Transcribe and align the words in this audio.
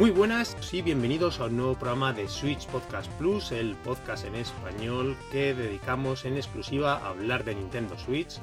Muy 0.00 0.12
buenas 0.12 0.56
y 0.72 0.80
bienvenidos 0.80 1.40
a 1.40 1.44
un 1.44 1.58
nuevo 1.58 1.74
programa 1.74 2.14
de 2.14 2.26
Switch 2.26 2.66
Podcast 2.68 3.12
Plus, 3.18 3.52
el 3.52 3.74
podcast 3.76 4.24
en 4.24 4.34
español 4.34 5.14
que 5.30 5.52
dedicamos 5.52 6.24
en 6.24 6.38
exclusiva 6.38 6.96
a 6.96 7.10
hablar 7.10 7.44
de 7.44 7.54
Nintendo 7.54 7.98
Switch. 7.98 8.38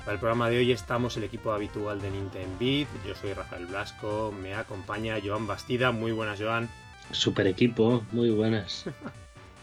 Para 0.00 0.12
el 0.12 0.18
programa 0.18 0.50
de 0.50 0.58
hoy 0.58 0.70
estamos 0.70 1.16
el 1.16 1.24
equipo 1.24 1.50
habitual 1.50 2.02
de 2.02 2.10
Nintendo 2.10 2.54
Beat. 2.60 2.88
Yo 3.06 3.14
soy 3.14 3.32
Rafael 3.32 3.64
Blasco, 3.64 4.34
me 4.38 4.52
acompaña 4.52 5.16
Joan 5.24 5.46
Bastida. 5.46 5.92
Muy 5.92 6.12
buenas, 6.12 6.38
Joan. 6.38 6.68
Super 7.10 7.46
equipo, 7.46 8.04
muy 8.12 8.28
buenas. 8.28 8.84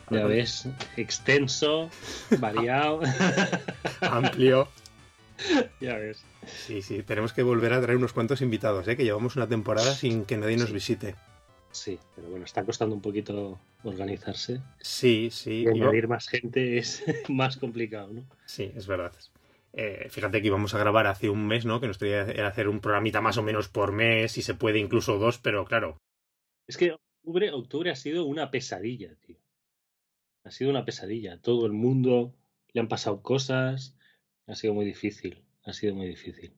Ya 0.10 0.26
ves, 0.26 0.68
extenso, 0.98 1.92
variado, 2.40 3.02
Amplio. 4.02 4.68
ya 5.80 5.96
ves. 5.98 6.26
Sí, 6.46 6.82
sí, 6.82 7.04
tenemos 7.04 7.34
que 7.34 7.44
volver 7.44 7.74
a 7.74 7.82
traer 7.82 7.98
unos 7.98 8.14
cuantos 8.14 8.42
invitados, 8.42 8.88
¿eh? 8.88 8.96
que 8.96 9.04
llevamos 9.04 9.36
una 9.36 9.48
temporada 9.48 9.94
sin 9.94 10.26
que 10.26 10.38
nadie 10.38 10.58
nos 10.58 10.72
visite. 10.72 11.16
Sí, 11.72 12.00
pero 12.16 12.30
bueno, 12.30 12.46
está 12.46 12.66
costando 12.66 12.96
un 12.96 13.02
poquito 13.02 13.60
organizarse. 13.84 14.62
Sí, 14.80 15.30
sí. 15.32 15.64
Y 15.64 15.68
añadir 15.68 16.08
más 16.08 16.28
gente 16.28 16.78
es 16.78 17.04
más 17.30 17.58
complicado, 17.58 18.14
¿no? 18.14 18.26
Sí, 18.46 18.72
es 18.76 18.88
verdad. 18.88 19.14
Eh, 19.74 20.08
fíjate 20.10 20.42
que 20.42 20.48
íbamos 20.48 20.74
a 20.74 20.80
grabar 20.80 21.08
hace 21.08 21.30
un 21.30 21.46
mes, 21.48 21.66
¿no? 21.66 21.80
Que 21.80 21.88
nos 21.88 22.00
tenía 22.00 22.24
era 22.24 22.48
hacer 22.48 22.68
un 22.68 22.80
programita 22.82 23.22
más 23.22 23.38
o 23.38 23.44
menos 23.44 23.70
por 23.70 23.92
mes, 23.92 24.32
si 24.32 24.42
se 24.42 24.56
puede 24.56 24.80
incluso 24.80 25.18
dos, 25.20 25.38
pero 25.38 25.66
claro, 25.66 25.98
Es 26.68 26.78
que 26.78 26.94
octubre, 26.94 27.52
octubre 27.52 27.92
ha 27.92 27.96
sido 27.96 28.26
una 28.26 28.50
pesadilla, 28.52 29.16
tío. 29.26 29.38
Ha 30.44 30.52
sido 30.52 30.72
una 30.72 30.86
pesadilla. 30.86 31.40
Todo 31.42 31.66
el 31.66 31.74
mundo 31.74 32.34
le 32.74 32.82
han 32.82 32.88
pasado 32.88 33.22
cosas. 33.22 33.96
Ha 34.48 34.56
sido 34.56 34.74
muy 34.74 34.86
difícil. 34.86 35.44
Ha 35.64 35.74
sido 35.74 35.96
muy 35.96 36.08
difícil. 36.08 36.54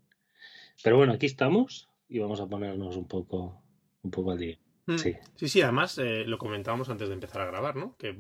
Pero 0.84 0.98
bueno, 0.98 1.14
aquí 1.14 1.26
estamos 1.26 1.90
y 2.08 2.20
vamos 2.20 2.40
a 2.42 2.48
ponernos 2.48 2.96
un 2.96 3.08
poco, 3.08 3.62
un 4.04 4.12
poco 4.12 4.32
al 4.32 4.40
día. 4.40 4.58
Mm. 4.88 4.98
Sí. 4.98 5.16
Sí, 5.36 5.48
sí, 5.48 5.62
además 5.62 5.98
eh, 6.00 6.24
lo 6.26 6.38
comentábamos 6.38 6.90
antes 6.90 7.08
de 7.08 7.14
empezar 7.14 7.42
a 7.42 7.46
grabar, 7.46 7.76
¿no? 7.76 7.96
Que 7.98 8.16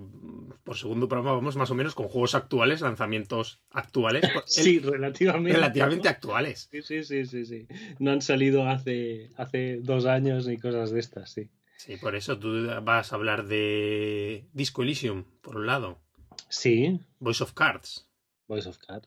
por 0.63 0.77
segundo 0.77 1.07
programa 1.07 1.33
vamos 1.33 1.55
más 1.55 1.71
o 1.71 1.75
menos 1.75 1.95
con 1.95 2.07
juegos 2.07 2.35
actuales, 2.35 2.81
lanzamientos 2.81 3.61
actuales, 3.71 4.23
el- 4.35 4.41
Sí, 4.45 4.79
relativamente. 4.79 5.53
relativamente 5.57 6.07
actuales. 6.09 6.67
Sí, 6.71 6.81
sí, 6.83 7.03
sí, 7.03 7.25
sí, 7.25 7.45
sí. 7.45 7.67
No 7.99 8.11
han 8.11 8.21
salido 8.21 8.67
hace, 8.67 9.29
hace 9.37 9.77
dos 9.81 10.05
años 10.05 10.45
ni 10.47 10.57
cosas 10.57 10.91
de 10.91 10.99
estas, 10.99 11.31
sí. 11.31 11.49
Sí, 11.77 11.97
por 11.97 12.15
eso 12.15 12.37
tú 12.37 12.67
vas 12.83 13.11
a 13.11 13.15
hablar 13.15 13.47
de 13.47 14.45
Disco 14.53 14.83
Elysium, 14.83 15.23
por 15.41 15.55
un 15.57 15.65
lado, 15.65 15.99
Sí, 16.47 16.99
Voice 17.19 17.43
of 17.43 17.53
Cards. 17.53 18.07
Voice 18.47 18.67
of 18.69 18.77
Cat. 18.77 19.05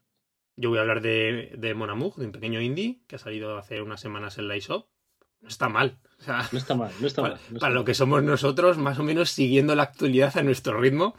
Yo 0.57 0.71
voy 0.71 0.79
a 0.79 0.81
hablar 0.83 1.03
de, 1.03 1.53
de 1.57 1.75
Mon 1.75 1.91
Amour, 1.91 2.15
de 2.17 2.27
un 2.27 2.33
pequeño 2.33 2.61
indie 2.61 3.01
que 3.07 3.17
ha 3.17 3.19
salido 3.19 3.59
hace 3.59 3.81
unas 3.83 4.01
semanas 4.01 4.39
en 4.39 4.49
la 4.49 4.57
eShop. 4.57 4.89
No 5.45 5.49
está 5.49 5.69
mal. 5.69 5.99
O 6.19 6.23
sea, 6.23 6.49
No 6.53 6.59
está 6.59 6.75
mal, 6.75 6.91
no 7.01 7.07
está 7.07 7.21
para, 7.23 7.35
mal. 7.35 7.43
no 7.51 7.57
está 7.57 7.61
para 7.61 7.75
lo 7.75 7.85
que 7.85 7.93
somos 7.95 8.23
nosotros, 8.23 8.79
más 8.79 8.99
o 8.99 9.03
menos 9.05 9.31
siguiendo 9.31 9.75
la 9.75 9.83
actualidad 9.85 10.37
a 10.39 10.43
nuestro 10.43 10.81
ritmo. 10.81 11.15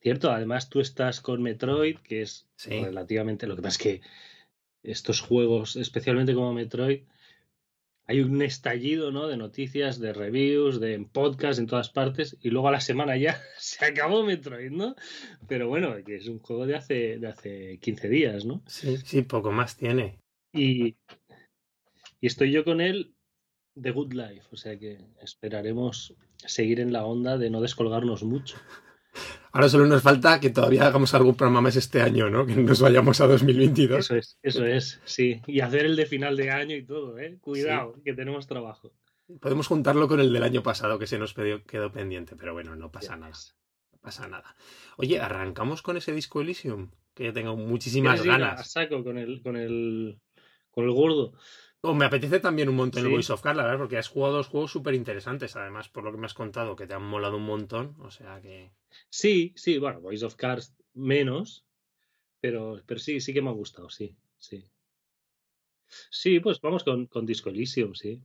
Cierto, 0.00 0.30
además 0.30 0.70
tú 0.70 0.80
estás 0.80 1.20
con 1.20 1.42
Metroid, 1.42 1.98
que 1.98 2.22
es 2.22 2.48
Sí. 2.56 2.70
relativamente. 2.82 3.46
Lo 3.46 3.56
que 3.56 3.62
pasa 3.62 3.76
es 3.76 3.78
que 3.82 4.00
estos 4.82 5.20
juegos, 5.20 5.76
especialmente 5.76 6.32
como 6.34 6.54
Metroid, 6.54 7.02
hay 8.08 8.20
un 8.20 8.40
estallido, 8.40 9.10
¿no? 9.10 9.26
De 9.26 9.36
noticias, 9.36 9.98
de 10.00 10.12
reviews, 10.14 10.80
de 10.80 10.98
podcast 11.12 11.58
en 11.58 11.66
todas 11.66 11.90
partes, 11.90 12.38
y 12.40 12.50
luego 12.50 12.68
a 12.68 12.72
la 12.72 12.80
semana 12.80 13.16
ya 13.18 13.38
se 13.58 13.84
acabó 13.84 14.22
Metroid, 14.24 14.70
¿no? 14.70 14.94
Pero 15.46 15.68
bueno, 15.68 15.94
que 16.06 16.16
es 16.16 16.26
un 16.28 16.38
juego 16.38 16.66
de 16.66 16.76
hace, 16.76 17.18
de 17.18 17.26
hace 17.26 17.78
15 17.82 18.08
días, 18.08 18.46
¿no? 18.46 18.62
Sí, 18.66 18.96
sí, 19.04 19.22
poco 19.22 19.50
más 19.52 19.76
tiene. 19.76 20.20
Y, 20.54 20.96
y 22.20 22.26
estoy 22.28 22.52
yo 22.52 22.64
con 22.64 22.80
él 22.80 23.15
The 23.80 23.90
Good 23.90 24.12
Life, 24.12 24.46
o 24.52 24.56
sea 24.56 24.78
que 24.78 24.98
esperaremos 25.20 26.14
seguir 26.38 26.80
en 26.80 26.92
la 26.92 27.04
onda 27.04 27.38
de 27.38 27.50
no 27.50 27.60
descolgarnos 27.60 28.22
mucho. 28.22 28.56
Ahora 29.52 29.68
solo 29.68 29.86
nos 29.86 30.02
falta 30.02 30.38
que 30.40 30.50
todavía 30.50 30.86
hagamos 30.86 31.14
algún 31.14 31.34
programa 31.34 31.62
más 31.62 31.76
este 31.76 32.02
año, 32.02 32.28
¿no? 32.28 32.44
Que 32.46 32.54
no 32.54 32.62
nos 32.62 32.80
vayamos 32.80 33.20
a 33.20 33.26
2022. 33.26 33.98
Eso 33.98 34.16
es, 34.16 34.38
eso 34.42 34.66
es, 34.66 35.00
sí. 35.04 35.40
Y 35.46 35.60
hacer 35.60 35.86
el 35.86 35.96
de 35.96 36.04
final 36.04 36.36
de 36.36 36.50
año 36.50 36.76
y 36.76 36.84
todo, 36.84 37.18
¿eh? 37.18 37.38
Cuidado, 37.40 37.94
que 38.04 38.12
tenemos 38.12 38.46
trabajo. 38.46 38.92
Podemos 39.40 39.66
juntarlo 39.66 40.08
con 40.08 40.20
el 40.20 40.32
del 40.32 40.42
año 40.42 40.62
pasado 40.62 40.98
que 40.98 41.06
se 41.06 41.18
nos 41.18 41.34
quedó, 41.34 41.90
pendiente, 41.90 42.36
pero 42.36 42.52
bueno, 42.52 42.76
no 42.76 42.92
pasa 42.92 43.16
nada. 43.16 43.32
No 43.92 43.98
pasa 44.00 44.28
nada. 44.28 44.54
Oye, 44.98 45.20
arrancamos 45.20 45.82
con 45.82 45.96
ese 45.96 46.12
disco 46.12 46.40
Elysium, 46.40 46.90
que 47.14 47.24
ya 47.24 47.32
tengo 47.32 47.56
muchísimas 47.56 48.20
¿Quieres 48.20 48.38
ir 48.38 48.44
a 48.44 48.48
ganas. 48.48 48.70
saco 48.70 49.02
con 49.02 49.18
el, 49.18 49.42
con 49.42 49.56
el, 49.56 50.20
con 50.70 50.84
el 50.84 50.92
gordo. 50.92 51.32
Oh, 51.82 51.94
me 51.94 52.04
apetece 52.04 52.40
también 52.40 52.68
un 52.68 52.76
montón 52.76 53.04
el. 53.04 53.12
Voice 53.12 53.32
of 53.32 53.42
Cards, 53.42 53.56
la 53.56 53.64
verdad, 53.64 53.78
porque 53.78 53.98
has 53.98 54.08
jugado 54.08 54.34
dos 54.34 54.48
juegos 54.48 54.72
súper 54.72 54.94
interesantes, 54.94 55.54
además, 55.56 55.88
por 55.88 56.04
lo 56.04 56.10
que 56.10 56.18
me 56.18 56.26
has 56.26 56.34
contado, 56.34 56.74
que 56.74 56.86
te 56.86 56.94
han 56.94 57.04
molado 57.04 57.36
un 57.36 57.44
montón. 57.44 57.94
O 58.00 58.10
sea 58.10 58.40
que. 58.40 58.72
Sí, 59.08 59.52
sí, 59.56 59.78
bueno, 59.78 60.00
Voice 60.00 60.24
of 60.24 60.34
Cards 60.34 60.74
menos, 60.94 61.64
pero, 62.40 62.82
pero 62.86 62.98
sí, 63.00 63.20
sí 63.20 63.32
que 63.32 63.42
me 63.42 63.50
ha 63.50 63.52
gustado, 63.52 63.90
sí, 63.90 64.16
sí. 64.38 64.68
Sí, 66.10 66.40
pues 66.40 66.60
vamos 66.60 66.82
con, 66.82 67.06
con 67.06 67.26
Disco 67.26 67.50
Elysium, 67.50 67.94
sí. 67.94 68.20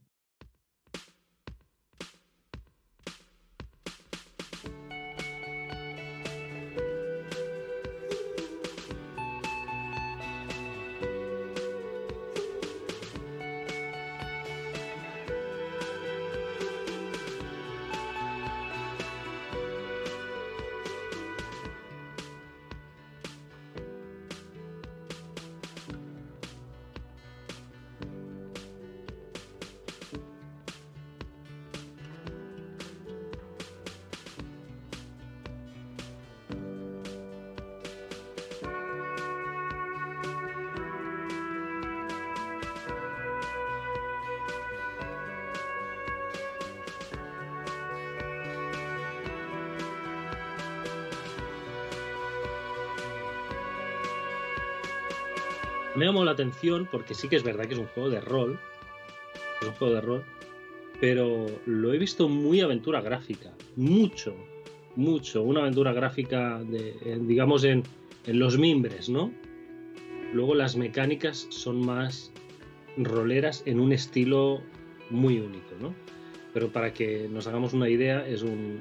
Atención 56.31 56.87
porque 56.91 57.13
sí 57.13 57.27
que 57.27 57.35
es 57.35 57.43
verdad 57.43 57.65
que 57.65 57.73
es 57.73 57.79
un 57.79 57.87
juego 57.87 58.09
de 58.09 58.21
rol. 58.21 58.59
Es 59.61 59.67
un 59.67 59.73
juego 59.75 59.93
de 59.93 60.01
rol. 60.01 60.23
Pero 60.99 61.47
lo 61.65 61.93
he 61.93 61.97
visto 61.97 62.29
muy 62.29 62.61
aventura 62.61 63.01
gráfica. 63.01 63.51
Mucho, 63.75 64.35
mucho. 64.95 65.41
Una 65.43 65.61
aventura 65.61 65.93
gráfica, 65.93 66.61
digamos, 67.21 67.63
en, 67.63 67.83
en 68.25 68.39
los 68.39 68.57
mimbres, 68.57 69.09
¿no? 69.09 69.31
Luego 70.33 70.55
las 70.55 70.75
mecánicas 70.75 71.47
son 71.49 71.85
más 71.85 72.31
roleras 72.97 73.63
en 73.65 73.79
un 73.79 73.91
estilo 73.91 74.61
muy 75.09 75.39
único, 75.39 75.75
¿no? 75.79 75.93
Pero 76.53 76.69
para 76.71 76.93
que 76.93 77.27
nos 77.31 77.47
hagamos 77.47 77.73
una 77.73 77.89
idea, 77.89 78.25
es 78.27 78.43
un. 78.43 78.79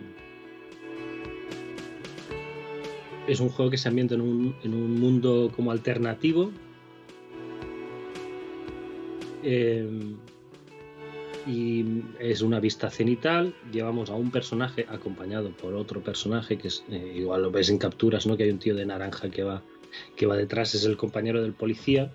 Es 3.27 3.39
un 3.41 3.49
juego 3.49 3.71
que 3.71 3.79
se 3.79 3.89
ambienta 3.89 4.15
en 4.15 4.23
un, 4.23 4.57
en 4.65 4.75
un 4.75 4.99
mundo 4.99 5.53
como 5.55 5.71
alternativo, 5.71 6.51
eh, 9.43 9.89
y 11.47 12.03
es 12.19 12.43
una 12.43 12.61
vista 12.61 12.91
cenital. 12.91 13.55
Llevamos 13.73 14.11
a 14.11 14.15
un 14.15 14.31
personaje 14.31 14.87
acompañado 14.89 15.51
por 15.51 15.75
otro 15.75 16.03
personaje 16.03 16.59
que 16.59 16.69
es 16.69 16.85
eh, 16.91 17.15
igual 17.17 17.43
lo 17.43 17.51
ves 17.51 17.71
en 17.71 17.79
capturas, 17.79 18.27
¿no? 18.27 18.37
Que 18.37 18.45
hay 18.45 18.51
un 18.51 18.59
tío 18.59 18.75
de 18.75 18.87
naranja 18.87 19.31
que 19.31 19.43
va 19.43 19.63
que 20.17 20.27
va 20.27 20.37
detrás, 20.37 20.75
es 20.75 20.85
el 20.85 20.97
compañero 20.97 21.43
del 21.43 21.53
policía. 21.53 22.13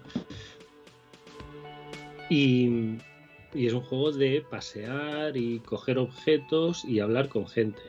Y, 2.30 2.98
es 3.54 3.74
un 3.74 3.82
juego 3.82 4.12
de 4.12 4.46
pasear 4.50 5.38
y 5.38 5.60
coger 5.60 5.98
objetos 5.98 6.84
y 6.86 7.00
hablar 7.00 7.30
con 7.30 7.48
gente. 7.48 7.82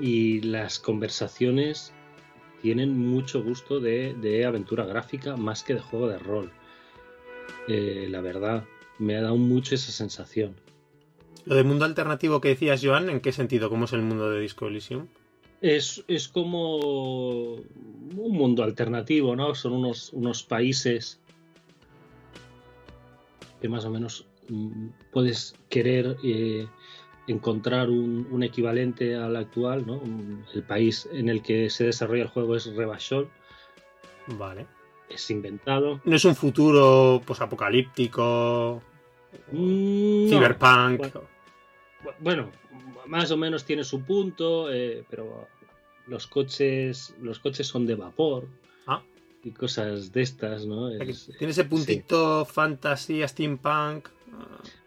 Y 0.00 0.40
las 0.40 0.78
conversaciones 0.78 1.92
tienen 2.62 2.96
mucho 2.96 3.42
gusto 3.42 3.80
de 3.80 4.44
aventura 4.46 4.86
gráfica 4.86 5.36
más 5.36 5.62
que 5.62 5.74
de 5.74 5.80
juego 5.80 6.08
de 6.08 6.18
rol. 6.18 6.50
Eh, 7.68 8.06
la 8.10 8.20
verdad, 8.20 8.64
me 8.98 9.16
ha 9.16 9.22
dado 9.22 9.36
mucho 9.36 9.74
esa 9.74 9.92
sensación. 9.92 10.54
Lo 11.44 11.56
de 11.56 11.64
mundo 11.64 11.84
alternativo 11.84 12.40
que 12.40 12.48
decías, 12.48 12.80
Joan, 12.82 13.10
¿en 13.10 13.20
qué 13.20 13.32
sentido? 13.32 13.68
¿Cómo 13.68 13.84
es 13.84 13.92
el 13.92 14.02
mundo 14.02 14.30
de 14.30 14.40
Disco 14.40 14.66
Elysium? 14.66 15.08
Es, 15.60 16.04
es 16.08 16.28
como 16.28 17.54
un 17.56 18.32
mundo 18.32 18.64
alternativo, 18.64 19.36
¿no? 19.36 19.54
Son 19.54 19.72
unos, 19.72 20.12
unos 20.12 20.42
países 20.42 21.20
que 23.60 23.68
más 23.68 23.84
o 23.86 23.90
menos 23.90 24.26
mm, 24.48 24.88
puedes 25.10 25.54
querer 25.70 26.16
eh, 26.22 26.66
encontrar 27.26 27.88
un, 27.88 28.42
equivalente 28.42 29.16
al 29.16 29.36
actual, 29.36 29.86
¿no? 29.86 30.02
El 30.52 30.62
país 30.62 31.08
en 31.12 31.28
el 31.28 31.42
que 31.42 31.70
se 31.70 31.84
desarrolla 31.84 32.24
el 32.24 32.28
juego 32.28 32.56
es 32.56 32.66
Rebachol. 32.74 33.30
Vale. 34.26 34.66
Es 35.08 35.30
inventado. 35.30 36.00
No 36.04 36.16
es 36.16 36.24
un 36.24 36.34
futuro 36.34 37.22
posapocalíptico. 37.24 38.82
Mm, 39.52 40.28
cyberpunk. 40.28 41.06
Bueno, 42.20 42.50
más 43.06 43.30
o 43.30 43.36
menos 43.36 43.64
tiene 43.64 43.84
su 43.84 44.02
punto, 44.02 44.72
eh, 44.72 45.04
pero 45.08 45.48
los 46.06 46.26
coches, 46.26 47.14
los 47.20 47.38
coches 47.38 47.66
son 47.66 47.86
de 47.86 47.94
vapor. 47.94 48.46
Ah. 48.86 49.02
Y 49.42 49.50
cosas 49.50 50.12
de 50.12 50.22
estas, 50.22 50.66
¿no? 50.66 50.90
tiene 51.38 51.50
ese 51.50 51.64
puntito 51.64 52.44
fantasía, 52.44 53.28
steampunk. 53.28 54.08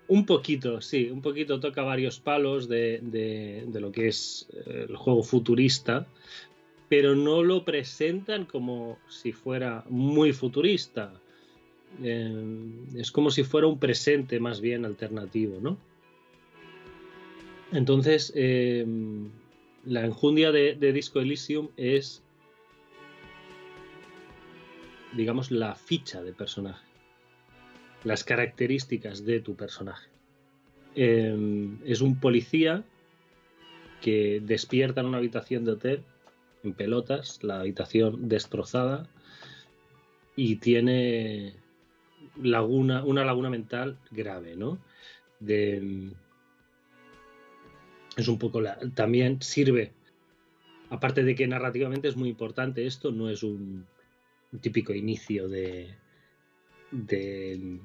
Un 0.09 0.25
poquito, 0.25 0.79
sí, 0.81 1.09
un 1.11 1.21
poquito 1.21 1.59
toca 1.59 1.83
varios 1.83 2.19
palos 2.19 2.69
de, 2.69 2.99
de, 3.01 3.79
lo 3.79 3.91
que 3.91 4.07
es 4.07 4.47
eh, 4.53 4.85
el 4.89 4.95
juego 4.95 5.21
futurista, 5.21 6.07
pero 6.89 7.15
no 7.15 7.43
lo 7.43 7.65
presentan 7.65 8.45
como 8.45 8.97
si 9.09 9.31
fuera 9.31 9.83
muy 9.89 10.33
futurista. 10.33 11.13
Eh, 12.01 12.69
es 12.95 13.11
como 13.11 13.31
si 13.31 13.43
fuera 13.43 13.67
un 13.67 13.79
presente 13.79 14.39
más 14.39 14.61
bien 14.61 14.85
alternativo, 14.85 15.59
¿no? 15.61 15.77
Entonces, 17.71 18.31
eh, 18.35 18.85
la 19.85 20.05
enjundia 20.05 20.51
de, 20.51 20.75
Disco 20.93 21.19
Elysium 21.19 21.69
es, 21.75 22.23
digamos, 25.13 25.51
la 25.51 25.75
ficha 25.75 26.21
de 26.21 26.31
personaje, 26.31 26.85
las 28.05 28.23
características 28.23 29.25
de 29.25 29.41
tu 29.41 29.55
personaje. 29.55 30.09
Em, 30.95 31.77
es 31.85 32.01
un 32.01 32.19
policía 32.19 32.83
que 34.01 34.41
despierta 34.41 35.01
en 35.01 35.07
una 35.07 35.17
habitación 35.17 35.65
de 35.65 35.71
hotel 35.71 36.03
pelotas, 36.73 37.43
la 37.43 37.59
habitación 37.59 38.27
destrozada 38.27 39.07
y 40.35 40.57
tiene 40.57 41.53
laguna, 42.41 43.03
una 43.03 43.25
laguna 43.25 43.49
mental 43.49 43.97
grave, 44.11 44.55
¿no? 44.55 44.79
De, 45.39 46.11
es 48.17 48.27
un 48.27 48.39
poco 48.39 48.61
la, 48.61 48.79
también 48.95 49.41
sirve, 49.41 49.91
aparte 50.89 51.23
de 51.23 51.35
que 51.35 51.47
narrativamente 51.47 52.07
es 52.07 52.15
muy 52.15 52.29
importante 52.29 52.85
esto, 52.85 53.11
no 53.11 53.29
es 53.29 53.43
un, 53.43 53.85
típico 54.61 54.93
inicio 54.93 55.47
de, 55.47 55.93
de, 56.91 57.79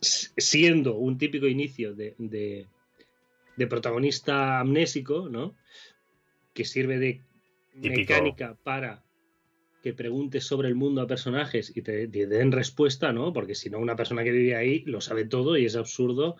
siendo 0.00 0.94
un 0.96 1.18
típico 1.18 1.46
inicio 1.46 1.94
de, 1.94 2.14
de, 2.18 3.66
protagonista 3.66 4.60
amnésico, 4.60 5.28
¿no? 5.28 5.54
Que 6.54 6.64
sirve 6.64 6.98
de 6.98 7.22
mecánica 7.76 8.56
para 8.62 9.04
que 9.82 9.92
preguntes 9.92 10.44
sobre 10.44 10.68
el 10.68 10.74
mundo 10.74 11.00
a 11.00 11.06
personajes 11.06 11.76
y 11.76 11.82
te, 11.82 12.08
te, 12.08 12.26
den 12.26 12.50
respuesta, 12.52 13.12
¿no? 13.12 13.32
Porque 13.32 13.54
si 13.54 13.70
no, 13.70 13.78
una 13.78 13.96
persona 13.96 14.24
que 14.24 14.32
vive 14.32 14.56
ahí 14.56 14.80
lo 14.86 15.00
sabe 15.00 15.24
todo 15.24 15.56
y 15.56 15.64
es 15.64 15.76
absurdo 15.76 16.36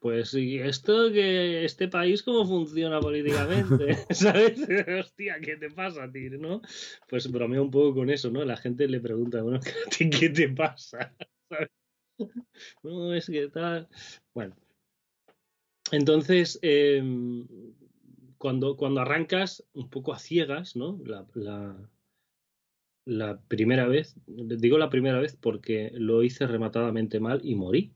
pues, 0.00 0.32
¿y 0.32 0.58
esto 0.58 1.12
que 1.12 1.62
este 1.62 1.86
país 1.86 2.22
cómo 2.22 2.46
funciona 2.46 3.00
políticamente? 3.00 3.98
¿Sabes? 4.10 4.58
Hostia, 4.88 5.38
¿qué 5.40 5.56
te 5.56 5.70
pasa, 5.70 6.10
tío? 6.10 6.38
¿No? 6.38 6.62
Pues 7.06 7.30
bromeo 7.30 7.62
un 7.62 7.70
poco 7.70 7.94
con 7.94 8.08
eso, 8.10 8.30
¿no? 8.30 8.42
La 8.44 8.56
gente 8.56 8.88
le 8.88 9.00
pregunta, 9.00 9.42
bueno, 9.42 9.60
¿qué 9.98 10.30
te 10.30 10.48
pasa? 10.48 11.14
¿Sabes? 11.50 11.68
No, 12.82 13.14
es 13.14 13.26
que 13.26 13.48
tal. 13.48 13.88
Bueno. 14.32 14.56
Entonces, 15.92 16.58
em, 16.62 17.46
cuando, 18.40 18.74
cuando 18.74 19.02
arrancas 19.02 19.66
un 19.74 19.90
poco 19.90 20.14
a 20.14 20.18
ciegas, 20.18 20.74
¿no? 20.74 20.98
La, 21.04 21.26
la, 21.34 21.76
la 23.04 23.38
primera 23.38 23.86
vez, 23.86 24.14
digo 24.26 24.78
la 24.78 24.88
primera 24.88 25.20
vez 25.20 25.36
porque 25.38 25.90
lo 25.92 26.22
hice 26.22 26.46
rematadamente 26.46 27.20
mal 27.20 27.42
y 27.44 27.54
morí. 27.54 27.92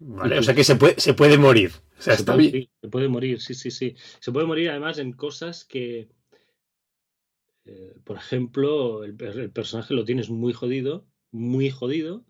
Vale, 0.00 0.40
o 0.40 0.42
sea 0.42 0.56
que 0.56 0.64
se 0.64 0.74
puede, 0.74 0.98
se 0.98 1.14
puede 1.14 1.38
morir. 1.38 1.70
O 2.00 2.02
sea, 2.02 2.16
se, 2.16 2.22
está 2.22 2.34
puede, 2.34 2.50
bien. 2.50 2.68
se 2.80 2.88
puede 2.88 3.06
morir, 3.06 3.40
sí, 3.40 3.54
sí, 3.54 3.70
sí. 3.70 3.94
Se 4.18 4.32
puede 4.32 4.44
morir 4.44 4.70
además 4.70 4.98
en 4.98 5.12
cosas 5.12 5.64
que, 5.64 6.08
eh, 7.64 7.94
por 8.02 8.16
ejemplo, 8.16 9.04
el, 9.04 9.16
el, 9.22 9.52
personaje 9.52 9.94
lo 9.94 10.04
tienes 10.04 10.30
muy 10.30 10.52
jodido, 10.52 11.06
muy 11.30 11.70
jodido, 11.70 12.24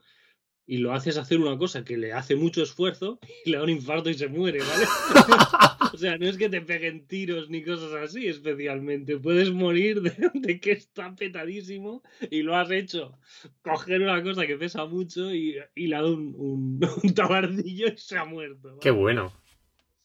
y 0.67 0.77
lo 0.77 0.93
haces 0.93 1.17
hacer 1.17 1.41
una 1.41 1.57
cosa 1.57 1.87
que 1.87 1.97
le 1.97 2.13
hace 2.13 2.37
mucho 2.37 2.63
esfuerzo 2.63 3.19
y 3.47 3.51
le 3.51 3.57
da 3.57 3.63
un 3.63 3.71
infarto 3.71 4.11
y 4.11 4.15
se 4.15 4.29
muere, 4.29 4.59
¿vale? 4.59 4.85
o 5.99 6.01
sea, 6.01 6.17
no 6.17 6.27
es 6.27 6.37
que 6.37 6.49
te 6.49 6.61
peguen 6.61 7.09
tiros 7.09 7.51
ni 7.51 7.65
cosas 7.65 7.93
así 7.93 8.29
especialmente. 8.29 9.19
Puedes 9.19 9.51
morir 9.51 10.01
de, 10.35 10.61
que 10.61 10.71
está 10.71 11.13
petadísimo 11.17 12.05
y 12.31 12.43
lo 12.43 12.57
has 12.57 12.71
hecho 12.71 13.19
coger 13.63 14.03
una 14.03 14.23
cosa 14.23 14.47
que 14.47 14.57
pesa 14.57 14.87
mucho 14.87 15.35
y, 15.35 15.57
le 15.75 15.97
ha 15.97 16.01
dado 16.01 16.15
un, 16.15 16.81
un, 17.03 17.15
tabardillo 17.15 17.89
y 17.89 17.97
se 17.97 18.17
ha 18.17 18.25
muerto. 18.25 18.79
Qué 18.81 18.93
bueno. 18.93 19.33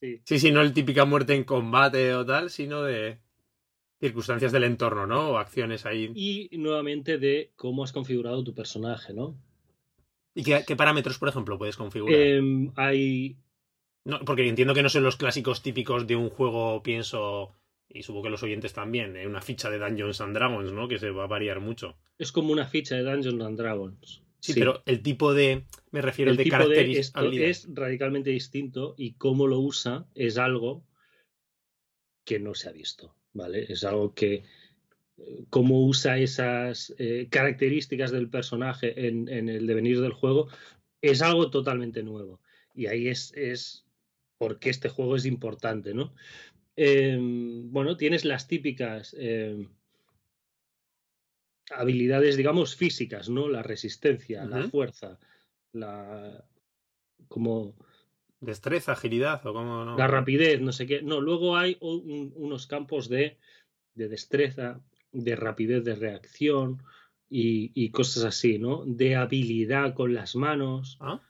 Sí. 0.01 0.19
sí, 0.25 0.39
sí, 0.39 0.51
no 0.51 0.61
el 0.61 0.73
típica 0.73 1.05
muerte 1.05 1.35
en 1.35 1.43
combate 1.43 2.15
o 2.15 2.25
tal, 2.25 2.49
sino 2.49 2.81
de 2.81 3.19
circunstancias 3.99 4.51
del 4.51 4.63
entorno, 4.63 5.05
¿no? 5.05 5.29
O 5.29 5.37
acciones 5.37 5.85
ahí. 5.85 6.11
Y 6.15 6.57
nuevamente 6.57 7.19
de 7.19 7.51
cómo 7.55 7.83
has 7.83 7.93
configurado 7.93 8.43
tu 8.43 8.55
personaje, 8.55 9.13
¿no? 9.13 9.37
¿Y 10.33 10.43
qué, 10.43 10.75
parámetros, 10.75 11.19
por 11.19 11.29
ejemplo, 11.29 11.59
puedes 11.59 11.77
configurar? 11.77 12.19
Em, 12.19 12.71
hay. 12.75 13.37
No, 14.05 14.19
porque 14.25 14.47
entiendo 14.47 14.73
que 14.73 14.83
no 14.83 14.89
son 14.89 15.03
los 15.03 15.15
clásicos 15.15 15.61
típicos 15.61 16.07
de 16.07 16.15
un 16.15 16.29
juego, 16.29 16.83
pienso, 16.83 17.55
y 17.87 18.03
supongo 18.03 18.25
que 18.25 18.29
los 18.31 18.43
oyentes 18.43 18.73
también, 18.73 19.15
¿eh? 19.15 19.27
una 19.27 19.41
ficha 19.41 19.69
de 19.69 19.79
Dungeons 19.79 20.19
and 20.21 20.35
Dragons, 20.35 20.71
¿no? 20.73 20.87
Que 20.87 20.99
se 20.99 21.11
va 21.11 21.23
a 21.23 21.27
variar 21.27 21.59
mucho. 21.59 21.97
Es 22.17 22.31
como 22.31 22.51
una 22.51 22.67
ficha 22.67 22.95
de 22.95 23.03
Dungeons 23.03 23.41
and 23.41 23.57
Dragons. 23.57 24.23
Sí, 24.39 24.53
pero 24.55 24.83
el 24.85 25.01
tipo 25.01 25.33
de. 25.33 25.63
Me 25.91 26.01
refiero 26.01 26.31
el 26.31 26.37
de 26.37 26.49
características. 26.49 27.23
Es 27.33 27.67
radicalmente 27.73 28.29
distinto 28.29 28.93
y 28.97 29.13
cómo 29.13 29.47
lo 29.47 29.59
usa 29.59 30.05
es 30.15 30.37
algo 30.37 30.85
que 32.25 32.39
no 32.39 32.53
se 32.53 32.67
ha 32.67 32.73
visto. 32.73 33.15
¿Vale? 33.31 33.65
Es 33.71 33.85
algo 33.85 34.13
que 34.13 34.43
cómo 35.49 35.85
usa 35.85 36.17
esas 36.17 36.93
eh, 36.97 37.27
características 37.29 38.11
del 38.11 38.29
personaje 38.29 39.07
en, 39.07 39.27
el 39.29 39.67
devenir 39.67 40.01
del 40.01 40.13
juego, 40.13 40.49
es 41.01 41.21
algo 41.21 41.49
totalmente 41.49 42.03
nuevo. 42.03 42.41
Y 42.73 42.87
ahí 42.87 43.07
es, 43.07 43.33
es 43.35 43.82
porque 44.43 44.69
este 44.69 44.89
juego 44.89 45.15
es 45.15 45.25
importante, 45.25 45.93
¿no? 45.93 46.13
Em, 46.75 47.71
bueno, 47.71 47.95
tienes 47.95 48.25
las 48.25 48.45
típicas 48.45 49.15
em, 49.17 49.69
habilidades, 51.71 52.35
digamos, 52.35 52.75
físicas, 52.75 53.29
¿no? 53.29 53.47
La 53.47 53.63
resistencia, 53.63 54.43
la 54.43 54.67
fuerza, 54.67 55.17
la. 55.71 56.43
como. 57.29 57.75
Destreza, 58.41 58.91
agilidad 58.91 59.45
o 59.45 59.53
como 59.53 59.95
La 59.95 60.07
rapidez, 60.07 60.59
no 60.59 60.73
sé 60.73 60.85
qué. 60.85 61.01
No, 61.01 61.21
luego 61.21 61.55
hay 61.55 61.77
unos 61.79 62.67
campos 62.67 63.07
de, 63.07 63.37
de 63.95 64.09
destreza, 64.09 64.81
de 65.13 65.37
rapidez 65.37 65.85
de 65.85 65.95
reacción 65.95 66.83
y, 67.29 67.89
cosas 67.91 68.25
así, 68.25 68.59
¿no? 68.59 68.83
De 68.85 69.15
habilidad 69.15 69.93
con 69.93 70.13
las 70.13 70.35
manos. 70.35 70.97
¿Ah? 70.99 71.21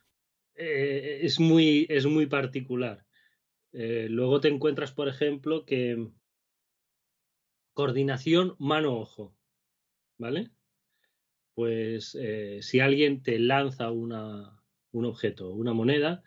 Eh, 0.56 1.20
es, 1.24 1.40
muy, 1.40 1.86
es 1.90 2.06
muy 2.06 2.28
particular. 2.28 3.06
Eh, 3.72 4.08
luego 4.10 4.40
te 4.40 4.50
encuentras, 4.50 4.92
por 4.92 5.08
ejemplo, 5.08 5.66
que 5.66 6.10
coordinación 7.74 8.56
mano-ojo, 8.60 9.36
¿vale? 10.18 10.52
Pues 11.56 12.16
eh, 12.20 12.60
si 12.62 12.80
alguien 12.80 13.24
te 13.24 13.40
lanza 13.40 13.92
una, 13.92 14.62
un 14.92 15.06
objeto, 15.06 15.52
una 15.52 15.74
moneda, 15.74 16.24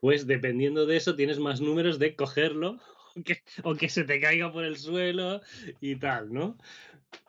pues 0.00 0.26
dependiendo 0.26 0.86
de 0.86 0.96
eso 0.96 1.14
tienes 1.14 1.38
más 1.38 1.60
números 1.60 1.98
de 1.98 2.16
cogerlo 2.16 2.80
o 3.64 3.74
que 3.74 3.88
se 3.90 4.04
te 4.04 4.20
caiga 4.20 4.50
por 4.50 4.64
el 4.64 4.76
suelo 4.78 5.42
y 5.80 5.96
tal, 5.96 6.32
¿no? 6.32 6.56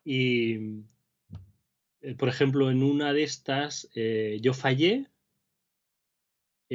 Y, 0.06 0.84
por 2.18 2.30
ejemplo, 2.30 2.72
en 2.72 2.82
una 2.82 3.12
de 3.12 3.24
estas 3.24 3.90
yo 3.94 4.54
fallé. 4.54 5.13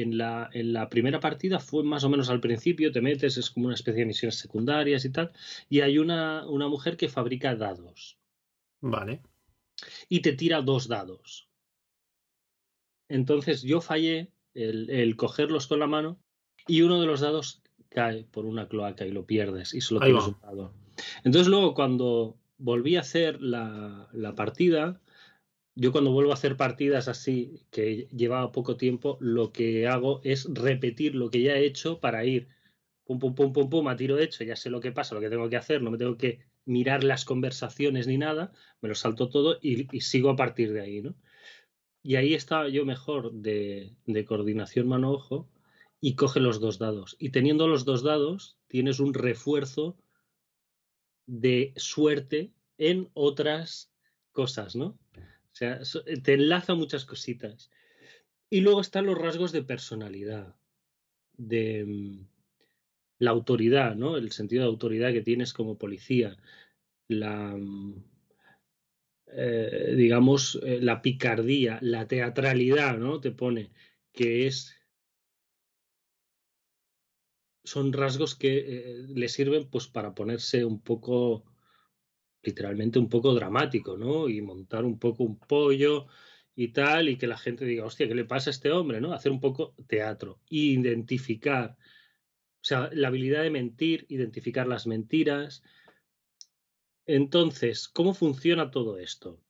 En 0.00 0.17
la, 0.17 0.49
en 0.52 0.73
la 0.73 0.88
primera 0.88 1.21
partida 1.21 1.59
fue 1.59 1.83
más 1.83 2.05
o 2.05 2.09
menos 2.09 2.28
al 2.28 2.40
principio, 2.40 2.93
te 2.93 3.00
metes, 3.00 3.37
es 3.37 3.50
como 3.50 3.67
una 3.67 3.75
especie 3.75 4.00
de 4.00 4.07
misiones 4.07 4.38
secundarias 4.38 5.05
y 5.05 5.11
tal, 5.11 5.33
y 5.69 5.81
hay 5.81 5.99
una, 5.99 6.47
una 6.47 6.69
mujer 6.69 6.97
que 6.97 7.09
fabrica 7.09 7.57
dados. 7.57 8.19
Vale. 8.81 9.23
Y 10.09 10.21
te 10.21 10.33
tira 10.33 10.62
dos 10.62 10.88
dados. 10.88 11.49
Entonces 13.09 13.62
yo 13.62 13.81
fallé 13.81 14.31
el, 14.55 14.90
el 14.90 15.17
cogerlos 15.17 15.67
con 15.67 15.81
la 15.81 15.87
mano 15.87 16.19
y 16.67 16.83
uno 16.83 17.00
de 17.00 17.07
los 17.07 17.21
dados 17.21 17.62
cae 17.88 18.25
por 18.25 18.45
una 18.45 18.69
cloaca 18.69 19.07
y 19.07 19.12
lo 19.12 19.26
pierdes 19.26 19.75
y 19.75 19.81
solo 19.81 20.00
tienes 20.00 20.26
un 20.26 20.37
dado. 20.40 20.75
Entonces 21.25 21.49
luego 21.49 21.75
cuando 21.75 22.37
volví 22.59 22.97
a 22.97 23.00
hacer 23.00 23.40
la, 23.40 24.09
partida, 24.37 25.00
yo 25.80 25.92
cuando 25.92 26.11
vuelvo 26.11 26.32
a 26.32 26.35
hacer 26.35 26.56
partidas 26.56 27.06
así, 27.06 27.62
que 27.70 28.08
llevaba 28.11 28.50
poco 28.50 28.76
tiempo, 28.76 29.16
lo 29.20 29.52
que 29.52 29.87
hago 29.87 30.20
es 30.25 30.49
repetir 30.52 31.14
lo 31.14 31.30
que 31.30 31.40
ya 31.40 31.54
he 31.54 31.64
hecho 31.64 32.00
para 32.00 32.25
ir 32.25 32.49
pum, 33.04 33.20
pum, 33.20 33.37
pum, 33.37 33.52
pum, 33.52 33.70
pum, 33.70 33.87
a 33.87 33.94
tiro 33.94 34.18
hecho, 34.18 34.42
ya 34.42 34.56
sé 34.56 34.70
lo 34.70 34.80
que 34.80 34.90
pasa, 34.90 35.14
lo 35.14 35.20
que 35.20 35.30
tengo 35.30 35.49
que 35.49 35.56
hacer, 35.56 35.80
no 35.80 35.92
me 35.92 35.99
tengo 35.99 36.16
que 36.16 36.40
mirar 36.64 37.04
las 37.04 37.25
conversaciones 37.25 38.08
ni 38.08 38.18
nada, 38.18 38.52
me 38.80 38.88
lo 38.88 38.97
salto 38.97 39.28
todo 39.28 39.58
y, 39.62 39.87
sigo 40.00 40.30
a 40.30 40.37
partir 40.37 40.73
de 40.73 40.80
ahí, 40.80 41.00
¿no? 41.00 41.14
Y 42.02 42.16
ahí 42.16 42.35
estaba 42.35 42.68
yo 42.68 42.85
mejor 42.85 43.32
de, 43.32 43.94
de 44.04 44.25
coordinación 44.25 44.88
mano-ojo 44.88 45.49
y 46.00 46.16
coge 46.16 46.40
los 46.40 46.58
dos 46.58 46.78
dados. 46.78 47.14
Y 47.20 47.30
teniendo 47.30 47.68
los 47.68 47.85
dos 47.85 48.02
dados, 48.02 48.58
tienes 48.66 48.99
un 48.99 49.14
refuerzo 49.14 49.97
de 51.26 51.73
suerte 51.76 52.52
en 52.78 53.11
otras 53.14 53.92
cosas, 54.32 54.75
¿no? 54.75 54.99
Sea, 55.59 55.81
eh, 56.07 56.21
te 56.21 56.35
enlaza 56.35 56.75
muchas 56.77 57.05
cositas. 57.05 57.69
Y 58.49 58.61
luego 58.61 58.81
están 58.81 59.07
los 59.07 59.19
rasgos 59.19 59.50
de 59.50 59.65
personalidad, 59.65 60.55
de 61.37 61.85
mm, 61.85 62.29
la 63.19 63.31
autoridad, 63.33 63.97
¿no? 63.97 64.17
El 64.17 64.31
sentido 64.31 64.62
de 64.62 64.69
autoridad 64.69 65.12
que 65.12 65.23
tienes 65.23 65.53
como 65.53 65.77
policía, 65.77 66.37
la, 67.09 67.57
mm, 67.57 68.05
eh, 69.27 69.95
digamos, 69.97 70.61
eh, 70.62 70.79
la 70.81 71.03
picardía, 71.03 71.81
la 71.83 72.07
teatralidad, 72.07 72.97
¿no? 72.97 73.21
Te 73.21 73.33
pone, 73.33 73.73
que 74.12 74.47
es 74.47 74.77
son 77.65 77.93
rasgos 77.93 78.37
que 78.37 79.05
le 79.09 79.29
sirven 79.29 79.69
pues 79.69 79.88
para 79.88 80.15
ponerse 80.15 80.65
un 80.65 80.81
poco 80.81 81.45
literalmente 82.42 82.99
un 82.99 83.09
poco 83.09 83.35
dramático, 83.35 83.97
¿no? 83.97 84.28
Y 84.28 84.40
montar 84.40 84.85
un 84.85 84.99
poco 84.99 85.25
un 85.25 85.38
pollo 85.38 86.07
y 86.54 86.68
tal, 86.68 87.09
y 87.09 87.16
que 87.16 87.26
la 87.26 87.38
gente 87.38 87.64
diga, 87.64 87.85
hostia, 87.85 88.09
¿qué 88.09 88.14
le 88.14 88.25
pasa 88.25 88.50
a 88.50 88.52
este 88.52 88.71
hombre? 88.73 89.00
¿no? 89.00 89.12
Hacer 89.12 89.30
un 89.33 89.40
poco 89.40 89.75
teatro, 89.87 90.40
identificar, 90.49 91.76
o 91.78 92.64
sea, 92.64 92.90
la 92.92 93.09
habilidad 93.09 93.42
de 93.42 93.50
mentir, 93.50 94.07
identificar 94.09 94.66
las 94.66 94.87
mentiras. 94.87 95.62
Entonces, 97.07 97.88
¿cómo 97.88 98.12
funciona 98.12 98.71
todo 98.71 98.99
esto? 98.99 99.40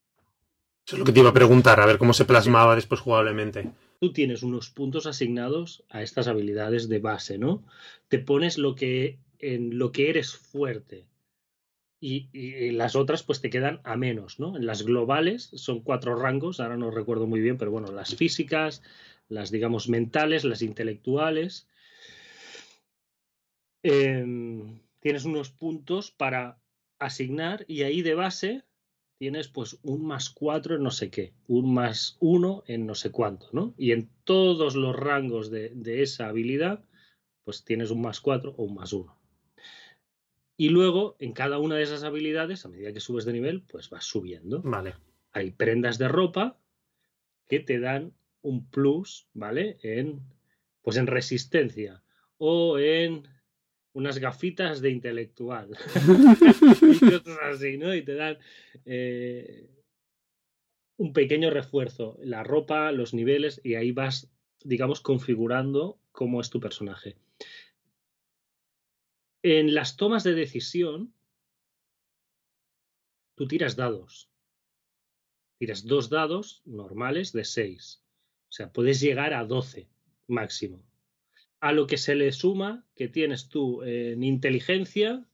Eso 0.85 0.95
es 0.95 0.99
lo 0.99 1.05
que 1.05 1.11
te 1.11 1.19
iba 1.19 1.29
a 1.29 1.33
preguntar, 1.33 1.79
a 1.79 1.85
ver 1.85 1.97
cómo 1.97 2.13
se 2.13 2.25
plasmaba 2.25 2.75
después 2.75 3.01
jugablemente. 3.01 3.71
Tú 3.99 4.13
tienes 4.13 4.43
unos 4.43 4.69
puntos 4.69 5.05
asignados 5.07 5.83
a 5.89 6.01
estas 6.01 6.27
habilidades 6.27 6.87
de 6.89 6.99
base, 6.99 7.37
¿no? 7.37 7.63
Te 8.07 8.19
pones 8.19 8.57
lo 8.57 8.75
que 8.75 9.19
en 9.39 9.77
lo 9.77 9.91
que 9.91 10.09
eres 10.09 10.35
fuerte, 10.35 11.05
y, 11.99 12.71
las 12.71 12.95
otras 12.95 13.23
pues 13.23 13.41
te 13.41 13.49
quedan 13.49 13.81
a 13.83 13.97
menos, 13.97 14.39
¿no? 14.39 14.55
En 14.55 14.65
las 14.65 14.83
globales 14.83 15.51
son 15.53 15.81
cuatro 15.81 16.15
rangos, 16.15 16.59
ahora 16.59 16.77
no 16.77 16.91
recuerdo 16.91 17.27
muy 17.27 17.41
bien, 17.41 17.57
pero 17.57 17.71
bueno, 17.71 17.91
las 17.91 18.15
físicas, 18.15 18.81
las 19.27 19.51
digamos 19.51 19.89
mentales, 19.89 20.43
las 20.45 20.61
intelectuales. 20.61 21.67
Em, 23.83 24.79
tienes 24.99 25.25
unos 25.25 25.49
puntos 25.51 26.11
para 26.11 26.61
asignar 26.99 27.65
y 27.67 27.83
ahí 27.83 28.01
de 28.01 28.15
base 28.15 28.63
tienes 29.17 29.49
pues 29.49 29.79
un 29.83 30.05
más 30.05 30.29
cuatro 30.29 30.75
en 30.75 30.83
no 30.83 30.91
sé 30.91 31.09
qué, 31.09 31.33
un 31.47 31.73
más 31.73 32.17
uno 32.19 32.63
en 32.67 32.85
no 32.85 32.95
sé 32.95 33.11
cuánto, 33.11 33.47
¿no? 33.51 33.73
Y 33.77 33.91
en 33.91 34.09
todos 34.23 34.75
los 34.75 34.95
rangos 34.95 35.49
de, 35.51 35.69
de 35.75 36.01
esa 36.03 36.27
habilidad 36.27 36.85
pues 37.43 37.65
tienes 37.65 37.91
un 37.91 38.01
más 38.01 38.21
cuatro 38.21 38.53
o 38.57 38.63
un 38.63 38.75
más 38.75 38.93
uno. 38.93 39.18
Y 40.59 40.67
luego, 40.67 41.15
en 41.19 41.31
cada 41.31 41.57
una 41.57 41.77
de 41.77 41.83
esas 41.83 42.03
habilidades, 42.03 42.65
a 42.65 42.67
medida 42.67 42.91
que 42.91 42.99
subes 42.99 43.23
de 43.23 43.31
nivel, 43.31 43.61
pues 43.61 43.89
vas 43.89 44.03
subiendo. 44.03 44.61
Vale. 44.61 44.93
Hay 45.31 45.51
prendas 45.51 45.97
de 45.97 46.09
ropa 46.09 46.59
que 47.47 47.61
te 47.61 47.79
dan 47.79 48.11
un 48.41 48.69
plus, 48.69 49.29
¿vale? 49.33 49.77
En, 49.83 50.19
pues 50.81 50.97
en 50.97 51.07
resistencia 51.07 52.03
o 52.37 52.77
en 52.77 53.25
unas 53.93 54.19
gafitas 54.19 54.81
de 54.81 54.89
intelectual. 54.89 55.69
y 57.01 57.31
así, 57.41 57.77
¿no? 57.77 57.95
Y 57.95 58.01
te 58.01 58.15
dan 58.15 58.37
eh, 58.83 59.69
un 60.97 61.13
pequeño 61.13 61.51
refuerzo. 61.51 62.17
La 62.21 62.43
ropa, 62.43 62.91
los 62.91 63.13
niveles, 63.13 63.61
y 63.63 63.75
ahí 63.75 63.93
vas, 63.93 64.29
digamos, 64.65 64.99
configurando 64.99 66.01
cómo 66.11 66.41
es 66.41 66.49
tu 66.49 66.59
personaje. 66.59 67.15
En 69.41 69.73
las 69.73 69.95
tomas 69.95 70.23
de 70.23 70.33
decisión, 70.33 71.13
tú 73.35 73.47
tiras 73.47 73.75
dados. 73.75 74.29
Tiras 75.57 75.85
dos 75.85 76.09
dados 76.09 76.61
normales 76.65 77.31
de 77.31 77.45
6. 77.45 78.03
O 78.49 78.51
sea, 78.51 78.71
puedes 78.71 78.99
llegar 78.99 79.33
a 79.33 79.45
12 79.45 79.89
máximo. 80.27 80.83
A 81.59 81.71
lo 81.71 81.87
que 81.87 81.97
se 81.97 82.15
le 82.15 82.31
suma 82.31 82.85
que 82.95 83.07
tienes 83.07 83.49
tú 83.49 83.83
en 83.83 84.23
inteligencia, 84.23 85.25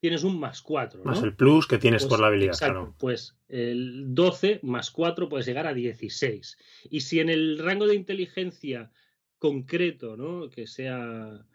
tienes 0.00 0.24
un 0.24 0.38
más 0.38 0.62
4. 0.62 1.04
Más 1.04 1.22
el 1.22 1.34
plus 1.34 1.66
que 1.66 1.78
tienes 1.78 2.02
por 2.02 2.10
pues 2.10 2.20
la 2.20 2.26
habilidad. 2.28 2.54
Exacto, 2.54 2.94
Pues 2.98 3.36
el 3.48 4.14
12 4.14 4.60
más 4.62 4.90
4 4.90 5.28
puedes 5.28 5.46
llegar 5.46 5.66
a 5.66 5.74
16. 5.74 6.58
Y 6.90 7.00
si 7.00 7.20
en 7.20 7.28
el 7.28 7.58
rango 7.58 7.86
de 7.86 7.94
inteligencia 7.94 8.90
concreto, 9.38 10.16
¿no? 10.16 10.50
Que 10.50 10.66
sea 10.66 11.46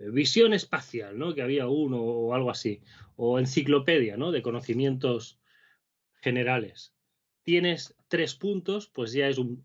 visión 0.00 0.52
espacial, 0.52 1.18
¿no? 1.18 1.34
Que 1.34 1.42
había 1.42 1.68
uno 1.68 2.00
o 2.00 2.34
algo 2.34 2.50
así, 2.50 2.80
o 3.16 3.38
enciclopedia, 3.38 4.16
¿no? 4.16 4.32
De 4.32 4.42
conocimientos 4.42 5.38
generales. 6.20 6.94
Tienes 7.42 7.96
tres 8.08 8.34
puntos, 8.34 8.88
pues 8.88 9.12
ya 9.12 9.28
es 9.28 9.38
un, 9.38 9.64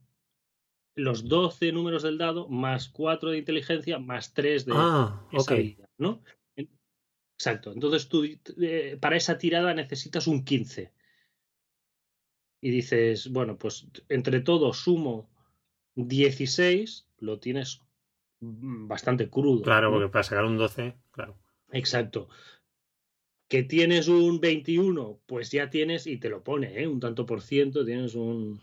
los 0.96 1.28
12 1.28 1.72
números 1.72 2.04
del 2.04 2.18
dado 2.18 2.48
más 2.48 2.90
4 2.90 3.32
de 3.32 3.38
inteligencia 3.38 4.00
más 4.00 4.34
3 4.34 4.66
de 4.66 4.72
ah, 4.76 5.28
esa 5.32 5.56
¿no? 5.98 6.22
Exacto. 7.36 7.74
Entonces 7.74 8.08
tú 8.08 8.24
eh, 8.24 8.98
para 9.02 9.18
esa 9.18 9.38
tirada 9.38 9.74
necesitas 9.74 10.28
un 10.28 10.44
15. 10.44 10.92
Y 12.62 12.70
dices, 12.70 13.30
bueno, 13.30 13.58
pues 13.58 13.88
entre 14.08 14.40
todos 14.40 14.78
sumo 14.78 15.30
16, 15.96 17.10
lo 17.18 17.40
tienes 17.40 17.82
bastante 18.88 19.30
crudo. 19.30 19.62
Claro, 19.64 19.92
porque 19.92 20.10
para 20.10 20.24
sacar 20.24 20.46
un 20.46 20.58
12, 20.58 20.96
claro. 21.12 21.38
Exacto. 21.72 22.30
Que 23.48 23.64
tienes 23.64 24.08
un 24.08 24.40
21, 24.40 25.22
pues 25.26 25.52
ya 25.52 25.70
tienes, 25.70 26.08
y 26.08 26.18
te 26.18 26.30
lo 26.30 26.44
pone, 26.44 26.82
¿eh? 26.82 26.88
un 26.88 27.00
tanto 27.00 27.26
por 27.26 27.42
ciento, 27.42 27.86
tienes 27.86 28.16
un 28.16 28.62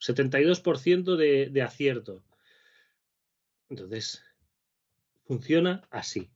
72% 0.00 1.16
de, 1.16 1.48
de 1.50 1.62
acierto. 1.62 2.22
Entonces, 3.68 4.22
funciona 5.26 5.86
así, 5.90 6.30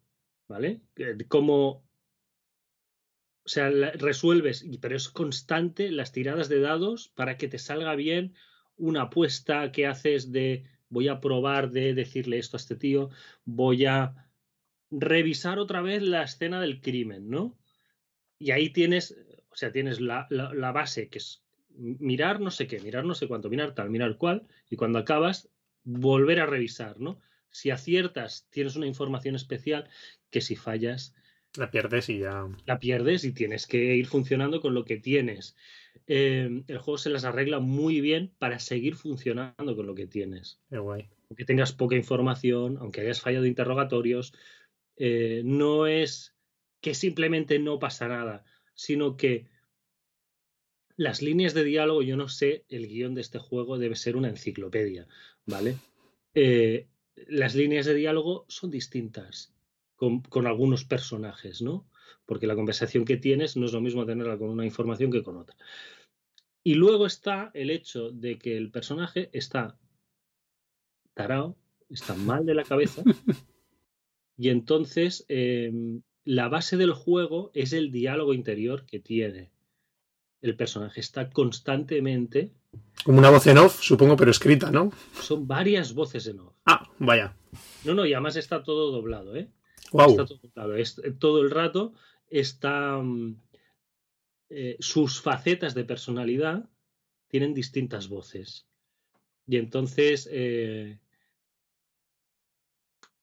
¿vale? 0.49 0.80
Como, 1.28 1.68
o 3.44 3.49
sea, 3.49 3.70
resuelves, 3.70 4.64
pero 4.80 4.96
es 4.96 5.08
constante 5.08 5.90
las 5.90 6.12
tiradas 6.12 6.49
de 6.49 6.60
dados 6.60 7.08
para 7.14 7.37
que 7.37 7.49
te 7.49 7.58
salga 7.58 7.94
bien 7.94 8.34
una 8.76 9.02
apuesta 9.02 9.70
que 9.72 9.87
haces 9.87 10.32
de 10.32 10.64
voy 10.90 11.09
a 11.09 11.20
probar 11.20 11.70
de 11.70 11.94
decirle 11.94 12.38
esto 12.38 12.56
a 12.56 12.61
este 12.61 12.76
tío, 12.76 13.09
voy 13.44 13.87
a 13.87 14.14
revisar 14.90 15.59
otra 15.59 15.80
vez 15.80 16.02
la 16.02 16.25
escena 16.25 16.61
del 16.61 16.80
crimen, 16.80 17.30
¿no? 17.30 17.56
Y 18.38 18.50
ahí 18.50 18.70
tienes, 18.70 19.16
o 19.50 19.56
sea, 19.56 19.73
tienes 19.73 20.00
la, 20.00 20.26
base 20.75 21.09
que 21.09 21.18
es 21.18 21.42
mirar 21.68 22.40
no 22.40 22.50
sé 22.50 22.66
qué, 22.66 22.80
mirar 22.80 23.04
no 23.04 23.14
sé 23.14 23.28
cuánto, 23.28 23.49
mirar 23.49 23.75
tal, 23.75 23.90
mirar 23.90 24.16
cuál, 24.18 24.47
y 24.68 24.76
cuando 24.76 24.99
acabas, 24.99 25.49
volver 25.85 26.40
a 26.40 26.47
revisar, 26.47 26.99
¿no? 26.99 27.20
Si 27.50 27.70
aciertas, 27.70 28.49
tienes 28.50 28.76
una 28.76 28.87
información 28.87 29.35
especial 29.35 29.88
que 30.30 30.40
si 30.40 30.56
fallas... 30.56 31.14
La 31.56 31.70
pierdes 31.70 32.09
y 32.09 32.18
ya... 32.18 32.47
La 32.66 32.78
pierdes 32.78 33.25
y 33.25 33.32
tienes 33.32 33.66
que 33.66 33.97
ir 33.97 34.06
funcionando 34.06 34.61
con 34.61 34.75
lo 34.75 34.85
que 34.85 34.99
tienes. 34.99 35.56
Em, 36.06 36.64
el 36.66 36.78
juego 36.78 36.99
se 36.99 37.11
las 37.11 37.25
arregla 37.25 37.61
muy 37.61 38.00
bien 38.00 38.32
para 38.38 38.59
seguir 38.59 38.97
funcionando 38.97 39.76
con 39.76 39.87
lo 39.87 39.94
que 39.94 40.06
tienes. 40.06 40.61
Qué 40.68 40.78
guay. 40.78 41.09
Aunque 41.28 41.44
tengas 41.44 41.73
poca 41.73 41.94
información, 41.94 42.78
aunque 42.78 43.02
hayas 43.02 43.20
fallado 43.20 43.47
interrogatorios, 43.47 44.35
eh, 44.97 45.42
no 45.44 45.87
es 45.87 46.35
que 46.80 46.94
simplemente 46.94 47.59
no 47.59 47.78
pasa 47.78 48.09
nada, 48.09 48.44
sino 48.75 49.16
que 49.16 49.47
las 50.97 51.23
líneas 51.23 51.54
de 51.54 51.64
diálogo, 51.64 52.02
yo 52.02 52.16
no 52.16 52.28
sé, 52.28 52.64
el 52.68 52.87
guion 52.87 53.14
de 53.14 53.20
este 53.20 53.38
juego 53.38 53.78
debe 53.78 53.97
ser 53.97 54.16
una 54.16 54.28
enciclopedia, 54.28 55.06
¿vale? 55.47 55.76
Eh, 56.35 56.88
las 57.28 57.54
líneas 57.54 57.87
de 57.87 57.94
diálogo 57.94 58.44
son 58.49 58.70
distintas 58.70 59.54
con, 59.97 60.23
con, 60.23 60.47
algunos 60.47 60.85
personajes, 60.85 61.62
¿no? 61.62 61.89
Porque 62.26 62.47
la 62.47 62.54
conversación 62.54 63.04
que 63.04 63.16
tienes 63.16 63.57
no 63.57 63.66
es 63.66 63.73
lo 63.73 63.80
mismo 63.80 64.07
tenerla 64.07 64.38
con 64.38 64.50
una 64.50 64.64
información 64.64 65.11
que 65.11 65.23
con 65.23 65.37
otra. 65.37 65.57
Y 66.62 66.75
luego 66.75 67.07
está 67.07 67.50
el 67.54 67.71
hecho 67.71 68.11
de 68.11 68.38
que 68.38 68.57
el 68.57 68.71
personaje 68.71 69.30
está 69.33 69.78
tarao, 71.14 71.57
está 71.88 72.14
mal 72.14 72.47
de 72.47 72.54
la 72.54 72.64
cabeza, 72.64 73.02
y 74.37 74.49
entonces 74.50 75.25
em, 75.28 76.02
la 76.25 76.49
base 76.49 76.76
del 76.76 76.92
juego 76.92 77.50
es 77.54 77.73
el 77.73 77.90
diálogo 77.90 78.35
interior 78.35 78.85
que 78.87 79.00
tiene. 79.00 79.50
El 80.42 80.57
personaje 80.57 81.00
está 81.00 81.30
constantemente 81.30 82.52
Como 83.04 83.19
una 83.19 83.28
voz 83.30 83.47
en 83.47 83.59
off, 83.59 83.80
supongo, 83.83 84.16
pero 84.16 84.30
escrita, 84.30 84.71
¿no? 84.71 84.92
Son 85.21 85.47
varias 85.47 85.92
voces 85.92 86.26
en 86.26 86.40
off. 86.40 86.54
Ah, 86.64 86.88
vaya. 86.99 87.37
No, 87.85 87.95
no, 87.95 88.07
y 88.07 88.14
además 88.14 88.37
está 88.37 88.62
todo 88.62 88.90
doblado, 88.90 89.37
¿eh? 89.37 89.50
Está 89.92 90.25
todo 90.25 90.38
doblado. 90.42 90.76
Es, 90.76 91.00
todo 91.18 91.42
el 91.42 91.50
rato 91.50 91.94
está. 92.28 92.99
mm, 92.99 93.37
eh, 94.52 94.76
sus 94.80 95.20
facetas 95.20 95.75
de 95.75 95.85
personalidad 95.85 96.68
tienen 97.28 97.54
distintas 97.54 98.09
voces. 98.09 98.66
Y 99.47 99.56
entonces 99.56 100.28
eh, 100.30 100.99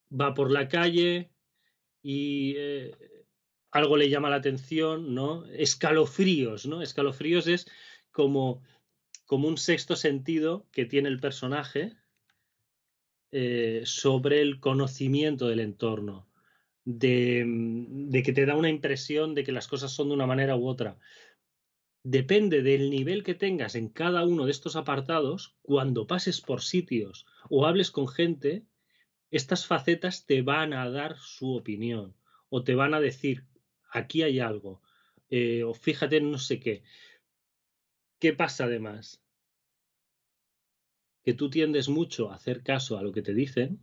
va 0.10 0.34
por 0.34 0.52
la 0.52 0.68
calle 0.70 1.30
y 2.02 2.54
eh, 2.58 2.96
algo 3.72 3.98
le 3.98 4.10
llama 4.10 4.30
la 4.30 4.38
atención, 4.38 5.14
¿no? 5.14 5.46
Escalofríos, 5.48 6.66
¿no? 6.66 6.82
Escalofríos 6.82 7.48
es 7.48 7.68
como, 8.12 8.64
como 9.26 9.48
un 9.48 9.58
sexto 9.58 9.96
sentido 9.96 10.66
que 10.72 10.86
tiene 10.86 11.10
el 11.10 11.20
personaje 11.20 11.94
eh, 13.32 13.82
sobre 13.86 14.42
el 14.42 14.62
conocimiento 14.62 15.48
del 15.48 15.60
entorno, 15.60 16.28
de, 16.88 17.44
mm, 17.46 18.10
de 18.12 18.24
que 18.24 18.32
te 18.32 18.46
da 18.46 18.56
una 18.56 18.70
impresión 18.70 19.36
de 19.36 19.44
que 19.44 19.51
las 19.51 19.67
cosas 19.67 19.91
son 19.91 20.08
de 20.08 20.13
una 20.13 20.25
manera 20.25 20.56
u 20.56 20.67
otra. 20.67 20.98
Depende 22.03 22.62
del 22.62 22.89
nivel 22.89 23.25
que 23.25 23.36
tengas 23.36 23.75
en 23.75 23.89
cada 23.89 24.24
uno 24.24 24.46
de 24.46 24.51
estos 24.51 24.77
apartados, 24.77 25.58
cuando 25.63 26.08
pases 26.08 26.39
por 26.39 26.62
sitios 26.62 27.25
o 27.50 27.65
hables 27.65 27.91
con 27.91 28.08
gente, 28.08 28.63
estas 29.32 29.67
facetas 29.67 30.25
te 30.25 30.41
van 30.41 30.72
a 30.72 30.89
dar 30.89 31.17
su 31.17 31.53
opinión 31.58 32.15
o 32.48 32.63
te 32.63 32.74
van 32.74 32.94
a 32.94 33.01
decir, 33.01 33.44
aquí 33.91 34.24
hay 34.24 34.39
algo, 34.39 34.82
eh, 35.29 35.63
o 35.63 35.74
fíjate 35.74 36.17
en 36.17 36.32
no 36.32 36.38
sé 36.38 36.62
qué. 36.62 36.84
¿Qué 38.17 38.32
pasa 38.32 38.63
además? 38.63 39.22
Que 41.25 41.34
tú 41.34 41.50
tiendes 41.50 41.89
mucho 41.89 42.32
a 42.32 42.36
hacer 42.36 42.63
caso 42.63 42.98
a 42.98 43.03
lo 43.03 43.12
que 43.12 43.22
te 43.22 43.34
dicen, 43.34 43.82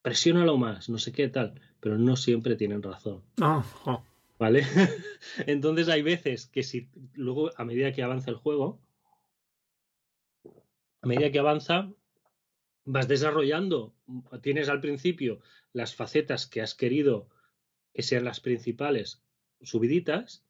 presiónalo 0.00 0.56
más, 0.56 0.88
no 0.88 0.98
sé 0.98 1.12
qué 1.12 1.28
tal, 1.28 1.60
pero 1.82 1.98
no 1.98 2.14
siempre 2.14 2.54
tienen 2.54 2.80
razón. 2.80 3.22
Ah, 3.40 3.64
oh. 3.86 4.04
¿Vale? 4.38 4.64
Entonces 5.46 5.88
hay 5.88 6.02
veces 6.02 6.46
que 6.46 6.62
si 6.62 6.88
luego, 7.14 7.50
a 7.56 7.64
medida 7.64 7.92
que 7.92 8.04
avanza 8.04 8.30
el 8.30 8.36
juego, 8.36 8.80
a 11.00 11.06
medida 11.08 11.32
que 11.32 11.40
avanza, 11.40 11.92
vas 12.84 13.08
desarrollando, 13.08 13.92
tienes 14.42 14.68
al 14.68 14.80
principio 14.80 15.40
las 15.72 15.96
facetas 15.96 16.46
que 16.46 16.60
has 16.60 16.76
querido 16.76 17.28
que 17.92 18.04
sean 18.04 18.24
las 18.24 18.38
principales 18.38 19.20
subiditas 19.60 20.44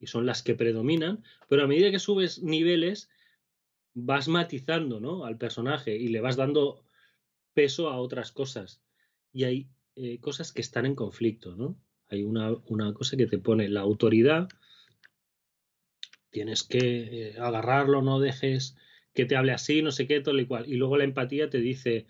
y 0.00 0.06
son 0.06 0.24
las 0.24 0.42
que 0.42 0.54
predominan, 0.54 1.22
pero 1.50 1.64
a 1.64 1.66
medida 1.66 1.90
que 1.90 1.98
subes 1.98 2.42
niveles 2.42 3.10
vas 3.92 4.26
matizando 4.26 5.00
¿no? 5.00 5.26
al 5.26 5.36
personaje 5.36 5.96
y 5.96 6.08
le 6.08 6.22
vas 6.22 6.36
dando 6.36 6.82
peso 7.52 7.90
a 7.90 8.00
otras 8.00 8.32
cosas. 8.32 8.80
Y 9.34 9.44
hay 9.44 9.68
eh, 10.00 10.18
cosas 10.20 10.52
que 10.52 10.60
están 10.60 10.86
en 10.86 10.94
conflicto, 10.94 11.56
¿no? 11.56 11.76
Hay 12.08 12.22
una, 12.22 12.52
una, 12.66 12.94
cosa 12.94 13.16
que 13.16 13.26
te 13.26 13.38
pone 13.38 13.68
la 13.68 13.80
autoridad, 13.80 14.48
tienes 16.30 16.62
que 16.62 16.78
eh, 17.30 17.34
agarrarlo, 17.38 18.00
no 18.00 18.20
dejes 18.20 18.76
que 19.12 19.26
te 19.26 19.36
hable 19.36 19.52
así, 19.52 19.82
no 19.82 19.90
sé 19.90 20.06
qué, 20.06 20.20
todo 20.20 20.38
y 20.38 20.46
cual. 20.46 20.68
Y 20.68 20.76
luego 20.76 20.96
la 20.96 21.04
empatía 21.04 21.50
te 21.50 21.58
dice, 21.58 22.06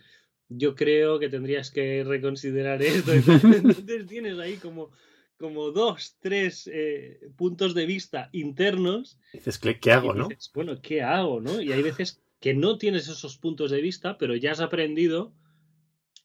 yo 0.49 0.75
creo 0.75 1.19
que 1.19 1.31
tendrías 1.31 1.71
que 1.71 2.05
reconsiderar 2.05 2.83
esto. 2.83 3.13
Entonces 3.15 4.07
tienes 4.07 4.39
ahí 4.39 4.57
como, 4.57 4.91
como 5.39 5.71
dos, 5.71 6.17
tres 6.21 6.69
eh, 6.71 7.21
puntos 7.37 7.75
de 7.75 7.87
vista 7.87 8.29
internos. 8.33 9.19
Dices, 9.33 9.59
¿qué, 9.59 9.93
hago, 9.93 10.13
dices, 10.13 10.51
no? 10.55 10.55
Bueno, 10.55 10.83
¿qué 10.83 11.03
hago, 11.03 11.41
no? 11.41 11.61
Y 11.63 11.73
hay 11.73 11.83
veces 11.83 12.23
que 12.41 12.53
no 12.53 12.77
tienes 12.77 13.09
esos 13.09 13.39
puntos 13.39 13.71
de 13.71 13.81
vista, 13.81 14.19
pero 14.19 14.37
ya 14.37 14.53
has 14.53 14.61
aprendido 14.61 15.33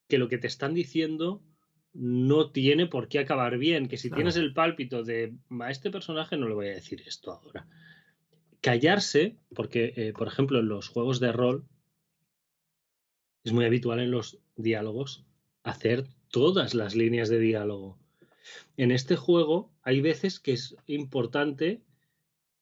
que 0.08 0.18
lo 0.18 0.28
que 0.28 0.38
te 0.38 0.48
están 0.48 0.74
diciendo 0.74 1.42
no 1.94 2.52
tiene 2.52 2.88
por 2.88 3.08
qué 3.08 3.20
acabar 3.20 3.58
bien, 3.58 3.88
que 3.88 3.98
si 3.98 4.10
claro. 4.10 4.18
tienes 4.18 4.36
el 4.38 4.54
pálpito 4.54 5.04
de 5.04 5.36
a 5.60 5.72
este 5.72 5.92
personaje 5.92 6.38
no 6.38 6.48
le 6.48 6.56
voy 6.56 6.68
a 6.68 6.76
decir 6.76 7.04
esto 7.06 7.32
ahora. 7.32 7.68
Callarse, 8.62 9.38
porque, 9.54 9.94
eh, 9.96 10.14
por 10.14 10.28
ejemplo, 10.28 10.60
en 10.60 10.70
los 10.70 10.88
juegos 10.88 11.20
de 11.20 11.32
rol 11.32 11.68
es 13.44 13.52
muy 13.52 13.66
habitual 13.66 14.00
en 14.00 14.12
los 14.12 14.40
diálogos 14.56 15.26
hacer 15.64 16.06
todas 16.30 16.74
las 16.74 16.96
líneas 16.96 17.30
de 17.30 17.40
diálogo. 17.40 18.00
En 18.78 18.92
este 18.92 19.16
juego 19.16 19.72
hay 19.84 20.02
veces 20.02 20.40
que 20.40 20.54
es 20.54 20.76
importante 20.88 21.82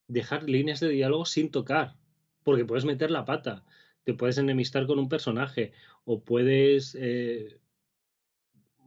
dejar 0.07 0.49
líneas 0.49 0.79
de 0.79 0.89
diálogo 0.89 1.25
sin 1.25 1.51
tocar, 1.51 1.95
porque 2.43 2.65
puedes 2.65 2.85
meter 2.85 3.11
la 3.11 3.25
pata, 3.25 3.63
te 4.03 4.13
puedes 4.13 4.37
enemistar 4.37 4.87
con 4.87 4.99
un 4.99 5.09
personaje 5.09 5.71
o 6.05 6.23
puedes 6.23 6.97
eh, 6.99 7.59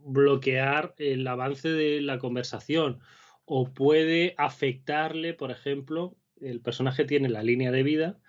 bloquear 0.05 0.95
el 0.99 1.27
avance 1.27 1.69
de 1.69 2.01
la 2.01 2.19
conversación 2.19 3.01
o 3.45 3.73
puede 3.73 4.35
afectarle, 4.39 5.35
por 5.35 5.51
ejemplo, 5.51 6.17
el 6.41 6.61
personaje 6.61 7.05
tiene 7.05 7.29
la 7.29 7.43
línea 7.43 7.71
de 7.71 7.83
vida 7.83 8.21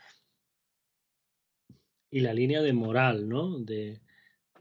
y 2.09 2.21
la 2.21 2.33
línea 2.33 2.61
de 2.61 2.73
moral, 2.73 3.27
¿no? 3.27 3.59
De, 3.59 4.01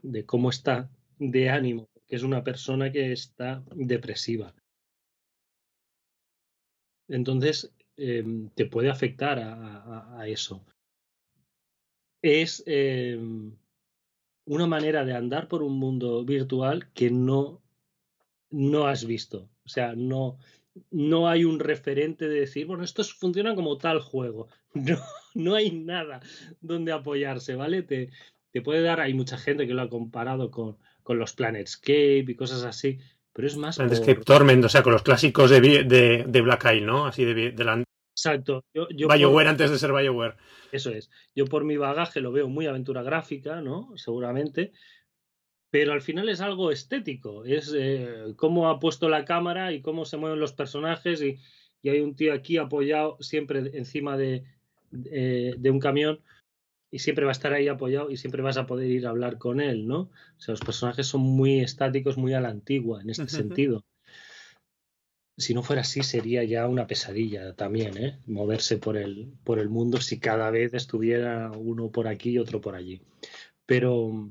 de 0.01 0.25
cómo 0.25 0.49
está 0.49 0.89
de 1.17 1.49
ánimo, 1.49 1.89
que 2.07 2.15
es 2.15 2.23
una 2.23 2.43
persona 2.43 2.91
que 2.91 3.11
está 3.11 3.63
depresiva. 3.73 4.53
Entonces, 7.07 7.71
eh, 7.97 8.23
te 8.55 8.65
puede 8.65 8.89
afectar 8.89 9.39
a, 9.39 10.19
a, 10.19 10.27
eso. 10.27 10.65
Es 12.21 12.63
eh, 12.65 13.19
una 14.45 14.67
manera 14.67 15.05
de 15.05 15.13
andar 15.13 15.47
por 15.47 15.63
un 15.63 15.77
mundo 15.77 16.23
virtual 16.23 16.91
que 16.93 17.09
no, 17.09 17.61
no 18.51 18.87
has 18.87 19.05
visto. 19.05 19.49
O 19.65 19.69
sea, 19.69 19.93
no, 19.95 20.37
no 20.91 21.27
hay 21.27 21.45
un 21.45 21.59
referente 21.59 22.27
de 22.27 22.41
decir, 22.41 22.65
bueno, 22.65 22.83
estos 22.83 23.13
funcionan 23.13 23.55
como 23.55 23.77
tal 23.77 23.99
juego. 23.99 24.47
No, 24.75 24.97
no 25.33 25.55
hay 25.55 25.71
nada 25.71 26.19
donde 26.59 26.91
apoyarse, 26.91 27.55
¿vale? 27.55 27.81
Te, 27.81 28.09
te 28.51 28.61
puede 28.61 28.81
dar, 28.81 28.99
hay 28.99 29.13
mucha 29.13 29.37
gente 29.37 29.65
que 29.65 29.73
lo 29.73 29.83
ha 29.83 29.89
comparado 29.89 30.51
con, 30.51 30.75
con 31.01 31.17
los 31.17 31.31
Planetscape 31.31 32.25
y 32.27 32.35
cosas 32.35 32.63
así, 32.63 32.99
pero 33.31 33.47
es 33.47 33.55
más... 33.55 33.77
Planetscape 33.77 34.15
por... 34.15 34.25
Torment, 34.25 34.65
o 34.65 34.67
sea, 34.67 34.83
con 34.83 34.91
los 34.91 35.01
clásicos 35.01 35.49
de, 35.49 35.61
de, 35.61 36.25
de 36.27 36.41
Black 36.41 36.65
Eye, 36.65 36.81
¿no? 36.81 37.05
Así 37.05 37.23
de, 37.23 37.51
de 37.51 37.63
la... 37.63 37.83
Exacto. 38.15 38.63
Yo, 38.73 38.87
yo 38.89 39.09
BioWare 39.09 39.45
por... 39.45 39.51
antes 39.51 39.71
de 39.71 39.77
ser 39.77 39.91
BioWare. 39.91 40.35
Eso 40.71 40.89
es. 40.91 41.11
Yo 41.35 41.45
por 41.45 41.65
mi 41.65 41.75
bagaje 41.75 42.21
lo 42.21 42.31
veo 42.31 42.47
muy 42.47 42.65
aventura 42.65 43.03
gráfica, 43.03 43.61
¿no? 43.61 43.91
Seguramente, 43.97 44.71
pero 45.69 45.91
al 45.91 46.01
final 46.01 46.29
es 46.29 46.39
algo 46.39 46.71
estético, 46.71 47.43
es 47.43 47.73
eh, 47.77 48.33
cómo 48.37 48.69
ha 48.69 48.79
puesto 48.79 49.09
la 49.09 49.25
cámara 49.25 49.73
y 49.73 49.81
cómo 49.81 50.05
se 50.05 50.15
mueven 50.15 50.39
los 50.39 50.53
personajes 50.53 51.21
y, 51.21 51.37
y 51.81 51.89
hay 51.89 51.99
un 51.99 52.15
tío 52.15 52.33
aquí 52.33 52.57
apoyado 52.57 53.17
siempre 53.19 53.59
encima 53.73 54.15
de, 54.15 54.45
de, 54.91 55.55
de, 55.57 55.69
un 55.71 55.79
camión 55.79 56.21
y 56.91 56.99
siempre 56.99 57.25
va 57.25 57.31
a 57.31 57.33
estar 57.33 57.51
ahí 57.51 57.67
apoyado 57.67 58.09
y 58.09 58.15
siempre 58.15 58.41
vas 58.41 58.55
a 58.55 58.65
poder 58.65 58.89
ir 58.89 59.05
a 59.05 59.09
hablar 59.09 59.37
con 59.37 59.59
él, 59.59 59.85
¿no? 59.85 59.99
O 60.03 60.39
sea, 60.39 60.53
los 60.53 60.61
personajes 60.61 61.07
son 61.07 61.21
muy 61.21 61.59
estáticos, 61.59 62.17
muy 62.17 62.33
a 62.33 62.39
la 62.39 62.49
antigua 62.49 63.01
en 63.01 63.09
este 63.09 63.27
sentido. 63.27 63.83
Si 65.37 65.53
no 65.53 65.63
fuera 65.63 65.81
así, 65.81 66.01
sería 66.01 66.43
ya 66.43 66.67
una 66.67 66.87
pesadilla 66.87 67.53
también, 67.55 67.97
¿eh? 67.97 68.19
Moverse 68.25 68.77
por 68.77 68.95
el, 68.95 69.33
por 69.43 69.59
el 69.59 69.69
mundo 69.69 69.99
si 69.99 70.19
cada 70.19 70.49
vez 70.49 70.73
estuviera 70.73 71.51
uno 71.51 71.91
por 71.91 72.07
aquí 72.07 72.31
y 72.31 72.39
otro 72.39 72.61
por 72.61 72.75
allí. 72.75 73.01
Pero, 73.65 74.29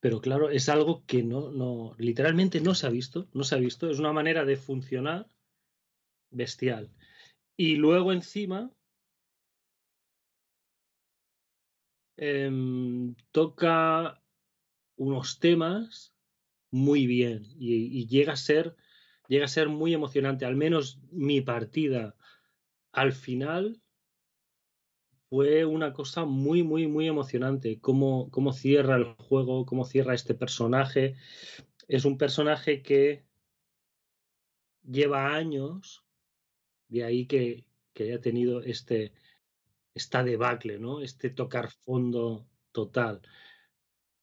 pero 0.00 0.20
claro, 0.20 0.50
es 0.50 0.68
algo 0.68 1.04
que 1.06 1.22
no, 1.22 1.50
no, 1.52 1.94
literalmente 1.98 2.60
no 2.60 2.74
se 2.74 2.86
ha 2.86 2.90
visto, 2.90 3.28
no 3.32 3.44
se 3.44 3.54
ha 3.54 3.58
visto, 3.58 3.88
es 3.88 4.00
una 4.00 4.12
manera 4.12 4.44
de 4.44 4.56
funcionar 4.56 5.28
bestial. 6.30 6.90
Y 7.56 7.76
luego 7.76 8.12
encima 8.12 8.72
eh, 12.16 12.50
toca 13.32 14.20
unos 14.96 15.38
temas 15.38 16.14
muy 16.70 17.06
bien 17.06 17.46
y, 17.58 18.06
llega 18.06 18.32
a 18.32 18.36
ser 18.36 18.76
llega 19.28 19.44
a 19.44 19.48
ser 19.48 19.68
muy 19.68 19.94
emocionante. 19.94 20.44
Al 20.44 20.56
menos 20.56 20.98
mi 21.10 21.40
partida 21.40 22.16
al 22.92 23.12
final 23.12 23.80
fue 25.28 25.64
una 25.64 25.92
cosa 25.92 26.24
muy, 26.24 26.62
muy, 26.62 26.86
muy 26.86 27.08
emocionante. 27.08 27.80
Cómo, 27.80 28.30
cómo 28.30 28.52
cierra 28.52 28.96
el 28.96 29.04
juego, 29.14 29.66
cómo 29.66 29.84
cierra 29.84 30.14
este 30.14 30.34
personaje. 30.34 31.16
Es 31.88 32.04
un 32.04 32.18
personaje 32.18 32.82
que 32.82 33.24
lleva 34.82 35.34
años, 35.34 36.04
de 36.88 37.04
ahí 37.04 37.26
que, 37.26 37.66
que 37.92 38.04
haya 38.04 38.20
tenido 38.20 38.62
este, 38.62 39.12
esta 39.94 40.22
debacle, 40.22 40.78
¿no? 40.78 41.00
Este 41.00 41.30
tocar 41.30 41.70
fondo 41.70 42.46
total. 42.72 43.22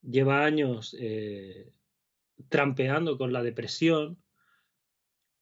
Lleva 0.01 0.45
años 0.45 0.95
eh, 0.99 1.71
trampeando 2.49 3.17
con 3.17 3.33
la 3.33 3.43
depresión 3.43 4.20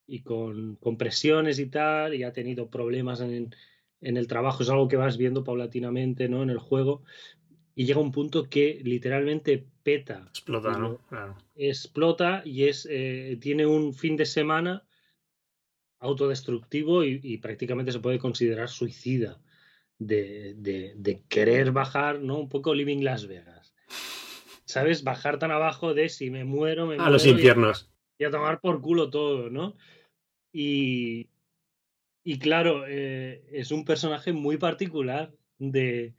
y 0.10 0.22
con, 0.22 0.76
con, 0.78 0.98
presiones 0.98 1.60
y 1.60 1.67
tal, 1.67 2.15
y 2.15 2.24
ha 2.24 2.34
tenido 2.34 2.69
problemas 2.69 3.22
en, 3.22 3.56
en 4.02 4.17
el 4.17 4.28
trabajo, 4.28 4.63
es 4.63 4.69
algo 4.69 4.88
que 4.88 4.98
vas 4.98 5.17
viendo 5.17 5.43
paulatinamente, 5.43 6.30
¿no? 6.30 6.43
En 6.43 6.50
el 6.50 6.60
juego. 6.60 7.04
Y 7.76 7.86
llega 7.86 8.00
un 8.00 8.12
punto 8.12 8.50
que 8.50 8.82
literalmente 8.84 9.65
peta. 9.84 10.26
Explota, 10.30 10.78
¿no? 10.78 10.98
Claro. 11.10 11.38
Explota 11.56 12.41
y 12.45 12.65
es, 12.65 12.88
eh, 12.89 13.38
tiene 13.41 13.65
un 13.65 13.93
fin 13.93 14.15
de 14.17 14.26
semana 14.26 14.84
autodestructivo 16.00 17.04
y, 17.04 17.38
prácticamente 17.38 17.91
se 17.91 18.00
puede 18.00 18.19
considerar 18.19 18.69
suicida 18.69 19.41
de, 19.98 20.54
de, 20.56 21.24
querer 21.28 21.74
bajar, 21.74 22.22
¿no? 22.22 22.38
Un 22.38 22.48
poco 22.48 22.74
Living 22.74 23.04
Las 23.04 23.28
Vegas. 23.28 23.74
¿Sabes? 24.63 25.04
Bajar 25.04 25.39
tan 25.39 25.52
abajo 25.52 25.93
de 25.93 26.08
si 26.08 26.30
me 26.30 26.45
muero, 26.45 26.86
me 26.86 26.95
A 26.95 27.10
los 27.10 27.26
infiernos. 27.26 27.91
Y 28.17 28.24
a, 28.24 28.30
tomar 28.30 28.62
por 28.62 28.82
culo 28.82 29.10
todo, 29.10 29.50
¿no? 29.50 29.76
Y, 30.52 31.30
y 32.24 32.40
claro, 32.40 32.86
eh, 32.88 33.44
es 33.52 33.72
un 33.72 33.86
personaje 33.86 34.34
muy 34.34 34.58
particular 34.58 35.34
de, 35.58 36.16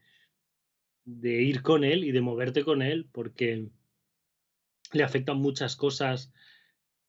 de 1.04 1.42
ir 1.42 1.62
con 1.62 1.84
él 1.84 2.04
y 2.04 2.12
de 2.12 2.20
moverte 2.20 2.64
con 2.64 2.82
él 2.82 3.08
porque 3.10 3.68
le 4.92 5.02
afectan 5.02 5.38
muchas 5.38 5.76
cosas 5.76 6.32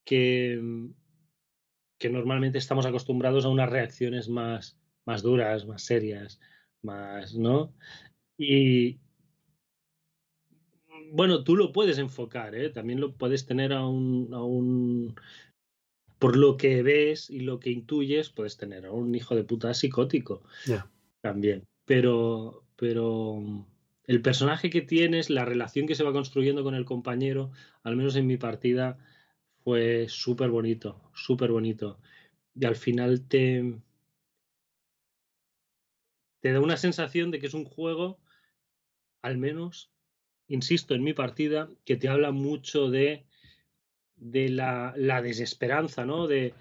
que, 0.04 0.60
que 1.98 2.10
normalmente 2.10 2.58
estamos 2.58 2.86
acostumbrados 2.86 3.46
a 3.46 3.50
unas 3.50 3.70
reacciones 3.70 4.30
más, 4.30 4.78
más 5.06 5.22
duras, 5.22 5.66
más 5.66 5.84
serias, 5.84 6.40
más, 6.82 7.36
¿no? 7.36 7.74
Y 8.38 9.00
bueno, 11.12 11.44
tú 11.44 11.56
lo 11.56 11.72
puedes 11.72 11.98
enfocar, 11.98 12.56
¿eh? 12.56 12.70
También 12.70 13.00
lo 13.00 13.14
puedes 13.14 13.46
tener 13.46 13.74
a 13.74 13.86
un 13.86 15.16
por 16.22 16.38
lo 16.38 16.56
que 16.56 16.84
ves 16.84 17.32
y 17.32 17.40
lo 17.40 17.60
que 17.60 17.72
intuyes, 17.72 18.30
puedes 18.30 18.56
tener 18.56 18.86
a 18.86 18.92
un 18.92 19.16
hijo 19.16 19.36
de 19.36 19.44
puta 19.44 19.74
psicótico 19.74 20.44
también. 21.20 21.66
Pero, 21.86 22.64
pero 22.76 23.42
el 24.06 24.22
personaje 24.22 24.70
que 24.70 24.82
tienes, 24.82 25.32
la 25.32 25.46
relación 25.46 25.88
que 25.88 25.96
se 25.96 26.04
va 26.04 26.14
construyendo 26.14 26.64
con 26.64 26.76
el 26.76 26.86
compañero, 26.86 27.50
al 27.82 27.96
menos 27.96 28.16
en 28.16 28.28
mi 28.28 28.38
partida, 28.38 29.00
fue 29.64 30.10
súper 30.10 30.52
bonito, 30.52 31.02
súper 31.16 31.52
bonito. 31.52 32.00
Y 32.54 32.66
al 32.66 32.76
final 32.76 33.28
te, 33.28 33.80
te 36.40 36.52
da 36.52 36.60
una 36.60 36.78
sensación 36.78 37.32
de 37.32 37.40
que 37.40 37.48
es 37.48 37.56
un 37.56 37.66
juego, 37.66 38.20
al 39.24 39.40
menos, 39.40 39.92
insisto, 40.48 40.94
en 40.94 41.04
mi 41.04 41.14
partida, 41.14 41.68
que 41.84 41.96
te 41.96 42.10
habla 42.10 42.30
mucho 42.30 42.92
de, 42.92 43.26
de 44.22 44.50
la, 44.50 44.94
la 44.96 45.22
desesperanza, 45.22 46.06
¿no? 46.06 46.28
De, 46.28 46.54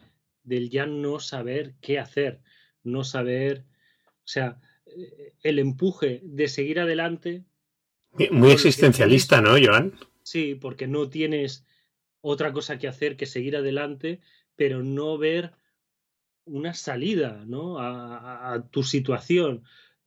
del 0.43 0.71
ya 0.71 0.87
no 0.87 1.21
saber 1.21 1.75
qué 1.81 1.99
hacer, 1.99 2.41
no 2.83 3.05
saber, 3.05 3.65
o 4.19 4.27
sea, 4.27 4.61
eh, 4.87 5.35
el 5.43 5.59
empuje 5.59 6.21
de 6.25 6.49
seguir 6.49 6.81
adelante. 6.81 7.45
Muy 8.33 8.51
existencialista, 8.51 9.41
¿no, 9.41 9.51
Joan? 9.63 9.93
Sí, 10.23 10.57
porque 10.61 10.89
no 10.89 11.09
tienes 11.09 11.65
otra 12.23 12.53
cosa 12.53 12.79
que 12.79 12.89
hacer 12.89 13.17
que 13.17 13.27
seguir 13.27 13.57
adelante, 13.57 14.21
pero 14.57 14.83
no 14.83 15.19
ver 15.19 15.53
una 16.45 16.75
salida 16.75 17.45
¿no? 17.47 17.79
a, 17.79 18.67
tu 18.71 18.83
situación. 18.83 19.63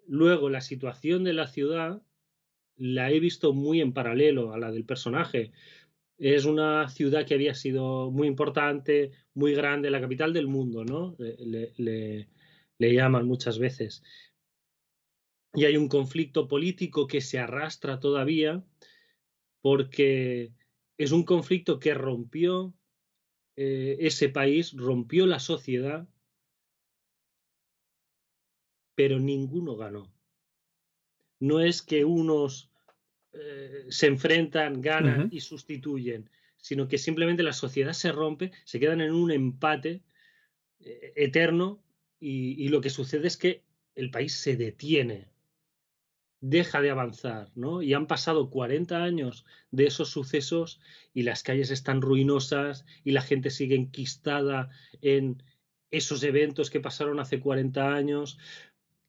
Luego, 0.08 0.50
la 0.50 0.62
situación 0.62 1.24
de 1.24 1.34
la 1.34 1.48
ciudad 1.48 2.02
la 2.76 3.12
he 3.12 3.20
visto 3.20 3.54
muy 3.54 3.80
en 3.82 3.94
paralelo 3.94 4.54
a 4.54 4.58
la 4.58 4.72
del 4.72 4.84
personaje. 4.84 5.52
Es 6.24 6.46
una 6.46 6.88
ciudad 6.88 7.26
que 7.26 7.34
había 7.34 7.54
sido 7.54 8.10
muy 8.10 8.30
importante, 8.30 9.12
muy 9.34 9.54
grande, 9.54 9.90
la 9.90 10.00
capital 10.00 10.32
del 10.32 10.48
mundo, 10.48 10.86
¿no? 10.86 11.18
Le, 11.20 12.30
llaman 12.80 13.28
muchas 13.28 13.60
veces. 13.60 14.02
Y 15.54 15.66
hay 15.66 15.76
un 15.76 15.90
conflicto 15.90 16.48
político 16.48 17.08
que 17.08 17.20
se 17.20 17.40
arrastra 17.40 18.00
todavía 18.00 18.64
porque 19.60 20.54
es 20.98 21.12
un 21.12 21.24
conflicto 21.24 21.78
que 21.78 21.94
rompió 21.94 22.74
eh, 23.58 23.98
ese 24.00 24.30
país, 24.30 24.72
rompió 24.78 25.28
la 25.28 25.40
sociedad, 25.40 26.08
pero 28.96 29.20
ninguno 29.20 29.76
ganó. 29.76 30.10
No 31.42 31.60
es 31.60 31.82
que 31.82 32.06
unos 32.06 32.73
eh, 33.34 33.86
se 33.90 34.08
enfrentan, 34.08 34.82
ganan 34.82 35.30
y 35.32 35.42
sustituyen, 35.42 36.30
sino 36.58 36.88
que 36.88 36.98
simplemente 36.98 37.44
la 37.44 37.54
sociedad 37.54 37.94
se 37.94 38.12
rompe, 38.12 38.52
se 38.64 38.80
quedan 38.80 39.02
en 39.02 39.14
un 39.14 39.32
empate 39.32 40.02
eh, 40.80 41.14
eterno 41.16 41.82
y 42.26 42.70
lo 42.70 42.80
que 42.80 42.90
sucede 42.90 43.28
es 43.28 43.36
que 43.36 43.64
el 43.96 44.10
país 44.10 44.32
se 44.32 44.56
detiene 44.56 45.34
deja 46.44 46.82
de 46.82 46.90
avanzar, 46.90 47.50
¿no? 47.56 47.82
Y 47.82 47.94
han 47.94 48.06
pasado 48.06 48.50
40 48.50 49.02
años 49.02 49.46
de 49.72 49.86
esos 49.86 50.10
sucesos 50.10 50.82
y 51.14 51.24
las 51.24 51.42
calles 51.42 51.72
están 51.72 52.02
ruinosas 52.02 52.86
y 53.06 53.12
la 53.12 53.22
gente 53.22 53.50
sigue 53.50 53.76
enquistada 53.76 54.70
en 55.02 55.42
esos 55.90 56.22
eventos 56.22 56.70
que 56.70 56.82
pasaron 56.82 57.22
hace 57.22 57.40
40 57.40 57.94
años. 57.94 58.38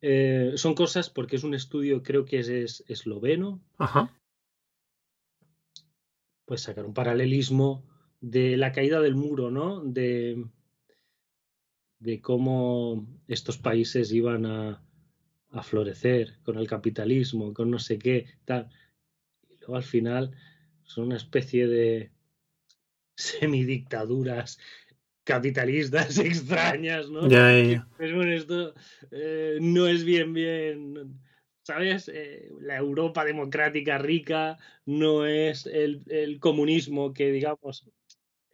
Eh, 0.06 0.52
son 0.56 0.74
cosas 0.74 1.08
porque 1.08 1.36
es 1.36 1.44
un 1.44 1.54
estudio, 1.54 2.02
creo 2.02 2.26
que 2.26 2.38
es, 2.40 2.84
esloveno. 2.88 3.62
Ajá. 3.78 4.14
Pues 6.44 6.60
sacar 6.60 6.84
un 6.84 6.92
paralelismo 6.92 7.86
de 8.20 8.58
la 8.58 8.70
caída 8.72 9.00
del 9.00 9.14
muro, 9.14 9.50
¿no? 9.50 9.80
De, 9.82 10.44
de 12.00 12.20
cómo 12.20 13.06
estos 13.28 13.56
países 13.56 14.12
iban 14.12 14.44
a, 14.44 14.84
a 15.48 15.62
florecer 15.62 16.38
con 16.42 16.58
el 16.58 16.66
capitalismo, 16.66 17.54
con 17.54 17.70
no 17.70 17.78
sé 17.78 17.98
qué, 17.98 18.26
tal. 18.44 18.68
Y 19.48 19.56
luego 19.56 19.76
al 19.76 19.84
final 19.84 20.36
son 20.82 21.04
una 21.06 21.16
especie 21.16 21.66
de 21.66 22.12
semidictaduras 23.16 24.58
capitalistas 25.24 26.18
extrañas, 26.18 27.10
¿no? 27.10 27.28
Ya, 27.28 27.60
ya. 27.60 27.88
Pero 27.98 28.16
bueno, 28.16 28.32
esto 28.32 28.74
eh, 29.10 29.58
no 29.60 29.86
es 29.86 30.04
bien, 30.04 30.32
bien, 30.32 31.18
¿sabes? 31.62 32.10
Eh, 32.12 32.50
la 32.60 32.76
Europa 32.76 33.24
democrática 33.24 33.98
rica 33.98 34.58
no 34.86 35.26
es 35.26 35.66
el, 35.66 36.02
el 36.08 36.38
comunismo 36.38 37.12
que, 37.12 37.32
digamos, 37.32 37.88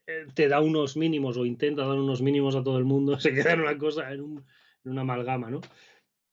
eh, 0.06 0.26
te 0.34 0.48
da 0.48 0.60
unos 0.60 0.96
mínimos 0.96 1.36
o 1.36 1.44
intenta 1.44 1.86
dar 1.86 1.98
unos 1.98 2.22
mínimos 2.22 2.56
a 2.56 2.62
todo 2.62 2.78
el 2.78 2.84
mundo, 2.84 3.18
se 3.20 3.34
queda 3.34 3.52
en 3.52 3.60
una 3.60 3.78
cosa, 3.78 4.12
en, 4.12 4.20
un, 4.20 4.44
en 4.84 4.92
una 4.92 5.02
amalgama, 5.02 5.50
¿no? 5.50 5.60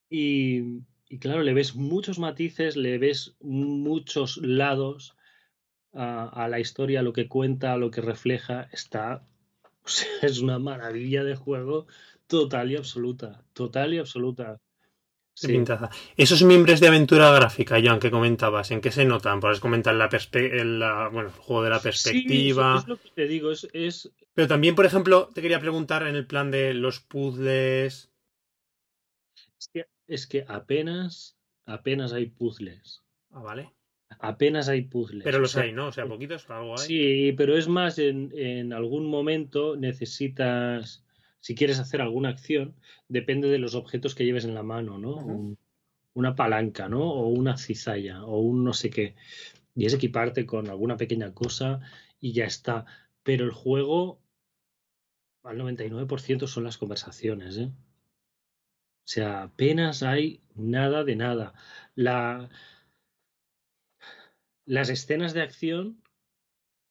Y, 0.10 0.82
claro, 1.20 1.44
le 1.44 1.54
ves 1.54 1.76
muchos 1.76 2.18
matices, 2.18 2.78
le 2.78 2.98
ves 2.98 3.36
muchos 3.42 4.38
lados 4.38 5.16
a, 5.94 6.48
la 6.48 6.60
historia, 6.60 7.02
lo 7.02 7.12
que 7.12 7.28
cuenta, 7.28 7.76
lo 7.76 7.92
que 7.92 8.02
refleja. 8.02 8.70
Está. 8.72 9.26
es 10.22 10.40
una 10.40 10.60
maravilla 10.60 11.24
de 11.24 11.36
juego 11.36 11.88
total 12.28 12.72
y 12.72 12.76
absoluta. 12.76 13.44
Total 13.54 13.94
y 13.94 14.00
absoluta. 14.00 14.60
Sí. 15.34 15.64
Esos 16.16 16.42
miembros 16.42 16.80
de 16.80 16.88
aventura 16.88 17.30
gráfica, 17.32 17.80
Joan, 17.84 18.00
que 18.00 18.10
comentabas, 18.10 18.72
¿en 18.72 18.82
qué 18.82 18.92
se 18.92 19.06
notan? 19.06 19.40
Puedes 19.40 19.60
comentar 19.60 19.94
la, 19.94 20.10
la 20.10 21.10
bueno, 21.10 21.30
el 21.30 21.36
juego 21.36 21.62
de 21.62 21.70
la 21.70 21.80
perspectiva. 21.80 22.78
Sí, 22.78 22.82
es 22.82 22.88
lo 22.88 22.98
que 22.98 23.10
te 23.14 23.28
digo, 23.28 23.52
es, 23.52 24.12
Pero 24.34 24.48
también, 24.48 24.74
por 24.74 24.88
ejemplo, 24.88 25.30
te 25.36 25.44
quería 25.44 25.60
preguntar 25.60 26.08
en 26.08 26.16
el 26.16 26.26
plan 26.26 26.50
de 26.50 26.74
los 26.74 27.02
puzzles. 27.02 28.12
Es 29.60 29.68
que 29.72 29.86
es 30.08 30.26
que 30.26 30.44
apenas, 30.48 31.38
apenas 31.66 32.14
hay 32.14 32.26
puzzles. 32.26 33.04
Ah, 33.30 33.42
vale. 33.42 33.77
Apenas 34.20 34.70
hay 34.70 34.84
puzzles. 34.84 35.24
Pero 35.24 35.40
los 35.40 35.56
hay, 35.58 35.74
¿no? 35.74 35.88
O 35.88 35.92
sea, 35.92 36.06
poquitos, 36.08 36.50
algo 36.50 36.80
hay. 36.80 36.88
Sí, 36.88 37.34
pero 37.38 37.58
es 37.58 37.68
más, 37.68 38.00
en, 38.00 38.32
en 38.36 38.74
algún 38.74 39.06
momento 39.06 39.76
necesitas, 39.76 41.06
si 41.40 41.56
quieres 41.56 41.80
hacer 41.80 42.02
alguna 42.02 42.30
acción, 42.30 42.76
depende 43.10 43.50
de 43.50 43.60
los 43.60 43.76
objetos 43.76 44.16
que 44.16 44.26
lleves 44.26 44.46
en 44.46 44.56
la 44.56 44.64
mano, 44.64 44.98
¿no? 44.98 45.56
una 46.18 46.36
palanca, 46.36 46.90
¿no? 46.90 47.04
O 47.04 47.28
una 47.28 47.58
cizalla, 47.58 48.26
o 48.26 48.40
un 48.40 48.64
no 48.64 48.74
sé 48.74 48.90
qué. 48.90 49.16
Y 49.76 49.86
es 49.86 49.94
equiparte 49.94 50.48
con 50.48 50.68
alguna 50.68 50.98
pequeña 50.98 51.32
cosa 51.32 51.80
y 52.20 52.34
ya 52.34 52.46
está. 52.46 52.86
Pero 53.22 53.46
el 53.46 53.52
juego, 53.52 54.20
al 55.44 55.60
99% 55.60 56.48
son 56.48 56.64
las 56.64 56.80
conversaciones, 56.80 57.58
¿eh? 57.58 57.72
O 59.08 59.10
sea, 59.10 59.44
apenas 59.44 60.02
hay 60.02 60.42
nada 60.56 61.04
de 61.04 61.16
nada. 61.16 61.54
La, 61.94 62.50
las 64.68 64.90
escenas 64.90 65.34
de 65.34 65.42
acción 65.42 66.04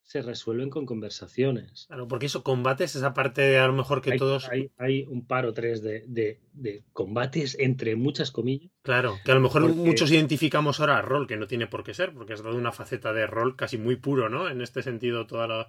se 0.03 0.23
resuelven 0.23 0.71
con 0.71 0.87
conversaciones. 0.87 1.87
Claro, 1.89 2.09
porque 2.09 2.27
eso, 2.27 2.43
combates, 2.43 2.97
esa 2.97 3.13
parte 3.13 3.43
de 3.43 3.59
a 3.59 3.67
lo 3.67 3.73
mejor 3.73 4.03
que 4.03 4.17
todos. 4.17 4.49
Hay, 4.49 4.71
hay, 4.79 5.05
un 5.05 5.27
par 5.27 5.47
o 5.47 5.53
tres 5.53 5.83
de, 5.83 6.05
de, 6.07 6.85
combates 6.93 7.57
entre 7.59 7.97
muchas 7.97 8.31
comillas. 8.31 8.71
Claro, 8.83 9.17
que 9.25 9.33
a 9.33 9.35
lo 9.35 9.41
mejor 9.41 9.63
muchos 9.75 10.11
identificamos 10.11 10.81
ahora 10.81 11.03
rol, 11.03 11.27
que 11.27 11.37
no 11.37 11.47
tiene 11.47 11.67
por 11.67 11.85
qué 11.85 11.93
ser, 11.93 12.13
porque 12.15 12.35
has 12.35 12.43
dado 12.43 12.57
una 12.57 12.73
faceta 12.73 13.13
de 13.13 13.27
rol 13.27 13.57
casi 13.57 13.79
muy 13.79 13.97
puro, 13.97 14.29
¿no? 14.29 14.49
En 14.49 14.61
este 14.61 14.83
sentido, 14.83 15.27
toda 15.27 15.49
la 15.49 15.69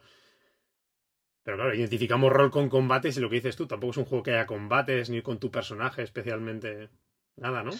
pero 1.47 1.55
claro, 1.55 1.73
identificamos 1.73 2.33
rol 2.33 2.51
con 2.51 2.67
combates 2.67 3.15
y 3.15 3.21
lo 3.21 3.29
que 3.29 3.37
dices 3.37 3.55
tú, 3.55 3.67
tampoco 3.67 3.91
es 3.91 3.97
un 3.97 4.03
juego 4.03 4.21
que 4.21 4.31
haya 4.33 4.45
combates 4.45 5.09
ni 5.09 5.21
con 5.21 5.39
tu 5.39 5.49
personaje 5.49 6.03
especialmente. 6.03 6.89
Nada, 7.37 7.63
¿no? 7.63 7.71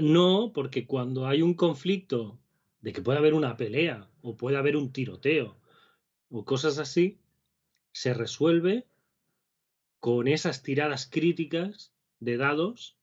No, 0.00 0.52
porque 0.54 0.86
cuando 0.86 1.26
hay 1.26 1.42
un 1.42 1.54
conflicto 1.54 2.38
de 2.80 2.92
que 2.92 3.02
puede 3.02 3.18
haber 3.18 3.34
una 3.34 3.56
pelea 3.56 4.08
o 4.22 4.36
puede 4.36 4.56
haber 4.56 4.76
un 4.76 4.92
tiroteo 4.92 5.56
o 6.30 6.44
cosas 6.44 6.78
así, 6.78 7.18
se 7.92 8.14
resuelve 8.14 8.86
con 9.98 10.28
esas 10.28 10.62
tiradas 10.62 11.08
críticas 11.10 11.92
de 12.20 12.36
dados 12.36 12.96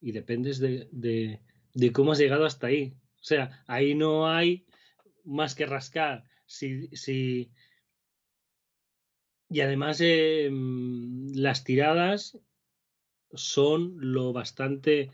y 0.00 0.12
dependes 0.12 0.58
de, 0.58 0.88
de, 0.92 1.92
cómo 1.92 2.12
has 2.12 2.18
llegado 2.18 2.44
hasta 2.44 2.68
ahí. 2.68 2.94
O 3.20 3.24
sea, 3.24 3.64
ahí 3.66 3.94
no 3.94 4.28
hay 4.28 4.66
más 5.24 5.54
que 5.54 5.66
rascar. 5.66 6.24
Si, 6.46 6.88
si... 6.96 7.50
Y 9.48 9.60
además 9.60 9.98
eh, 10.00 10.50
las 11.34 11.64
tiradas 11.64 12.38
son 13.32 13.94
lo 13.98 14.32
bastante 14.32 15.10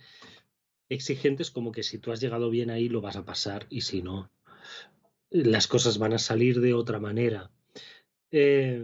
exigentes 0.95 1.51
como 1.51 1.73
que 1.73 1.83
si 1.83 1.99
tú 1.99 2.13
has 2.13 2.21
llegado 2.21 2.51
bien 2.51 2.71
ahí 2.71 2.89
lo 2.89 3.01
vas 3.01 3.17
a 3.17 3.25
pasar 3.25 3.67
y 3.71 3.83
si 3.83 4.03
no, 4.03 4.31
las 5.31 5.67
cosas 5.67 5.99
van 5.99 6.13
a 6.13 6.19
salir 6.19 6.61
de 6.61 6.75
otra 6.75 7.01
manera. 7.01 7.51
Eh, 8.31 8.83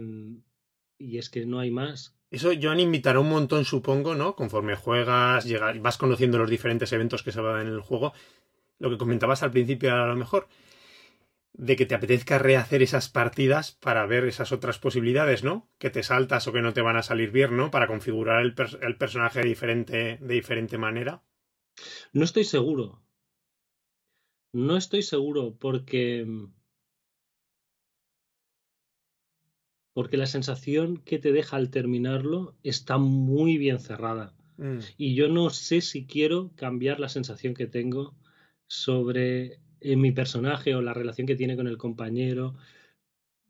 y 0.97 1.17
es 1.17 1.29
que 1.29 1.45
no 1.45 1.59
hay 1.59 1.71
más. 1.71 2.15
Eso, 2.31 2.51
Joan, 2.61 2.79
invitará 2.79 3.19
un 3.19 3.29
montón, 3.29 3.65
supongo, 3.65 4.13
¿no? 4.13 4.35
Conforme 4.35 4.75
juegas, 4.75 5.45
llegar, 5.45 5.79
vas 5.79 5.97
conociendo 5.97 6.37
los 6.37 6.49
diferentes 6.49 6.91
eventos 6.91 7.23
que 7.23 7.31
se 7.31 7.41
van 7.41 7.67
en 7.67 7.73
el 7.73 7.81
juego. 7.81 8.13
Lo 8.77 8.89
que 8.89 8.97
comentabas 8.97 9.41
al 9.41 9.51
principio, 9.51 9.93
a 9.93 10.05
lo 10.05 10.15
mejor, 10.15 10.47
de 11.53 11.75
que 11.75 11.85
te 11.85 11.95
apetezca 11.95 12.37
rehacer 12.37 12.83
esas 12.83 13.09
partidas 13.09 13.71
para 13.71 14.05
ver 14.05 14.25
esas 14.25 14.51
otras 14.51 14.77
posibilidades, 14.77 15.43
¿no? 15.43 15.67
Que 15.79 15.89
te 15.89 16.03
saltas 16.03 16.47
o 16.47 16.53
que 16.53 16.61
no 16.61 16.73
te 16.73 16.81
van 16.81 16.97
a 16.97 17.03
salir 17.03 17.31
bien, 17.31 17.57
¿no? 17.57 17.71
Para 17.71 17.87
configurar 17.87 18.41
el, 18.41 18.53
el 18.81 18.95
personaje 18.95 19.39
de 19.39 19.47
diferente, 19.47 20.17
de 20.21 20.33
diferente 20.33 20.77
manera. 20.77 21.23
No 22.13 22.23
estoy 22.23 22.43
seguro. 22.43 23.01
No 24.53 24.77
estoy 24.77 25.03
seguro 25.03 25.55
porque 25.59 26.25
porque 29.93 30.17
la 30.17 30.27
sensación 30.27 30.97
que 30.97 31.19
te 31.19 31.31
deja 31.31 31.57
al 31.57 31.71
terminarlo 31.71 32.55
está 32.63 32.97
muy 32.97 33.57
bien 33.57 33.79
cerrada. 33.79 34.33
Mm. 34.57 34.79
Y 34.97 35.13
yo 35.15 35.27
no 35.27 35.49
sé 35.49 35.81
si 35.81 36.05
quiero 36.05 36.51
cambiar 36.55 36.99
la 36.99 37.09
sensación 37.09 37.53
que 37.53 37.67
tengo 37.67 38.15
sobre 38.67 39.59
eh, 39.81 39.95
mi 39.95 40.11
personaje 40.11 40.75
o 40.75 40.81
la 40.81 40.93
relación 40.93 41.27
que 41.27 41.35
tiene 41.35 41.55
con 41.55 41.67
el 41.67 41.77
compañero. 41.77 42.55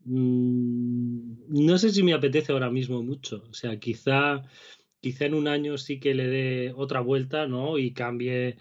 Mm, 0.06 1.50
no 1.50 1.78
sé 1.78 1.92
si 1.92 2.04
me 2.04 2.14
apetece 2.14 2.52
ahora 2.52 2.70
mismo 2.70 3.04
mucho. 3.04 3.44
O 3.50 3.54
sea, 3.54 3.80
quizá, 3.80 4.44
quizá 5.02 5.26
en 5.26 5.34
un 5.34 5.48
año 5.48 5.78
sí 5.78 6.00
que 6.00 6.14
le 6.14 6.28
dé 6.28 6.74
otra 6.76 7.02
vuelta, 7.02 7.48
¿no? 7.48 7.78
Y 7.78 7.94
cambie 7.94 8.58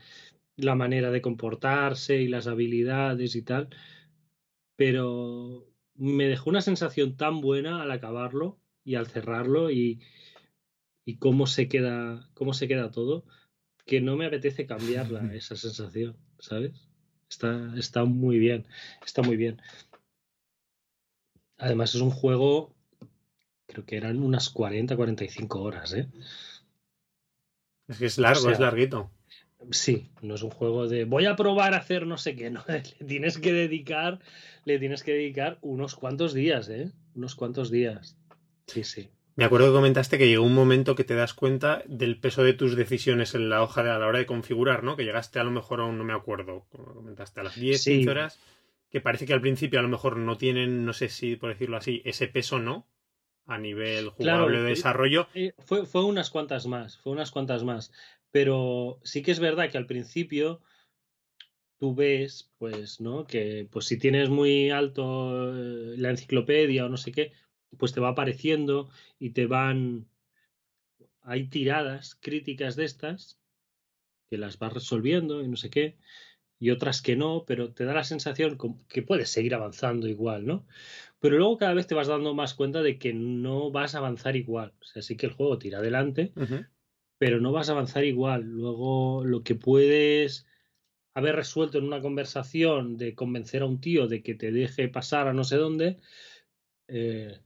la 0.57 0.75
manera 0.75 1.11
de 1.11 1.23
comportarse 1.23 2.21
y 2.21 2.29
las 2.29 2.47
habilidades 2.47 3.37
y 3.37 3.43
tal. 3.43 3.69
Pero 4.77 5.67
me 5.95 6.29
dejó 6.29 6.51
una 6.51 6.61
sensación 6.61 7.17
tan 7.17 7.41
buena 7.41 7.83
al 7.83 7.91
acabarlo 7.91 8.61
y 8.85 8.95
al 8.95 9.07
cerrarlo 9.07 9.71
y, 9.71 10.01
y 11.05 11.17
cómo 11.17 11.47
se 11.47 11.69
queda 11.69 12.31
cómo 12.35 12.55
se 12.55 12.69
queda 12.69 12.91
todo 12.91 13.25
que 13.89 14.01
no 14.01 14.17
me 14.17 14.27
apetece 14.27 14.67
cambiarla 14.67 15.21
esa 15.35 15.57
sensación, 15.57 16.17
¿sabes? 16.39 16.89
Está, 17.29 17.75
está 17.77 18.05
muy 18.05 18.39
bien, 18.39 18.67
está 19.05 19.23
muy 19.23 19.37
bien. 19.37 19.61
Además 21.57 21.95
es 21.95 22.01
un 22.01 22.11
juego, 22.11 22.77
creo 23.69 23.85
que 23.85 23.97
eran 23.97 24.21
unas 24.21 24.51
40, 24.51 24.97
45 24.97 25.63
horas, 25.63 25.93
¿eh? 25.93 26.09
Es 27.87 27.99
que 27.99 28.07
es 28.07 28.19
largo, 28.19 28.51
es 28.51 28.59
larguito. 28.59 29.11
Sí, 29.71 30.11
no 30.23 30.35
es 30.35 30.43
un 30.43 30.51
juego 30.51 30.89
de 30.89 31.05
voy 31.05 31.27
a 31.27 31.37
probar 31.37 31.75
a 31.75 31.79
hacer 31.79 32.07
no 32.07 32.17
sé 32.17 32.35
qué, 32.35 32.51
no, 32.51 32.65
le 32.69 33.07
tienes 33.07 33.39
que 33.39 33.53
dedicar, 33.53 34.21
le 34.65 34.79
tienes 34.79 35.03
que 35.03 35.13
dedicar 35.13 35.59
unos 35.61 35.95
cuantos 35.95 36.33
días, 36.33 36.69
¿eh? 36.69 36.91
Unos 37.15 37.35
cuantos 37.35 37.71
días. 37.71 38.17
Sí, 38.67 38.85
sí. 38.85 39.11
Me 39.37 39.45
acuerdo 39.45 39.69
que 39.69 39.75
comentaste 39.75 40.19
que 40.19 40.29
llegó 40.29 40.45
un 40.45 40.55
momento 40.55 40.97
que 40.97 41.05
te 41.05 41.15
das 41.15 41.33
cuenta 41.33 41.83
del 41.87 42.19
peso 42.19 42.43
de 42.43 42.55
tus 42.55 42.75
decisiones 42.75 43.35
en 43.35 43.49
la 43.49 43.63
hoja 43.63 43.85
de 43.85 43.91
a 43.91 43.99
la 43.99 44.07
hora 44.07 44.19
de 44.19 44.27
configurar, 44.27 44.83
¿no? 44.83 44.97
Que 44.97 45.05
llegaste 45.05 45.39
a 45.39 45.45
lo 45.45 45.53
mejor 45.53 45.81
aún 45.81 45.97
no 45.97 46.05
me 46.05 46.13
acuerdo, 46.13 46.67
como 46.71 46.95
comentaste, 46.95 47.41
a 47.41 47.45
las 47.45 47.55
10, 47.55 47.85
15 47.85 48.11
horas, 48.11 48.41
que 48.91 49.01
parece 49.01 49.27
que 49.27 49.35
al 49.35 49.41
principio 49.41 49.79
a 49.79 49.83
lo 49.83 49.89
mejor 49.89 50.17
no 50.17 50.37
tienen, 50.39 50.85
no 50.85 50.93
sé 50.93 51.09
si 51.09 51.37
por 51.37 51.51
decirlo 51.51 51.77
así, 51.77 52.03
ese 52.05 52.27
peso, 52.27 52.59
¿no? 52.59 52.89
A 53.49 53.59
nivel 53.59 54.11
jugable 54.11 54.59
de 54.59 54.69
desarrollo. 54.69 55.27
Fue, 55.59 55.87
fue 55.87 56.05
unas 56.05 56.31
cuantas 56.31 56.67
más, 56.67 56.99
fue 56.99 57.13
unas 57.13 57.31
cuantas 57.31 57.65
más. 57.65 57.91
Pero 58.31 59.01
sí 59.03 59.23
que 59.23 59.33
es 59.33 59.41
verdad 59.41 59.71
que 59.71 59.79
al 59.79 59.87
principio 59.87 60.61
tú 61.79 61.95
ves, 61.95 62.53
pues, 62.59 63.01
¿no? 63.01 63.27
Que 63.27 63.67
pues 63.71 63.87
si 63.87 63.99
tienes 63.99 64.29
muy 64.29 64.71
alto 64.71 65.51
eh, 65.57 65.97
la 65.97 66.11
enciclopedia 66.11 66.85
o 66.85 66.89
no 66.89 66.99
sé 66.99 67.11
qué, 67.11 67.33
pues 67.79 67.93
te 67.93 68.01
va 68.01 68.11
apareciendo 68.11 68.91
y 69.19 69.31
te 69.31 69.47
van... 69.47 70.07
Hay 71.23 71.49
tiradas 71.49 72.17
críticas 72.21 72.77
de 72.77 72.85
estas 72.85 73.41
que 74.29 74.39
las 74.39 74.59
vas 74.59 74.75
resolviendo 74.75 75.43
y 75.43 75.49
no 75.49 75.57
sé 75.57 75.71
qué, 75.71 75.97
y 76.59 76.71
otras 76.71 77.03
que 77.03 77.17
no, 77.17 77.45
pero 77.47 77.73
te 77.73 77.85
da 77.85 77.95
la 77.95 78.05
sensación 78.05 78.59
que 78.89 79.03
puedes 79.03 79.31
seguir 79.31 79.55
avanzando 79.55 80.09
igual, 80.09 80.47
¿no? 80.47 80.67
Pero 81.21 81.37
luego 81.37 81.59
cada 81.59 81.75
vez 81.75 81.87
te 81.87 81.95
vas 81.95 82.07
dando 82.07 82.35
más 82.35 82.55
cuenta 82.55 82.83
de 82.83 82.99
que 82.99 83.13
no 83.13 83.71
vas 83.71 83.95
a 83.95 83.99
avanzar 83.99 84.37
igual. 84.37 84.73
O 84.81 84.85
sea, 84.85 85.03
sí 85.03 85.17
que 85.17 85.27
el 85.27 85.33
juego 85.33 85.59
tira 85.59 85.79
adelante, 85.79 86.33
pero 87.19 87.41
no 87.41 87.53
vas 87.53 87.69
a 87.69 87.73
avanzar 87.73 88.05
igual. 88.05 88.43
Luego 88.43 89.25
lo 89.25 89.43
que 89.43 89.55
puedes 89.55 90.47
haber 91.15 91.35
resuelto 91.35 91.79
en 91.79 91.85
una 91.85 92.01
conversación 92.01 92.97
de 92.97 93.15
convencer 93.15 93.63
a 93.63 93.67
un 93.67 93.81
tío 93.81 94.07
de 94.07 94.23
que 94.23 94.37
te 94.37 94.53
deje 94.53 94.89
pasar 94.89 95.27
a 95.27 95.33
no 95.33 95.43
sé 95.43 95.57
dónde, 95.57 95.99
eh, 96.87 97.41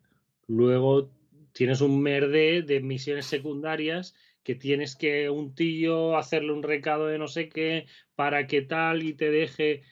luego 0.47 1.11
tienes 1.53 1.81
un 1.81 2.03
merde 2.03 2.63
de 2.63 2.81
misiones 2.81 3.27
secundarias 3.27 4.15
que 4.43 4.55
tienes 4.55 4.97
que 4.97 5.31
un 5.31 5.55
tío 5.55 6.17
hacerle 6.17 6.53
un 6.53 6.63
recado 6.63 7.07
de 7.07 7.19
no 7.19 7.29
sé 7.29 7.49
qué 7.49 7.87
para 8.15 8.47
que 8.47 8.63
tal 8.63 9.03
y 9.03 9.15
te 9.15 9.31
deje 9.31 9.83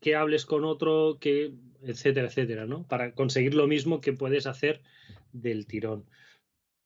que 0.00 0.16
hables 0.16 0.44
con 0.44 0.64
otro, 0.64 1.18
que 1.20 1.52
etcétera, 1.86 2.28
etcétera, 2.28 2.66
¿no? 2.66 2.86
Para 2.86 3.14
conseguir 3.14 3.54
lo 3.54 3.66
mismo 3.66 4.00
que 4.00 4.12
puedes 4.12 4.46
hacer 4.46 4.82
del 5.32 5.66
tirón 5.66 6.06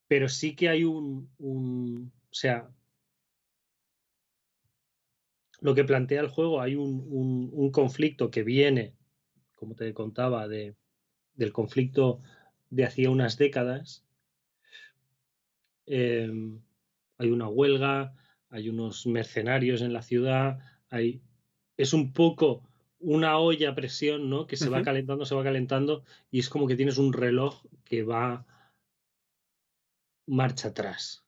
pero 0.08 0.28
sí 0.28 0.56
que 0.56 0.70
hay 0.70 0.84
un, 0.84 1.30
un 1.38 2.10
o 2.30 2.34
sea, 2.34 2.68
lo 5.60 5.74
que 5.74 5.84
plantea 5.84 6.20
el 6.20 6.28
juego, 6.28 6.60
hay 6.60 6.74
un, 6.74 7.50
un, 7.52 7.70
conflicto 7.70 8.30
que 8.30 8.42
viene, 8.42 8.94
como 9.54 9.74
te 9.74 9.92
contaba, 9.92 10.48
de, 10.48 10.74
del 11.34 11.52
conflicto 11.52 12.20
de 12.70 12.84
hacía 12.84 13.10
unas 13.10 13.36
décadas. 13.36 14.04
Eh, 15.86 16.30
hay 17.18 17.30
una 17.30 17.48
huelga, 17.48 18.14
hay 18.50 18.68
unos 18.68 19.06
mercenarios 19.06 19.82
en 19.82 19.92
la 19.92 20.02
ciudad, 20.02 20.58
hay, 20.90 21.20
es 21.76 21.92
un 21.92 22.12
poco 22.12 22.62
una 23.00 23.38
olla 23.38 23.70
a 23.70 23.74
presión, 23.74 24.28
¿no? 24.28 24.46
Que 24.46 24.56
se 24.56 24.66
uh 24.66 24.68
-huh. 24.68 24.74
va 24.74 24.82
calentando, 24.82 25.24
se 25.24 25.34
va 25.34 25.44
calentando, 25.44 26.04
y 26.30 26.40
es 26.40 26.48
como 26.48 26.66
que 26.66 26.76
tienes 26.76 26.98
un 26.98 27.12
reloj 27.12 27.64
que 27.84 28.02
va 28.02 28.46
marcha 30.26 30.68
atrás. 30.68 31.24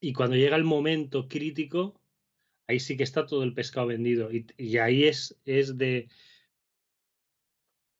Y 0.00 0.12
cuando 0.12 0.36
llega 0.36 0.56
el 0.56 0.64
momento 0.64 1.28
crítico, 1.28 2.00
ahí 2.66 2.80
sí 2.80 2.96
que 2.96 3.04
está 3.04 3.26
todo 3.26 3.44
el 3.44 3.54
pescado 3.54 3.86
vendido. 3.86 4.32
Y, 4.32 4.46
y 4.56 4.78
ahí 4.78 5.04
es, 5.04 5.38
es 5.44 5.78
de... 5.78 6.08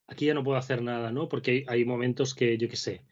Aquí 0.08 0.26
ya 0.26 0.34
no 0.34 0.42
puedo 0.42 0.58
hacer 0.58 0.82
nada, 0.82 1.12
¿no? 1.12 1.28
Porque 1.28 1.50
hay, 1.50 1.64
hay 1.68 1.84
momentos 1.84 2.34
que, 2.34 2.58
yo 2.58 2.68
qué 2.68 2.76
sé, 2.76 3.04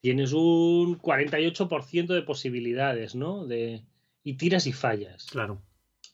tienes 0.00 0.32
un 0.32 0.98
48% 0.98 2.14
de 2.14 2.22
posibilidades, 2.22 3.14
¿no? 3.14 3.46
De, 3.46 3.84
y 4.24 4.34
tiras 4.34 4.66
y 4.66 4.72
fallas. 4.72 5.26
Claro. 5.26 5.62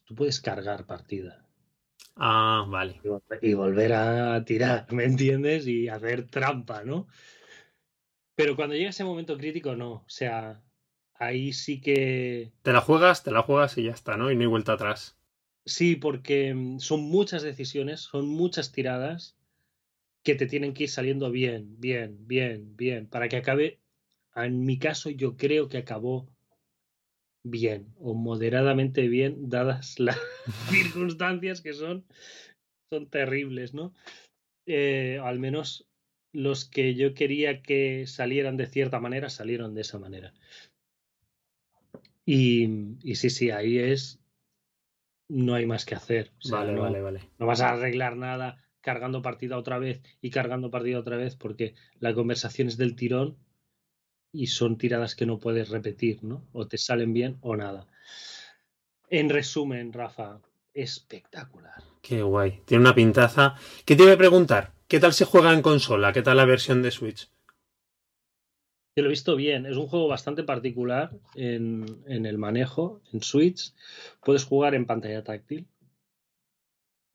Tú 0.04 0.14
puedes 0.14 0.40
cargar 0.40 0.86
partida. 0.86 1.45
Ah, 2.16 2.66
vale. 2.68 3.00
Y, 3.42 3.54
volver 3.54 3.92
a 3.92 4.42
tirar, 4.44 4.90
¿me 4.92 5.04
entiendes? 5.04 5.66
Y 5.66 5.88
hacer 5.88 6.26
trampa, 6.28 6.82
¿no? 6.82 7.06
Pero 8.34 8.56
cuando 8.56 8.74
llega 8.74 8.90
ese 8.90 9.04
momento 9.04 9.36
crítico, 9.36 9.76
no. 9.76 9.92
O 9.92 10.04
sea, 10.08 10.62
ahí 11.14 11.52
sí 11.52 11.80
que. 11.80 12.52
Te 12.62 12.72
la 12.72 12.80
juegas, 12.80 13.22
te 13.22 13.30
la 13.30 13.42
juegas 13.42 13.76
y 13.76 13.84
ya 13.84 13.92
está, 13.92 14.16
¿no? 14.16 14.30
Y 14.30 14.34
no 14.34 14.40
hay 14.42 14.46
vuelta 14.46 14.72
atrás. 14.72 15.18
Sí, 15.66 15.96
porque 15.96 16.54
mm, 16.54 16.78
son 16.78 17.02
muchas 17.02 17.42
decisiones, 17.42 18.00
son 18.00 18.28
muchas 18.28 18.72
tiradas 18.72 19.36
que 20.22 20.34
te 20.34 20.46
tienen 20.46 20.74
que 20.74 20.84
ir 20.84 20.90
saliendo 20.90 21.30
bien, 21.30 21.78
bien, 21.78 22.26
bien, 22.26 22.76
bien, 22.76 23.08
para 23.08 23.28
que 23.28 23.36
acabe. 23.36 23.80
En 24.34 24.64
mi 24.64 24.78
caso, 24.78 25.10
yo 25.10 25.36
creo 25.36 25.68
que 25.68 25.78
acabó 25.78 26.28
bien 27.50 27.94
o 27.98 28.14
moderadamente 28.14 29.08
bien, 29.08 29.48
dadas 29.48 29.98
las 30.00 30.18
circunstancias 30.70 31.60
que 31.60 31.72
son, 31.72 32.04
son 32.90 33.08
terribles, 33.08 33.74
¿no? 33.74 33.94
Eh, 34.66 35.20
al 35.22 35.38
menos 35.38 35.88
los 36.32 36.64
que 36.64 36.94
yo 36.94 37.14
quería 37.14 37.62
que 37.62 38.06
salieran 38.06 38.56
de 38.56 38.66
cierta 38.66 39.00
manera 39.00 39.30
salieron 39.30 39.74
de 39.74 39.80
esa 39.82 39.98
manera. 39.98 40.34
Y, 42.24 42.96
y 43.02 43.14
sí, 43.14 43.30
sí, 43.30 43.50
ahí 43.50 43.78
es. 43.78 44.18
No 45.28 45.54
hay 45.54 45.66
más 45.66 45.84
que 45.84 45.94
hacer. 45.94 46.32
O 46.38 46.42
sea, 46.42 46.58
vale, 46.58 46.72
no, 46.72 46.82
vale, 46.82 47.00
vale. 47.00 47.20
no 47.38 47.46
vas 47.46 47.60
a 47.60 47.70
arreglar 47.70 48.16
nada 48.16 48.64
cargando 48.80 49.22
partida 49.22 49.58
otra 49.58 49.78
vez 49.78 50.02
y 50.20 50.30
cargando 50.30 50.70
partida 50.70 50.98
otra 50.98 51.16
vez 51.16 51.36
porque 51.36 51.74
la 51.98 52.14
conversación 52.14 52.68
es 52.68 52.76
del 52.76 52.94
tirón 52.94 53.36
y 54.36 54.48
son 54.48 54.76
tiradas 54.76 55.14
que 55.14 55.26
no 55.26 55.38
puedes 55.38 55.70
repetir, 55.70 56.22
¿no? 56.22 56.44
O 56.52 56.66
te 56.66 56.78
salen 56.78 57.12
bien 57.12 57.38
o 57.40 57.56
nada. 57.56 57.86
En 59.08 59.30
resumen, 59.30 59.92
Rafa, 59.92 60.40
espectacular. 60.74 61.82
Qué 62.02 62.22
guay. 62.22 62.60
Tiene 62.64 62.82
una 62.82 62.94
pintaza. 62.94 63.54
¿Qué 63.84 63.96
te 63.96 64.02
iba 64.02 64.12
a 64.12 64.18
preguntar? 64.18 64.72
¿Qué 64.88 65.00
tal 65.00 65.12
se 65.12 65.24
juega 65.24 65.52
en 65.52 65.62
consola? 65.62 66.12
¿Qué 66.12 66.22
tal 66.22 66.36
la 66.36 66.44
versión 66.44 66.82
de 66.82 66.90
Switch? 66.90 67.28
Yo 68.94 69.02
lo 69.02 69.08
he 69.08 69.10
visto 69.10 69.36
bien. 69.36 69.66
Es 69.66 69.76
un 69.76 69.88
juego 69.88 70.08
bastante 70.08 70.42
particular 70.42 71.10
en, 71.34 71.84
en 72.06 72.26
el 72.26 72.38
manejo, 72.38 73.00
en 73.12 73.22
Switch. 73.22 73.72
Puedes 74.24 74.44
jugar 74.44 74.74
en 74.74 74.86
pantalla 74.86 75.22
táctil, 75.22 75.66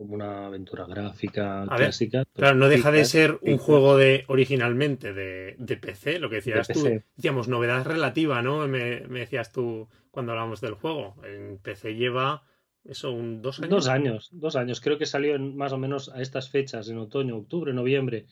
como 0.02 0.16
una 0.16 0.48
aventura 0.48 0.86
gráfica 0.88 1.62
A 1.62 1.66
ver, 1.78 1.78
clásica. 1.78 2.24
Claro, 2.34 2.56
no 2.56 2.70
deja 2.70 2.92
de 2.92 3.06
ser 3.06 3.38
un 3.42 3.58
juego 3.60 3.98
de 3.98 4.26
originalmente 4.28 5.14
de, 5.14 5.56
de 5.60 5.78
PC, 5.78 6.18
lo 6.20 6.30
que 6.30 6.38
decías 6.38 6.68
De 6.68 6.74
tú. 6.74 6.82
PC. 6.84 7.06
Decíamos, 7.16 7.48
novedad 7.48 7.86
relativa, 7.86 8.42
¿no? 8.42 8.68
Me, 8.68 9.02
me 9.08 9.20
decías 9.20 9.52
tú 9.52 9.88
cuando 10.10 10.32
hablábamos 10.32 10.60
del 10.60 10.74
juego. 10.74 11.16
En 11.24 11.60
PC 11.60 11.94
lleva 11.96 12.44
eso, 12.84 13.12
un 13.12 13.44
dos 13.44 13.60
años. 13.60 13.70
Dos 13.70 13.88
años, 13.88 14.30
dos 14.34 14.56
años. 14.56 14.82
Creo 14.82 14.98
que 14.98 15.06
salió 15.06 15.36
en, 15.36 15.56
más 15.56 15.72
o 15.72 15.78
menos 15.78 16.10
a 16.10 16.20
estas 16.22 16.50
fechas, 16.50 16.90
en 16.90 16.98
otoño, 16.98 17.38
octubre, 17.38 17.72
noviembre 17.74 18.26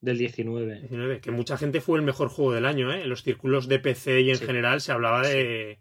del 0.00 0.18
19. 0.18 0.80
19, 0.82 1.20
que 1.20 1.32
mucha 1.32 1.56
gente 1.58 1.80
fue 1.80 1.98
el 1.98 2.04
mejor 2.04 2.28
juego 2.28 2.52
del 2.52 2.66
año, 2.66 2.92
¿eh? 2.92 3.02
En 3.02 3.08
los 3.08 3.22
círculos 3.24 3.66
de 3.66 3.80
PC 3.80 4.20
y 4.20 4.30
en 4.30 4.36
Sí. 4.36 4.44
general 4.46 4.80
se 4.80 4.92
hablaba 4.92 5.22
de, 5.26 5.80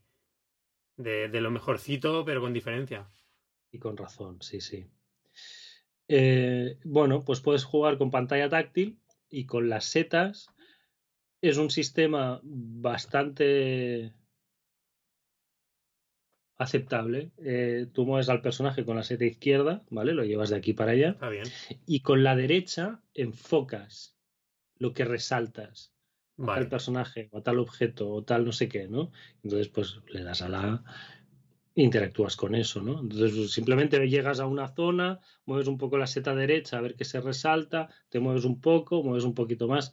de, 0.97 1.29
de 1.29 1.41
lo 1.41 1.51
mejorcito, 1.51 2.25
pero 2.25 2.41
con 2.41 2.51
diferencia. 2.51 3.07
Y 3.71 3.77
con 3.77 3.95
razón, 3.97 4.41
sí, 4.41 4.61
sí. 4.61 4.87
Eh, 6.07 6.77
bueno, 6.83 7.23
pues 7.23 7.41
puedes 7.41 7.63
jugar 7.63 7.97
con 7.97 8.11
pantalla 8.11 8.49
táctil 8.49 8.99
y 9.29 9.45
con 9.45 9.69
las 9.69 9.85
setas. 9.85 10.47
Es 11.41 11.57
un 11.57 11.69
sistema 11.69 12.39
bastante 12.43 14.13
aceptable. 16.57 17.31
Eh, 17.37 17.87
tú 17.93 18.05
mueves 18.05 18.29
al 18.29 18.41
personaje 18.41 18.85
con 18.85 18.95
la 18.95 19.03
seta 19.03 19.25
izquierda, 19.25 19.83
¿vale? 19.89 20.13
Lo 20.13 20.23
llevas 20.23 20.49
de 20.49 20.55
aquí 20.57 20.73
para 20.73 20.91
allá. 20.91 21.09
Está 21.09 21.29
bien. 21.29 21.45
Y 21.85 21.99
con 22.01 22.23
la 22.23 22.35
derecha 22.35 23.01
enfocas 23.13 24.17
lo 24.77 24.93
que 24.93 25.05
resaltas. 25.05 25.91
a 26.37 26.37
tal 26.37 26.45
Vale. 26.47 26.65
personaje 26.65 27.29
o 27.31 27.37
a 27.37 27.43
tal 27.43 27.59
objeto 27.59 28.09
o 28.09 28.23
tal 28.23 28.45
no 28.45 28.51
sé 28.51 28.67
qué, 28.67 28.87
¿no? 28.87 29.11
Entonces, 29.43 29.69
pues 29.69 29.99
le 30.07 30.23
das 30.23 30.41
a 30.41 30.49
la 30.49 30.83
interactúas 31.75 32.35
con 32.37 32.55
eso, 32.55 32.81
¿no? 32.81 33.01
Entonces, 33.01 33.33
pues, 33.35 33.51
simplemente 33.51 33.99
llegas 34.09 34.39
a 34.39 34.47
una 34.47 34.69
zona, 34.69 35.19
mueves 35.45 35.67
un 35.67 35.77
poco 35.77 35.97
la 35.97 36.07
seta 36.07 36.33
derecha 36.35 36.77
a 36.77 36.81
ver 36.81 36.95
qué 36.95 37.05
se 37.05 37.19
resalta, 37.21 37.89
te 38.09 38.19
mueves 38.19 38.45
un 38.45 38.61
poco, 38.61 39.03
mueves 39.03 39.25
un 39.25 39.33
poquito 39.33 39.67
más, 39.67 39.91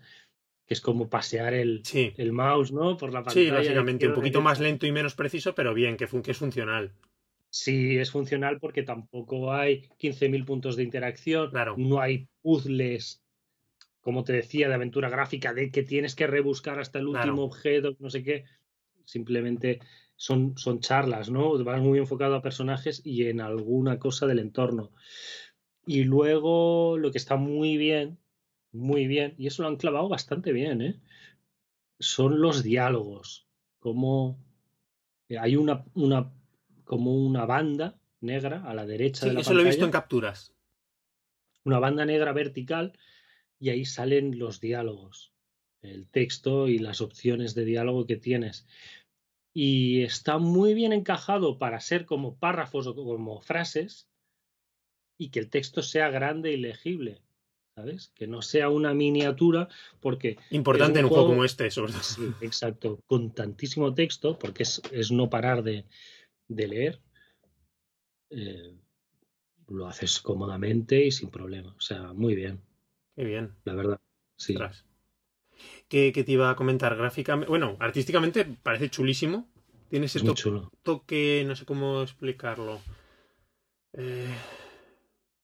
que 0.66 0.74
es 0.74 0.80
como 0.80 1.10
pasear 1.10 1.54
el, 1.54 1.82
Sí, 1.84 2.12
el 2.16 2.32
mouse, 2.32 2.72
¿no? 2.72 2.96
Por 2.96 3.12
la 3.12 3.20
sí, 3.20 3.24
pantalla. 3.24 3.52
de 3.52 3.56
básicamente. 3.58 4.06
Un 4.08 4.14
poquito 4.14 4.40
más 4.40 4.60
lento 4.60 4.86
y 4.86 4.92
menos 4.92 5.14
preciso, 5.14 5.54
pero 5.54 5.74
bien, 5.74 5.96
que, 5.96 6.06
fun- 6.06 6.22
que 6.22 6.30
es 6.30 6.38
funcional. 6.38 6.92
Sí, 7.50 7.98
es 7.98 8.10
funcional 8.10 8.58
porque 8.60 8.82
tampoco 8.82 9.52
hay 9.52 9.88
15.000 9.98 10.44
puntos 10.44 10.74
de 10.76 10.84
interacción, 10.84 11.50
Claro. 11.50 11.74
no 11.76 12.00
hay 12.00 12.28
puzzles, 12.40 13.22
como 14.00 14.24
te 14.24 14.32
decía, 14.32 14.68
de 14.68 14.74
aventura 14.74 15.10
gráfica, 15.10 15.54
de 15.54 15.70
que 15.70 15.82
tienes 15.82 16.14
que 16.14 16.26
rebuscar 16.26 16.78
hasta 16.80 16.98
el 16.98 17.08
último 17.08 17.36
Claro. 17.36 17.42
objeto, 17.44 17.96
no 17.98 18.10
sé 18.10 18.22
qué. 18.22 18.44
Simplemente 19.04 19.80
son, 20.22 20.56
son 20.56 20.78
charlas, 20.78 21.30
¿no? 21.30 21.58
Vas 21.64 21.82
muy 21.82 21.98
enfocado 21.98 22.36
a 22.36 22.42
personajes 22.42 23.02
y 23.04 23.26
en 23.26 23.40
alguna 23.40 23.98
cosa 23.98 24.24
del 24.28 24.38
entorno. 24.38 24.92
Y 25.84 26.04
luego 26.04 26.96
lo 26.96 27.10
que 27.10 27.18
está 27.18 27.34
muy 27.34 27.76
bien, 27.76 28.18
muy 28.70 29.08
bien, 29.08 29.34
y 29.36 29.48
eso 29.48 29.62
lo 29.62 29.68
han 29.68 29.78
clavado 29.78 30.08
bastante 30.08 30.52
bien, 30.52 30.80
¿eh? 30.80 31.00
Son 31.98 32.40
los 32.40 32.62
diálogos. 32.62 33.48
Como 33.80 34.38
hay 35.40 35.56
una, 35.56 35.84
una, 35.94 36.30
como 36.84 37.16
una 37.16 37.44
banda 37.44 37.98
negra 38.20 38.62
a 38.64 38.74
la 38.74 38.86
derecha 38.86 39.22
Sí, 39.22 39.28
de 39.30 39.34
la 39.34 39.40
eso 39.40 39.54
lo 39.54 39.62
he 39.62 39.64
visto 39.64 39.84
en 39.84 39.90
capturas. 39.90 40.54
una 41.64 41.80
banda 41.80 42.04
negra 42.04 42.32
vertical 42.32 42.92
y 43.58 43.70
ahí 43.70 43.84
salen 43.84 44.38
los 44.38 44.60
diálogos, 44.60 45.32
el 45.80 46.06
texto 46.06 46.68
y 46.68 46.78
las 46.78 47.00
opciones 47.00 47.56
de 47.56 47.64
diálogo 47.64 48.06
que 48.06 48.16
tienes. 48.16 48.68
Y 49.54 50.02
está 50.02 50.38
muy 50.38 50.72
bien 50.74 50.92
encajado 50.92 51.58
para 51.58 51.78
ser 51.80 52.06
como 52.06 52.36
párrafos 52.36 52.86
o 52.86 52.94
como 52.94 53.40
frases 53.42 54.08
y 55.18 55.28
que 55.30 55.40
el 55.40 55.50
texto 55.50 55.82
sea 55.82 56.08
grande 56.10 56.52
y 56.52 56.56
legible, 56.56 57.20
¿sabes? 57.74 58.10
Que 58.14 58.26
no 58.26 58.40
sea 58.42 58.70
una 58.70 58.94
miniatura 58.94 59.68
porque 60.00 60.38
Importante 60.50 60.98
en 61.00 61.04
un 61.04 61.08
juego 61.10 61.24
juego- 61.24 61.34
como 61.36 61.44
este, 61.44 61.70
sobre 61.70 61.92
todo. 61.92 62.02
Sí, 62.02 62.34
exacto. 62.40 63.00
Con 63.06 63.32
tantísimo 63.34 63.92
texto, 63.94 64.38
porque 64.38 64.62
es, 64.62 64.80
es 64.90 65.10
no 65.12 65.28
parar 65.28 65.62
de, 65.62 65.84
de 66.48 66.68
leer, 66.68 67.00
eh, 68.30 68.74
lo 69.68 69.86
haces 69.86 70.18
cómodamente 70.20 71.04
y 71.04 71.12
sin 71.12 71.30
problema. 71.30 71.74
O 71.76 71.80
sea, 71.80 72.12
muy 72.14 72.34
bien, 72.34 72.60
Qué 73.14 73.24
bien. 73.24 73.54
la 73.64 73.74
verdad. 73.74 74.00
Sí. 74.36 74.54
¿Qué, 75.88 76.12
qué 76.12 76.24
te 76.24 76.32
iba 76.32 76.50
a 76.50 76.56
comentar? 76.56 76.96
Gráficamente. 76.96 77.48
Bueno, 77.48 77.76
artísticamente 77.80 78.44
parece 78.44 78.88
chulísimo. 78.90 79.48
Tiene 79.90 80.06
ese 80.06 80.20
to- 80.20 80.34
chulo. 80.34 80.70
toque, 80.82 81.44
no 81.46 81.54
sé 81.54 81.66
cómo 81.66 82.02
explicarlo. 82.02 82.80
Eh, 83.92 84.34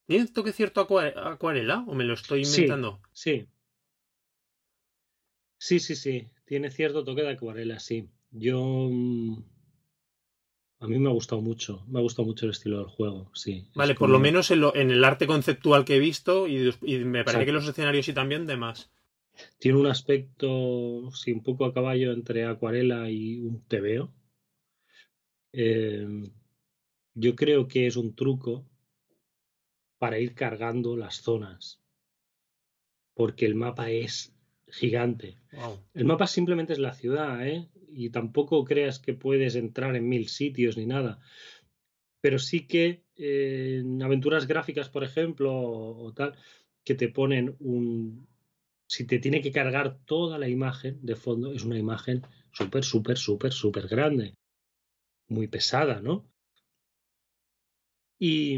¿Tiene 0.07 0.27
toque 0.29 0.53
cierto 0.53 0.81
acua- 0.81 1.13
acuarela 1.33 1.85
o 1.87 1.95
me 1.95 2.05
lo 2.05 2.15
estoy 2.15 2.45
inventando? 2.45 3.01
Sí. 3.13 3.47
Sí, 5.59 5.81
sí, 5.81 5.97
sí. 5.97 6.29
Tiene 6.47 6.71
cierto 6.71 7.05
toque 7.05 7.23
de 7.23 7.31
acuarela, 7.33 7.79
sí. 7.79 8.09
Yo. 8.31 8.59
mm, 8.91 9.43
A 10.81 10.87
mí 10.87 10.97
me 10.99 11.09
ha 11.09 11.13
gustado 11.13 11.43
mucho. 11.43 11.85
Me 11.89 11.99
ha 11.99 12.03
gustado 12.03 12.25
mucho 12.27 12.47
el 12.47 12.53
estilo 12.53 12.79
del 12.79 12.87
juego, 12.87 13.31
sí. 13.35 13.69
Vale, 13.75 13.95
por 13.97 14.09
lo 14.11 14.19
menos 14.21 14.51
en, 14.53 14.61
lo- 14.61 14.75
en 14.77 14.91
el 14.93 15.03
arte 15.05 15.27
conceptual 15.27 15.85
que 15.85 15.97
he 15.97 15.99
visto 15.99 16.47
y, 16.47 16.73
y 16.83 16.99
me 17.01 17.25
parece 17.25 17.45
que 17.47 17.53
los 17.53 17.67
escenarios 17.67 18.07
sí 18.07 18.13
también 18.13 18.47
de 18.47 18.57
más. 18.57 18.89
Tiene 19.59 19.79
un 19.79 19.87
aspecto, 19.87 21.11
sí, 21.13 21.33
un 21.33 21.43
poco 21.43 21.65
a 21.65 21.75
caballo 21.75 22.13
entre 22.13 22.45
acuarela 22.45 23.11
y 23.11 23.41
un 23.41 23.65
tebeo. 23.67 24.13
Eh, 25.53 26.07
yo 27.15 27.35
creo 27.35 27.67
que 27.67 27.87
es 27.87 27.97
un 27.97 28.15
truco 28.15 28.67
para 29.99 30.19
ir 30.19 30.35
cargando 30.35 30.97
las 30.97 31.17
zonas, 31.17 31.81
porque 33.15 33.47
el 33.47 33.55
mapa 33.55 33.91
es 33.91 34.35
gigante. 34.69 35.39
Wow. 35.53 35.79
El 35.95 36.05
mapa 36.05 36.27
simplemente 36.27 36.73
es 36.73 36.79
la 36.79 36.95
ciudad, 36.95 37.47
¿eh? 37.47 37.69
Y 37.91 38.11
tampoco 38.11 38.65
creas 38.65 38.99
que 38.99 39.15
puedes 39.15 39.57
entrar 39.57 39.97
en 39.97 40.09
mil 40.09 40.29
sitios 40.29 40.77
ni 40.77 40.87
nada. 40.87 41.21
Pero 42.21 42.39
sí 42.39 42.67
que 42.67 43.05
eh, 43.17 43.79
en 43.81 44.03
aventuras 44.03 44.47
gráficas, 44.47 44.89
por 44.89 45.05
ejemplo, 45.05 45.53
o, 45.53 46.05
o 46.05 46.13
tal, 46.13 46.37
que 46.85 46.95
te 46.95 47.09
ponen 47.09 47.57
un... 47.59 48.29
Si 48.89 49.07
te 49.07 49.19
tiene 49.19 49.43
que 49.43 49.53
cargar 49.53 49.99
toda 50.07 50.39
la 50.39 50.49
imagen 50.49 50.99
de 51.05 51.15
fondo, 51.15 51.53
es 51.53 51.63
una 51.63 51.79
imagen 51.79 52.23
súper, 52.53 52.85
súper, 52.85 53.19
súper, 53.19 53.53
súper 53.53 53.87
grande. 53.87 54.35
Muy 55.29 55.47
pesada, 55.47 56.01
¿no? 56.01 56.27
Y, 58.19 58.57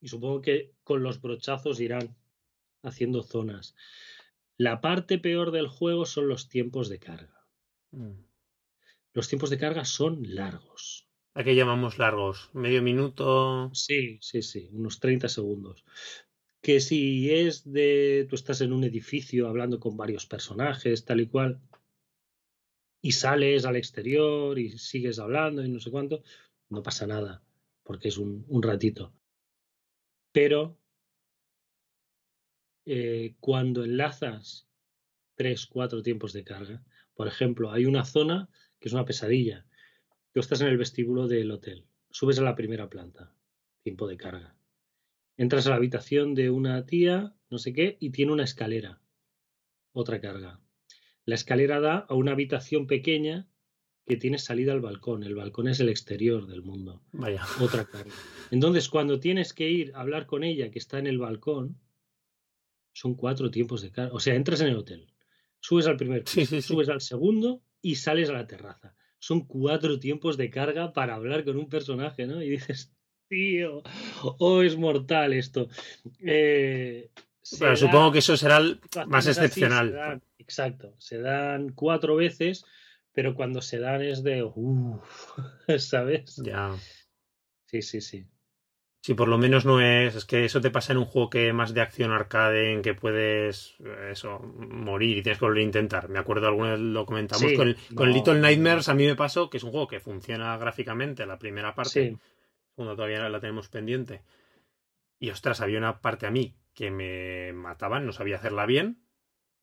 y 0.00 0.08
supongo 0.08 0.42
que 0.42 0.74
con 0.84 1.02
los 1.02 1.22
brochazos 1.22 1.80
irán 1.80 2.14
haciendo 2.82 3.22
zonas. 3.22 3.74
La 4.58 4.82
parte 4.82 5.18
peor 5.18 5.50
del 5.50 5.68
juego 5.68 6.04
son 6.04 6.28
los 6.28 6.50
tiempos 6.50 6.90
de 6.90 6.98
carga. 6.98 7.46
Mm. 7.92 8.24
Los 9.14 9.28
tiempos 9.28 9.48
de 9.48 9.58
carga 9.58 9.86
son 9.86 10.34
largos. 10.34 11.08
¿A 11.34 11.44
qué 11.44 11.54
llamamos 11.54 11.96
largos? 11.96 12.50
¿Medio 12.52 12.82
minuto? 12.82 13.70
Sí, 13.72 14.18
sí, 14.20 14.42
sí, 14.42 14.68
unos 14.72 15.00
30 15.00 15.30
segundos. 15.30 15.82
Que 16.62 16.80
si 16.80 17.30
es 17.30 17.70
de, 17.70 18.26
tú 18.30 18.36
estás 18.36 18.60
en 18.62 18.72
un 18.72 18.84
edificio 18.84 19.48
hablando 19.48 19.78
con 19.80 19.96
varios 19.96 20.26
personajes, 20.26 21.04
tal 21.04 21.20
y 21.20 21.26
cual, 21.26 21.60
y 23.02 23.12
sales 23.12 23.64
al 23.64 23.76
exterior 23.76 24.58
y 24.58 24.78
sigues 24.78 25.18
hablando 25.18 25.64
y 25.64 25.68
no 25.68 25.80
sé 25.80 25.90
cuánto, 25.90 26.22
no 26.68 26.82
pasa 26.82 27.06
nada, 27.06 27.42
porque 27.82 28.08
es 28.08 28.16
un, 28.16 28.46
un 28.48 28.62
ratito. 28.62 29.12
Pero 30.30 30.78
eh, 32.86 33.34
cuando 33.40 33.84
enlazas 33.84 34.68
tres, 35.34 35.66
cuatro 35.66 36.02
tiempos 36.02 36.32
de 36.32 36.44
carga, 36.44 36.82
por 37.14 37.28
ejemplo, 37.28 37.70
hay 37.70 37.84
una 37.84 38.04
zona 38.04 38.48
que 38.78 38.88
es 38.88 38.94
una 38.94 39.04
pesadilla. 39.04 39.66
Tú 40.32 40.40
estás 40.40 40.60
en 40.60 40.68
el 40.68 40.78
vestíbulo 40.78 41.28
del 41.28 41.50
hotel, 41.50 41.84
subes 42.10 42.38
a 42.38 42.42
la 42.42 42.54
primera 42.54 42.88
planta, 42.88 43.34
tiempo 43.82 44.06
de 44.08 44.16
carga. 44.16 44.56
Entras 45.36 45.66
a 45.66 45.70
la 45.70 45.76
habitación 45.76 46.34
de 46.34 46.50
una 46.50 46.84
tía, 46.86 47.34
no 47.50 47.58
sé 47.58 47.72
qué, 47.72 47.96
y 48.00 48.10
tiene 48.10 48.32
una 48.32 48.44
escalera, 48.44 49.00
otra 49.92 50.20
carga. 50.20 50.60
La 51.24 51.34
escalera 51.34 51.80
da 51.80 51.98
a 51.98 52.14
una 52.14 52.32
habitación 52.32 52.86
pequeña 52.86 53.48
que 54.06 54.16
tiene 54.16 54.38
salida 54.38 54.72
al 54.72 54.80
balcón. 54.80 55.22
El 55.22 55.34
balcón 55.34 55.68
es 55.68 55.80
el 55.80 55.88
exterior 55.88 56.46
del 56.46 56.62
mundo. 56.62 57.02
Vaya. 57.12 57.42
Otra 57.60 57.84
carga. 57.84 58.12
Entonces, 58.50 58.88
cuando 58.88 59.20
tienes 59.20 59.52
que 59.52 59.70
ir 59.70 59.92
a 59.94 60.00
hablar 60.00 60.26
con 60.26 60.42
ella 60.42 60.70
que 60.70 60.78
está 60.78 60.98
en 60.98 61.06
el 61.06 61.18
balcón, 61.18 61.78
son 62.92 63.14
cuatro 63.14 63.50
tiempos 63.50 63.82
de 63.82 63.92
carga. 63.92 64.14
O 64.14 64.20
sea, 64.20 64.34
entras 64.34 64.60
en 64.60 64.68
el 64.68 64.76
hotel, 64.76 65.12
subes 65.60 65.86
al 65.86 65.96
primer 65.96 66.24
piso, 66.24 66.60
subes 66.60 66.88
al 66.88 67.00
segundo 67.00 67.62
y 67.80 67.96
sales 67.96 68.28
a 68.28 68.34
la 68.34 68.46
terraza. 68.46 68.94
Son 69.18 69.46
cuatro 69.46 70.00
tiempos 70.00 70.36
de 70.36 70.50
carga 70.50 70.92
para 70.92 71.14
hablar 71.14 71.44
con 71.44 71.56
un 71.56 71.68
personaje, 71.68 72.26
¿no? 72.26 72.42
Y 72.42 72.50
dices, 72.50 72.92
tío, 73.32 73.82
oh, 74.38 74.62
es 74.62 74.76
mortal 74.76 75.32
esto. 75.32 75.68
Eh, 76.20 77.08
pero 77.58 77.76
supongo 77.76 78.12
que 78.12 78.18
eso 78.18 78.36
será 78.36 78.60
más 79.06 79.26
excepcional. 79.26 80.20
exacto, 80.38 80.94
se 80.98 81.18
dan 81.18 81.70
cuatro 81.70 82.16
veces, 82.16 82.66
pero 83.12 83.34
cuando 83.34 83.62
se 83.62 83.78
dan 83.78 84.02
es 84.02 84.22
de, 84.22 84.42
uff, 84.42 85.38
¿sabes? 85.78 86.42
Ya. 86.44 86.76
Sí, 87.64 87.80
sí, 87.80 88.02
sí. 88.02 88.26
Sí, 89.00 89.14
por 89.14 89.26
lo 89.26 89.36
menos 89.36 89.64
no 89.64 89.80
es. 89.80 90.14
Es 90.14 90.24
que 90.26 90.44
eso 90.44 90.60
te 90.60 90.70
pasa 90.70 90.92
en 90.92 90.98
un 90.98 91.06
juego 91.06 91.28
que 91.28 91.52
más 91.52 91.74
de 91.74 91.80
acción 91.80 92.12
arcade, 92.12 92.72
en 92.72 92.82
que 92.82 92.94
puedes 92.94 93.74
eso, 94.10 94.38
morir 94.38 95.18
y 95.18 95.22
tienes 95.22 95.40
que 95.40 95.44
volver 95.44 95.62
a 95.62 95.64
intentar. 95.64 96.08
Me 96.08 96.20
acuerdo 96.20 96.46
alguna 96.46 96.72
vez 96.72 96.80
lo 96.80 97.04
comentamos 97.04 97.52
con, 97.54 97.74
con 97.96 98.12
Little 98.12 98.38
Nightmares, 98.38 98.88
a 98.88 98.94
mí 98.94 99.06
me 99.06 99.16
pasó 99.16 99.50
que 99.50 99.56
es 99.56 99.64
un 99.64 99.72
juego 99.72 99.88
que 99.88 99.98
funciona 99.98 100.56
gráficamente 100.56 101.26
la 101.26 101.38
primera 101.38 101.74
parte. 101.74 102.16
Segunda 102.74 102.96
todavía 102.96 103.28
la 103.28 103.40
tenemos 103.40 103.68
pendiente. 103.68 104.22
Y 105.18 105.30
ostras, 105.30 105.60
había 105.60 105.78
una 105.78 106.00
parte 106.00 106.26
a 106.26 106.30
mí 106.30 106.56
que 106.74 106.90
me 106.90 107.52
mataban, 107.52 108.06
no 108.06 108.12
sabía 108.12 108.36
hacerla 108.36 108.66
bien. 108.66 109.04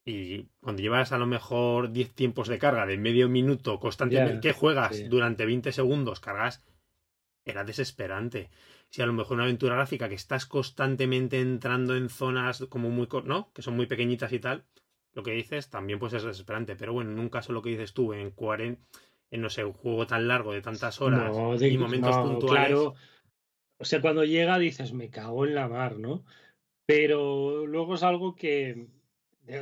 Y 0.05 0.49
cuando 0.61 0.81
llevas 0.81 1.11
a 1.11 1.17
lo 1.17 1.27
mejor 1.27 1.91
10 1.91 2.13
tiempos 2.13 2.47
de 2.47 2.57
carga 2.57 2.85
de 2.85 2.97
medio 2.97 3.29
minuto 3.29 3.79
constantemente, 3.79 4.47
que 4.47 4.53
juegas 4.53 5.09
durante 5.09 5.45
20 5.45 5.71
segundos, 5.71 6.19
cargas, 6.19 6.63
era 7.45 7.63
desesperante 7.63 8.49
si 8.89 9.01
a 9.01 9.05
lo 9.05 9.13
mejor 9.13 9.35
una 9.35 9.43
aventura 9.43 9.75
gráfica 9.75 10.09
que 10.09 10.15
estás 10.15 10.45
constantemente 10.45 11.39
entrando 11.39 11.95
en 11.95 12.09
zonas 12.09 12.65
como 12.69 12.89
muy, 12.89 13.07
¿no? 13.23 13.51
Que 13.53 13.61
son 13.61 13.75
muy 13.75 13.85
pequeñitas 13.85 14.31
y 14.33 14.39
tal, 14.39 14.65
lo 15.13 15.23
que 15.23 15.31
dices 15.31 15.69
también 15.69 15.99
pues 15.99 16.13
es 16.13 16.23
desesperante. 16.23 16.75
Pero 16.75 16.93
bueno, 16.93 17.11
en 17.11 17.19
un 17.19 17.29
caso 17.29 17.53
lo 17.53 17.61
que 17.61 17.69
dices 17.69 17.93
tú, 17.93 18.13
en 18.13 18.31
40, 18.31 18.81
en 19.31 19.41
no 19.41 19.49
sé, 19.49 19.63
un 19.63 19.73
juego 19.73 20.07
tan 20.07 20.27
largo 20.27 20.53
de 20.53 20.61
tantas 20.61 21.01
horas 21.01 21.35
y 21.61 21.77
momentos 21.77 22.17
puntuales. 22.17 22.79
O 23.77 23.85
sea, 23.85 24.01
cuando 24.01 24.25
llega 24.25 24.59
dices, 24.59 24.93
me 24.93 25.09
cago 25.09 25.45
en 25.45 25.55
la 25.55 25.67
mar, 25.67 25.97
¿no? 25.97 26.25
Pero 26.85 27.65
luego 27.65 27.95
es 27.95 28.03
algo 28.03 28.35
que 28.35 28.87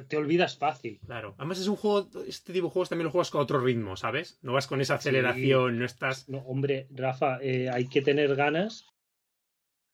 te 0.08 0.18
olvidas 0.18 0.58
fácil. 0.58 1.00
Claro. 1.06 1.36
Además 1.38 1.60
es 1.60 1.68
un 1.68 1.76
juego, 1.76 2.10
este 2.26 2.54
tipo 2.54 2.68
de 2.68 2.72
juegos 2.72 2.90
también 2.90 3.06
lo 3.06 3.12
juegas 3.12 3.32
con 3.32 3.42
otro 3.42 3.60
ritmo, 3.60 3.96
¿sabes? 3.96 4.40
No 4.42 4.54
vas 4.54 4.68
con 4.68 4.82
esa 4.82 4.96
aceleración, 4.96 5.80
no 5.80 5.86
estás... 5.86 6.28
No, 6.30 6.40
hombre, 6.40 6.88
Rafa, 6.92 7.40
eh, 7.42 7.70
hay 7.70 7.88
que 7.88 8.02
tener 8.02 8.36
ganas 8.36 8.88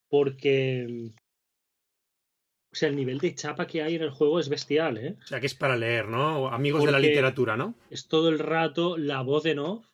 porque 0.08 1.12
o 2.74 2.76
sea, 2.76 2.88
el 2.88 2.96
nivel 2.96 3.18
de 3.18 3.36
chapa 3.36 3.68
que 3.68 3.82
hay 3.82 3.94
en 3.94 4.02
el 4.02 4.10
juego 4.10 4.40
es 4.40 4.48
bestial, 4.48 4.98
¿eh? 4.98 5.16
O 5.22 5.26
sea, 5.28 5.38
que 5.38 5.46
es 5.46 5.54
para 5.54 5.76
leer, 5.76 6.08
¿no? 6.08 6.48
Amigos 6.48 6.84
de 6.84 6.90
la 6.90 6.98
literatura, 6.98 7.56
¿no? 7.56 7.76
Es 7.88 8.08
todo 8.08 8.28
el 8.30 8.40
rato 8.40 8.98
la 8.98 9.22
voz 9.22 9.46
en 9.46 9.60
off. 9.60 9.86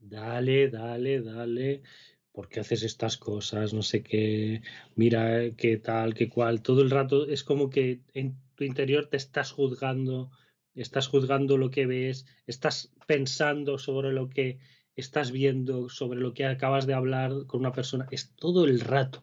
Dale, 0.00 0.70
dale, 0.70 1.22
dale. 1.22 1.82
¿Por 2.32 2.48
qué 2.48 2.58
haces 2.58 2.82
estas 2.82 3.16
cosas? 3.16 3.72
No 3.72 3.82
sé 3.82 4.02
qué. 4.02 4.62
Mira 4.96 5.52
qué 5.56 5.76
tal, 5.76 6.14
qué 6.14 6.28
cual. 6.28 6.62
Todo 6.62 6.82
el 6.82 6.90
rato 6.90 7.28
es 7.28 7.44
como 7.44 7.70
que 7.70 8.00
en 8.12 8.36
tu 8.56 8.64
interior 8.64 9.06
te 9.06 9.16
estás 9.16 9.52
juzgando, 9.52 10.32
estás 10.74 11.06
juzgando 11.06 11.58
lo 11.58 11.70
que 11.70 11.86
ves, 11.86 12.26
estás 12.48 12.92
pensando 13.06 13.78
sobre 13.78 14.12
lo 14.12 14.28
que 14.28 14.58
estás 14.96 15.30
viendo, 15.30 15.88
sobre 15.88 16.18
lo 16.18 16.34
que 16.34 16.44
acabas 16.44 16.88
de 16.88 16.94
hablar 16.94 17.46
con 17.46 17.60
una 17.60 17.70
persona, 17.70 18.08
es 18.10 18.34
todo 18.34 18.64
el 18.64 18.80
rato. 18.80 19.22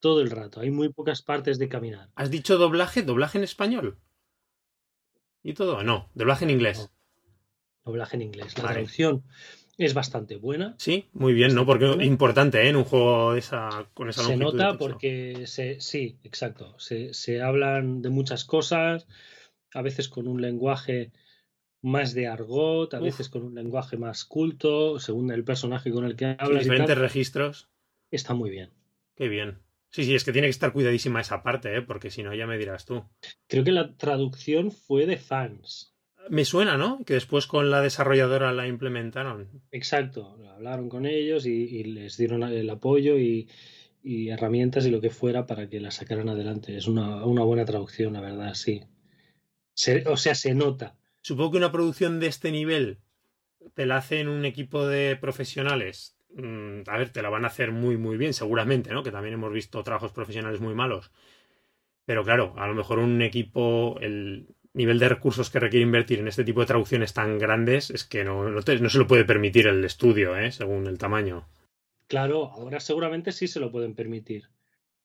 Todo 0.00 0.20
el 0.20 0.30
rato. 0.30 0.60
Hay 0.60 0.70
muy 0.70 0.90
pocas 0.92 1.22
partes 1.22 1.58
de 1.58 1.68
caminar. 1.68 2.10
¿Has 2.14 2.30
dicho 2.30 2.58
doblaje? 2.58 3.02
¿Doblaje 3.02 3.38
en 3.38 3.44
español? 3.44 3.98
¿Y 5.42 5.54
todo? 5.54 5.82
No, 5.82 6.10
doblaje 6.14 6.44
en 6.44 6.50
inglés. 6.50 6.90
Doblaje 7.84 8.16
en 8.16 8.22
inglés. 8.22 8.58
La 8.58 8.72
traducción 8.72 9.24
es 9.78 9.94
bastante 9.94 10.36
buena. 10.36 10.74
Sí, 10.78 11.08
muy 11.12 11.34
bien, 11.34 11.54
¿no? 11.54 11.66
Porque 11.66 11.90
es 11.90 12.06
importante, 12.06 12.62
¿eh? 12.62 12.68
En 12.68 12.76
un 12.76 12.84
juego 12.84 13.34
de 13.34 13.38
esa, 13.38 13.88
con 13.94 14.08
esa 14.08 14.24
Se 14.24 14.36
nota 14.36 14.76
porque 14.76 15.46
se, 15.46 15.80
sí, 15.80 16.18
exacto. 16.24 16.78
Se, 16.78 17.14
se 17.14 17.42
hablan 17.42 18.02
de 18.02 18.08
muchas 18.10 18.44
cosas, 18.44 19.06
a 19.72 19.82
veces 19.82 20.08
con 20.08 20.28
un 20.28 20.40
lenguaje 20.40 21.12
más 21.82 22.14
de 22.14 22.26
argot, 22.26 22.94
a 22.94 23.00
veces 23.00 23.28
con 23.28 23.42
un 23.42 23.54
lenguaje 23.54 23.96
más 23.96 24.24
culto, 24.24 24.98
según 24.98 25.30
el 25.30 25.44
personaje 25.44 25.92
con 25.92 26.04
el 26.04 26.16
que 26.16 26.36
hablas. 26.38 26.64
diferentes 26.64 26.98
registros. 26.98 27.68
Está 28.10 28.34
muy 28.34 28.50
bien. 28.50 28.72
Qué 29.14 29.28
bien. 29.28 29.60
Sí, 29.96 30.04
sí, 30.04 30.14
es 30.14 30.24
que 30.24 30.32
tiene 30.32 30.48
que 30.48 30.50
estar 30.50 30.74
cuidadísima 30.74 31.22
esa 31.22 31.42
parte, 31.42 31.74
¿eh? 31.74 31.80
porque 31.80 32.10
si 32.10 32.22
no, 32.22 32.34
ya 32.34 32.46
me 32.46 32.58
dirás 32.58 32.84
tú. 32.84 33.02
Creo 33.46 33.64
que 33.64 33.72
la 33.72 33.96
traducción 33.96 34.70
fue 34.70 35.06
de 35.06 35.16
fans. 35.16 35.96
Me 36.28 36.44
suena, 36.44 36.76
¿no? 36.76 37.02
Que 37.06 37.14
después 37.14 37.46
con 37.46 37.70
la 37.70 37.80
desarrolladora 37.80 38.52
la 38.52 38.66
implementaron. 38.68 39.48
Exacto, 39.70 40.36
hablaron 40.54 40.90
con 40.90 41.06
ellos 41.06 41.46
y, 41.46 41.82
les 41.84 42.18
dieron 42.18 42.42
el 42.42 42.68
apoyo 42.68 43.18
y, 43.18 43.48
herramientas 44.04 44.84
y 44.84 44.90
lo 44.90 45.00
que 45.00 45.08
fuera 45.08 45.46
para 45.46 45.70
que 45.70 45.80
la 45.80 45.90
sacaran 45.90 46.28
adelante. 46.28 46.76
Es 46.76 46.88
una, 46.88 47.24
buena 47.24 47.64
traducción, 47.64 48.12
la 48.12 48.20
verdad, 48.20 48.52
sí. 48.52 48.82
o 50.04 50.16
sea, 50.18 50.34
se 50.34 50.54
nota 50.54 50.94
Supongo 51.22 51.52
que 51.52 51.56
una 51.56 51.72
producción 51.72 52.20
de 52.20 52.26
este 52.26 52.52
nivel 52.52 52.98
te 53.72 53.86
la 53.86 53.96
hacen 53.96 54.28
un 54.28 54.44
equipo 54.44 54.86
de 54.86 55.16
profesionales. 55.16 56.15
Mm, 56.36 56.82
a 56.86 56.98
ver, 56.98 57.10
te 57.10 57.22
la 57.22 57.30
van 57.30 57.44
a 57.44 57.48
hacer 57.48 57.72
muy, 57.72 57.96
muy 57.96 58.18
bien, 58.18 58.34
seguramente, 58.34 58.92
¿no? 58.92 59.02
Que 59.02 59.10
también 59.10 59.34
hemos 59.34 59.52
visto 59.52 59.82
trabajos 59.82 60.12
profesionales 60.12 60.60
muy 60.60 60.74
malos. 60.74 61.10
Pero 62.04 62.24
claro, 62.24 62.54
a 62.56 62.66
lo 62.68 62.74
mejor 62.74 62.98
un 62.98 63.22
equipo, 63.22 63.98
el 64.00 64.54
nivel 64.74 64.98
de 64.98 65.08
recursos 65.08 65.48
que 65.48 65.60
requiere 65.60 65.84
invertir 65.84 66.18
en 66.18 66.28
este 66.28 66.44
tipo 66.44 66.60
de 66.60 66.66
traducciones 66.66 67.14
tan 67.14 67.38
grandes 67.38 67.90
es 67.90 68.04
que 68.04 68.22
no, 68.22 68.50
no, 68.50 68.60
no 68.60 68.90
se 68.90 68.98
lo 68.98 69.06
puede 69.06 69.24
permitir 69.24 69.66
el 69.66 69.82
estudio, 69.84 70.36
¿eh? 70.36 70.52
según 70.52 70.86
el 70.86 70.98
tamaño. 70.98 71.48
Claro, 72.06 72.50
ahora 72.52 72.80
seguramente 72.80 73.32
sí 73.32 73.48
se 73.48 73.58
lo 73.58 73.72
pueden 73.72 73.94
permitir. 73.94 74.50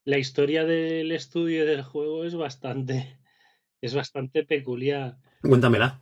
La 0.04 0.18
historia 0.18 0.66
del 0.66 1.12
estudio 1.14 1.64
y 1.64 1.68
del 1.68 1.84
juego 1.84 2.26
es 2.26 2.36
bastante, 2.36 3.18
es 3.82 3.96
bastante 3.96 4.44
peculiar. 4.44 5.18
Cuéntamela. 5.42 6.02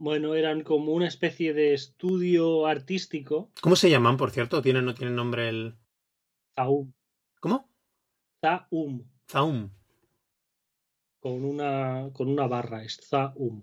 Bueno, 0.00 0.34
eran 0.34 0.62
como 0.62 0.92
una 0.92 1.06
especie 1.06 1.52
de 1.52 1.74
estudio 1.74 2.66
artístico. 2.66 3.52
¿Cómo 3.60 3.76
se 3.76 3.90
llaman, 3.90 4.16
por 4.16 4.30
cierto? 4.30 4.62
¿Tienen 4.62 4.86
no 4.86 4.94
tienen 4.94 5.14
nombre 5.14 5.50
el...? 5.50 5.76
Zaum. 6.56 6.90
¿Cómo? 7.38 7.68
Zaum. 8.40 9.04
Zaum. 9.30 9.70
Con 11.20 11.44
una, 11.44 12.08
con 12.14 12.28
una 12.30 12.46
barra, 12.46 12.82
es 12.82 12.98
Zaum. 13.06 13.62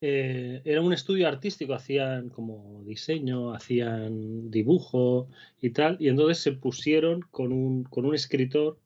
Eh, 0.00 0.62
era 0.64 0.80
un 0.80 0.94
estudio 0.94 1.28
artístico, 1.28 1.74
hacían 1.74 2.30
como 2.30 2.82
diseño, 2.84 3.52
hacían 3.52 4.50
dibujo 4.50 5.28
y 5.60 5.68
tal, 5.68 5.98
y 6.00 6.08
entonces 6.08 6.38
se 6.38 6.52
pusieron 6.52 7.20
con 7.30 7.52
un, 7.52 7.84
con 7.84 8.06
un 8.06 8.14
escritor 8.14 8.80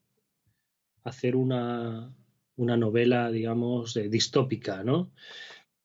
a 1.05 1.11
hacer 1.11 1.37
una, 1.37 2.13
una 2.57 2.77
novela, 2.77 3.31
digamos, 3.31 3.97
eh, 3.97 4.09
distópica, 4.09 4.83
¿no? 4.85 5.13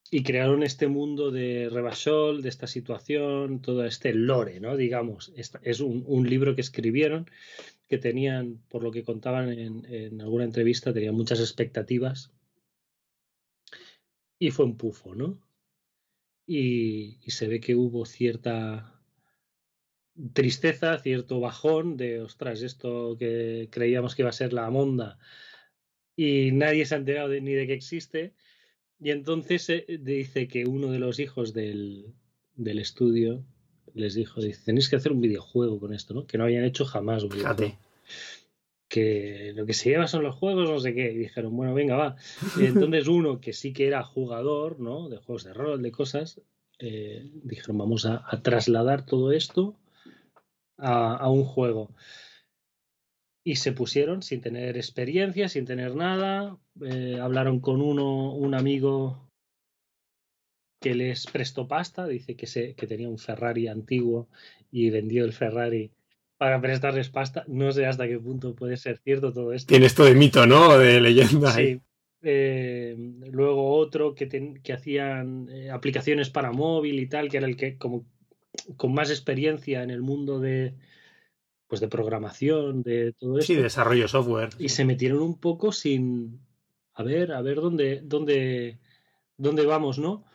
Y 0.10 0.24
crearon 0.24 0.64
este 0.64 0.88
mundo 0.88 1.32
de 1.32 1.70
Rebachol, 1.70 2.42
de 2.42 2.50
esta 2.50 2.68
situación, 2.68 3.62
todo 3.62 3.86
este 3.86 4.14
lore, 4.14 4.60
¿no? 4.60 4.78
Digamos, 4.78 5.34
es 5.36 5.80
un, 5.82 6.30
libro 6.30 6.56
que 6.56 6.62
escribieron 6.62 7.30
que 7.88 7.98
tenían, 7.98 8.62
por 8.70 8.84
lo 8.84 8.92
que 8.92 9.04
contaban 9.04 9.50
en, 9.50 10.22
alguna 10.22 10.46
entrevista, 10.46 10.94
tenían 10.94 11.16
muchas 11.16 11.40
expectativas 11.40 12.32
y 14.40 14.52
fue 14.52 14.66
un 14.66 14.78
pufo, 14.78 15.16
¿no? 15.16 15.42
Y, 16.46 17.20
y, 17.26 17.32
se 17.32 17.48
ve 17.48 17.60
que 17.60 17.76
hubo 17.76 18.06
cierta 18.06 19.02
tristeza, 20.34 21.00
cierto 21.00 21.42
bajón 21.42 21.98
de, 21.98 22.22
ostras, 22.22 22.62
esto 22.62 23.18
que 23.20 23.68
creíamos 23.72 24.16
que 24.16 24.22
iba 24.22 24.30
a 24.30 24.34
ser 24.34 24.54
la 24.54 24.70
monda 24.70 25.20
y 26.18 26.52
nadie 26.52 26.86
se 26.86 26.96
ha 26.96 26.98
enterado 26.98 27.30
ni 27.30 27.54
de 27.54 27.68
que 27.68 27.74
existe. 27.74 28.34
Y 29.00 29.12
entonces 29.12 29.70
eh, 29.70 30.00
dice 30.02 30.48
que 30.48 30.66
uno 30.66 30.92
de 30.92 31.00
los 31.00 31.20
hijos 31.20 31.54
del, 31.54 32.16
del, 32.56 32.80
estudio 32.80 33.46
les 33.94 34.16
dijo, 34.16 34.42
dice, 34.42 34.64
tenéis 34.66 34.90
que 34.90 34.96
hacer 34.96 35.12
un 35.12 35.22
videojuego 35.22 35.80
con 35.80 35.94
esto, 35.94 36.16
¿no? 36.16 36.26
Que 36.26 36.40
no 36.40 36.46
habían 36.46 36.66
hecho 36.66 36.86
jamás 36.86 37.24
un 37.24 37.30
videojuego. 37.30 37.78
Que 38.90 39.54
lo 39.56 39.66
que 39.66 39.74
se 39.74 39.92
lleva 39.92 40.08
son 40.08 40.24
los 40.24 40.36
juegos, 40.36 40.68
no 40.68 40.80
sé 40.80 40.96
qué. 40.96 41.12
Y 41.12 41.18
dijeron, 41.18 41.56
bueno, 41.56 41.76
venga, 41.76 41.96
va. 41.96 42.16
Y 42.60 42.66
entonces 42.66 43.08
uno 43.08 43.40
que 43.40 43.54
sí 43.54 43.72
que 43.72 43.86
era 43.86 44.04
jugador, 44.04 44.80
¿no? 44.80 45.10
De 45.10 45.18
juegos 45.18 45.44
de 45.44 45.54
rol, 45.54 45.84
de 45.84 45.92
cosas, 45.92 46.42
eh, 46.80 47.30
dijeron, 47.44 47.78
vamos 47.78 48.08
a, 48.08 48.24
trasladar 48.42 49.06
todo 49.06 49.32
esto 49.32 49.76
a, 50.78 51.16
a 51.16 51.30
un 51.30 51.44
juego 51.44 51.92
y 53.48 53.56
se 53.56 53.72
pusieron 53.72 54.24
sin 54.24 54.42
tener 54.42 54.76
experiencia, 54.76 55.48
sin 55.48 55.64
tener 55.64 55.96
nada. 55.96 56.58
Eh, 56.82 57.18
hablaron 57.22 57.62
con 57.62 57.82
uno, 57.82 58.34
un 58.34 58.54
amigo 58.54 59.32
que 60.82 60.94
les 60.94 61.26
prestó 61.28 61.66
pasta, 61.66 62.06
dice 62.08 62.36
que, 62.36 62.46
se, 62.46 62.76
que 62.76 62.88
tenía 62.88 63.08
un 63.08 63.18
Ferrari 63.18 63.70
antiguo 63.70 64.28
y 64.70 64.90
vendió 64.90 65.24
el 65.24 65.32
Ferrari 65.32 65.92
para 66.38 66.60
prestarles 66.60 67.08
pasta. 67.08 67.46
No 67.48 67.72
sé 67.72 67.86
hasta 67.86 68.06
qué 68.06 68.20
punto 68.20 68.54
puede 68.54 68.76
ser 68.76 68.98
cierto 68.98 69.32
todo 69.32 69.54
esto. 69.54 69.70
Tiene 69.70 69.86
esto 69.86 70.04
de 70.04 70.16
mito, 70.16 70.46
¿no? 70.46 70.78
De 70.78 71.00
leyenda. 71.00 71.54
Sí. 71.54 71.80
Eh, 72.24 72.98
luego 73.32 73.76
otro 73.78 74.14
que, 74.14 74.28
que 74.62 74.74
hacían 74.74 75.48
eh, 75.50 75.70
aplicaciones 75.70 76.30
para 76.30 76.52
móvil 76.52 77.00
y 77.00 77.08
tal, 77.08 77.30
que 77.30 77.38
era 77.38 77.48
el 77.48 77.56
que 77.56 77.78
como 77.78 78.06
con 78.76 78.94
más 78.94 79.10
experiencia 79.10 79.84
en 79.84 79.90
el 79.92 80.02
mundo 80.02 80.42
de 80.42 80.74
pues 81.68 81.82
de 81.82 81.88
programación, 81.88 82.82
de 82.82 83.14
todo 83.14 83.40
eso. 83.40 83.48
Sí, 83.48 83.56
desarrollo 83.56 84.08
software. 84.08 84.50
Y 84.58 84.70
se 84.70 84.86
metieron 84.86 85.22
un 85.22 85.40
poco 85.40 85.72
sin 85.72 86.40
a 86.94 87.04
ver, 87.04 87.32
a 87.32 87.42
ver 87.42 87.58
dónde, 87.58 88.02
dónde, 88.04 88.80
dónde 89.38 89.66
vamos, 89.66 90.00
¿no? 90.00 90.26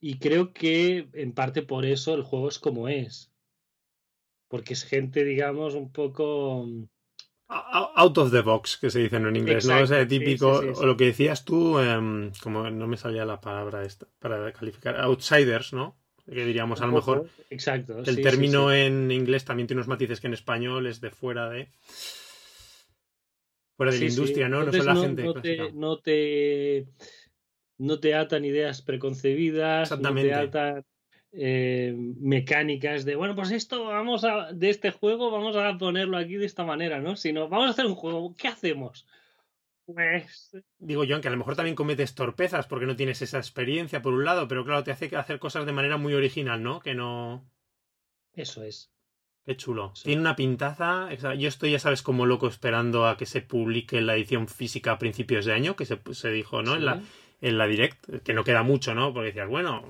Y 0.00 0.18
creo 0.18 0.52
que 0.52 1.08
en 1.12 1.32
parte 1.32 1.62
por 1.62 1.84
eso 1.84 2.14
el 2.14 2.22
juego 2.22 2.48
es 2.48 2.58
como 2.58 2.88
es. 2.88 3.32
Porque 4.48 4.74
es 4.74 4.84
gente, 4.84 5.24
digamos, 5.24 5.74
un 5.74 5.90
poco 5.90 6.68
out 7.48 8.18
of 8.18 8.30
the 8.30 8.40
box, 8.40 8.76
que 8.76 8.90
se 8.90 9.00
dice 9.00 9.16
en 9.16 9.36
inglés, 9.36 9.66
¿no? 9.66 9.80
O 9.80 10.06
típico, 10.06 10.58
o 10.58 10.86
lo 10.86 10.96
que 10.96 11.06
decías 11.06 11.44
tú, 11.44 11.78
em, 11.78 12.32
como 12.42 12.70
no 12.70 12.86
me 12.86 12.96
salía 12.96 13.24
la 13.24 13.40
palabra 13.40 13.84
esta, 13.84 14.06
para 14.18 14.52
calificar, 14.52 14.96
outsiders, 15.00 15.72
¿no? 15.72 15.96
Que 16.26 16.44
diríamos 16.44 16.80
a 16.80 16.86
lo 16.86 16.92
mejor. 16.92 17.28
Exacto. 17.50 18.02
El 18.04 18.20
término 18.20 18.72
en 18.72 19.10
inglés 19.10 19.44
también 19.44 19.66
tiene 19.66 19.78
unos 19.78 19.88
matices 19.88 20.20
que 20.20 20.26
en 20.26 20.34
español 20.34 20.86
es 20.86 21.00
de 21.00 21.10
fuera 21.10 21.48
de. 21.48 21.68
Fuera 23.76 23.92
de 23.92 23.98
la 24.00 24.04
industria, 24.06 24.48
¿no? 24.48 24.64
no 24.64 24.72
son 24.72 24.86
la 24.86 24.96
gente. 24.96 25.22
No 25.22 25.34
te, 25.34 25.72
no 25.72 25.98
te, 25.98 26.86
no 27.78 28.00
te 28.00 28.14
atan 28.14 28.44
ideas 28.44 28.82
preconcebidas, 28.82 29.90
Exactamente. 29.90 30.30
no 30.30 30.36
te 30.36 30.44
atan 30.46 30.84
eh, 31.38 31.94
mecánicas 31.94 33.04
de, 33.04 33.14
bueno, 33.14 33.36
pues 33.36 33.50
esto 33.50 33.84
vamos 33.84 34.24
a, 34.24 34.52
de 34.52 34.70
este 34.70 34.90
juego 34.90 35.30
vamos 35.30 35.54
a 35.54 35.76
ponerlo 35.76 36.16
aquí 36.16 36.36
de 36.36 36.46
esta 36.46 36.64
manera, 36.64 37.00
¿no? 37.00 37.14
Sino, 37.14 37.48
vamos 37.50 37.66
a 37.66 37.70
hacer 37.70 37.84
un 37.84 37.94
juego, 37.94 38.34
¿qué 38.38 38.48
hacemos? 38.48 39.06
Pues... 39.86 40.56
Digo 40.78 41.04
yo, 41.04 41.20
que 41.20 41.28
a 41.28 41.30
lo 41.30 41.36
mejor 41.36 41.56
también 41.56 41.76
cometes 41.76 42.14
torpezas 42.14 42.66
porque 42.66 42.86
no 42.86 42.96
tienes 42.96 43.22
esa 43.22 43.38
experiencia 43.38 44.02
por 44.02 44.12
un 44.12 44.24
lado, 44.24 44.48
pero 44.48 44.64
claro, 44.64 44.84
te 44.84 44.90
hace 44.90 45.14
hacer 45.16 45.38
cosas 45.38 45.64
de 45.64 45.72
manera 45.72 45.96
muy 45.96 46.14
original, 46.14 46.62
¿no? 46.62 46.80
Que 46.80 46.94
no... 46.94 47.48
Eso 48.32 48.62
es. 48.62 48.92
Qué 49.46 49.56
chulo. 49.56 49.92
Tiene 50.02 50.20
una 50.20 50.34
pintaza. 50.34 51.08
Yo 51.34 51.48
estoy, 51.48 51.70
ya 51.70 51.78
sabes, 51.78 52.02
como 52.02 52.26
loco 52.26 52.48
esperando 52.48 53.06
a 53.06 53.16
que 53.16 53.26
se 53.26 53.42
publique 53.42 54.00
la 54.00 54.16
edición 54.16 54.48
física 54.48 54.92
a 54.92 54.98
principios 54.98 55.44
de 55.44 55.52
año, 55.52 55.76
que 55.76 55.86
se, 55.86 56.00
se 56.10 56.30
dijo, 56.30 56.62
¿no? 56.62 56.74
En, 56.74 56.84
la, 56.84 57.00
en 57.40 57.56
la 57.56 57.68
Direct, 57.68 58.24
que 58.24 58.34
no 58.34 58.42
queda 58.42 58.64
mucho, 58.64 58.92
¿no? 58.96 59.14
Porque 59.14 59.28
decías, 59.28 59.48
bueno, 59.48 59.84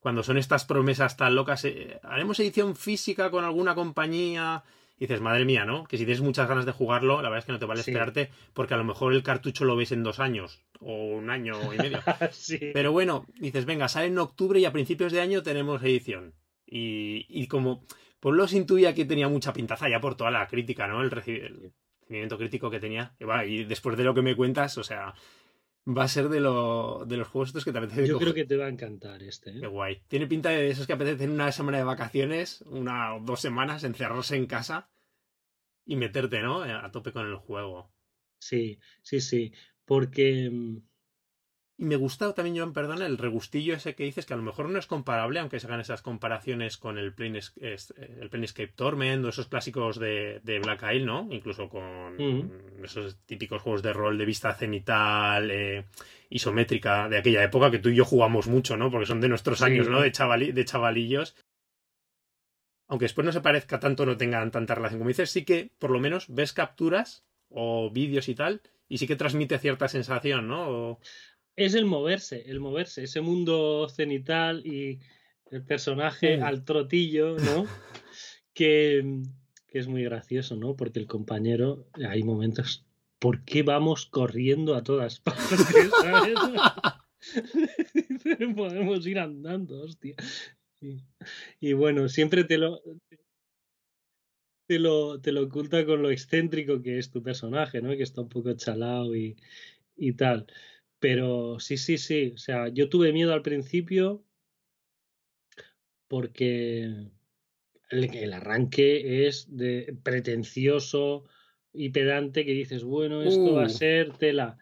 cuando 0.00 0.22
son 0.22 0.38
estas 0.38 0.64
promesas 0.64 1.18
tan 1.18 1.34
locas, 1.34 1.66
eh, 1.66 2.00
haremos 2.02 2.40
edición 2.40 2.74
física 2.74 3.30
con 3.30 3.44
alguna 3.44 3.74
compañía. 3.74 4.64
Y 5.00 5.06
dices, 5.06 5.22
madre 5.22 5.46
mía, 5.46 5.64
¿no? 5.64 5.84
Que 5.84 5.96
si 5.96 6.04
tienes 6.04 6.20
muchas 6.20 6.46
ganas 6.46 6.66
de 6.66 6.72
jugarlo, 6.72 7.22
la 7.22 7.30
verdad 7.30 7.38
es 7.38 7.44
que 7.46 7.52
no 7.52 7.58
te 7.58 7.64
vale 7.64 7.80
esperarte, 7.80 8.30
porque 8.52 8.74
a 8.74 8.76
lo 8.76 8.84
mejor 8.84 9.14
el 9.14 9.22
cartucho 9.22 9.64
lo 9.64 9.74
ves 9.74 9.92
en 9.92 10.02
dos 10.02 10.20
años, 10.20 10.62
o 10.78 10.92
un 10.92 11.30
año 11.30 11.54
y 11.72 11.78
medio. 11.78 12.00
Pero 12.74 12.92
bueno, 12.92 13.24
dices, 13.38 13.64
venga, 13.64 13.88
sale 13.88 14.08
en 14.08 14.18
octubre 14.18 14.60
y 14.60 14.66
a 14.66 14.72
principios 14.72 15.10
de 15.12 15.22
año 15.22 15.42
tenemos 15.42 15.82
edición. 15.82 16.34
Y, 16.66 17.24
y 17.30 17.48
como 17.48 17.82
por 18.20 18.36
lo 18.36 18.46
intuía 18.52 18.94
que 18.94 19.06
tenía 19.06 19.28
mucha 19.28 19.54
pintaza 19.54 19.88
ya 19.88 20.00
por 20.00 20.14
toda 20.14 20.30
la 20.30 20.46
crítica, 20.46 20.86
¿no? 20.86 21.00
El, 21.00 21.10
recibimiento 21.10 22.36
crítico 22.36 22.70
que 22.70 22.78
tenía. 22.78 23.14
y 23.46 23.64
después 23.64 23.96
de 23.96 24.04
lo 24.04 24.14
que 24.14 24.22
me 24.22 24.36
cuentas, 24.36 24.76
o 24.76 24.84
sea, 24.84 25.14
va 25.86 26.04
a 26.04 26.08
ser 26.08 26.28
de, 26.28 26.40
lo, 26.40 27.04
de 27.06 27.16
los 27.16 27.28
juegos 27.28 27.50
estos 27.50 27.64
que 27.64 27.72
te 27.72 27.78
apetece. 27.78 28.06
Yo 28.06 28.18
creo 28.18 28.34
que 28.34 28.44
te 28.44 28.56
va 28.56 28.66
a 28.66 28.70
encantar 28.70 29.22
este. 29.22 29.50
¿eh? 29.50 29.60
Qué 29.60 29.66
guay. 29.66 30.02
Tiene 30.08 30.26
pinta 30.26 30.50
de 30.50 30.68
esos 30.68 30.86
que 30.86 30.92
apetece 30.92 31.28
una 31.28 31.52
semana 31.52 31.78
de 31.78 31.84
vacaciones, 31.84 32.62
una 32.62 33.14
o 33.14 33.20
dos 33.20 33.40
semanas, 33.40 33.84
encerrarse 33.84 34.36
en 34.36 34.46
casa 34.46 34.90
y 35.84 35.96
meterte, 35.96 36.40
¿no? 36.42 36.62
A 36.62 36.90
tope 36.90 37.12
con 37.12 37.26
el 37.26 37.36
juego. 37.36 37.92
Sí, 38.38 38.78
sí, 39.02 39.20
sí. 39.20 39.52
Porque 39.84 40.50
mm, 40.50 40.78
y 41.80 41.86
me 41.86 41.96
gusta 41.96 42.34
también, 42.34 42.58
Joan, 42.58 42.74
perdona, 42.74 43.06
el 43.06 43.16
regustillo 43.16 43.72
ese 43.72 43.94
que 43.94 44.04
dices, 44.04 44.26
que 44.26 44.34
a 44.34 44.36
lo 44.36 44.42
mejor 44.42 44.68
no 44.68 44.78
es 44.78 44.86
comparable, 44.86 45.40
aunque 45.40 45.58
se 45.58 45.66
hagan 45.66 45.80
esas 45.80 46.02
comparaciones 46.02 46.76
con 46.76 46.98
el, 46.98 47.14
Planescape, 47.14 47.74
el 48.20 48.28
Planescape 48.28 48.74
Torment 48.76 49.24
o 49.24 49.30
esos 49.30 49.48
clásicos 49.48 49.98
de, 49.98 50.60
Black 50.62 50.82
Isle, 50.92 51.06
¿no? 51.06 51.26
Incluso 51.30 51.70
con 51.70 52.16
mm. 52.18 52.84
esos 52.84 53.16
típicos 53.24 53.62
juegos 53.62 53.82
de 53.82 53.94
rol 53.94 54.18
de 54.18 54.26
vista 54.26 54.52
cenital, 54.52 55.50
eh, 55.50 55.86
isométrica 56.28 57.08
de 57.08 57.16
aquella 57.16 57.44
época 57.44 57.70
que 57.70 57.78
tú 57.78 57.88
y 57.88 57.96
yo 57.96 58.04
jugamos 58.04 58.46
mucho, 58.46 58.76
¿no? 58.76 58.90
Porque 58.90 59.06
son 59.06 59.22
de 59.22 59.30
nuestros 59.30 59.62
años, 59.62 59.88
¿no? 59.88 60.02
De, 60.02 60.12
de 60.52 60.64
chavalillos. 60.66 61.34
Aunque 62.88 63.06
después 63.06 63.24
no 63.24 63.32
se 63.32 63.40
parezca 63.40 63.80
tanto, 63.80 64.04
no 64.04 64.18
tengan 64.18 64.50
tanta 64.50 64.74
relación. 64.74 65.00
Como 65.00 65.08
dices, 65.08 65.30
sí 65.30 65.46
que 65.46 65.70
por 65.78 65.90
lo 65.90 65.98
menos 65.98 66.26
ves 66.28 66.52
capturas 66.52 67.24
o 67.48 67.90
vídeos 67.90 68.28
y 68.28 68.34
tal, 68.34 68.60
y 68.90 68.98
sí 68.98 69.06
que 69.06 69.16
transmite 69.16 69.58
cierta 69.58 69.88
sensación, 69.88 70.48
¿no? 70.48 70.98
Es 71.60 71.74
el 71.74 71.84
moverse, 71.84 72.42
el 72.46 72.58
moverse, 72.58 73.02
ese 73.02 73.20
mundo 73.20 73.86
cenital 73.90 74.66
y 74.66 74.98
el 75.50 75.62
personaje 75.62 76.38
mm. 76.38 76.42
al 76.42 76.64
trotillo, 76.64 77.36
¿no? 77.36 77.66
que, 78.54 79.20
que, 79.68 79.78
es 79.78 79.86
muy 79.86 80.02
gracioso, 80.04 80.56
¿no? 80.56 80.74
Porque 80.74 81.00
el 81.00 81.06
compañero, 81.06 81.86
hay 82.08 82.22
momentos, 82.22 82.86
¿por 83.18 83.44
qué 83.44 83.62
vamos 83.62 84.06
corriendo 84.06 84.74
a 84.74 84.82
todas 84.82 85.20
partes? 85.20 85.90
¿sabes? 86.00 86.38
Podemos 88.56 89.06
ir 89.06 89.18
andando, 89.18 89.82
hostia. 89.82 90.14
Y, 91.60 91.74
bueno, 91.74 92.08
siempre 92.08 92.44
te 92.44 92.56
lo, 92.56 92.80
te 94.66 94.78
lo, 94.78 95.20
te 95.20 95.32
lo 95.32 95.42
oculta 95.42 95.84
con 95.84 96.00
lo 96.00 96.10
excéntrico 96.10 96.80
que 96.80 96.96
es 96.96 97.10
tu 97.10 97.22
personaje, 97.22 97.82
¿no? 97.82 97.90
Que 97.90 98.02
está 98.02 98.22
un 98.22 98.30
poco 98.30 98.54
chalado 98.54 99.14
y, 99.14 99.36
y 99.94 100.14
tal. 100.14 100.46
Pero 101.00 101.58
sí, 101.58 101.76
sí, 101.76 101.98
sí. 101.98 102.32
O 102.34 102.38
sea, 102.38 102.68
yo 102.68 102.88
tuve 102.88 103.12
miedo 103.12 103.32
al 103.32 103.42
principio 103.42 104.22
porque 106.06 107.08
el, 107.90 108.32
arranque 108.32 109.26
es 109.26 109.56
de 109.56 109.96
pretencioso 110.02 111.24
y 111.72 111.90
pedante 111.90 112.44
que 112.44 112.52
dices, 112.52 112.84
bueno, 112.84 113.22
esto 113.22 113.54
va 113.54 113.64
a 113.64 113.66
uh. 113.66 113.70
ser 113.70 114.12
tela. 114.12 114.58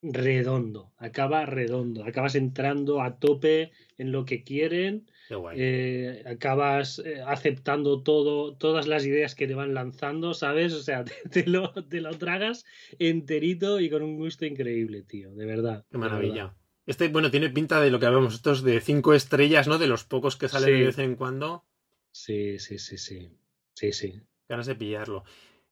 Redondo, 0.00 0.92
acaba 0.96 1.44
redondo, 1.44 2.04
acabas 2.04 2.36
entrando 2.36 3.02
a 3.02 3.18
tope 3.18 3.72
en 3.96 4.12
lo 4.12 4.24
que 4.24 4.44
quieren 4.44 5.10
eh, 5.54 6.22
acabas 6.26 7.00
eh, 7.00 7.22
aceptando 7.26 8.02
todo, 8.02 8.54
todas 8.54 8.86
las 8.86 9.04
ideas 9.04 9.34
que 9.34 9.46
te 9.46 9.54
van 9.54 9.74
lanzando, 9.74 10.34
¿sabes? 10.34 10.72
O 10.72 10.82
sea, 10.82 11.04
te, 11.30 11.46
lo, 11.46 11.72
te, 11.72 12.00
lo, 12.00 12.10
tragas 12.18 12.64
enterito 12.98 13.80
y 13.80 13.90
con 13.90 14.02
un 14.02 14.16
gusto 14.16 14.46
increíble, 14.46 15.02
tío, 15.02 15.34
de 15.34 15.46
verdad. 15.46 15.84
Qué 15.90 15.98
maravilla. 15.98 16.54
Este, 16.86 17.08
bueno, 17.08 17.30
tiene 17.30 17.50
pinta 17.50 17.80
de 17.80 17.90
lo 17.90 18.00
que 18.00 18.06
hablamos 18.06 18.34
estos 18.34 18.62
de 18.62 18.80
cinco 18.80 19.12
estrellas, 19.12 19.68
¿no? 19.68 19.78
De 19.78 19.86
los 19.86 20.04
pocos 20.04 20.36
que 20.36 20.48
salen 20.48 20.78
de 20.78 20.86
vez 20.86 20.98
en 20.98 21.16
cuando. 21.16 21.66
Sí, 22.10 22.58
sí, 22.58 22.78
sí, 22.78 22.96
sí. 22.96 23.28
Sí, 23.74 23.92
sí. 23.92 24.22
Ganas 24.48 24.66
de 24.66 24.74
pillarlo. 24.74 25.24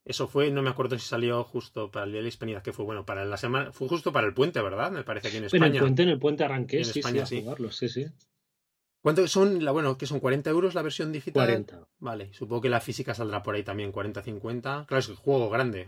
Eso 0.05 0.29
fue, 0.29 0.53
no 0.53 0.63
me 0.63 0.71
acuerdo 0.71 0.97
si 0.99 1.09
salió 1.09 1.43
justo 1.43 1.91
para 1.91 2.05
el 2.05 2.13
Día 2.13 2.19
de 2.19 2.23
la 2.23 2.29
Hispanidad, 2.29 2.63
que 2.63 2.73
fue 2.73 2.85
bueno, 2.85 3.05
para 3.05 3.25
la 3.25 3.37
semana, 3.37 3.73
fue 3.73 3.89
justo 3.89 4.13
para 4.13 4.27
el 4.27 4.35
puente, 4.35 4.63
¿verdad? 4.63 4.93
Me 4.93 5.03
parece 5.03 5.29
aquí 5.29 5.39
en 5.39 5.45
España. 5.45 5.67
En 5.67 5.75
el 5.75 5.81
puente, 5.81 6.03
en 6.05 6.09
el 6.11 6.19
puente 6.21 6.45
arranqué, 6.45 6.85
sí, 6.85 7.01
España, 7.01 7.27
sí, 7.27 7.41
jugarlo, 7.41 7.73
sí, 7.73 7.89
sí. 7.89 8.07
¿Cuánto 9.07 9.29
son? 9.29 9.65
La, 9.65 9.71
bueno, 9.71 9.97
que 9.97 10.05
son 10.05 10.19
40 10.19 10.51
euros 10.51 10.75
la 10.75 10.83
versión 10.83 11.13
digital. 11.13 11.47
40. 11.47 11.89
Vale, 12.01 12.33
supongo 12.33 12.63
que 12.63 12.69
la 12.69 12.81
física 12.81 13.15
saldrá 13.15 13.41
por 13.41 13.55
ahí 13.55 13.63
también, 13.63 13.93
40-50. 13.93 14.85
Claro, 14.85 14.99
es 14.99 15.09
el 15.09 15.15
juego 15.15 15.49
grande. 15.49 15.87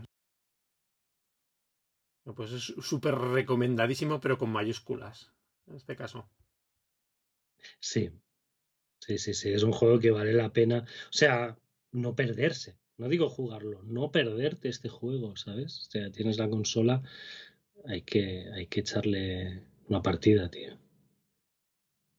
Pues 2.36 2.52
es 2.52 2.62
súper 2.80 3.16
recomendadísimo, 3.16 4.20
pero 4.20 4.38
con 4.38 4.50
mayúsculas, 4.50 5.32
en 5.66 5.74
este 5.74 5.96
caso. 5.96 6.30
Sí, 7.80 8.12
sí, 9.00 9.18
sí, 9.18 9.34
sí, 9.34 9.52
es 9.52 9.64
un 9.64 9.72
juego 9.72 9.98
que 9.98 10.12
vale 10.12 10.32
la 10.32 10.52
pena. 10.52 10.84
O 11.06 11.12
sea, 11.12 11.58
no 11.90 12.14
perderse. 12.14 12.78
No 12.98 13.08
digo 13.08 13.28
jugarlo, 13.28 13.82
no 13.82 14.12
perderte 14.12 14.68
este 14.68 14.88
juego, 14.88 15.34
¿sabes? 15.34 15.88
O 15.88 15.90
sea, 15.90 16.12
tienes 16.12 16.38
la 16.38 16.48
consola, 16.48 17.02
hay 17.84 18.02
que, 18.02 18.48
hay 18.54 18.68
que 18.68 18.78
echarle 18.78 19.64
una 19.88 20.02
partida, 20.02 20.48
tío. 20.48 20.77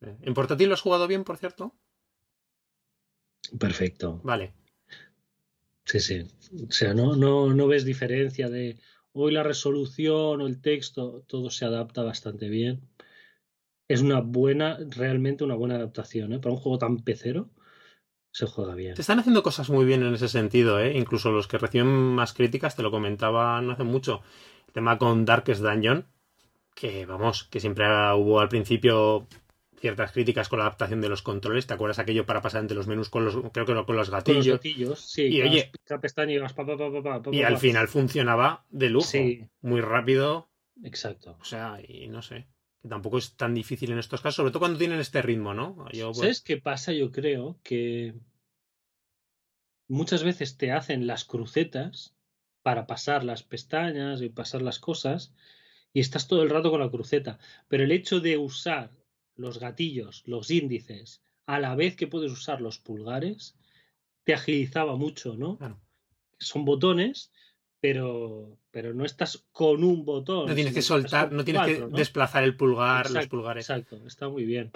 ¿En 0.01 0.33
portátil 0.33 0.69
lo 0.69 0.75
has 0.75 0.81
jugado 0.81 1.07
bien, 1.07 1.23
por 1.23 1.37
cierto? 1.37 1.75
Perfecto. 3.59 4.21
Vale. 4.23 4.53
Sí, 5.85 5.99
sí. 5.99 6.27
O 6.67 6.71
sea, 6.71 6.93
no, 6.93 7.15
no, 7.15 7.53
no 7.53 7.67
ves 7.67 7.83
diferencia 7.83 8.49
de 8.49 8.79
hoy 9.13 9.31
la 9.31 9.43
resolución 9.43 10.41
o 10.41 10.47
el 10.47 10.61
texto, 10.61 11.23
todo 11.27 11.49
se 11.49 11.65
adapta 11.65 12.03
bastante 12.03 12.47
bien. 12.47 12.81
Es 13.87 14.01
una 14.01 14.21
buena, 14.21 14.77
realmente 14.89 15.43
una 15.43 15.55
buena 15.55 15.75
adaptación, 15.75 16.33
¿eh? 16.33 16.39
Para 16.39 16.53
un 16.53 16.61
juego 16.61 16.77
tan 16.77 16.99
pecero, 16.99 17.49
se 18.31 18.45
juega 18.45 18.75
bien. 18.75 18.93
Te 18.93 19.01
están 19.01 19.19
haciendo 19.19 19.41
cosas 19.41 19.69
muy 19.69 19.85
bien 19.85 20.03
en 20.03 20.13
ese 20.13 20.27
sentido, 20.27 20.79
¿eh? 20.79 20.95
Incluso 20.95 21.31
los 21.31 21.47
que 21.47 21.57
reciben 21.57 21.87
más 21.87 22.33
críticas, 22.33 22.75
te 22.75 22.83
lo 22.83 22.91
comentaba 22.91 23.59
no 23.61 23.73
hace 23.73 23.83
mucho. 23.83 24.21
El 24.67 24.73
tema 24.73 24.99
con 24.99 25.25
Darkest 25.25 25.61
Dungeon, 25.61 26.05
que 26.75 27.07
vamos, 27.07 27.45
que 27.45 27.59
siempre 27.59 27.87
hubo 28.13 28.39
al 28.39 28.49
principio 28.49 29.27
ciertas 29.79 30.11
críticas 30.11 30.49
con 30.49 30.59
la 30.59 30.65
adaptación 30.65 31.01
de 31.01 31.09
los 31.09 31.21
controles. 31.21 31.67
¿Te 31.67 31.73
acuerdas 31.73 31.99
aquello 31.99 32.25
para 32.25 32.41
pasar 32.41 32.61
entre 32.61 32.75
los 32.75 32.87
menús 32.87 33.09
con 33.09 33.25
los, 33.25 33.35
creo 33.51 33.65
que 33.65 33.85
con 33.85 33.95
los 33.95 34.09
gatillos? 34.09 34.45
Con 34.45 34.51
los 34.51 34.57
gatillos, 34.57 34.99
sí. 34.99 35.27
Y, 35.27 35.41
oye, 35.41 35.71
pestaña 36.01 36.33
y, 36.33 36.39
pa, 36.39 36.65
pa, 36.65 37.21
y 37.31 37.43
al 37.43 37.57
final 37.57 37.87
funcionaba 37.87 38.65
de 38.69 38.89
lujo. 38.89 39.07
Sí. 39.07 39.47
Muy 39.61 39.81
rápido. 39.81 40.49
Exacto. 40.83 41.37
O 41.41 41.45
sea, 41.45 41.79
y 41.85 42.07
no 42.07 42.21
sé. 42.21 42.47
Que 42.81 42.87
tampoco 42.87 43.17
es 43.17 43.35
tan 43.35 43.53
difícil 43.53 43.91
en 43.91 43.99
estos 43.99 44.21
casos, 44.21 44.35
sobre 44.35 44.51
todo 44.51 44.59
cuando 44.59 44.79
tienen 44.79 44.99
este 44.99 45.21
ritmo, 45.21 45.53
¿no? 45.53 45.85
Yo, 45.91 46.13
¿Sabes 46.13 46.41
qué 46.41 46.57
pasa? 46.57 46.93
Yo 46.93 47.11
creo 47.11 47.59
que 47.61 48.13
muchas 49.87 50.23
veces 50.23 50.57
te 50.57 50.71
hacen 50.71 51.05
las 51.05 51.25
crucetas 51.25 52.15
para 52.61 52.87
pasar 52.87 53.23
las 53.23 53.43
pestañas 53.43 54.21
y 54.21 54.29
pasar 54.29 54.61
las 54.61 54.79
cosas 54.79 55.33
y 55.91 55.99
estás 55.99 56.27
todo 56.27 56.43
el 56.43 56.49
rato 56.49 56.71
con 56.71 56.79
la 56.79 56.89
cruceta. 56.89 57.39
Pero 57.67 57.83
el 57.83 57.91
hecho 57.91 58.19
de 58.19 58.37
usar 58.37 58.91
los 59.39 59.59
gatillos, 59.59 60.23
los 60.25 60.51
índices, 60.51 61.21
a 61.45 61.59
la 61.59 61.75
vez 61.75 61.95
que 61.95 62.07
puedes 62.07 62.31
usar 62.31 62.61
los 62.61 62.77
pulgares, 62.77 63.55
te 64.23 64.33
agilizaba 64.33 64.95
mucho, 64.95 65.35
¿no? 65.35 65.57
Son 66.37 66.65
botones, 66.65 67.31
pero, 67.79 68.57
pero 68.71 68.93
no 68.93 69.05
estás 69.05 69.45
con 69.51 69.83
un 69.83 70.05
botón. 70.05 70.47
No 70.47 70.55
tienes 70.55 70.73
que 70.73 70.81
soltar, 70.81 71.31
no 71.31 71.43
tienes 71.43 71.65
que 71.65 71.87
desplazar 71.87 72.43
el 72.43 72.55
pulgar, 72.55 73.09
los 73.09 73.27
pulgares. 73.27 73.69
Exacto, 73.69 74.05
está 74.05 74.29
muy 74.29 74.43
bien. 74.43 74.71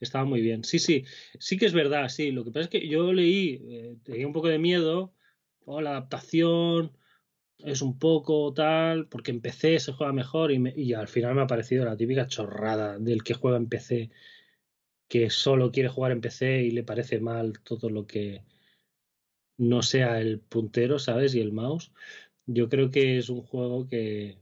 Estaba 0.00 0.24
muy 0.24 0.40
bien. 0.40 0.64
Sí, 0.64 0.78
sí, 0.78 1.04
sí 1.38 1.56
que 1.56 1.66
es 1.66 1.72
verdad, 1.72 2.08
sí. 2.08 2.32
Lo 2.32 2.44
que 2.44 2.50
pasa 2.50 2.64
es 2.64 2.68
que 2.68 2.88
yo 2.88 3.12
leí, 3.12 3.62
eh, 3.68 3.96
tenía 4.02 4.26
un 4.26 4.32
poco 4.32 4.48
de 4.48 4.58
miedo, 4.58 5.14
oh, 5.64 5.80
la 5.80 5.90
adaptación, 5.90 6.92
es 7.58 7.82
un 7.82 7.98
poco 7.98 8.52
tal, 8.54 9.06
porque 9.06 9.30
en 9.30 9.40
PC 9.40 9.78
se 9.80 9.92
juega 9.92 10.12
mejor 10.12 10.52
y, 10.52 10.94
al 10.94 11.08
final 11.08 11.34
me 11.34 11.42
ha 11.42 11.46
parecido 11.46 11.84
la 11.84 11.96
típica 11.96 12.26
chorrada 12.26 12.98
del 12.98 13.22
que 13.24 13.34
juega 13.34 13.56
en 13.56 13.68
PC, 13.68 14.10
que 15.08 15.30
solo 15.30 15.72
quiere 15.72 15.88
jugar 15.88 16.12
en 16.12 16.20
PC 16.20 16.62
y 16.62 16.70
le 16.70 16.84
parece 16.84 17.20
mal 17.20 17.60
todo 17.60 17.90
lo 17.90 18.06
que 18.06 18.44
no 19.58 19.82
sea 19.82 20.20
el 20.20 20.40
puntero, 20.40 20.98
¿sabes? 20.98 21.34
Y 21.34 21.40
el 21.40 21.52
mouse. 21.52 21.92
Yo 22.46 22.68
creo 22.68 22.90
que 22.90 23.18
es 23.18 23.28
un 23.28 23.42
juego 23.42 23.88
que 23.88 24.38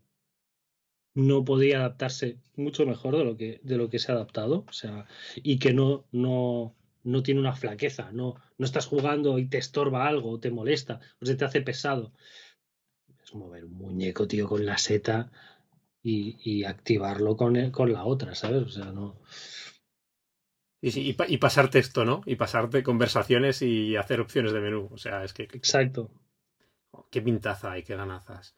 no 1.14 1.44
podía 1.44 1.78
adaptarse 1.78 2.38
mucho 2.56 2.86
mejor 2.86 3.16
de 3.16 3.24
lo 3.24 3.36
que, 3.36 3.60
de 3.62 3.76
lo 3.78 3.88
que 3.90 3.98
se 3.98 4.12
ha 4.12 4.14
adaptado, 4.16 4.64
o 4.68 4.72
sea, 4.72 5.06
y 5.36 5.58
que 5.58 5.72
no, 5.72 6.04
no, 6.12 6.74
no 7.04 7.22
tiene 7.22 7.40
una 7.40 7.54
flaqueza, 7.54 8.12
no, 8.12 8.36
no 8.58 8.66
estás 8.66 8.86
jugando 8.86 9.38
y 9.38 9.46
te 9.46 9.58
estorba 9.58 10.06
algo, 10.06 10.38
te 10.40 10.50
molesta, 10.50 11.00
o 11.20 11.26
se 11.26 11.34
te 11.36 11.44
hace 11.46 11.62
pesado 11.62 12.12
es 13.26 13.34
mover 13.34 13.64
un 13.64 13.74
muñeco, 13.74 14.26
tío, 14.28 14.48
con 14.48 14.64
la 14.64 14.78
seta 14.78 15.30
y, 16.02 16.62
activarlo 16.64 17.36
con, 17.36 17.70
con 17.72 17.92
la 17.92 18.04
otra, 18.04 18.34
¿sabes? 18.36 18.62
O 18.62 18.68
sea, 18.68 18.86
no. 18.92 19.18
Y, 20.80 20.92
sí, 20.92 21.16
y, 21.28 21.36
pasar 21.38 21.68
texto, 21.68 22.04
¿no? 22.04 22.22
Y 22.26 22.36
pasarte 22.36 22.84
conversaciones 22.84 23.62
y 23.62 23.96
hacer 23.96 24.20
opciones 24.20 24.52
de 24.52 24.60
menú. 24.60 24.88
O 24.92 24.98
sea, 24.98 25.24
es 25.24 25.32
que. 25.32 25.44
Exacto. 25.44 26.10
Qué 27.10 27.20
pintaza 27.20 27.72
hay, 27.72 27.82
qué 27.82 27.96
ganazas. 27.96 28.54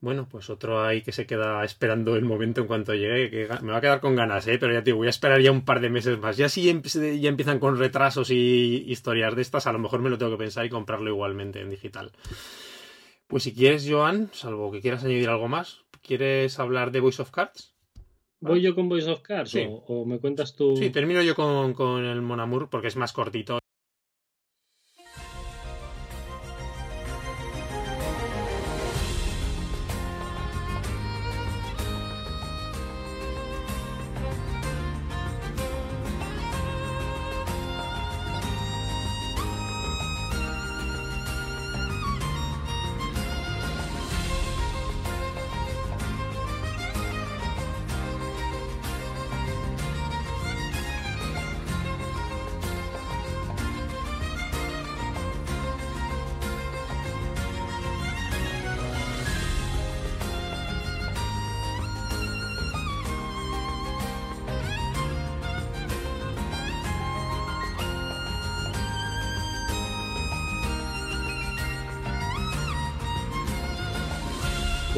Bueno, 0.00 0.28
pues 0.28 0.50
otro 0.50 0.84
ahí 0.84 1.02
que 1.02 1.12
se 1.12 1.26
queda 1.26 1.64
esperando 1.64 2.16
el 2.16 2.24
momento 2.24 2.60
en 2.60 2.66
cuanto 2.66 2.92
llegue, 2.92 3.30
que 3.30 3.48
me 3.62 3.72
va 3.72 3.78
a 3.78 3.80
quedar 3.80 4.00
con 4.00 4.16
ganas, 4.16 4.46
¿eh? 4.48 4.58
Pero 4.58 4.72
ya 4.72 4.82
te 4.82 4.92
voy 4.92 5.06
a 5.06 5.10
esperar 5.10 5.40
ya 5.40 5.50
un 5.52 5.64
par 5.64 5.80
de 5.80 5.90
meses 5.90 6.18
más. 6.18 6.36
Ya 6.36 6.48
si 6.48 6.64
ya 6.64 7.28
empiezan 7.28 7.58
con 7.58 7.78
retrasos 7.78 8.30
y 8.30 8.84
historias 8.88 9.34
de 9.34 9.42
estas, 9.42 9.66
a 9.66 9.72
lo 9.72 9.78
mejor 9.78 10.02
me 10.02 10.10
lo 10.10 10.18
tengo 10.18 10.32
que 10.32 10.42
pensar 10.44 10.66
y 10.66 10.70
comprarlo 10.70 11.08
igualmente 11.08 11.60
en 11.60 11.70
digital. 11.70 12.12
Pues 13.32 13.44
si 13.44 13.54
quieres, 13.54 13.88
Joan, 13.88 14.28
salvo 14.34 14.70
que 14.70 14.82
quieras 14.82 15.04
añadir 15.04 15.30
algo 15.30 15.48
más, 15.48 15.86
¿quieres 16.02 16.58
hablar 16.58 16.90
de 16.90 17.00
Voice 17.00 17.22
of 17.22 17.30
Cards? 17.30 17.72
¿Voy 18.40 18.60
yo 18.60 18.74
con 18.74 18.90
Voice 18.90 19.10
of 19.10 19.22
Cards 19.22 19.56
o, 19.86 20.04
me 20.04 20.18
cuentas 20.18 20.54
tú? 20.54 20.76
Sí, 20.76 20.90
termino 20.90 21.22
yo 21.22 21.34
con, 21.34 21.72
con 21.72 22.04
el 22.04 22.20
Monamur 22.20 22.68
porque 22.68 22.88
es 22.88 22.96
más 22.96 23.14
cortito 23.14 23.61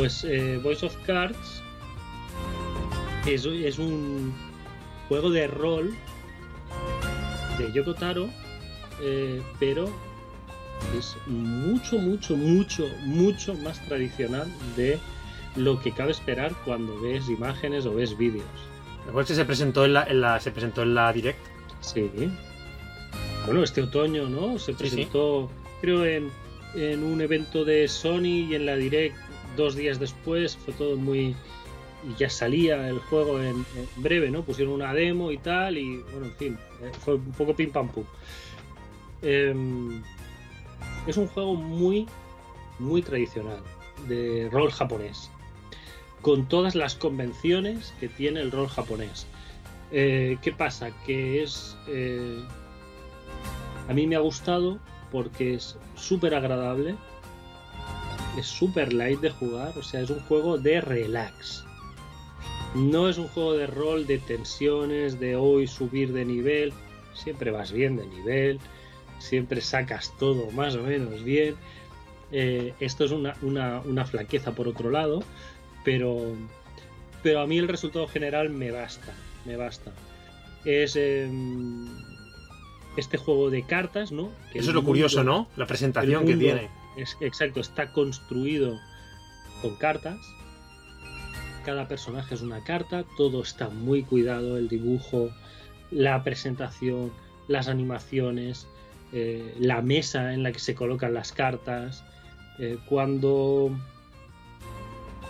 Pues 0.05 0.23
eh, 0.25 0.61
Voice 0.63 0.85
of 0.85 0.95
Cards 1.07 1.63
es, 3.27 3.47
es, 3.47 3.79
un 3.79 4.35
juego 5.09 5.31
de 5.31 5.47
rol 5.47 5.95
de 7.57 7.73
Yoko 7.73 7.95
Taro, 7.95 8.29
eh, 9.01 9.41
pero 9.59 9.91
es 10.95 11.17
mucho, 11.27 11.97
mucho, 11.97 12.37
mucho, 12.37 12.87
mucho 13.07 13.55
más 13.55 13.83
tradicional 13.87 14.47
de 14.77 14.99
lo 15.57 15.81
que 15.81 15.91
cabe 15.91 16.11
esperar 16.11 16.53
cuando 16.67 17.01
ves 17.01 17.31
imágenes 17.31 17.87
o 17.87 17.95
ves 17.95 18.15
vídeos. 18.19 18.45
¿Recuerdas 19.07 19.29
que 19.29 19.37
se 19.37 19.47
presentó 19.47 19.87
en 19.87 19.95
la, 19.95 20.05
en 20.05 20.21
la, 20.21 20.39
se 20.39 20.51
presentó 20.51 20.83
en 20.83 20.95
la 20.95 21.11
Direct? 21.15 21.39
Sí. 21.81 22.11
Bueno, 23.47 23.65
este 23.65 23.81
otoño, 23.81 24.29
¿no? 24.29 24.59
Se 24.59 24.75
presentó, 24.75 25.51
creo, 25.81 26.05
en, 26.05 26.31
en 26.75 27.03
un 27.03 27.23
evento 27.23 27.65
de 27.65 27.89
Sony 27.89 28.45
y 28.51 28.55
en 28.55 28.67
la 28.67 28.77
Direct 28.77 29.17
dos 29.57 29.75
días 29.77 29.99
después 29.99 30.57
fue 30.57 30.75
todo 30.75 30.97
muy 30.97 31.35
y 32.07 32.15
ya 32.19 32.29
salía 32.29 32.89
el 32.89 32.99
juego 32.99 33.41
en, 33.41 33.65
breve, 33.97 34.31
¿no? 34.31 34.43
Pusieron 34.43 34.75
una 34.75 34.93
demo 34.93 35.33
y 35.33 35.39
tal, 35.39 35.79
y 35.79 35.99
bueno, 36.13 36.27
en 36.27 36.35
fin, 36.35 36.59
eh, 36.83 36.91
fue 37.01 37.15
un 37.15 37.33
poco 37.33 37.55
pim 37.55 37.71
pam 37.71 37.89
pum. 37.89 38.05
Em, 39.23 40.03
es 41.07 41.17
un 41.17 41.27
juego 41.29 41.55
muy, 41.55 42.07
muy 42.79 43.03
tradicional 43.03 43.63
de 44.07 44.49
rol 44.53 44.71
japonés, 44.71 45.31
con 46.21 46.47
todas 46.47 46.75
las 46.75 46.95
convenciones 46.95 47.95
que 48.01 48.09
tiene 48.09 48.41
el 48.41 48.51
rol 48.51 48.69
japonés. 48.69 49.27
Eh, 49.91 50.37
¿Qué 50.43 50.53
pasa? 50.53 50.91
Que 51.07 51.43
es. 51.43 51.77
Eh, 51.89 52.43
a 53.89 53.93
mí 53.93 54.07
me 54.07 54.17
ha 54.17 54.21
gustado 54.21 54.79
porque 55.11 55.55
es 55.55 55.79
súper 55.95 56.35
agradable 56.35 56.97
es 58.39 58.47
súper 58.47 58.93
light 58.93 59.21
de 59.21 59.31
jugar, 59.31 59.77
o 59.79 59.83
sea, 59.83 60.01
es 60.01 60.11
un 60.11 60.21
juego 60.21 60.59
de 60.59 60.81
relax. 60.81 61.65
No 62.75 63.09
es 63.09 63.19
un 63.19 63.29
juego 63.29 63.55
de 63.55 63.67
rol, 63.67 64.07
de 64.07 64.19
tensiones, 64.19 65.21
de 65.21 65.37
hoy 65.37 65.67
subir 65.67 66.13
de 66.13 66.25
nivel. 66.25 66.73
Siempre 67.15 67.53
vas 67.53 67.71
bien 67.71 67.97
de 67.97 68.07
nivel, 68.07 68.59
siempre 69.19 69.61
sacas 69.61 70.13
todo 70.19 70.51
más 70.51 70.75
o 70.75 70.83
menos 70.83 71.23
bien. 71.23 71.55
Eh, 72.33 72.75
esto 72.81 73.05
es 73.05 73.13
una, 73.13 73.37
una, 73.43 74.05
flaqueza 74.05 74.53
por 74.53 74.67
otro 74.67 74.91
lado, 74.91 75.23
pero, 75.85 76.35
pero 77.23 77.41
a 77.41 77.47
mí 77.47 77.59
el 77.59 77.69
resultado 77.69 78.09
general 78.09 78.51
me 78.51 78.73
basta, 78.73 79.13
me 79.45 79.57
basta. 79.57 79.93
Es 80.65 80.97
em, 80.97 81.87
este 82.97 83.19
juego 83.19 83.51
de 83.51 83.63
cartas, 83.63 84.11
¿no? 84.11 84.33
Eso 84.53 84.71
es 84.71 84.75
lo 84.75 84.83
curioso, 84.83 85.23
¿no? 85.23 85.47
La 85.57 85.67
presentación 85.67 86.27
que 86.27 86.37
tiene 86.37 86.69
exacto, 86.97 87.61
está 87.61 87.93
construido 87.93 88.79
con 89.63 89.77
cartas. 89.77 90.19
Cada 91.65 91.89
personaje 91.89 92.35
es 92.35 92.43
una 92.43 92.63
carta, 92.63 93.05
todo 93.17 93.43
está 93.43 93.69
muy 93.71 94.03
cuidado, 94.03 94.59
el 94.59 94.69
dibujo, 94.69 95.31
la 95.91 96.23
presentación, 96.23 97.13
las 97.49 97.69
animaciones, 97.69 98.67
eh, 99.13 99.55
la 99.59 99.81
mesa 99.81 100.35
en 100.35 100.43
la 100.43 100.53
que 100.53 100.59
se 100.59 100.75
colocan 100.75 101.15
las 101.15 101.33
cartas. 101.33 102.05
Eh, 102.59 102.79
cuando, 102.87 103.71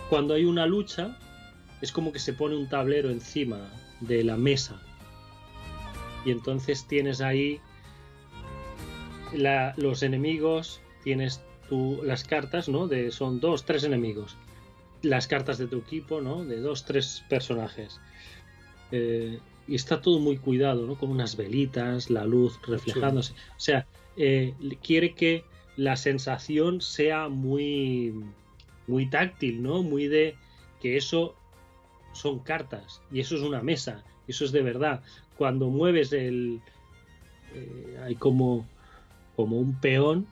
cuando 0.09 0.33
hay 0.33 0.45
una 0.45 0.65
lucha, 0.65 1.17
es 1.81 1.91
como 1.91 2.11
que 2.11 2.19
se 2.19 2.33
pone 2.33 2.55
un 2.55 2.67
tablero 2.67 3.09
encima 3.09 3.69
de 4.01 4.23
la 4.23 4.37
mesa. 4.37 4.81
Y 6.25 6.31
entonces 6.31 6.87
tienes 6.87 7.21
ahí 7.21 7.61
los 9.77 10.03
enemigos, 10.03 10.81
tienes 11.03 11.41
las 12.03 12.23
cartas, 12.23 12.69
¿no? 12.69 12.87
De, 12.87 13.11
son 13.11 13.39
dos, 13.39 13.65
tres 13.65 13.83
enemigos. 13.83 14.37
Las 15.01 15.27
cartas 15.27 15.57
de 15.57 15.67
tu 15.67 15.77
equipo, 15.77 16.21
¿no? 16.21 16.45
De 16.45 16.59
dos, 16.59 16.85
tres 16.85 17.23
personajes. 17.29 17.99
Eh, 18.91 19.39
y 19.67 19.75
está 19.75 20.01
todo 20.01 20.19
muy 20.19 20.37
cuidado, 20.37 20.85
¿no? 20.85 20.95
Con 20.97 21.09
unas 21.09 21.35
velitas, 21.35 22.09
la 22.09 22.25
luz 22.25 22.59
reflejándose. 22.67 23.33
O 23.33 23.59
sea, 23.59 23.87
eh, 24.17 24.53
quiere 24.81 25.13
que 25.13 25.43
la 25.75 25.95
sensación 25.95 26.81
sea 26.81 27.27
muy, 27.29 28.13
muy 28.87 29.09
táctil, 29.09 29.61
¿no? 29.63 29.83
Muy 29.83 30.07
de 30.07 30.35
que 30.81 30.97
eso 30.97 31.35
son 32.13 32.39
cartas 32.39 33.01
y 33.11 33.19
eso 33.19 33.35
es 33.35 33.41
una 33.41 33.61
mesa, 33.61 34.03
eso 34.27 34.45
es 34.45 34.51
de 34.51 34.61
verdad. 34.61 35.03
Cuando 35.37 35.69
mueves 35.69 36.13
el... 36.13 36.61
Eh, 37.53 37.99
hay 38.03 38.15
como, 38.15 38.65
como 39.35 39.57
un 39.57 39.79
peón, 39.79 40.27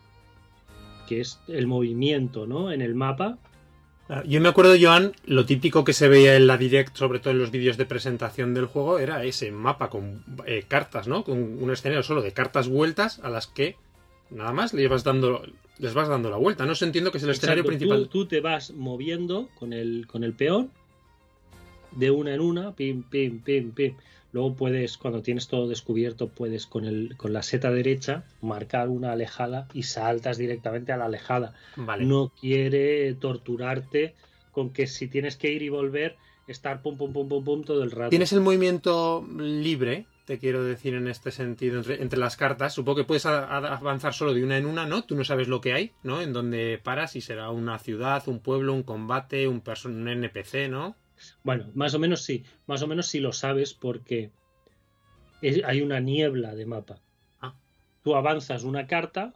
que 1.08 1.22
es 1.22 1.40
el 1.48 1.68
movimiento, 1.68 2.48
¿no? 2.48 2.72
En 2.72 2.82
el 2.82 2.96
mapa, 2.96 3.38
Ah, 4.10 4.22
yo 4.28 4.42
me 4.42 4.50
acuerdo, 4.50 4.76
Joan, 4.80 5.14
lo 5.26 5.46
típico 5.46 5.84
que 5.86 5.94
se 5.94 6.10
veía 6.10 6.36
en 6.36 6.46
la 6.46 6.58
Direct, 6.58 6.96
sobre 6.96 7.20
todo 7.20 7.32
en 7.32 7.40
los 7.40 7.52
vídeos 7.52 7.78
de 7.78 7.86
presentación 7.86 8.54
del 8.54 8.66
juego, 8.66 9.00
era 9.00 9.24
ese 9.24 9.50
mapa 9.52 9.90
con 9.90 10.24
eh, 10.46 10.66
cartas, 10.68 11.08
¿no? 11.08 11.24
Con 11.24 11.64
un 11.64 11.72
escenario 11.72 12.04
solo 12.04 12.22
de 12.22 12.34
cartas 12.34 12.68
vueltas 12.68 13.20
a 13.24 13.30
las 13.30 13.48
que 13.48 13.78
nada 14.30 14.52
más 14.52 14.74
les 14.74 14.90
vas 14.90 15.06
dando, 15.06 15.44
les 15.80 15.94
vas 15.94 16.10
dando 16.10 16.30
la 16.30 16.36
vuelta. 16.36 16.66
No 16.66 16.76
se 16.76 16.86
entiendo 16.86 17.12
que 17.12 17.18
es 17.18 17.24
el 17.24 17.30
escenario 17.30 17.64
principal. 17.64 18.10
Tú, 18.10 18.26
te 18.26 18.42
vas 18.42 18.72
moviendo 18.72 19.48
con 19.58 19.72
el, 19.72 20.06
con 20.06 20.26
el 20.26 20.34
peón 20.34 20.70
de 21.92 22.12
una 22.12 22.34
en 22.34 22.42
una, 22.42 22.76
pim, 22.76 23.04
pim, 23.04 23.40
pim, 23.40 23.72
pim. 23.72 23.96
Luego 24.34 24.56
puedes, 24.56 24.98
cuando 24.98 25.22
tienes 25.22 25.48
todo 25.48 25.68
descubierto, 25.68 26.28
puedes 26.28 26.66
con, 26.66 26.86
el, 26.86 27.16
con 27.18 27.34
la 27.34 27.44
seta 27.44 27.72
derecha 27.72 28.24
marcar 28.42 28.90
una 28.90 29.12
alejada 29.12 29.68
y 29.74 29.84
saltas 29.84 30.40
directamente 30.40 30.92
a 30.92 30.98
la 30.98 31.06
alejada. 31.06 31.54
No 32.00 32.34
quiere 32.42 33.14
torturarte 33.14 34.16
con 34.52 34.72
que 34.72 34.88
si 34.88 35.08
tienes 35.08 35.38
que 35.38 35.52
ir 35.52 35.62
y 35.62 35.70
volver, 35.70 36.18
estar 36.48 36.82
pum, 36.82 36.98
pum, 36.98 37.14
pum, 37.14 37.30
pum, 37.30 37.44
pum 37.44 37.64
todo 37.64 37.84
el 37.84 37.92
rato. 37.92 38.10
Tienes 38.10 38.34
el 38.34 38.42
movimiento 38.42 39.24
libre, 39.38 40.08
te 40.26 40.40
quiero 40.40 40.64
decir 40.64 40.96
en 40.96 41.08
este 41.08 41.30
sentido, 41.30 41.84
entre, 41.88 42.18
las 42.18 42.36
cartas. 42.36 42.74
Supongo 42.74 42.98
que 42.98 43.04
puedes 43.04 43.28
avanzar 43.28 44.16
solo 44.16 44.34
de 44.34 44.44
una 44.44 44.58
en 44.58 44.66
una, 44.66 44.88
¿no? 44.88 45.04
Tú 45.04 45.16
no 45.16 45.24
sabes 45.24 45.48
lo 45.48 45.62
que 45.62 45.74
hay, 45.74 45.92
¿no? 46.02 46.22
En 46.22 46.34
dónde 46.34 46.80
paras, 46.84 47.12
si 47.12 47.22
será 47.22 47.52
una 47.52 47.78
ciudad, 47.78 48.24
un 48.28 48.40
pueblo, 48.40 48.74
un 48.74 48.84
combate, 48.84 49.48
un, 49.48 49.62
un 49.86 50.08
NPC, 50.08 50.70
¿no? 50.70 50.96
Bueno, 51.44 51.70
más 51.74 51.94
o 51.94 52.00
menos 52.00 52.22
sí, 52.22 52.44
más 52.68 52.82
o 52.82 52.88
menos 52.88 53.08
sí 53.08 53.20
lo 53.20 53.34
sabes 53.34 53.74
porque 53.74 54.32
hay 55.66 55.82
una 55.82 56.00
niebla 56.00 56.56
de 56.56 56.66
mapa. 56.66 57.00
Ah. 57.42 57.56
Tú 58.04 58.16
avanzas 58.16 58.64
una 58.64 58.88
carta 58.88 59.34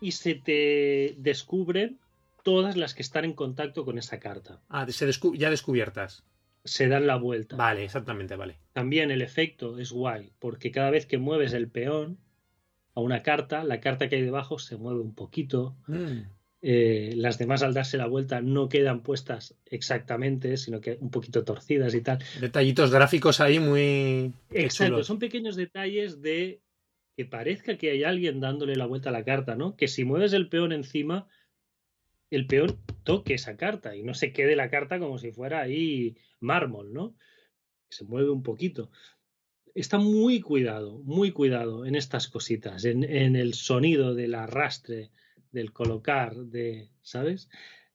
y 0.00 0.12
se 0.12 0.34
te 0.34 1.14
descubren 1.18 1.98
todas 2.42 2.76
las 2.76 2.94
que 2.94 3.02
están 3.02 3.24
en 3.24 3.32
contacto 3.32 3.84
con 3.84 3.98
esa 3.98 4.18
carta. 4.18 4.60
Ah, 4.68 4.86
ya 4.86 5.50
descubiertas. 5.50 6.24
Se 6.64 6.88
dan 6.88 7.06
la 7.06 7.16
vuelta. 7.16 7.56
Vale, 7.56 7.84
exactamente, 7.84 8.36
vale. 8.36 8.58
También 8.72 9.10
el 9.10 9.22
efecto 9.22 9.78
es 9.78 9.92
guay, 9.92 10.32
porque 10.38 10.70
cada 10.70 10.90
vez 10.90 11.06
que 11.06 11.18
mueves 11.18 11.52
el 11.52 11.68
peón 11.68 12.18
a 12.94 13.00
una 13.00 13.22
carta, 13.22 13.64
la 13.64 13.80
carta 13.80 14.08
que 14.08 14.16
hay 14.16 14.22
debajo 14.22 14.58
se 14.58 14.76
mueve 14.76 15.00
un 15.00 15.14
poquito. 15.14 15.76
Mm. 15.86 16.22
Eh, 16.60 17.12
las 17.14 17.38
demás 17.38 17.62
al 17.62 17.72
darse 17.72 17.98
la 17.98 18.08
vuelta 18.08 18.40
no 18.40 18.68
quedan 18.68 19.02
puestas 19.02 19.56
exactamente, 19.66 20.56
sino 20.56 20.80
que 20.80 20.98
un 21.00 21.10
poquito 21.10 21.44
torcidas 21.44 21.94
y 21.94 22.00
tal. 22.00 22.18
Detallitos 22.40 22.90
gráficos 22.90 23.40
ahí 23.40 23.60
muy... 23.60 24.32
Exacto, 24.50 25.04
son 25.04 25.20
pequeños 25.20 25.54
detalles 25.54 26.20
de 26.20 26.60
que 27.16 27.24
parezca 27.24 27.78
que 27.78 27.90
hay 27.90 28.04
alguien 28.04 28.40
dándole 28.40 28.76
la 28.76 28.86
vuelta 28.86 29.10
a 29.10 29.12
la 29.12 29.24
carta, 29.24 29.54
¿no? 29.54 29.76
Que 29.76 29.88
si 29.88 30.04
mueves 30.04 30.32
el 30.32 30.48
peón 30.48 30.72
encima, 30.72 31.28
el 32.30 32.46
peón 32.46 32.78
toque 33.04 33.34
esa 33.34 33.56
carta 33.56 33.96
y 33.96 34.02
no 34.02 34.14
se 34.14 34.32
quede 34.32 34.56
la 34.56 34.70
carta 34.70 34.98
como 34.98 35.18
si 35.18 35.32
fuera 35.32 35.60
ahí 35.60 36.16
mármol, 36.40 36.92
¿no? 36.92 37.16
Se 37.88 38.04
mueve 38.04 38.30
un 38.30 38.42
poquito. 38.42 38.90
Está 39.74 39.98
muy 39.98 40.40
cuidado, 40.40 40.98
muy 41.04 41.30
cuidado 41.30 41.86
en 41.86 41.94
estas 41.94 42.26
cositas, 42.28 42.84
en, 42.84 43.04
en 43.04 43.36
el 43.36 43.54
sonido 43.54 44.14
del 44.14 44.34
arrastre, 44.34 45.10
del 45.52 45.72
colocar, 45.72 46.36
de, 46.36 46.90
¿sabes? 47.02 47.48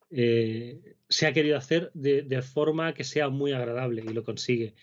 Eh, 0.09 0.95
se 1.09 1.25
ha 1.25 1.33
querido 1.33 1.57
hacer 1.57 1.91
de, 1.93 2.41
forma 2.41 2.93
que 2.93 3.03
sea 3.03 3.29
muy 3.29 3.51
agradable 3.51 4.03
y 4.05 4.13
lo 4.13 4.23
consigue. 4.23 4.75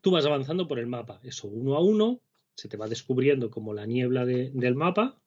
Tú 0.00 0.10
vas 0.12 0.26
avanzando 0.26 0.68
por 0.68 0.78
el 0.78 0.86
mapa, 0.86 1.20
eso 1.22 1.48
uno 1.48 1.74
a 1.74 1.80
uno, 1.80 2.20
se 2.54 2.68
te 2.68 2.76
va 2.76 2.88
descubriendo 2.88 3.50
como 3.50 3.74
la 3.74 3.86
niebla 3.86 4.24
del 4.24 4.74
mapa 4.74 5.20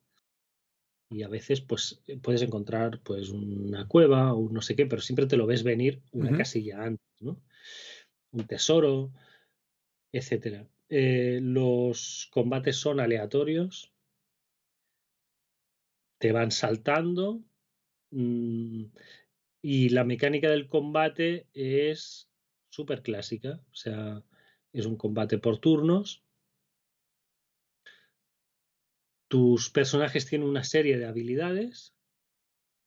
y 1.10 1.24
a 1.24 1.28
veces 1.28 1.62
pues 1.62 2.02
puedes 2.22 2.42
encontrar 2.42 3.00
pues 3.04 3.30
una 3.30 3.88
cueva 3.88 4.34
o 4.34 4.50
no 4.50 4.62
sé 4.62 4.76
qué, 4.76 4.86
pero 4.86 5.02
siempre 5.02 5.28
te 5.28 5.38
lo 5.38 5.46
ves 5.46 5.64
venir 5.64 6.02
una 6.12 6.36
casilla 6.38 6.84
antes, 6.84 7.22
¿no? 7.22 7.42
Un 8.32 8.48
tesoro, 8.48 9.12
etcétera. 10.12 10.68
Eh, 10.90 11.40
los 11.42 12.30
combates 12.32 12.78
son 12.78 13.00
aleatorios, 13.00 13.92
te 16.26 16.32
van 16.32 16.50
saltando 16.50 17.44
mm, 18.10 18.86
y 19.62 19.90
la 19.90 20.04
mecánica 20.04 20.50
del 20.50 20.68
combate 20.68 21.48
es 21.54 22.32
súper 22.70 23.04
clásica, 23.04 23.62
o 23.70 23.76
sea, 23.76 24.24
es 24.74 24.88
un 24.88 24.98
combate 24.98 25.38
por 25.38 25.60
turnos. 25.60 26.24
Tus 29.28 29.70
personajes 29.70 30.26
tienen 30.26 30.48
una 30.48 30.64
serie 30.64 30.98
de 30.98 31.06
habilidades 31.06 31.94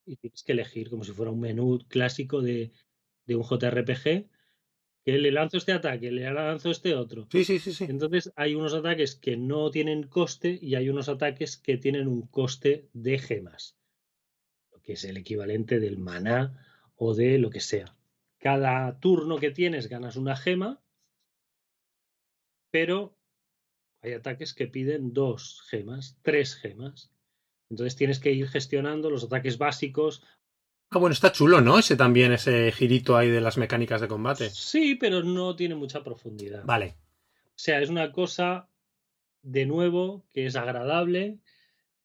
y 0.04 0.16
tienes 0.16 0.42
que 0.42 0.50
elegir 0.50 0.90
como 0.90 1.04
si 1.04 1.12
fuera 1.12 1.30
un 1.30 1.38
menú 1.38 1.78
clásico 1.86 2.42
de, 2.42 2.72
de 3.24 3.36
un 3.36 3.44
JRPG 3.44 4.28
que 5.04 5.18
le 5.18 5.32
lanzo 5.32 5.56
este 5.56 5.72
ataque, 5.72 6.10
le 6.10 6.30
lanzo 6.32 6.70
este 6.70 6.94
otro. 6.94 7.26
Sí, 7.30 7.44
sí, 7.44 7.58
sí, 7.58 7.72
sí. 7.72 7.84
Entonces 7.84 8.32
hay 8.36 8.54
unos 8.54 8.74
ataques 8.74 9.14
que 9.14 9.36
no 9.36 9.70
tienen 9.70 10.04
coste 10.04 10.58
y 10.60 10.74
hay 10.74 10.88
unos 10.88 11.08
ataques 11.08 11.56
que 11.56 11.76
tienen 11.78 12.08
un 12.08 12.26
coste 12.26 12.88
de 12.92 13.18
gemas, 13.18 13.76
lo 14.70 14.80
que 14.82 14.92
es 14.94 15.04
el 15.04 15.16
equivalente 15.16 15.80
del 15.80 15.98
maná 15.98 16.64
o 16.96 17.14
de 17.14 17.38
lo 17.38 17.50
que 17.50 17.60
sea. 17.60 17.96
Cada 18.38 18.98
turno 19.00 19.38
que 19.38 19.50
tienes 19.50 19.88
ganas 19.88 20.16
una 20.16 20.36
gema, 20.36 20.80
pero 22.70 23.16
hay 24.00 24.12
ataques 24.12 24.54
que 24.54 24.66
piden 24.66 25.12
dos 25.12 25.62
gemas, 25.68 26.18
tres 26.22 26.54
gemas. 26.54 27.10
Entonces 27.70 27.96
tienes 27.96 28.20
que 28.20 28.32
ir 28.32 28.48
gestionando 28.48 29.10
los 29.10 29.24
ataques 29.24 29.58
básicos 29.58 30.22
Ah, 30.90 30.98
bueno, 30.98 31.12
está 31.12 31.32
chulo, 31.32 31.60
¿no? 31.60 31.78
Ese 31.78 31.96
también, 31.96 32.32
ese 32.32 32.72
girito 32.72 33.16
ahí 33.16 33.28
de 33.28 33.42
las 33.42 33.58
mecánicas 33.58 34.00
de 34.00 34.08
combate. 34.08 34.48
Sí, 34.50 34.94
pero 34.94 35.22
no 35.22 35.54
tiene 35.54 35.74
mucha 35.74 36.02
profundidad. 36.02 36.64
Vale. 36.64 36.96
O 37.48 37.60
sea, 37.60 37.80
es 37.82 37.90
una 37.90 38.10
cosa, 38.10 38.68
de 39.42 39.66
nuevo, 39.66 40.24
que 40.32 40.46
es 40.46 40.56
agradable 40.56 41.38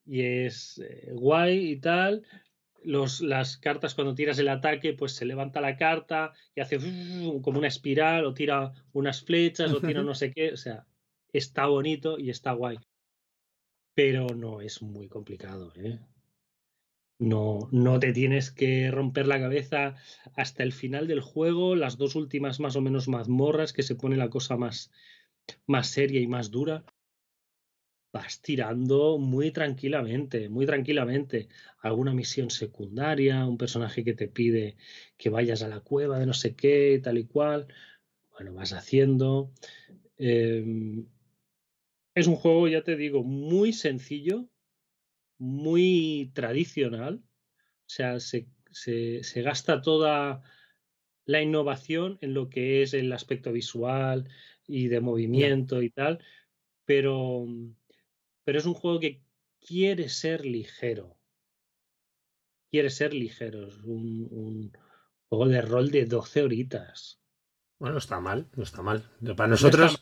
y 0.05 0.21
es 0.21 0.79
eh, 0.79 1.11
guay 1.13 1.71
y 1.71 1.75
tal. 1.77 2.23
Los, 2.83 3.21
las 3.21 3.55
cartas 3.55 3.95
cuando 3.95 4.15
tiras 4.15 4.37
el 4.39 4.49
ataque, 4.49 4.93
pues 4.93 5.13
se 5.13 5.25
levanta 5.25 5.61
la 5.61 5.77
carta 5.77 6.33
y 6.53 6.59
hace 6.59 6.77
como 6.77 7.59
una 7.59 7.69
espiral 7.69 8.25
o 8.25 8.33
tira 8.33 8.73
unas 8.91 9.23
flechas 9.23 9.71
o 9.71 9.79
tira 9.79 10.01
no 10.03 10.13
sé 10.13 10.33
qué. 10.33 10.51
O 10.51 10.57
sea, 10.57 10.85
está 11.31 11.67
bonito 11.67 12.19
y 12.19 12.29
está 12.29 12.51
guay. 12.51 12.77
Pero 13.93 14.27
no 14.27 14.59
es 14.59 14.81
muy 14.81 15.07
complicado, 15.07 15.71
¿eh? 15.77 15.99
No, 17.23 17.69
no 17.71 18.01
te 18.01 18.11
tienes 18.11 18.51
que 18.51 18.91
romper 18.91 19.27
la 19.27 19.39
cabeza 19.39 19.95
hasta 20.35 20.61
el 20.63 20.73
final 20.73 21.07
del 21.07 21.21
juego, 21.21 21.73
las 21.73 21.97
dos 21.97 22.15
últimas 22.15 22.59
más 22.59 22.75
o 22.75 22.81
menos 22.81 23.07
mazmorras, 23.07 23.71
que 23.71 23.81
se 23.81 23.95
pone 23.95 24.17
la 24.17 24.29
cosa 24.29 24.57
más, 24.57 24.91
más 25.65 25.87
seria 25.87 26.19
y 26.19 26.27
más 26.27 26.51
dura. 26.51 26.83
Vas 28.11 28.41
tirando 28.41 29.17
muy 29.19 29.51
tranquilamente, 29.51 30.49
muy 30.49 30.65
tranquilamente. 30.65 31.47
Alguna 31.79 32.13
misión 32.13 32.49
secundaria, 32.49 33.45
un 33.45 33.57
personaje 33.57 34.03
que 34.03 34.13
te 34.13 34.27
pide 34.27 34.75
que 35.15 35.29
vayas 35.29 35.63
a 35.63 35.69
la 35.69 35.79
cueva 35.79 36.19
de 36.19 36.25
no 36.25 36.33
sé 36.33 36.57
qué, 36.57 36.99
tal 37.01 37.17
y 37.19 37.23
cual. 37.25 37.67
Bueno, 38.33 38.53
vas 38.53 38.73
haciendo. 38.73 39.53
Em, 40.17 41.07
es 42.15 42.27
un 42.27 42.35
juego, 42.35 42.67
ya 42.67 42.83
te 42.83 42.97
digo, 42.97 43.23
muy 43.23 43.71
sencillo, 43.71 44.49
muy 45.37 46.31
tradicional, 46.33 47.23
o 47.23 47.89
sea, 47.89 48.19
se, 48.19 48.47
se, 48.71 49.41
gasta 49.41 49.81
toda 49.81 50.41
la 51.25 51.41
innovación 51.41 52.17
en 52.21 52.33
lo 52.33 52.49
que 52.49 52.81
es 52.81 52.93
el 52.93 53.11
aspecto 53.13 53.51
visual 53.51 54.29
y 54.67 54.87
de 54.87 55.01
movimiento 55.01 55.81
y 55.81 55.89
tal, 55.89 56.19
pero, 56.85 57.45
pero 58.43 58.59
es 58.59 58.65
un 58.65 58.73
juego 58.73 58.99
que 58.99 59.21
quiere 59.59 60.09
ser 60.09 60.45
ligero. 60.45 61.17
Quiere 62.71 62.89
ser 62.89 63.13
ligero. 63.13 63.67
Es 63.67 63.77
un, 63.77 64.27
un 64.31 64.71
juego 65.29 65.47
de 65.47 65.61
rol 65.61 65.91
de 65.91 66.05
12 66.05 66.41
horitas. 66.41 67.22
Bueno, 67.79 67.97
está 67.97 68.19
mal, 68.19 68.47
no 68.55 68.63
está 68.63 68.81
mal. 68.81 69.03
Para 69.35 69.49
nosotros. 69.49 70.01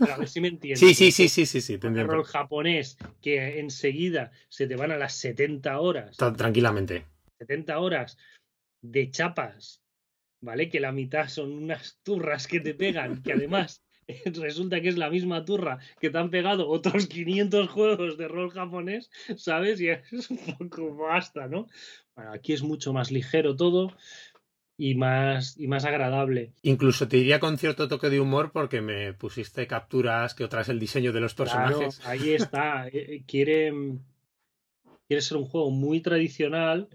a 0.00 0.16
ver 0.16 0.28
si 0.28 0.40
me 0.40 0.48
entiendes. 0.48 0.80
Sí, 0.80 0.94
sí, 0.94 1.12
sí, 1.12 1.28
sí, 1.28 1.46
sí, 1.46 1.60
sí. 1.60 1.76
rol 1.76 2.24
japonés 2.24 2.98
que 3.20 3.60
enseguida 3.60 4.32
se 4.48 4.66
te 4.66 4.76
van 4.76 4.90
a 4.90 4.96
las 4.96 5.14
70 5.14 5.78
horas. 5.78 6.16
Tranquilamente. 6.16 7.06
70 7.38 7.78
horas 7.78 8.16
de 8.82 9.10
chapas 9.10 9.82
¿vale? 10.40 10.68
Que 10.68 10.80
la 10.80 10.92
mitad 10.92 11.28
son 11.28 11.52
unas 11.52 11.98
turras 12.02 12.46
que 12.46 12.60
te 12.60 12.74
pegan, 12.74 13.22
que 13.22 13.32
además 13.32 13.82
resulta 14.26 14.80
que 14.80 14.88
es 14.88 14.96
la 14.96 15.10
misma 15.10 15.44
turra 15.44 15.78
que 16.00 16.10
te 16.10 16.18
han 16.18 16.30
pegado 16.30 16.68
otros 16.68 17.06
500 17.06 17.68
juegos 17.68 18.16
de 18.16 18.28
rol 18.28 18.50
japonés, 18.50 19.10
¿sabes? 19.36 19.80
Y 19.80 19.88
es 19.88 20.30
un 20.30 20.38
poco 20.38 20.94
basta, 20.96 21.48
¿no? 21.48 21.66
Bueno, 22.14 22.32
aquí 22.32 22.52
es 22.52 22.62
mucho 22.62 22.92
más 22.92 23.10
ligero 23.10 23.56
todo 23.56 23.92
y 24.78 24.94
más, 24.94 25.58
y 25.58 25.68
más 25.68 25.84
agradable. 25.84 26.52
Incluso 26.62 27.08
te 27.08 27.16
diría 27.16 27.40
con 27.40 27.58
cierto 27.58 27.88
toque 27.88 28.10
de 28.10 28.20
humor 28.20 28.52
porque 28.52 28.80
me 28.80 29.14
pusiste 29.14 29.66
capturas 29.66 30.34
que 30.34 30.44
otras 30.44 30.68
el 30.68 30.78
diseño 30.78 31.12
de 31.12 31.20
los 31.20 31.34
personajes. 31.34 32.04
ahí 32.06 32.30
está. 32.30 32.88
Eh, 32.92 33.16
eh, 33.16 33.24
quiere, 33.26 33.72
quiere 35.08 35.22
ser 35.22 35.38
un 35.38 35.46
juego 35.46 35.70
muy 35.70 36.00
tradicional 36.00 36.88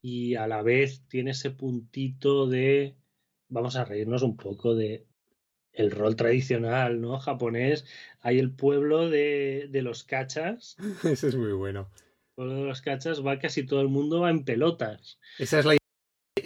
y 0.00 0.34
a 0.36 0.46
la 0.46 0.62
vez 0.62 1.04
tiene 1.08 1.32
ese 1.32 1.50
puntito 1.50 2.46
de 2.46 2.96
vamos 3.48 3.76
a 3.76 3.84
reírnos 3.84 4.22
un 4.22 4.36
poco 4.36 4.74
de 4.74 5.06
el 5.72 5.90
rol 5.90 6.16
tradicional, 6.16 7.00
¿no? 7.00 7.18
Japonés. 7.18 7.84
Hay 8.20 8.38
el 8.38 8.52
pueblo 8.52 9.08
de, 9.08 9.68
de 9.70 9.82
los 9.82 10.04
cachas. 10.04 10.76
Ese 11.04 11.28
es 11.28 11.36
muy 11.36 11.52
bueno. 11.52 11.90
El 11.92 12.34
pueblo 12.34 12.54
de 12.54 12.64
los 12.64 12.80
cachas 12.80 13.24
va 13.24 13.38
casi 13.38 13.64
todo 13.66 13.80
el 13.80 13.88
mundo 13.88 14.20
va 14.20 14.30
en 14.30 14.44
pelotas. 14.44 15.18
Esa 15.38 15.58
es 15.58 15.64
la 15.64 15.79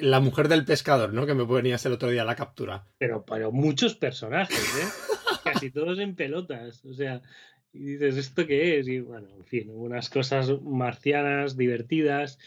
la 0.04 0.20
mujer 0.20 0.48
del 0.48 0.64
pescador, 0.64 1.14
¿no? 1.14 1.26
Que 1.26 1.34
me 1.34 1.46
ponías 1.46 1.84
el 1.86 1.92
otro 1.92 2.10
día 2.10 2.24
la 2.24 2.36
captura. 2.36 2.86
Pero, 2.98 3.24
pero 3.24 3.52
muchos 3.52 3.94
personajes, 3.94 4.58
¿eh? 4.58 4.86
Casi 5.44 5.70
todos 5.70 5.98
en 5.98 6.14
pelotas. 6.14 6.84
O 6.84 6.92
sea, 6.92 7.22
y 7.72 7.84
dices, 7.84 8.16
¿esto 8.16 8.46
qué 8.46 8.78
es? 8.78 8.88
Y 8.88 9.00
bueno, 9.00 9.28
en 9.34 9.44
fin, 9.44 9.70
unas 9.70 10.10
cosas 10.10 10.50
marcianas, 10.62 11.56
divertidas. 11.56 12.38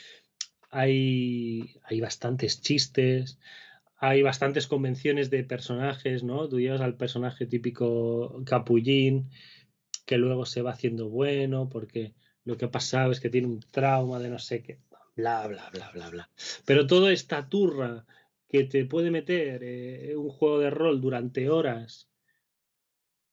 Hay, 0.70 1.80
hay 1.84 2.00
bastantes 2.00 2.62
chistes. 2.62 3.40
Hay 3.98 4.22
bastantes 4.22 4.68
convenciones 4.68 5.32
de 5.32 5.44
personajes, 5.44 6.24
¿no? 6.24 6.48
Tú 6.48 6.60
llevas 6.60 6.82
al 6.82 6.96
personaje 6.96 7.48
típico 7.48 8.44
capullín, 8.46 9.32
que 10.06 10.18
luego 10.20 10.46
se 10.46 10.62
va 10.62 10.72
haciendo 10.72 11.10
bueno, 11.10 11.70
porque 11.70 12.14
lo 12.44 12.56
que 12.56 12.66
ha 12.66 12.72
pasado 12.72 13.12
es 13.12 13.20
que 13.20 13.32
tiene 13.32 13.48
un 13.48 13.62
trauma 13.62 14.20
de 14.20 14.30
no 14.30 14.38
sé 14.38 14.62
qué 14.62 14.78
bla, 15.18 15.48
bla, 15.48 15.70
bla, 15.72 15.92
bla, 15.92 16.10
bla. 16.10 16.30
Pero 16.66 16.88
toda 16.88 17.12
esta 17.12 17.50
turra 17.50 18.06
que 18.48 18.64
te 18.64 18.86
puede 18.86 19.12
meter 19.12 19.62
eh, 19.64 20.16
un 20.16 20.30
juego 20.30 20.60
de 20.60 20.70
rol 20.70 21.02
durante 21.02 21.50
horas 21.50 22.10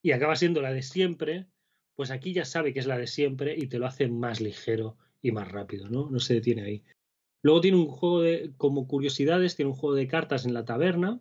y 0.02 0.12
acaba 0.12 0.34
siendo 0.34 0.60
la 0.60 0.72
de 0.72 0.82
siempre, 0.82 1.46
pues 1.94 2.10
aquí 2.10 2.32
ya 2.32 2.44
sabe 2.44 2.72
que 2.72 2.80
es 2.80 2.86
la 2.86 2.98
de 2.98 3.06
siempre 3.06 3.54
y 3.56 3.68
te 3.68 3.78
lo 3.78 3.86
hace 3.86 4.08
más 4.08 4.40
ligero 4.40 4.96
y 5.22 5.30
más 5.30 5.50
rápido, 5.52 5.88
¿no? 5.88 6.10
No 6.10 6.18
se 6.18 6.34
detiene 6.34 6.62
ahí. 6.62 6.84
Luego 7.42 7.60
tiene 7.60 7.76
un 7.76 7.86
juego 7.86 8.22
de, 8.22 8.52
como 8.56 8.88
curiosidades, 8.88 9.54
tiene 9.54 9.70
un 9.70 9.76
juego 9.76 9.94
de 9.94 10.08
cartas 10.08 10.46
en 10.46 10.54
la 10.54 10.64
taberna 10.64 11.20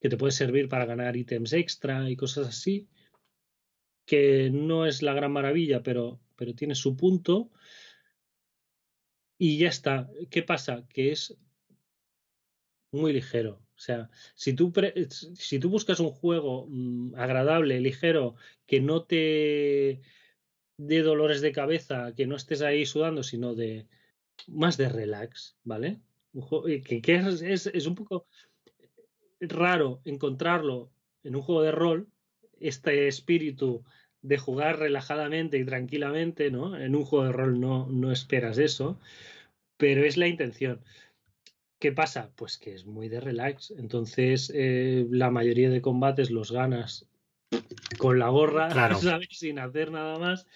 que 0.00 0.08
te 0.08 0.16
puede 0.16 0.32
servir 0.32 0.68
para 0.68 0.84
ganar 0.84 1.16
ítems 1.16 1.52
extra 1.52 2.08
y 2.08 2.16
cosas 2.16 2.48
así, 2.48 2.88
que 4.06 4.50
no 4.50 4.86
es 4.86 5.02
la 5.02 5.12
gran 5.12 5.32
maravilla, 5.32 5.82
pero, 5.82 6.20
pero 6.36 6.54
tiene 6.54 6.74
su 6.74 6.96
punto 6.96 7.50
y 9.38 9.58
ya 9.58 9.68
está. 9.68 10.10
¿Qué 10.30 10.42
pasa? 10.42 10.84
Que 10.88 11.12
es 11.12 11.36
muy 12.92 13.12
ligero. 13.12 13.62
O 13.76 13.80
sea, 13.80 14.10
si 14.34 14.54
tú, 14.54 14.72
si 15.34 15.60
tú 15.60 15.70
buscas 15.70 16.00
un 16.00 16.10
juego 16.10 16.66
mm, 16.68 17.14
agradable, 17.14 17.80
ligero, 17.80 18.34
que 18.66 18.80
no 18.80 19.04
te 19.04 20.00
dé 20.76 21.02
dolores 21.02 21.40
de 21.40 21.52
cabeza, 21.52 22.12
que 22.16 22.26
no 22.26 22.34
estés 22.36 22.62
ahí 22.62 22.86
sudando, 22.86 23.22
sino 23.22 23.54
de 23.54 23.86
más 24.48 24.76
de 24.76 24.88
relax, 24.88 25.56
¿vale? 25.64 26.00
que, 26.84 27.00
que 27.00 27.14
es, 27.14 27.66
es, 27.66 27.86
un 27.86 27.94
poco 27.94 28.26
raro 29.40 30.00
encontrarlo 30.04 30.90
en 31.22 31.36
un 31.36 31.42
juego 31.42 31.62
de 31.62 31.72
rol, 31.72 32.08
este 32.60 33.08
espíritu 33.08 33.84
de 34.22 34.38
jugar 34.38 34.78
relajadamente 34.78 35.58
y 35.58 35.64
tranquilamente, 35.64 36.50
¿no? 36.50 36.76
En 36.76 36.96
un 36.96 37.04
juego 37.04 37.26
de 37.26 37.32
rol 37.32 37.60
no, 37.60 37.86
no 37.88 38.12
esperas 38.12 38.58
eso, 38.58 38.98
pero 39.76 40.04
es 40.04 40.16
la 40.16 40.26
intención. 40.26 40.80
¿Qué 41.78 41.92
pasa? 41.92 42.32
Pues 42.34 42.58
que 42.58 42.74
es 42.74 42.86
muy 42.86 43.08
de 43.08 43.20
relax. 43.20 43.70
Entonces, 43.70 44.50
eh, 44.54 45.06
la 45.10 45.30
mayoría 45.30 45.70
de 45.70 45.80
combates 45.80 46.30
los 46.30 46.50
ganas 46.50 47.06
con 47.98 48.18
la 48.18 48.28
gorra, 48.28 48.68
¿sabes? 49.00 49.28
Sin 49.30 49.58
hacer 49.58 49.92
nada 49.92 50.18
más. 50.18 50.46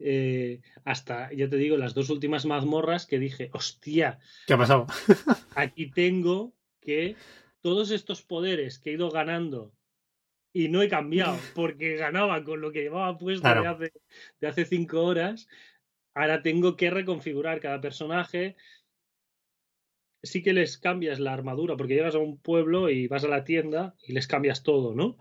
Eh, 0.00 0.60
hasta, 0.84 1.32
yo 1.32 1.48
te 1.48 1.56
digo, 1.56 1.76
las 1.76 1.94
dos 1.94 2.10
últimas 2.10 2.46
mazmorras 2.46 3.06
que 3.06 3.18
dije, 3.18 3.50
hostia. 3.52 4.18
¿Qué 4.46 4.54
ha 4.54 4.58
pasado? 4.58 4.86
aquí 5.54 5.90
tengo 5.90 6.52
que 6.80 7.16
todos 7.60 7.90
estos 7.90 8.22
poderes 8.22 8.78
que 8.78 8.90
he 8.90 8.94
ido 8.94 9.10
ganando 9.10 9.72
y 10.52 10.68
no 10.68 10.82
he 10.82 10.88
cambiado 10.88 11.38
porque 11.54 11.96
ganaba 11.96 12.42
con 12.44 12.60
lo 12.60 12.72
que 12.72 12.82
llevaba 12.82 13.18
puesto 13.18 13.48
de, 13.48 13.66
hace, 13.66 13.92
de 14.40 14.46
hace 14.46 14.64
cinco 14.64 15.02
horas. 15.02 15.48
Ahora 16.14 16.42
tengo 16.42 16.76
que 16.76 16.90
reconfigurar 16.90 17.60
cada 17.60 17.80
personaje. 17.80 18.56
Sí 20.22 20.42
que 20.42 20.52
les 20.52 20.76
cambias 20.76 21.20
la 21.20 21.32
armadura 21.32 21.76
porque 21.76 21.94
llegas 21.94 22.14
a 22.14 22.18
un 22.18 22.38
pueblo 22.38 22.90
y 22.90 23.06
vas 23.06 23.24
a 23.24 23.28
la 23.28 23.44
tienda 23.44 23.94
y 24.06 24.12
les 24.12 24.26
cambias 24.26 24.62
todo, 24.62 24.94
¿no? 24.94 25.18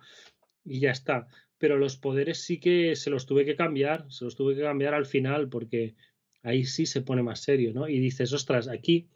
Y 0.66 0.80
ya 0.80 0.92
está. 0.92 1.28
Pero 1.58 1.78
los 1.78 1.96
poderes 1.96 2.42
sí 2.44 2.60
que 2.60 2.96
se 2.96 3.10
los 3.10 3.26
tuve 3.26 3.46
que 3.46 3.56
cambiar, 3.56 4.12
se 4.12 4.26
los 4.26 4.36
tuve 4.36 4.56
que 4.56 4.62
cambiar 4.62 4.94
al 4.94 5.06
final 5.06 5.48
porque 5.48 5.96
ahí 6.42 6.66
sí 6.66 6.86
se 6.86 7.02
pone 7.02 7.24
más 7.24 7.42
serio, 7.42 7.72
¿no? 7.74 7.88
Y 7.88 8.00
dices, 8.00 8.34
ostras, 8.34 8.68
aquí 8.68 9.08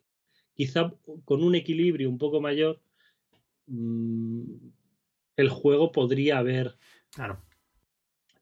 quizá 0.53 0.93
con 1.25 1.43
un 1.43 1.55
equilibrio 1.55 2.09
un 2.09 2.17
poco 2.17 2.39
mayor 2.39 2.79
mmm, 3.67 4.43
el 5.35 5.49
juego 5.49 5.91
podría 5.91 6.37
haber 6.37 6.77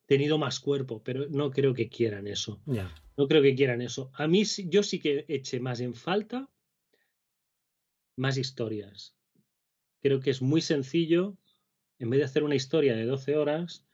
tenido 0.05 0.37
más 0.37 0.59
cuerpo, 0.59 1.01
pero 1.03 1.27
no 1.29 1.51
creo 1.51 1.73
que 1.73 1.89
quieran 1.89 2.27
eso. 2.27 2.61
No 2.65 3.27
creo 3.27 3.41
que 3.41 3.55
quieran 3.55 3.81
eso. 3.81 4.11
A 4.13 4.27
mí 4.27 4.43
yo 4.43 4.83
sí 4.83 4.99
que 4.99 5.25
eché 5.27 5.59
más 5.59 5.79
en 5.79 5.93
falta 5.93 6.49
más 8.17 8.37
historias. 8.37 9.15
Creo 10.01 10.19
que 10.19 10.31
es 10.31 10.41
muy 10.41 10.61
sencillo, 10.61 11.37
en 11.99 12.09
vez 12.09 12.19
de 12.19 12.25
hacer 12.25 12.43
una 12.43 12.55
historia 12.55 12.95
de 12.95 13.05
12 13.05 13.37
horas, 13.37 13.85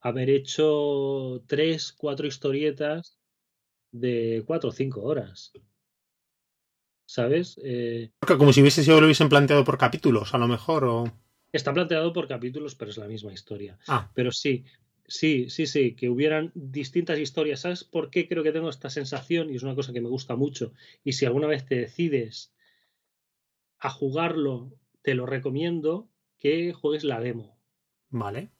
haber 0.00 0.30
hecho 0.30 1.42
3, 1.46 1.92
4 1.92 2.26
historietas 2.26 3.18
de 3.92 4.42
4 4.46 4.68
o 4.68 4.72
5 4.72 5.02
horas. 5.02 5.52
¿Sabes? 7.06 7.58
Eh... 7.64 8.10
Como 8.20 8.52
si 8.52 8.60
hubiese 8.60 8.84
sido 8.84 9.00
lo 9.00 9.06
hubiesen 9.06 9.30
planteado 9.30 9.64
por 9.64 9.78
capítulos, 9.78 10.34
a 10.34 10.38
lo 10.38 10.48
mejor, 10.48 10.84
o... 10.84 11.04
Está 11.52 11.72
planteado 11.72 12.12
por 12.12 12.28
capítulos, 12.28 12.74
pero 12.74 12.90
es 12.90 12.98
la 12.98 13.08
misma 13.08 13.32
historia. 13.32 13.78
Ah. 13.86 14.10
Pero 14.14 14.32
sí, 14.32 14.64
sí, 15.06 15.48
sí, 15.48 15.66
sí, 15.66 15.94
que 15.94 16.10
hubieran 16.10 16.52
distintas 16.54 17.18
historias. 17.18 17.60
¿Sabes 17.60 17.84
por 17.84 18.10
qué 18.10 18.28
creo 18.28 18.42
que 18.42 18.52
tengo 18.52 18.68
esta 18.68 18.90
sensación? 18.90 19.50
Y 19.50 19.56
es 19.56 19.62
una 19.62 19.74
cosa 19.74 19.92
que 19.92 20.00
me 20.00 20.10
gusta 20.10 20.36
mucho. 20.36 20.72
Y 21.04 21.14
si 21.14 21.24
alguna 21.24 21.46
vez 21.46 21.64
te 21.64 21.76
decides 21.76 22.52
a 23.78 23.90
jugarlo, 23.90 24.72
te 25.02 25.14
lo 25.14 25.26
recomiendo 25.26 26.10
que 26.36 26.72
juegues 26.72 27.04
la 27.04 27.20
demo. 27.20 27.58
Vale. 28.10 28.50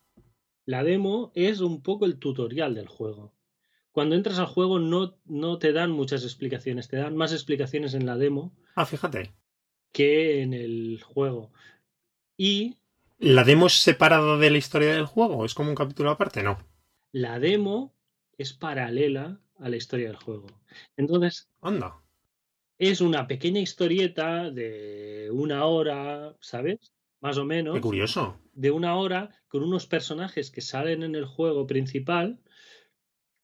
La 0.64 0.84
demo 0.84 1.32
es 1.34 1.60
un 1.60 1.82
poco 1.82 2.06
el 2.06 2.18
tutorial 2.18 2.74
del 2.74 2.88
juego. 2.88 3.34
Cuando 3.92 4.14
entras 4.14 4.38
al 4.38 4.46
juego 4.46 4.78
no, 4.78 5.18
no 5.24 5.58
te 5.58 5.72
dan 5.72 5.90
muchas 5.90 6.22
explicaciones, 6.22 6.88
te 6.88 6.98
dan 6.98 7.16
más 7.16 7.32
explicaciones 7.32 7.94
en 7.94 8.06
la 8.06 8.16
demo. 8.16 8.54
Ah, 8.74 8.86
fíjate. 8.86 9.32
Que 9.92 10.42
en 10.42 10.54
el 10.54 11.02
juego. 11.02 11.52
Y. 12.38 12.76
¿La 13.18 13.42
demo 13.42 13.66
es 13.66 13.74
separada 13.74 14.38
de 14.38 14.50
la 14.50 14.58
historia 14.58 14.94
del 14.94 15.06
juego? 15.06 15.44
¿Es 15.44 15.52
como 15.52 15.70
un 15.70 15.74
capítulo 15.74 16.10
aparte? 16.10 16.42
No. 16.42 16.56
La 17.10 17.40
demo 17.40 17.96
es 18.38 18.52
paralela 18.52 19.40
a 19.58 19.68
la 19.68 19.76
historia 19.76 20.06
del 20.06 20.16
juego. 20.16 20.46
Entonces. 20.96 21.50
Anda. 21.60 22.00
Es 22.78 23.00
una 23.00 23.26
pequeña 23.26 23.60
historieta 23.60 24.50
de 24.52 25.30
una 25.32 25.64
hora, 25.64 26.36
¿sabes? 26.40 26.92
Más 27.20 27.36
o 27.38 27.44
menos. 27.44 27.74
Qué 27.74 27.80
curioso. 27.80 28.38
De 28.52 28.70
una 28.70 28.94
hora 28.94 29.34
con 29.48 29.64
unos 29.64 29.86
personajes 29.86 30.52
que 30.52 30.60
salen 30.60 31.02
en 31.02 31.16
el 31.16 31.24
juego 31.24 31.66
principal, 31.66 32.38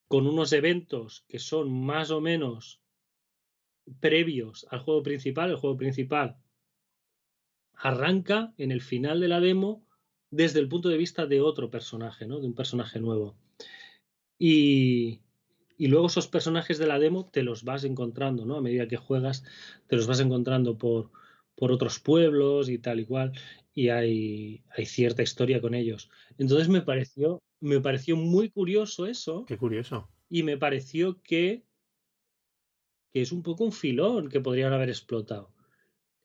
con 0.07 0.29
unos 0.29 0.53
eventos 0.53 1.25
que 1.27 1.41
son 1.41 1.73
más 1.85 2.13
o 2.13 2.21
menos 2.21 2.81
previos 3.99 4.69
al 4.71 4.79
juego 4.79 5.03
principal. 5.03 5.51
El 5.51 5.57
juego 5.57 5.77
principal 5.77 6.39
arranca 7.77 8.53
en 8.59 8.71
el 8.71 8.81
final 8.81 9.21
de 9.21 9.29
la 9.29 9.41
demo 9.41 9.85
desde 10.31 10.61
el 10.61 10.69
punto 10.69 10.89
de 10.89 10.97
vista 10.97 11.27
de 11.27 11.41
otro 11.41 11.71
personaje, 11.71 12.27
¿no? 12.27 12.41
De 12.41 12.47
un 12.47 12.55
personaje 12.55 12.99
nuevo. 12.99 13.37
Y, 14.39 15.21
y 15.77 15.89
luego 15.89 16.07
esos 16.07 16.29
personajes 16.29 16.79
de 16.79 16.87
la 16.87 16.99
demo 16.99 17.27
te 17.27 17.43
los 17.43 17.65
vas 17.65 17.85
encontrando, 17.85 18.45
¿no? 18.45 18.57
A 18.57 18.61
medida 18.61 18.89
que 18.89 18.97
juegas, 18.97 19.45
te 19.87 19.97
los 19.97 20.07
vas 20.07 20.21
encontrando 20.21 20.77
por, 20.77 21.11
por 21.55 21.73
otros 21.73 22.01
pueblos 22.01 22.69
y 22.69 22.79
tal 22.79 23.01
y 23.01 23.07
cual, 23.07 23.33
y 23.75 23.89
hay, 23.89 24.65
hay 24.77 24.87
cierta 24.87 25.23
historia 25.23 25.61
con 25.61 25.75
ellos. 25.75 26.11
Entonces 26.39 26.69
me 26.69 26.83
pareció, 26.83 27.43
me 27.61 27.81
pareció 27.81 28.17
muy 28.17 28.51
curioso 28.51 29.07
eso. 29.07 29.45
Qué 29.47 29.57
curioso. 29.57 30.09
Y 30.29 30.43
me 30.43 30.57
pareció 30.57 31.21
que, 31.23 31.65
que 33.13 33.23
es 33.23 33.33
un 33.33 33.43
poco 33.43 33.65
un 33.65 33.73
filón 33.73 34.29
que 34.29 34.41
podrían 34.41 34.73
haber 34.73 34.89
explotado. 34.89 35.54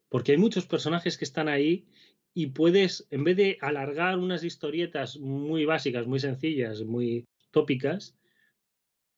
Porque 0.10 0.34
hay 0.34 0.38
muchos 0.38 0.66
personajes 0.66 1.18
que 1.18 1.26
están 1.26 1.48
ahí 1.48 1.88
y 2.34 2.48
puedes, 2.48 3.08
en 3.12 3.24
vez 3.24 3.38
de 3.38 3.58
alargar 3.62 4.18
unas 4.18 4.44
historietas 4.44 5.18
muy 5.18 5.66
básicas, 5.66 6.08
muy 6.08 6.20
sencillas, 6.20 6.84
muy 6.84 7.28
tópicas, 7.52 8.16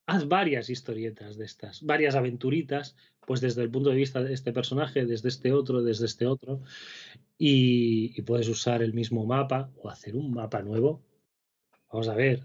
haz 0.05 0.27
varias 0.27 0.69
historietas 0.69 1.37
de 1.37 1.45
estas, 1.45 1.83
varias 1.83 2.15
aventuritas, 2.15 2.95
pues 3.25 3.39
desde 3.41 3.61
el 3.61 3.69
punto 3.71 3.89
de 3.89 3.95
vista 3.95 4.23
de 4.23 4.33
este 4.33 4.51
personaje, 4.51 5.05
desde 5.05 5.29
este 5.29 5.53
otro, 5.53 5.81
desde 5.81 6.05
este 6.05 6.25
otro, 6.25 6.61
y, 7.37 8.21
puedes 8.23 8.47
usar 8.49 8.81
el 8.81 8.93
mismo 8.93 9.25
mapa 9.25 9.71
o 9.77 9.89
hacer 9.89 10.15
un 10.15 10.33
mapa 10.33 10.61
nuevo. 10.61 11.01
Vamos 11.91 12.07
a 12.07 12.15
ver, 12.15 12.43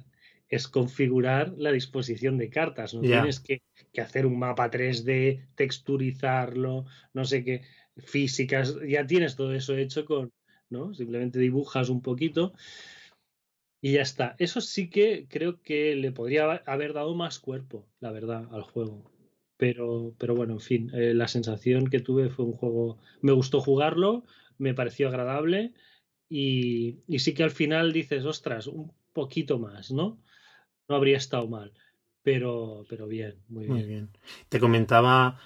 es 0.49 0.69
configurar 0.69 1.55
la 1.59 1.73
disposición 1.73 2.39
de 2.39 2.51
cartas, 2.51 2.95
no 2.95 3.01
tienes 3.01 3.41
que, 3.41 3.63
que, 3.93 4.01
hacer 4.01 4.27
un 4.27 4.39
mapa 4.39 4.71
3D, 4.71 5.49
texturizarlo, 5.55 6.87
no 7.15 7.25
sé 7.25 7.45
qué, 7.45 7.63
físicas, 7.97 8.77
ya 8.87 9.07
tienes 9.07 9.37
todo 9.37 9.53
eso 9.55 9.77
hecho 9.77 10.05
con, 10.05 10.33
¿no? 10.71 10.95
Simplemente 10.95 11.39
dibujas 11.39 11.89
un 11.89 12.03
poquito 12.03 12.53
y 13.81 13.93
ya 13.93 14.03
está. 14.03 14.35
Eso 14.39 14.61
sí 14.61 14.89
que 14.89 15.27
creo 15.29 15.61
que 15.63 15.95
le 15.97 16.13
podría 16.13 16.63
haber 16.67 16.93
dado 16.93 17.15
más 17.15 17.39
cuerpo, 17.39 17.87
la 18.01 18.11
verdad, 18.11 18.49
al 18.53 18.63
juego. 18.63 19.11
Pero, 19.57 20.15
pero 20.19 20.35
bueno, 20.35 20.55
en 20.55 20.61
fin, 20.61 20.91
eh, 20.93 21.15
la 21.15 21.29
sensación 21.29 21.89
que 21.89 22.01
tuve 22.01 22.29
fue 22.29 22.45
un 22.45 22.53
juego. 22.53 22.99
Me 23.23 23.33
gustó 23.33 23.61
jugarlo, 23.61 24.25
me 24.59 24.75
pareció 24.75 25.09
agradable 25.09 25.73
y, 26.29 26.99
sí 27.19 27.33
que 27.35 27.43
al 27.43 27.51
final 27.51 27.93
dices, 27.93 28.25
ostras, 28.25 28.67
un 28.67 28.93
poquito 29.13 29.59
más, 29.59 29.91
¿no? 29.91 30.19
No 30.89 30.97
habría 30.97 31.17
estado 31.17 31.47
mal. 31.49 31.73
Pero, 32.23 32.85
pero 32.89 33.07
bien, 33.07 33.37
muy 33.49 33.67
bien. 33.67 33.77
Muy 33.77 33.87
bien. 33.87 34.11
Te 34.49 34.59
comentaba 34.59 35.39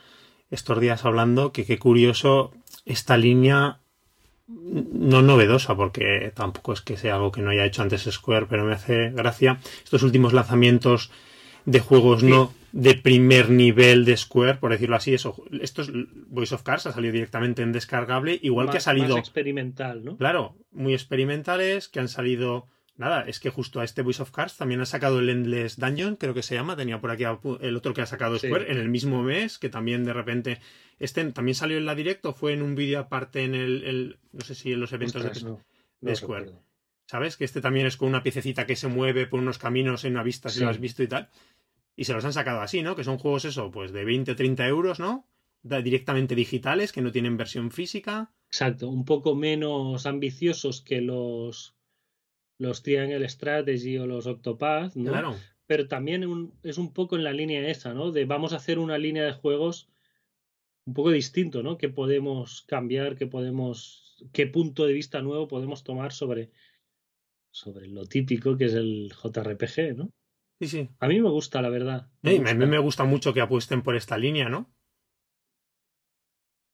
estos 0.51 0.81
días 0.81 1.05
hablando 1.05 1.53
que 1.53 1.65
qué 1.65 1.79
curioso 1.79 2.53
esta 2.85 3.17
línea 3.17 3.79
no 4.49 5.23
novedosa, 5.23 5.77
porque 5.77 6.33
tampoco 6.35 6.73
es 6.73 6.81
que 6.81 6.97
sea 6.97 7.15
algo 7.15 7.31
que 7.31 7.41
no 7.41 7.51
haya 7.51 7.65
hecho 7.65 7.83
antes 7.83 8.09
Square, 8.11 8.47
pero 8.49 8.65
me 8.65 8.75
hace 8.75 9.11
gracia 9.11 9.61
estos 9.85 10.03
últimos 10.03 10.33
lanzamientos 10.33 11.11
de 11.67 11.81
juegos 11.81 12.23
no 12.23 12.53
de 12.73 12.95
primer 12.95 13.51
nivel 13.51 14.05
de 14.05 14.17
Square, 14.17 14.59
por 14.59 14.71
decirlo 14.71 14.97
así. 14.97 15.15
Eso, 15.15 15.37
estos 15.61 15.91
Voice 16.29 16.55
of 16.55 16.63
Cars 16.63 16.87
ha 16.87 16.93
salido 16.93 17.13
directamente 17.13 17.63
en 17.63 17.73
descargable, 17.73 18.39
igual 18.43 18.71
que 18.71 18.79
ha 18.79 18.81
salido. 18.81 19.19
experimental, 19.19 20.05
¿no? 20.05 20.17
Claro, 20.17 20.57
muy 20.73 20.95
experimentales, 20.95 21.89
que 21.89 22.01
han 22.01 22.09
salido 22.09 22.67
Nada, 23.01 23.23
es 23.23 23.41
que 23.41 23.49
justo 23.49 23.81
a 23.81 23.85
este 23.85 24.03
Voice 24.03 24.21
of 24.21 24.31
Cards 24.31 24.59
también 24.59 24.83
ha 24.83 24.85
sacado 24.85 25.21
el 25.21 25.31
Endless 25.31 25.79
Dungeon, 25.79 26.17
creo 26.17 26.35
que 26.35 26.43
se 26.43 26.55
llama, 26.55 26.77
tenía 26.77 27.01
por 27.01 27.11
aquí 27.11 27.25
el 27.63 27.75
otro 27.75 27.95
que 27.95 28.03
ha 28.03 28.07
sacado 28.07 28.39
Square 28.39 28.71
en 28.71 28.77
el 28.77 28.91
mismo 28.91 29.23
mes, 29.23 29.59
que 29.59 29.71
también 29.71 30.05
de 30.05 30.13
repente 30.13 30.59
este 30.99 31.25
también 31.33 31.55
salió 31.55 31.79
en 31.79 31.87
la 31.87 31.95
directo, 31.95 32.35
fue 32.35 32.53
en 32.53 32.61
un 32.61 32.75
vídeo 32.75 32.99
aparte 32.99 33.43
en 33.43 33.55
el, 33.55 34.19
no 34.33 34.45
sé 34.45 34.55
si 34.55 34.73
en 34.75 34.81
los 34.81 34.93
eventos 34.93 35.25
de, 36.03 36.15
Square. 36.15 36.53
¿Sabes? 37.07 37.39
Que 37.39 37.47
este 37.47 37.63
también 37.63 37.87
es 37.87 37.97
con 37.97 38.07
una 38.07 38.23
piececita 38.23 38.67
que 38.67 38.77
se 38.77 38.89
mueve 38.89 39.27
por 39.27 39.41
unos 39.41 39.57
caminos 39.57 40.05
en 40.05 40.13
una 40.13 40.23
vista, 40.23 40.51
si 40.51 40.61
lo 40.61 40.69
has 40.69 40.79
visto 40.79 41.03
y 41.03 41.09
tal. 41.09 41.31
Y 41.97 42.05
se 42.05 42.13
los 42.13 42.27
han 42.27 42.35
sacado 42.35 42.61
así, 42.61 42.83
¿no? 42.83 42.97
Que 42.97 43.05
son 43.05 43.17
juegos 43.17 43.47
eso, 43.47 43.71
pues 43.71 43.93
de 43.93 44.05
20 44.05 44.33
o 44.33 44.37
30 44.37 44.69
euros, 44.69 45.01
¿no? 45.01 45.27
directamente 45.63 46.35
digitales, 46.35 46.93
que 46.93 47.01
no 47.01 47.13
tienen 47.13 47.39
versión 47.39 47.71
física. 47.71 48.31
Exacto, 48.49 48.89
un 48.89 49.07
poco 49.07 49.35
menos 49.35 50.05
ambiciosos 50.05 50.83
que 50.83 51.01
los 51.01 51.75
los 52.61 52.83
Triangle 52.83 53.27
Strategy 53.27 53.97
o 53.97 54.07
los 54.07 54.27
Octopath, 54.27 54.95
¿no? 54.95 55.11
Claro. 55.11 55.37
Pero 55.67 55.89
también 55.89 56.53
es 56.63 56.77
un 56.77 56.93
poco 56.93 57.17
en 57.17 57.25
la 57.25 57.33
línea 57.33 57.67
esa, 57.69 57.95
¿no? 57.95 58.13
De 58.13 58.27
vamos 58.27 58.53
a 58.53 58.57
hacer 58.57 58.79
una 58.79 58.99
línea 58.99 59.25
de 59.25 59.33
juegos 59.33 59.89
un 60.85 60.93
poco 60.93 61.11
distinto, 61.11 61.63
¿no? 61.63 61.79
Que 61.79 61.89
podemos 61.89 62.63
cambiar, 62.69 63.17
que 63.17 63.27
podemos, 63.27 64.27
qué 64.33 64.47
punto 64.47 64.85
de 64.85 64.93
vista 64.93 65.23
nuevo 65.23 65.49
podemos 65.49 65.85
tomar 65.85 66.13
sobre, 66.13 66.51
sobre 67.51 67.89
lo 67.89 68.05
típico 68.05 68.59
que 68.59 68.67
es 68.67 68.75
el 68.75 69.11
JRPG, 69.11 69.97
¿no? 69.97 70.11
Sí, 70.61 70.69
sí. 70.69 70.89
A 70.99 71.09
mí 71.09 71.19
me 71.19 71.31
gusta, 71.31 71.63
la 71.63 71.71
verdad. 71.71 72.11
a 72.23 72.55
mí 72.55 72.67
me 72.67 72.79
gusta 72.79 73.05
mucho 73.05 73.33
que 73.33 73.41
apuesten 73.41 73.81
por 73.83 73.97
esta 73.97 74.19
línea, 74.19 74.51
¿no? 74.51 74.71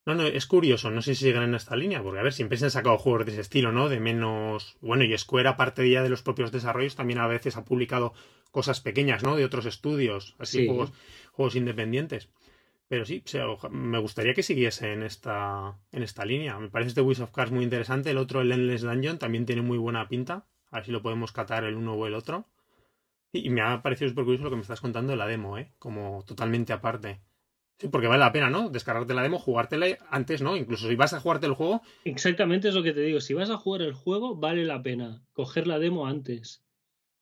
No, 0.06 0.14
no, 0.14 0.22
es 0.22 0.46
curioso, 0.46 0.88
no 0.92 1.02
sé 1.02 1.16
si 1.16 1.24
siguen 1.24 1.42
en 1.42 1.54
esta 1.56 1.74
línea, 1.74 2.00
porque 2.00 2.20
a 2.20 2.22
ver, 2.22 2.32
siempre 2.32 2.56
se 2.56 2.66
han 2.66 2.70
sacado 2.70 2.96
juegos 2.96 3.26
de 3.26 3.32
ese 3.32 3.40
estilo, 3.40 3.72
¿no? 3.72 3.88
De 3.88 3.98
menos. 3.98 4.76
Bueno, 4.80 5.02
y 5.02 5.18
Square, 5.18 5.48
aparte 5.48 5.90
ya 5.90 6.04
de 6.04 6.08
los 6.08 6.22
propios 6.22 6.52
desarrollos, 6.52 6.94
también 6.94 7.18
a 7.18 7.26
veces 7.26 7.56
ha 7.56 7.64
publicado 7.64 8.14
cosas 8.52 8.80
pequeñas, 8.80 9.24
¿no? 9.24 9.34
De 9.34 9.44
otros 9.44 9.66
estudios, 9.66 10.36
así 10.38 10.64
juegos, 10.64 10.92
juegos 11.32 11.56
independientes. 11.56 12.28
Pero 12.88 13.04
sí, 13.04 13.24
me 13.70 13.98
gustaría 13.98 14.32
que 14.32 14.44
siguiese 14.44 14.92
en 14.92 15.02
esta, 15.02 15.76
en 15.90 16.04
esta 16.04 16.24
línea. 16.24 16.56
Me 16.60 16.70
parece 16.70 16.90
este 16.90 17.00
Wish 17.00 17.20
of 17.20 17.32
Cars 17.32 17.50
muy 17.50 17.64
interesante. 17.64 18.10
El 18.10 18.18
otro, 18.18 18.42
el 18.42 18.52
Endless 18.52 18.82
Dungeon, 18.82 19.18
también 19.18 19.44
tiene 19.44 19.62
muy 19.62 19.76
buena 19.76 20.08
pinta. 20.08 20.46
A 20.70 20.76
ver 20.76 20.84
si 20.86 20.92
lo 20.92 21.02
podemos 21.02 21.32
catar 21.32 21.64
el 21.64 21.74
uno 21.74 21.94
o 21.94 22.06
el 22.06 22.14
otro. 22.14 22.46
Y, 23.32 23.46
y 23.46 23.50
me 23.50 23.60
ha 23.62 23.82
parecido 23.82 24.08
súper 24.08 24.24
curioso 24.24 24.44
lo 24.44 24.50
que 24.50 24.56
me 24.56 24.62
estás 24.62 24.80
contando 24.80 25.10
de 25.10 25.16
la 25.16 25.26
demo, 25.26 25.58
¿eh? 25.58 25.72
Como 25.80 26.22
totalmente 26.24 26.72
aparte. 26.72 27.20
Sí, 27.78 27.88
porque 27.88 28.06
vale 28.06 28.20
la 28.20 28.32
pena, 28.32 28.48
¿no? 28.48 28.70
Descargarte 28.70 29.12
la 29.12 29.22
demo, 29.22 29.38
jugártela 29.38 29.98
antes, 30.10 30.40
¿no? 30.40 30.56
Incluso 30.56 30.88
si 30.88 30.96
vas 30.96 31.12
a 31.12 31.20
jugarte 31.20 31.46
el 31.46 31.52
juego. 31.52 31.82
Exactamente 32.04 32.68
es 32.68 32.74
lo 32.74 32.82
que 32.82 32.92
te 32.92 33.00
digo. 33.00 33.20
Si 33.20 33.34
vas 33.34 33.50
a 33.50 33.58
jugar 33.58 33.82
el 33.82 33.92
juego, 33.92 34.36
vale 34.36 34.64
la 34.64 34.82
pena 34.82 35.22
coger 35.32 35.66
la 35.66 35.78
demo 35.78 36.06
antes. 36.06 36.64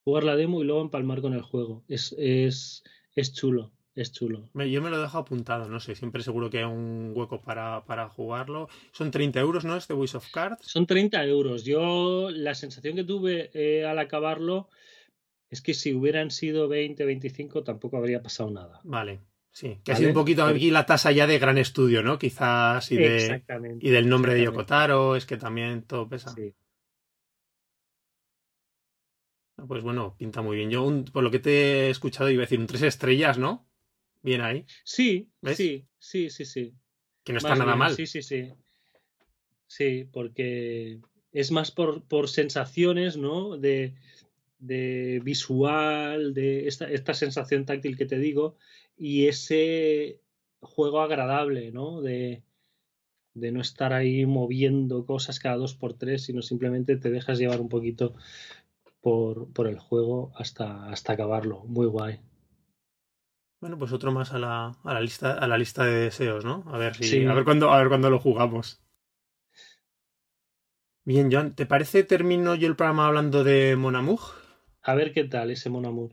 Jugar 0.04 0.22
la 0.24 0.36
demo 0.36 0.62
y 0.62 0.64
luego 0.64 0.82
empalmar 0.82 1.22
con 1.22 1.34
el 1.34 1.42
juego. 1.42 1.84
Es, 1.88 2.14
es, 2.18 2.84
es 3.16 3.32
chulo. 3.32 3.72
Es 3.96 4.12
chulo. 4.12 4.50
Yo 4.54 4.82
me 4.82 4.90
lo 4.90 5.00
dejo 5.00 5.18
apuntado, 5.18 5.68
no 5.68 5.78
sé, 5.78 5.94
siempre 5.94 6.24
seguro 6.24 6.50
que 6.50 6.58
hay 6.58 6.64
un 6.64 7.12
hueco 7.14 7.40
para, 7.40 7.84
para 7.84 8.08
jugarlo. 8.08 8.68
Son 8.90 9.12
30 9.12 9.38
euros, 9.38 9.64
¿no? 9.64 9.76
Este 9.76 9.94
Wish 9.94 10.16
of 10.16 10.30
Cards. 10.32 10.66
Son 10.66 10.84
30 10.84 11.24
euros. 11.26 11.64
Yo 11.64 12.30
la 12.30 12.54
sensación 12.54 12.96
que 12.96 13.04
tuve 13.04 13.50
eh, 13.54 13.86
al 13.86 14.00
acabarlo 14.00 14.68
es 15.48 15.62
que 15.62 15.74
si 15.74 15.94
hubieran 15.94 16.32
sido 16.32 16.66
20, 16.66 17.04
25 17.04 17.62
tampoco 17.62 17.96
habría 17.96 18.20
pasado 18.20 18.50
nada. 18.50 18.80
Vale. 18.82 19.20
Sí, 19.54 19.78
que 19.84 19.92
ha 19.92 19.96
sido 19.96 20.08
un 20.08 20.14
poquito 20.14 20.44
aquí 20.44 20.72
la 20.72 20.84
tasa 20.84 21.12
ya 21.12 21.28
de 21.28 21.38
gran 21.38 21.58
estudio, 21.58 22.02
¿no? 22.02 22.18
Quizás 22.18 22.90
y, 22.90 22.96
de, 22.96 23.44
y 23.78 23.88
del 23.88 24.08
nombre 24.08 24.34
de 24.34 24.42
Yokotaro, 24.42 25.14
es 25.14 25.26
que 25.26 25.36
también 25.36 25.84
todo 25.84 26.08
pesa. 26.08 26.34
Sí. 26.34 26.52
Pues 29.68 29.84
bueno, 29.84 30.16
pinta 30.18 30.42
muy 30.42 30.56
bien. 30.56 30.70
Yo, 30.70 31.04
por 31.12 31.22
lo 31.22 31.30
que 31.30 31.38
te 31.38 31.86
he 31.86 31.90
escuchado, 31.90 32.30
iba 32.30 32.40
a 32.40 32.46
decir 32.46 32.58
un 32.58 32.66
tres 32.66 32.82
estrellas, 32.82 33.38
¿no? 33.38 33.64
Bien 34.22 34.40
ahí. 34.40 34.66
Sí, 34.82 35.30
sí, 35.54 35.86
sí, 36.00 36.30
sí, 36.30 36.44
sí. 36.44 36.74
Que 37.22 37.32
no 37.32 37.38
está 37.38 37.54
nada 37.54 37.76
mal. 37.76 37.94
Sí, 37.94 38.08
sí, 38.08 38.24
sí. 38.24 38.52
Sí, 39.68 40.08
porque 40.12 40.98
es 41.30 41.52
más 41.52 41.70
por, 41.70 42.02
por 42.02 42.28
sensaciones, 42.28 43.16
¿no? 43.16 43.56
De, 43.56 43.94
de 44.58 45.20
visual, 45.22 46.34
de 46.34 46.66
esta, 46.66 46.90
esta 46.90 47.14
sensación 47.14 47.64
táctil 47.64 47.96
que 47.96 48.06
te 48.06 48.18
digo, 48.18 48.56
y 48.96 49.26
ese 49.26 50.20
juego 50.60 51.00
agradable, 51.00 51.72
¿no? 51.72 52.00
De, 52.00 52.42
de 53.34 53.52
no 53.52 53.60
estar 53.60 53.92
ahí 53.92 54.26
moviendo 54.26 55.04
cosas 55.06 55.38
cada 55.38 55.56
dos 55.56 55.74
por 55.74 55.94
tres, 55.94 56.24
sino 56.24 56.42
simplemente 56.42 56.96
te 56.96 57.10
dejas 57.10 57.38
llevar 57.38 57.60
un 57.60 57.68
poquito 57.68 58.14
por, 59.00 59.52
por 59.52 59.66
el 59.66 59.78
juego 59.78 60.32
hasta, 60.36 60.86
hasta 60.90 61.12
acabarlo. 61.12 61.64
Muy 61.64 61.86
guay. 61.86 62.20
Bueno, 63.60 63.78
pues 63.78 63.92
otro 63.92 64.12
más 64.12 64.32
a 64.32 64.38
la, 64.38 64.76
a 64.84 64.94
la 64.94 65.00
lista, 65.00 65.32
a 65.32 65.46
la 65.48 65.56
lista 65.56 65.84
de 65.84 65.92
deseos, 65.92 66.44
¿no? 66.44 66.64
A 66.66 66.76
ver 66.76 66.94
si, 66.94 67.24
a 67.24 67.32
ver 67.32 67.44
cuándo, 67.44 67.72
a 67.72 67.78
ver 67.78 67.88
cuándo 67.88 68.10
lo 68.10 68.18
jugamos. 68.18 68.82
Bien, 71.06 71.30
John, 71.32 71.54
¿te 71.54 71.66
parece 71.66 72.04
termino 72.04 72.54
yo 72.54 72.66
el 72.68 72.76
programa 72.76 73.06
hablando 73.06 73.44
de 73.44 73.76
Monamug? 73.76 74.20
A 74.82 74.94
ver 74.94 75.12
qué 75.12 75.24
tal 75.24 75.50
ese 75.50 75.70
Monamug. 75.70 76.12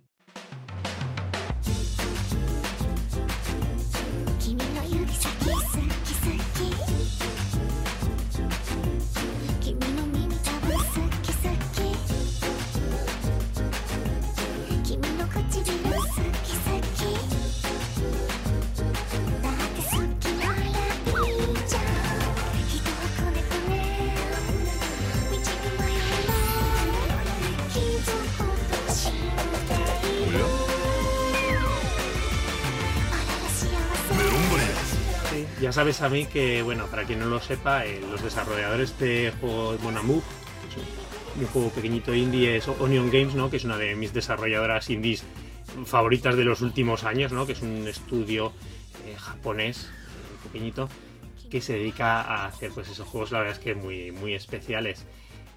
Sabes 35.72 36.01
a 36.01 36.09
mí 36.09 36.26
que, 36.26 36.63
bueno, 36.63 36.88
para 36.88 37.05
quien 37.05 37.19
no 37.19 37.28
lo 37.28 37.39
sepa, 37.39 37.86
eh, 37.86 38.01
los 38.11 38.22
desarrolladores 38.22 38.99
de 38.99 39.32
juego 39.39 39.78
Monamug, 39.82 40.22
un 41.39 41.45
juego 41.47 41.69
pequeñito 41.69 42.13
indie, 42.13 42.57
es 42.57 42.67
Onion 42.67 43.09
Games, 43.09 43.36
¿no? 43.36 43.49
Que 43.49 43.55
es 43.55 43.63
una 43.63 43.78
de 43.78 43.95
mis 43.95 44.11
desarrolladoras 44.11 44.89
indies 44.89 45.24
favoritas 45.86 46.36
de 46.36 46.43
los 46.43 46.59
últimos 46.59 47.05
años, 47.05 47.32
¿no? 47.32 47.45
Que 47.45 47.53
es 47.53 47.61
un 47.61 47.88
estudio 47.88 48.51
eh, 49.07 49.15
japonés, 49.17 49.86
eh, 49.86 50.47
pequeñito. 50.51 50.89
que 51.49 51.61
se 51.61 51.74
dedica 51.74 52.22
a 52.22 52.47
hacer 52.47 52.72
pues 52.74 52.89
esos 52.89 53.07
juegos, 53.07 53.32
la 53.32 53.39
verdad 53.39 53.57
es 53.57 53.63
que 53.63 53.74
muy, 53.74 54.11
muy 54.11 54.34
especiales. 54.34 55.05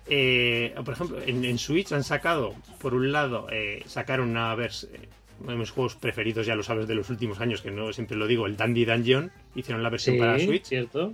Por 0.05 0.95
ejemplo, 0.95 1.19
en, 1.27 1.59
Switch 1.59 1.93
han 1.93 2.05
sacado, 2.05 2.55
por 2.81 2.95
un 2.95 3.11
lado, 3.11 3.49
eh, 3.51 3.83
sacaron 3.87 4.31
una 4.31 4.55
versión. 4.55 4.93
Uno 5.41 5.53
de 5.53 5.59
mis 5.59 5.71
juegos 5.71 5.97
preferidos, 5.97 6.47
ya 6.47 6.55
lo 6.55 6.63
sabes, 6.63 6.87
de 6.87 6.95
los 6.95 7.11
últimos 7.11 7.41
años, 7.41 7.63
que 7.63 7.71
no 7.71 7.93
siempre 7.93 8.17
lo 8.17 8.27
digo, 8.27 8.47
el 8.47 8.57
Dandy 8.57 8.85
Dungeon. 8.85 9.31
Hicieron 9.55 9.83
la 9.83 9.91
versión 9.91 10.19
para 10.19 10.39
Switch. 10.39 10.65
cierto. 10.65 11.13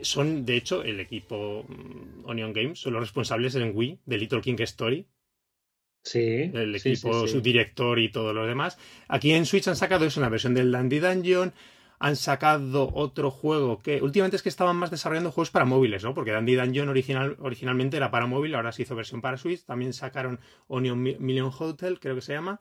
Son, 0.00 0.44
de 0.46 0.56
hecho, 0.56 0.84
el 0.84 1.00
equipo 1.00 1.64
mm, 1.68 2.28
Onion 2.28 2.52
Games, 2.52 2.78
son 2.78 2.92
los 2.92 3.02
responsables 3.02 3.54
en 3.56 3.72
Wii 3.74 3.98
de 4.06 4.18
Little 4.18 4.40
King 4.40 4.56
Story. 4.60 5.06
Sí. 6.04 6.50
El 6.54 6.74
equipo, 6.74 7.26
su 7.26 7.40
director 7.40 7.98
y 7.98 8.10
todo 8.10 8.32
lo 8.32 8.46
demás. 8.46 8.78
Aquí 9.08 9.32
en 9.32 9.44
Switch 9.44 9.66
han 9.68 9.76
sacado 9.76 10.04
eso, 10.04 10.20
una 10.20 10.28
versión 10.28 10.54
del 10.54 10.70
Dandy 10.70 11.00
Dungeon 11.00 11.52
han 12.00 12.16
sacado 12.16 12.90
otro 12.94 13.30
juego 13.30 13.80
que 13.80 14.00
últimamente 14.02 14.36
es 14.36 14.42
que 14.42 14.48
estaban 14.48 14.76
más 14.76 14.90
desarrollando 14.90 15.32
juegos 15.32 15.50
para 15.50 15.64
móviles, 15.64 16.04
¿no? 16.04 16.14
Porque 16.14 16.30
Dandy 16.30 16.54
Dungeon 16.54 16.88
original, 16.88 17.36
originalmente 17.40 17.96
era 17.96 18.10
para 18.10 18.26
móvil, 18.26 18.54
ahora 18.54 18.72
se 18.72 18.82
hizo 18.82 18.94
versión 18.94 19.20
para 19.20 19.36
Switch. 19.36 19.64
También 19.64 19.92
sacaron 19.92 20.38
Onion 20.68 21.02
Million 21.02 21.50
Hotel, 21.56 21.98
creo 21.98 22.14
que 22.14 22.20
se 22.20 22.34
llama. 22.34 22.60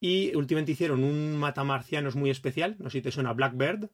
Y 0.00 0.34
últimamente 0.36 0.72
hicieron 0.72 1.02
un 1.02 1.36
matamarcianos 1.36 2.16
muy 2.16 2.30
especial. 2.30 2.76
No 2.78 2.90
sé 2.90 2.98
si 2.98 3.02
te 3.02 3.12
suena 3.12 3.32
Blackbird. 3.32 3.90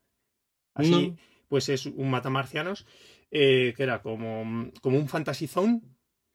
Así, 0.74 1.14
pues 1.48 1.68
es 1.68 1.86
un 1.86 2.10
matamarcianos 2.10 2.86
eh, 3.30 3.74
que 3.76 3.82
era 3.82 4.02
como, 4.02 4.70
como 4.80 4.98
un 4.98 5.08
Fantasy 5.08 5.46
Zone, 5.46 5.82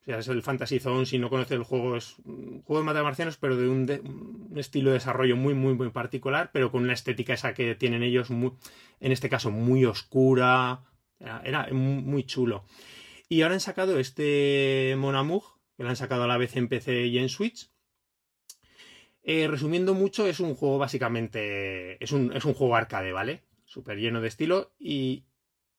o 0.01 0.05
sea, 0.05 0.19
es 0.19 0.27
el 0.27 0.41
Fantasy 0.41 0.79
Zone, 0.79 1.05
si 1.05 1.19
no 1.19 1.29
conoces 1.29 1.53
el 1.53 1.63
juego, 1.63 1.95
es 1.95 2.17
un 2.25 2.61
juego 2.63 2.81
de 2.81 2.85
matamarcianos, 2.85 3.37
pero 3.37 3.55
de 3.55 3.69
un, 3.69 4.51
estilo 4.55 4.89
de 4.89 4.95
desarrollo 4.95 5.35
muy, 5.35 5.53
muy, 5.53 5.75
muy 5.75 5.89
particular, 5.91 6.49
pero 6.51 6.71
con 6.71 6.83
una 6.83 6.93
estética 6.93 7.33
esa 7.33 7.53
que 7.53 7.75
tienen 7.75 8.03
ellos, 8.03 8.29
muy, 8.29 8.51
en 8.99 9.11
este 9.11 9.29
caso 9.29 9.51
muy 9.51 9.85
oscura, 9.85 10.83
era, 11.19 11.67
muy 11.71 12.23
chulo. 12.23 12.65
Y 13.27 13.43
ahora 13.43 13.55
han 13.55 13.61
sacado 13.61 13.99
este 13.99 14.95
Monamug, 14.97 15.43
que 15.77 15.83
lo 15.83 15.89
han 15.89 15.95
sacado 15.95 16.23
a 16.23 16.27
la 16.27 16.37
vez 16.37 16.55
en 16.55 16.67
PC 16.67 17.07
y 17.07 17.17
en 17.19 17.29
Switch. 17.29 17.69
Eh, 19.23 19.47
resumiendo 19.47 19.93
mucho, 19.93 20.25
es 20.27 20.39
un 20.39 20.55
juego 20.55 20.77
básicamente, 20.77 22.03
es 22.03 22.11
un, 22.11 22.35
es 22.35 22.45
un 22.45 22.53
juego 22.53 22.75
arcade, 22.75 23.11
¿vale? 23.11 23.43
Súper 23.65 23.97
lleno 23.97 24.21
de 24.21 24.27
estilo 24.27 24.73
y, 24.79 25.25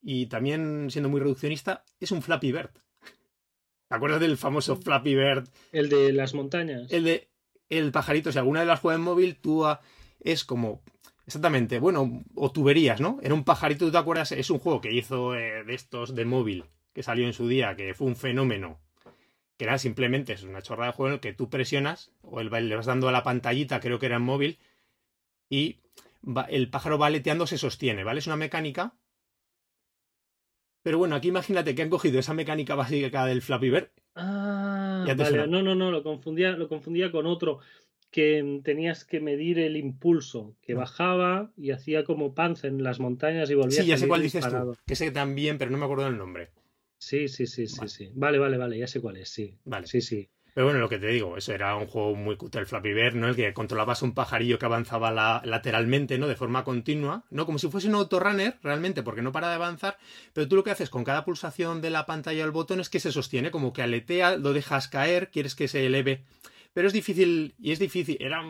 y 0.03 0.27
también 0.27 0.91
siendo 0.91 1.09
muy 1.09 1.21
reduccionista, 1.21 1.85
es 1.99 2.11
un 2.13 2.23
Flappy 2.23 2.53
Bird. 2.53 2.71
¿Te 3.89 3.95
acuerdas 3.95 4.21
del 4.21 4.37
famoso 4.37 4.77
Flappy 4.77 5.15
Bird? 5.15 5.49
El 5.73 5.89
de 5.89 6.13
las 6.13 6.35
montañas. 6.35 6.93
El 6.93 7.05
de 7.05 7.31
el 7.71 7.93
pajarito. 7.93 8.31
Si 8.31 8.39
alguna 8.39 8.61
de 8.61 8.67
las 8.67 8.81
juegas 8.81 8.99
en 8.99 9.05
móvil, 9.05 9.37
tú 9.37 9.65
es 10.19 10.45
como. 10.45 10.83
Exactamente, 11.27 11.79
bueno, 11.79 12.25
o 12.35 12.51
tuberías, 12.51 13.01
¿no? 13.01 13.19
Era 13.23 13.35
un 13.35 13.45
pajarito, 13.45 13.87
¿tú 13.87 13.93
te 13.93 13.99
acuerdas? 13.99 14.33
Es 14.33 14.51
un 14.51 14.59
juego 14.59 14.81
que 14.81 14.93
hizo 14.93 15.37
eh, 15.37 15.63
de 15.65 15.75
estos 15.75 16.17
de 16.17 16.25
móvil, 16.25 16.65
que 16.93 17.05
salió 17.05 17.25
en 17.25 17.33
su 17.33 17.47
día, 17.47 17.77
que 17.77 17.95
fue 17.95 18.09
un 18.09 18.17
fenómeno. 18.17 18.81
Que 19.61 19.65
era 19.65 19.77
simplemente, 19.77 20.33
es 20.33 20.43
una 20.43 20.63
chorrada 20.63 20.91
de 20.91 20.97
juego 20.97 21.09
en 21.09 21.15
el 21.17 21.21
que 21.21 21.35
tú 21.35 21.51
presionas, 21.51 22.13
o 22.23 22.41
le 22.43 22.77
vas 22.77 22.87
dando 22.87 23.11
a 23.11 23.13
la 23.13 23.23
pantallita, 23.23 23.79
creo 23.81 23.99
que 23.99 24.07
era 24.07 24.17
en 24.17 24.23
móvil, 24.23 24.59
y 25.51 25.81
el 26.49 26.71
pájaro 26.71 26.97
valeteando 26.97 27.47
se 27.47 27.59
sostiene, 27.59 28.03
¿vale? 28.03 28.21
Es 28.21 28.27
una 28.27 28.37
mecánica 28.37 28.95
pero 30.83 30.97
bueno, 30.97 31.15
aquí 31.15 31.29
imagínate 31.29 31.75
que 31.75 31.83
han 31.83 31.91
cogido 31.91 32.19
esa 32.19 32.33
mecánica 32.33 32.75
básica 32.75 33.27
del 33.27 33.43
Flappy 33.43 33.69
Bird. 33.69 33.91
Ah, 34.15 35.05
vale. 35.15 35.47
No, 35.47 35.61
no, 35.61 35.75
no, 35.75 35.91
lo 35.91 36.03
confundía, 36.03 36.53
lo 36.53 36.71
confundía 36.71 37.13
con 37.13 37.27
otro 37.27 37.59
que 38.11 38.63
tenías 38.65 39.05
que 39.05 39.21
medir 39.21 39.59
el 39.59 39.77
impulso, 39.77 40.57
que 40.63 40.73
bajaba 40.73 41.53
y 41.59 41.73
hacía 41.73 42.05
como 42.05 42.35
panza 42.35 42.67
en 42.67 42.83
las 42.83 42.99
montañas 42.99 43.51
y 43.51 43.55
volvía 43.57 43.83
Sí, 43.83 43.87
ya 43.87 43.99
sé 43.99 44.09
cuál 44.09 44.23
dices 44.23 44.49
tú, 44.49 44.75
que 44.87 44.97
sé 44.97 45.11
también, 45.11 45.59
pero 45.59 45.71
no 45.71 45.77
me 45.77 45.85
acuerdo 45.85 46.05
del 46.05 46.17
nombre. 46.17 46.49
Sí, 47.01 47.29
sí, 47.29 47.47
sí, 47.47 47.67
sí, 47.67 47.89
sí. 47.89 48.11
Vale, 48.15 48.39
vale, 48.39 48.59
vale, 48.59 48.77
ya 48.77 48.87
sé 48.87 49.01
cuál 49.01 49.17
es, 49.17 49.31
sí. 49.31 49.57
Vale. 49.65 49.87
Sí, 49.87 50.03
sí. 50.03 50.29
Pero 50.53 50.67
bueno, 50.67 50.81
lo 50.81 50.89
que 50.91 50.99
te 50.99 51.07
digo, 51.07 51.39
eso 51.39 51.55
era 51.55 51.75
un 51.77 51.87
juego 51.87 52.15
muy 52.15 52.37
cutre 52.37 52.61
el 52.61 52.67
Flappy 52.67 52.93
Bird, 52.93 53.15
¿no? 53.15 53.29
El 53.29 53.37
que 53.37 53.55
controlabas 53.55 54.03
un 54.03 54.13
pajarillo 54.13 54.59
que 54.59 54.67
avanzaba 54.67 55.41
lateralmente, 55.45 56.19
¿no? 56.19 56.29
De 56.29 56.37
forma 56.37 56.63
continua, 56.63 57.25
¿no? 57.31 57.47
Como 57.47 57.59
si 57.59 57.69
fuese 57.69 57.89
un 57.89 57.95
autorunner, 57.95 58.59
realmente, 58.63 59.03
porque 59.03 59.23
no 59.23 59.33
para 59.33 59.49
de 59.49 59.55
avanzar, 59.55 59.97
pero 60.35 60.47
tú 60.47 60.57
lo 60.57 60.65
que 60.65 60.73
haces 60.73 60.91
con 60.91 61.05
cada 61.05 61.25
pulsación 61.25 61.81
de 61.81 61.89
la 61.89 62.05
pantalla 62.05 62.43
del 62.43 62.51
botón 62.51 62.81
es 62.81 62.91
que 62.91 63.01
se 63.01 63.13
sostiene, 63.13 63.51
como 63.51 63.73
que 63.73 63.83
aletea, 63.83 64.37
lo 64.37 64.53
dejas 64.53 64.89
caer, 64.89 65.31
quieres 65.31 65.55
que 65.55 65.69
se 65.69 65.87
eleve. 65.87 66.25
Pero 66.75 66.87
es 66.87 66.93
difícil, 66.93 67.55
y 67.59 67.73
es 67.73 67.79
difícil, 67.79 68.19
era, 68.21 68.45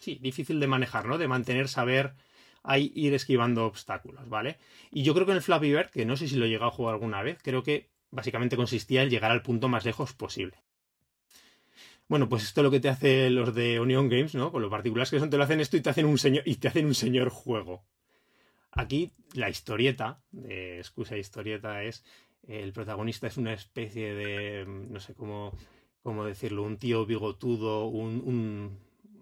sí, 0.00 0.18
difícil 0.20 0.58
de 0.58 0.66
manejar, 0.66 1.06
¿no? 1.06 1.16
De 1.16 1.28
mantener, 1.28 1.68
saber 1.68 2.14
ahí 2.62 2.92
ir 2.94 3.14
esquivando 3.14 3.66
obstáculos, 3.66 4.28
¿vale? 4.28 4.58
Y 4.90 5.02
yo 5.02 5.14
creo 5.14 5.26
que 5.26 5.32
en 5.32 5.38
el 5.38 5.42
Flappy 5.42 5.70
Bird, 5.70 5.90
que 5.90 6.04
no 6.04 6.16
sé 6.16 6.28
si 6.28 6.36
lo 6.36 6.46
he 6.46 6.48
llegado 6.48 6.70
a 6.70 6.74
jugar 6.74 6.94
alguna 6.94 7.22
vez, 7.22 7.38
creo 7.42 7.62
que 7.62 7.88
básicamente 8.10 8.56
consistía 8.56 9.02
en 9.02 9.10
llegar 9.10 9.30
al 9.30 9.42
punto 9.42 9.68
más 9.68 9.84
lejos 9.84 10.12
posible. 10.12 10.56
Bueno, 12.08 12.28
pues 12.28 12.42
esto 12.42 12.62
es 12.62 12.64
lo 12.64 12.70
que 12.70 12.80
te 12.80 12.88
hace 12.88 13.28
los 13.28 13.54
de 13.54 13.78
Onion 13.80 14.08
Games, 14.08 14.34
¿no? 14.34 14.50
Con 14.50 14.62
lo 14.62 14.70
particulares 14.70 15.10
que 15.10 15.18
son, 15.18 15.28
te 15.28 15.36
lo 15.36 15.44
hacen 15.44 15.60
esto 15.60 15.76
y 15.76 15.82
te 15.82 15.90
hacen 15.90 16.06
un 16.06 16.16
señor, 16.16 16.42
y 16.46 16.56
te 16.56 16.68
hacen 16.68 16.86
un 16.86 16.94
señor 16.94 17.28
juego. 17.28 17.84
Aquí 18.72 19.12
la 19.34 19.50
historieta, 19.50 20.20
de 20.30 20.78
excusa 20.78 21.18
historieta, 21.18 21.82
es 21.82 22.04
el 22.46 22.72
protagonista 22.72 23.26
es 23.26 23.36
una 23.36 23.52
especie 23.52 24.14
de, 24.14 24.64
no 24.66 25.00
sé 25.00 25.14
cómo, 25.14 25.52
cómo 26.02 26.24
decirlo, 26.24 26.62
un 26.62 26.78
tío 26.78 27.04
bigotudo, 27.04 27.86
un, 27.86 28.78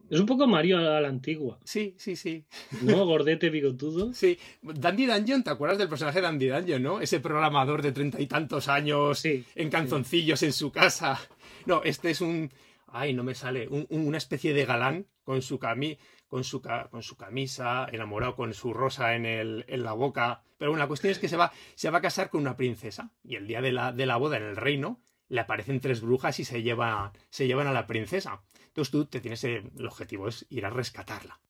Es 0.08 0.20
un 0.20 0.26
poco 0.26 0.46
Mario 0.46 0.78
a 0.78 1.00
la 1.00 1.08
antigua. 1.08 1.58
Sí, 1.64 1.94
sí, 1.98 2.16
sí. 2.16 2.44
¿No? 2.82 3.04
Gordete 3.04 3.50
bigotudo. 3.50 4.12
Sí. 4.16 4.38
Dandy 4.62 5.06
Dungeon, 5.06 5.42
¿te 5.42 5.50
acuerdas 5.50 5.78
del 5.78 5.88
personaje 5.88 6.18
de 6.18 6.22
Dandy 6.22 6.48
Dungeon, 6.48 6.82
no? 6.82 7.00
Ese 7.00 7.20
programador 7.20 7.82
de 7.82 7.92
treinta 7.92 8.20
y 8.20 8.26
tantos 8.26 8.68
años 8.68 9.24
en 9.24 9.70
canzoncillos 9.70 10.42
en 10.42 10.52
su 10.52 10.70
casa. 10.70 11.20
No, 11.66 11.82
este 11.82 12.10
es 12.10 12.20
un, 12.20 12.50
ay, 12.86 13.12
no 13.12 13.24
me 13.24 13.34
sale, 13.34 13.68
una 13.68 14.18
especie 14.18 14.54
de 14.54 14.64
galán 14.64 15.06
con 15.22 15.42
su, 15.42 15.58
cami, 15.58 15.98
con, 16.28 16.44
su, 16.44 16.62
con 16.62 17.02
su 17.02 17.16
camisa, 17.16 17.86
enamorado 17.90 18.36
con 18.36 18.54
su 18.54 18.72
rosa 18.72 19.14
en, 19.14 19.26
el, 19.26 19.64
en 19.68 19.82
la 19.82 19.92
boca. 19.92 20.42
Pero 20.56 20.70
bueno, 20.70 20.84
la 20.84 20.88
cuestión 20.88 21.10
es 21.10 21.18
que 21.18 21.28
se 21.28 21.36
va, 21.36 21.52
se 21.74 21.90
va 21.90 21.98
a 21.98 22.02
casar 22.02 22.30
con 22.30 22.40
una 22.40 22.56
princesa 22.56 23.12
y 23.22 23.34
el 23.36 23.46
día 23.46 23.60
de 23.60 23.72
la, 23.72 23.92
de 23.92 24.06
la 24.06 24.16
boda 24.16 24.36
en 24.36 24.44
el 24.44 24.56
reino 24.56 25.00
le 25.28 25.40
aparecen 25.40 25.80
tres 25.80 26.00
brujas 26.00 26.38
y 26.38 26.44
se, 26.44 26.62
lleva, 26.62 27.12
se 27.30 27.46
llevan 27.46 27.66
a 27.66 27.72
la 27.72 27.86
princesa. 27.86 28.42
Entonces 28.76 28.92
tú 28.92 29.06
te 29.06 29.22
tienes, 29.22 29.42
el 29.42 29.86
objetivo 29.86 30.28
es 30.28 30.44
ir 30.50 30.66
a 30.66 30.70
rescatarla. 30.70 31.40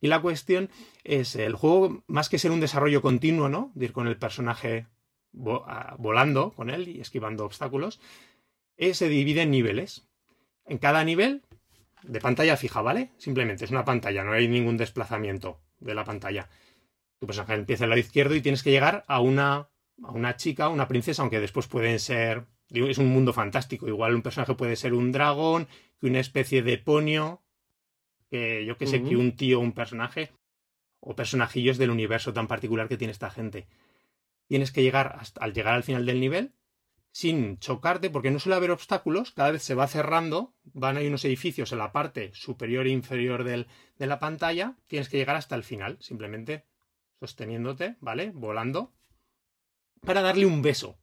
Y 0.00 0.06
la 0.06 0.22
cuestión 0.22 0.70
es, 1.02 1.34
el 1.34 1.56
juego, 1.56 2.04
más 2.06 2.28
que 2.28 2.38
ser 2.38 2.52
un 2.52 2.60
desarrollo 2.60 3.02
continuo, 3.02 3.48
¿no? 3.48 3.72
De 3.74 3.86
ir 3.86 3.92
con 3.92 4.06
el 4.06 4.16
personaje 4.16 4.86
volando 5.32 6.52
con 6.52 6.70
él 6.70 6.86
y 6.86 7.00
esquivando 7.00 7.44
obstáculos, 7.44 8.00
eh, 8.76 8.94
se 8.94 9.08
divide 9.08 9.42
en 9.42 9.50
niveles. 9.50 10.06
En 10.66 10.78
cada 10.78 11.02
nivel 11.02 11.42
de 12.04 12.20
pantalla 12.20 12.56
fija, 12.56 12.80
¿vale? 12.80 13.10
Simplemente 13.18 13.64
es 13.64 13.72
una 13.72 13.84
pantalla, 13.84 14.22
no 14.22 14.34
hay 14.34 14.46
ningún 14.46 14.76
desplazamiento 14.76 15.58
de 15.80 15.96
la 15.96 16.04
pantalla. 16.04 16.48
Tu 17.18 17.26
personaje 17.26 17.54
empieza 17.54 17.84
al 17.84 17.90
lado 17.90 17.98
izquierdo 17.98 18.36
y 18.36 18.40
tienes 18.40 18.62
que 18.62 18.70
llegar 18.70 19.02
a 19.08 19.18
una, 19.18 19.68
a 20.04 20.12
una 20.12 20.36
chica, 20.36 20.68
una 20.68 20.86
princesa, 20.86 21.22
aunque 21.22 21.40
después 21.40 21.66
pueden 21.66 21.98
ser. 21.98 22.46
Es 22.70 22.98
un 22.98 23.08
mundo 23.08 23.32
fantástico. 23.32 23.88
Igual 23.88 24.14
un 24.14 24.22
personaje 24.22 24.54
puede 24.54 24.76
ser 24.76 24.94
un 24.94 25.12
dragón, 25.12 25.68
que 26.00 26.06
una 26.06 26.20
especie 26.20 26.62
de 26.62 26.78
ponio, 26.78 27.42
que 28.30 28.64
yo 28.64 28.76
que 28.76 28.86
sé, 28.86 29.02
que 29.02 29.16
un 29.16 29.36
tío, 29.36 29.60
un 29.60 29.72
personaje, 29.72 30.32
o 31.00 31.14
personajillos 31.14 31.78
del 31.78 31.90
universo 31.90 32.32
tan 32.32 32.48
particular 32.48 32.88
que 32.88 32.96
tiene 32.96 33.12
esta 33.12 33.30
gente. 33.30 33.66
Tienes 34.48 34.72
que 34.72 34.82
llegar, 34.82 35.16
hasta, 35.18 35.44
al 35.44 35.52
llegar 35.52 35.74
al 35.74 35.84
final 35.84 36.06
del 36.06 36.20
nivel, 36.20 36.52
sin 37.12 37.58
chocarte, 37.58 38.10
porque 38.10 38.30
no 38.30 38.40
suele 38.40 38.56
haber 38.56 38.72
obstáculos, 38.72 39.30
cada 39.30 39.52
vez 39.52 39.62
se 39.62 39.74
va 39.74 39.86
cerrando, 39.86 40.52
van 40.64 40.96
ahí 40.96 41.06
unos 41.06 41.24
edificios 41.24 41.70
en 41.70 41.78
la 41.78 41.92
parte 41.92 42.32
superior 42.34 42.86
e 42.86 42.90
inferior 42.90 43.44
del, 43.44 43.68
de 43.98 44.06
la 44.06 44.18
pantalla, 44.18 44.74
tienes 44.88 45.08
que 45.08 45.18
llegar 45.18 45.36
hasta 45.36 45.54
el 45.54 45.62
final, 45.62 45.96
simplemente 46.00 46.64
sosteniéndote, 47.20 47.96
¿vale? 48.00 48.32
Volando, 48.34 48.92
para 50.00 50.22
darle 50.22 50.46
un 50.46 50.60
beso 50.60 50.98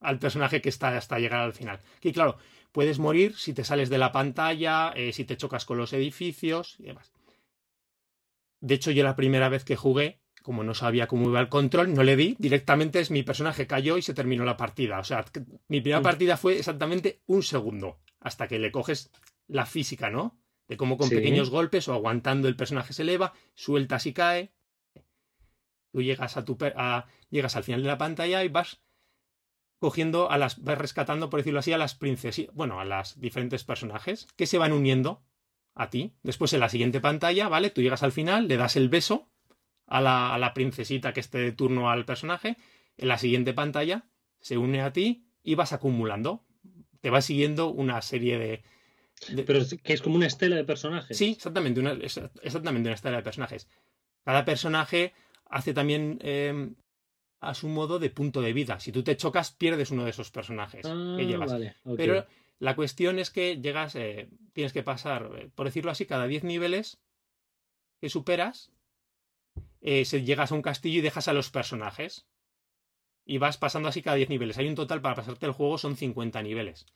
al 0.00 0.18
personaje 0.18 0.60
que 0.60 0.68
está 0.68 0.96
hasta 0.96 1.18
llegar 1.18 1.40
al 1.40 1.52
final. 1.52 1.80
Que 2.00 2.12
claro, 2.12 2.36
puedes 2.72 2.98
morir 2.98 3.36
si 3.36 3.52
te 3.52 3.64
sales 3.64 3.90
de 3.90 3.98
la 3.98 4.12
pantalla, 4.12 4.92
eh, 4.96 5.12
si 5.12 5.24
te 5.24 5.36
chocas 5.36 5.64
con 5.64 5.78
los 5.78 5.92
edificios 5.92 6.76
y 6.78 6.84
demás. 6.84 7.12
De 8.60 8.74
hecho, 8.74 8.90
yo 8.90 9.04
la 9.04 9.16
primera 9.16 9.48
vez 9.48 9.64
que 9.64 9.76
jugué, 9.76 10.20
como 10.42 10.64
no 10.64 10.74
sabía 10.74 11.06
cómo 11.06 11.28
iba 11.28 11.40
el 11.40 11.48
control, 11.48 11.94
no 11.94 12.02
le 12.02 12.16
di, 12.16 12.36
directamente 12.38 13.00
es 13.00 13.10
mi 13.10 13.22
personaje 13.22 13.66
cayó 13.66 13.96
y 13.96 14.02
se 14.02 14.14
terminó 14.14 14.44
la 14.44 14.56
partida. 14.56 14.98
O 14.98 15.04
sea, 15.04 15.24
mi 15.68 15.80
primera 15.80 16.02
partida 16.02 16.36
fue 16.36 16.58
exactamente 16.58 17.22
un 17.26 17.42
segundo, 17.42 17.98
hasta 18.20 18.48
que 18.48 18.58
le 18.58 18.72
coges 18.72 19.10
la 19.48 19.66
física, 19.66 20.10
¿no? 20.10 20.38
De 20.68 20.76
cómo 20.76 20.96
con 20.96 21.08
pequeños 21.08 21.50
golpes 21.50 21.88
o 21.88 21.94
aguantando 21.94 22.46
el 22.46 22.56
personaje 22.56 22.92
se 22.92 23.02
eleva, 23.02 23.32
sueltas 23.54 24.06
y 24.06 24.12
cae. 24.12 24.52
Tú 25.92 26.02
llegas 26.02 26.36
a 26.36 26.44
tu 26.44 26.56
llegas 27.30 27.56
al 27.56 27.64
final 27.64 27.82
de 27.82 27.88
la 27.88 27.98
pantalla 27.98 28.44
y 28.44 28.48
vas 28.48 28.80
cogiendo 29.80 30.30
a 30.30 30.38
las 30.38 30.62
vas 30.62 30.78
rescatando 30.78 31.28
por 31.30 31.40
decirlo 31.40 31.58
así 31.58 31.72
a 31.72 31.78
las 31.78 31.96
princesas, 31.96 32.46
bueno, 32.54 32.78
a 32.80 32.84
las 32.84 33.18
diferentes 33.20 33.64
personajes 33.64 34.28
que 34.36 34.46
se 34.46 34.58
van 34.58 34.72
uniendo 34.72 35.24
a 35.74 35.90
ti. 35.90 36.14
Después 36.22 36.52
en 36.52 36.60
la 36.60 36.68
siguiente 36.68 37.00
pantalla, 37.00 37.48
¿vale? 37.48 37.70
Tú 37.70 37.80
llegas 37.82 38.02
al 38.04 38.12
final, 38.12 38.46
le 38.46 38.56
das 38.56 38.76
el 38.76 38.88
beso 38.88 39.28
a 39.86 40.00
la, 40.00 40.34
a 40.34 40.38
la 40.38 40.54
princesita 40.54 41.12
que 41.12 41.20
esté 41.20 41.38
de 41.38 41.52
turno 41.52 41.90
al 41.90 42.04
personaje, 42.04 42.56
en 42.96 43.08
la 43.08 43.18
siguiente 43.18 43.54
pantalla 43.54 44.04
se 44.40 44.56
une 44.58 44.82
a 44.82 44.92
ti 44.92 45.26
y 45.42 45.54
vas 45.56 45.72
acumulando. 45.72 46.44
Te 47.00 47.10
va 47.10 47.22
siguiendo 47.22 47.68
una 47.70 48.02
serie 48.02 48.38
de, 48.38 48.62
de- 49.34 49.42
Pero 49.44 49.60
es 49.60 49.74
que 49.82 49.94
es 49.94 50.02
como 50.02 50.16
una 50.16 50.26
estela 50.26 50.56
de 50.56 50.64
personajes. 50.64 51.16
Sí, 51.16 51.32
exactamente 51.32 51.80
una, 51.80 51.92
exactamente 51.92 52.88
una 52.88 52.94
historia 52.94 53.16
de 53.18 53.24
personajes. 53.24 53.66
Cada 54.24 54.44
personaje 54.44 55.14
hace 55.46 55.72
también 55.72 56.18
eh, 56.22 56.72
a 57.40 57.54
su 57.54 57.68
modo 57.68 57.98
de 57.98 58.10
punto 58.10 58.42
de 58.42 58.52
vida. 58.52 58.78
Si 58.80 58.92
tú 58.92 59.02
te 59.02 59.16
chocas, 59.16 59.50
pierdes 59.52 59.90
uno 59.90 60.04
de 60.04 60.10
esos 60.10 60.30
personajes 60.30 60.86
Ah, 60.86 61.14
que 61.16 61.26
llevas. 61.26 61.50
vale. 61.50 61.74
ok. 61.84 61.96
Pero 61.96 62.26
la 62.58 62.76
cuestión 62.76 63.18
es 63.18 63.30
que 63.30 63.56
llegas, 63.60 63.96
eh, 63.96 64.28
tienes 64.52 64.72
que 64.72 64.82
pasar, 64.82 65.30
eh, 65.36 65.50
por 65.54 65.66
decirlo 65.66 65.90
así, 65.90 66.04
cada 66.06 66.26
10 66.26 66.44
niveles 66.44 66.98
que 68.00 68.10
superas, 68.10 68.70
eh, 69.80 70.04
se- 70.04 70.22
llegas 70.24 70.52
a 70.52 70.54
un 70.54 70.62
castillo 70.62 70.98
y 70.98 71.02
dejas 71.02 71.28
a 71.28 71.32
los 71.32 71.50
personajes. 71.50 72.26
Y 73.24 73.38
vas 73.38 73.58
pasando 73.58 73.88
así 73.88 74.02
cada 74.02 74.16
10 74.16 74.28
niveles. 74.28 74.58
Hay 74.58 74.68
un 74.68 74.74
total 74.74 75.00
para 75.00 75.14
pasarte 75.14 75.46
el 75.46 75.52
juego, 75.52 75.78
son 75.78 75.96
50 75.96 76.42
niveles. 76.42 76.86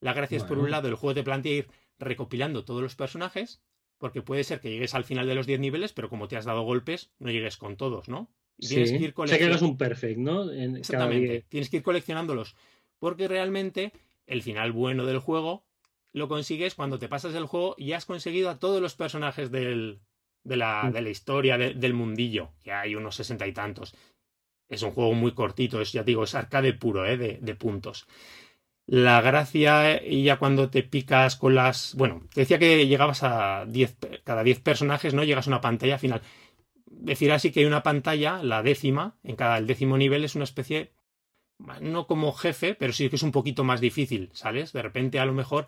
La 0.00 0.12
gracia 0.12 0.36
es, 0.36 0.44
por 0.44 0.58
un 0.58 0.70
lado, 0.70 0.88
el 0.88 0.96
juego 0.96 1.14
te 1.14 1.22
plantea 1.22 1.52
ir 1.52 1.68
recopilando 1.98 2.64
todos 2.64 2.82
los 2.82 2.96
personajes, 2.96 3.62
porque 3.98 4.20
puede 4.22 4.44
ser 4.44 4.60
que 4.60 4.70
llegues 4.70 4.94
al 4.94 5.04
final 5.04 5.26
de 5.26 5.34
los 5.34 5.46
10 5.46 5.60
niveles, 5.60 5.92
pero 5.92 6.10
como 6.10 6.26
te 6.28 6.36
has 6.36 6.44
dado 6.44 6.62
golpes, 6.62 7.12
no 7.18 7.30
llegues 7.30 7.56
con 7.56 7.76
todos, 7.76 8.08
¿no? 8.08 8.28
Y 8.58 8.68
tienes 8.68 8.90
que 8.90 8.96
ir 8.98 9.14
O 9.16 9.26
sea 9.26 9.38
coleccionando- 9.38 9.66
un 9.68 9.76
perfect, 9.76 10.18
¿no? 10.18 10.50
En 10.52 10.76
Exactamente. 10.76 11.44
Tienes 11.48 11.70
que 11.70 11.78
ir 11.78 11.82
coleccionándolos. 11.82 12.54
Porque 12.98 13.28
realmente 13.28 13.92
el 14.26 14.42
final 14.42 14.72
bueno 14.72 15.04
del 15.06 15.18
juego 15.18 15.64
lo 16.12 16.28
consigues 16.28 16.74
cuando 16.74 16.98
te 16.98 17.08
pasas 17.08 17.34
el 17.34 17.46
juego 17.46 17.74
y 17.76 17.92
has 17.92 18.06
conseguido 18.06 18.48
a 18.50 18.58
todos 18.58 18.80
los 18.80 18.94
personajes 18.94 19.50
del, 19.50 20.00
de, 20.44 20.56
la, 20.56 20.84
Mm. 20.84 20.92
de 20.92 21.02
la 21.02 21.10
historia, 21.10 21.58
de- 21.58 21.74
del 21.74 21.94
mundillo. 21.94 22.52
Que 22.62 22.72
hay 22.72 22.94
unos 22.94 23.16
sesenta 23.16 23.46
y 23.46 23.52
tantos. 23.52 23.94
Es 24.68 24.82
un 24.82 24.92
juego 24.92 25.12
muy 25.12 25.32
cortito, 25.32 25.80
es, 25.80 25.92
ya 25.92 26.02
te 26.04 26.12
digo, 26.12 26.24
es 26.24 26.34
arcade 26.34 26.72
puro, 26.72 27.04
¿eh? 27.04 27.16
de, 27.18 27.38
de 27.42 27.54
puntos. 27.54 28.06
La 28.86 29.20
gracia, 29.22 30.02
y 30.06 30.24
ya 30.24 30.36
cuando 30.38 30.68
te 30.70 30.82
picas 30.82 31.36
con 31.36 31.54
las. 31.54 31.94
Bueno, 31.96 32.22
te 32.34 32.42
decía 32.42 32.58
que 32.58 32.86
llegabas 32.86 33.22
a 33.22 33.64
10, 33.66 33.96
cada 34.24 34.42
10 34.44 34.60
personajes, 34.60 35.14
¿no? 35.14 35.24
Llegas 35.24 35.46
a 35.46 35.50
una 35.50 35.60
pantalla 35.62 35.98
final. 35.98 36.20
Decir 37.00 37.32
así 37.32 37.50
que 37.52 37.60
hay 37.60 37.66
una 37.66 37.82
pantalla, 37.82 38.42
la 38.42 38.62
décima, 38.62 39.16
en 39.22 39.36
cada 39.36 39.58
el 39.58 39.66
décimo 39.66 39.96
nivel 39.98 40.24
es 40.24 40.34
una 40.34 40.44
especie 40.44 40.92
no 41.80 42.06
como 42.06 42.32
jefe, 42.32 42.74
pero 42.74 42.92
sí 42.92 43.08
que 43.08 43.16
es 43.16 43.22
un 43.22 43.30
poquito 43.32 43.62
más 43.64 43.80
difícil, 43.80 44.30
¿sabes? 44.32 44.72
De 44.72 44.82
repente 44.82 45.20
a 45.20 45.24
lo 45.26 45.32
mejor 45.32 45.66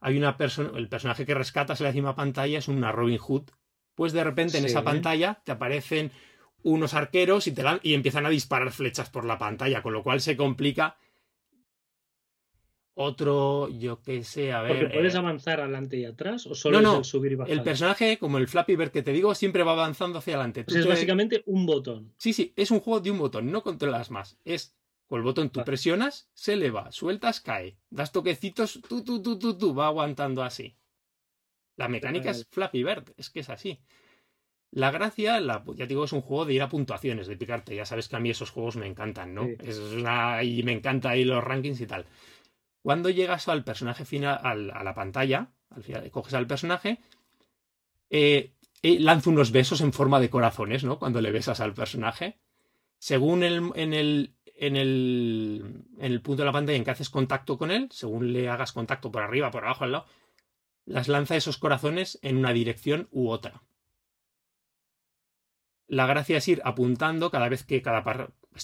hay 0.00 0.16
una 0.16 0.36
persona, 0.36 0.70
el 0.76 0.88
personaje 0.88 1.26
que 1.26 1.34
rescatas 1.34 1.80
en 1.80 1.84
la 1.84 1.90
décima 1.90 2.14
pantalla 2.14 2.58
es 2.58 2.68
una 2.68 2.92
Robin 2.92 3.18
Hood, 3.18 3.50
pues 3.94 4.12
de 4.12 4.22
repente 4.24 4.58
en 4.58 4.64
esa 4.66 4.80
pantalla 4.84 5.40
te 5.44 5.52
aparecen 5.52 6.12
unos 6.62 6.94
arqueros 6.94 7.46
y 7.46 7.52
te 7.52 7.62
dan- 7.62 7.80
y 7.82 7.94
empiezan 7.94 8.26
a 8.26 8.30
disparar 8.30 8.70
flechas 8.72 9.10
por 9.10 9.24
la 9.24 9.38
pantalla, 9.38 9.82
con 9.82 9.92
lo 9.92 10.02
cual 10.02 10.20
se 10.20 10.36
complica. 10.36 10.96
Otro, 12.98 13.68
yo 13.68 14.00
qué 14.00 14.24
sé, 14.24 14.52
a 14.52 14.62
ver. 14.62 14.78
Porque 14.80 14.94
puedes 14.94 15.14
eh, 15.14 15.18
avanzar 15.18 15.60
adelante 15.60 15.98
y 15.98 16.06
atrás 16.06 16.46
o 16.46 16.54
solo 16.54 16.80
No, 16.80 16.92
es 16.92 16.98
el 17.00 17.04
subir 17.04 17.32
y 17.32 17.34
bajar. 17.34 17.52
el 17.52 17.62
personaje, 17.62 18.16
como 18.18 18.38
el 18.38 18.48
Flappy 18.48 18.74
Bird 18.74 18.90
que 18.90 19.02
te 19.02 19.12
digo, 19.12 19.34
siempre 19.34 19.62
va 19.64 19.72
avanzando 19.72 20.18
hacia 20.18 20.34
adelante. 20.34 20.64
Sea, 20.66 20.78
es 20.78 20.84
te- 20.86 20.88
básicamente 20.90 21.42
un 21.44 21.66
botón. 21.66 22.14
Sí, 22.16 22.32
sí, 22.32 22.54
es 22.56 22.70
un 22.70 22.80
juego 22.80 23.00
de 23.00 23.10
un 23.10 23.18
botón, 23.18 23.52
no 23.52 23.62
controlas 23.62 24.10
más. 24.10 24.38
Es 24.46 24.78
con 25.08 25.18
el 25.18 25.24
botón 25.24 25.50
tú 25.50 25.58
Vale. 25.60 25.66
presionas, 25.66 26.30
se 26.32 26.54
eleva, 26.54 26.90
sueltas, 26.90 27.40
cae. 27.42 27.76
Das 27.90 28.12
toquecitos, 28.12 28.80
tú, 28.88 29.04
tú, 29.04 29.20
tú, 29.22 29.38
tú, 29.38 29.58
tú, 29.58 29.74
va 29.74 29.88
aguantando 29.88 30.42
así. 30.42 30.78
La 31.76 31.88
mecánica 31.88 32.30
Vale. 32.30 32.38
es 32.38 32.46
Flappy 32.50 32.82
Bird, 32.82 33.12
es 33.18 33.28
que 33.28 33.40
es 33.40 33.50
así. 33.50 33.78
La 34.70 34.90
gracia, 34.90 35.38
la, 35.40 35.62
ya 35.68 35.84
te 35.84 35.88
digo, 35.88 36.04
es 36.04 36.12
un 36.12 36.22
juego 36.22 36.46
de 36.46 36.54
ir 36.54 36.62
a 36.62 36.68
puntuaciones, 36.70 37.26
de 37.26 37.36
picarte. 37.36 37.76
Ya 37.76 37.84
sabes 37.84 38.08
que 38.08 38.16
a 38.16 38.20
mí 38.20 38.30
esos 38.30 38.50
juegos 38.50 38.76
me 38.76 38.86
encantan, 38.86 39.34
¿no? 39.34 39.44
Sí. 39.44 39.54
Es 39.60 39.78
una, 39.78 40.42
y 40.42 40.62
me 40.62 40.72
encanta 40.72 41.10
ahí 41.10 41.24
los 41.24 41.44
rankings 41.44 41.80
y 41.82 41.86
tal. 41.86 42.06
Cuando 42.86 43.10
llegas 43.10 43.48
al 43.48 43.64
personaje 43.64 44.04
final, 44.04 44.38
al- 44.44 44.70
a 44.70 44.84
la 44.84 44.94
pantalla, 44.94 45.50
al 45.70 45.82
final, 45.82 46.08
coges 46.12 46.34
al 46.34 46.46
personaje, 46.46 47.00
eh, 48.10 48.52
eh, 48.80 49.00
lanza 49.00 49.28
unos 49.30 49.50
besos 49.50 49.80
en 49.80 49.92
forma 49.92 50.20
de 50.20 50.30
corazones, 50.30 50.84
¿no? 50.84 51.00
Cuando 51.00 51.20
le 51.20 51.32
besas 51.32 51.58
al 51.58 51.74
personaje. 51.74 52.38
Según 52.98 53.42
el, 53.42 53.72
en, 53.74 53.92
el, 53.92 54.36
en, 54.44 54.76
el, 54.76 55.82
el 55.98 56.20
punto 56.22 56.42
de 56.42 56.46
la 56.46 56.52
pantalla 56.52 56.78
en 56.78 56.84
que 56.84 56.92
haces 56.92 57.10
contacto 57.10 57.58
con 57.58 57.72
él, 57.72 57.88
según 57.90 58.32
le 58.32 58.48
hagas 58.48 58.70
contacto 58.72 59.10
por 59.10 59.22
arriba, 59.24 59.50
por 59.50 59.64
abajo, 59.64 59.82
al 59.82 59.90
lado, 59.90 60.06
las 60.84 61.08
lanza 61.08 61.34
esos 61.34 61.58
corazones 61.58 62.20
en 62.22 62.36
una 62.36 62.52
dirección 62.52 63.08
u 63.10 63.30
otra. 63.30 63.64
La 65.88 66.06
gracia 66.06 66.38
es 66.38 66.46
ir 66.46 66.62
apuntando 66.64 67.32
cada 67.32 67.48
vez 67.48 67.64
que 67.64 67.82
cada 67.82 68.04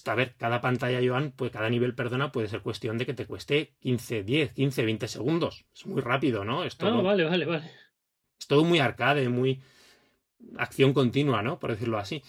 par... 0.01 0.13
A 0.13 0.15
ver, 0.17 0.35
cada 0.37 0.61
pantalla, 0.61 1.01
Joan, 1.07 1.33
pues 1.33 1.51
cada 1.51 1.69
nivel, 1.71 1.95
perdona, 1.95 2.33
puede 2.33 2.49
ser 2.49 2.63
cuestión 2.63 2.99
de 2.99 3.07
que 3.07 3.15
te 3.15 3.27
cueste 3.27 3.75
15, 3.81 4.23
10, 4.23 4.53
15, 4.53 4.85
20 4.85 5.09
segundos. 5.09 5.67
Es 5.75 5.87
muy 5.87 6.01
rápido, 6.01 6.45
¿no? 6.45 6.65
Es 6.65 6.77
todo, 6.77 7.01
Ah, 7.01 7.03
vale, 7.03 7.25
vale, 7.25 7.45
vale. 7.45 7.71
es 8.41 8.47
todo 8.47 8.65
muy 8.65 8.79
arcade, 8.79 9.29
muy 9.29 9.63
acción 10.59 10.93
continua, 10.93 11.43
¿no? 11.43 11.59
Por 11.59 11.71
decirlo 11.71 11.99
así. 11.99 12.23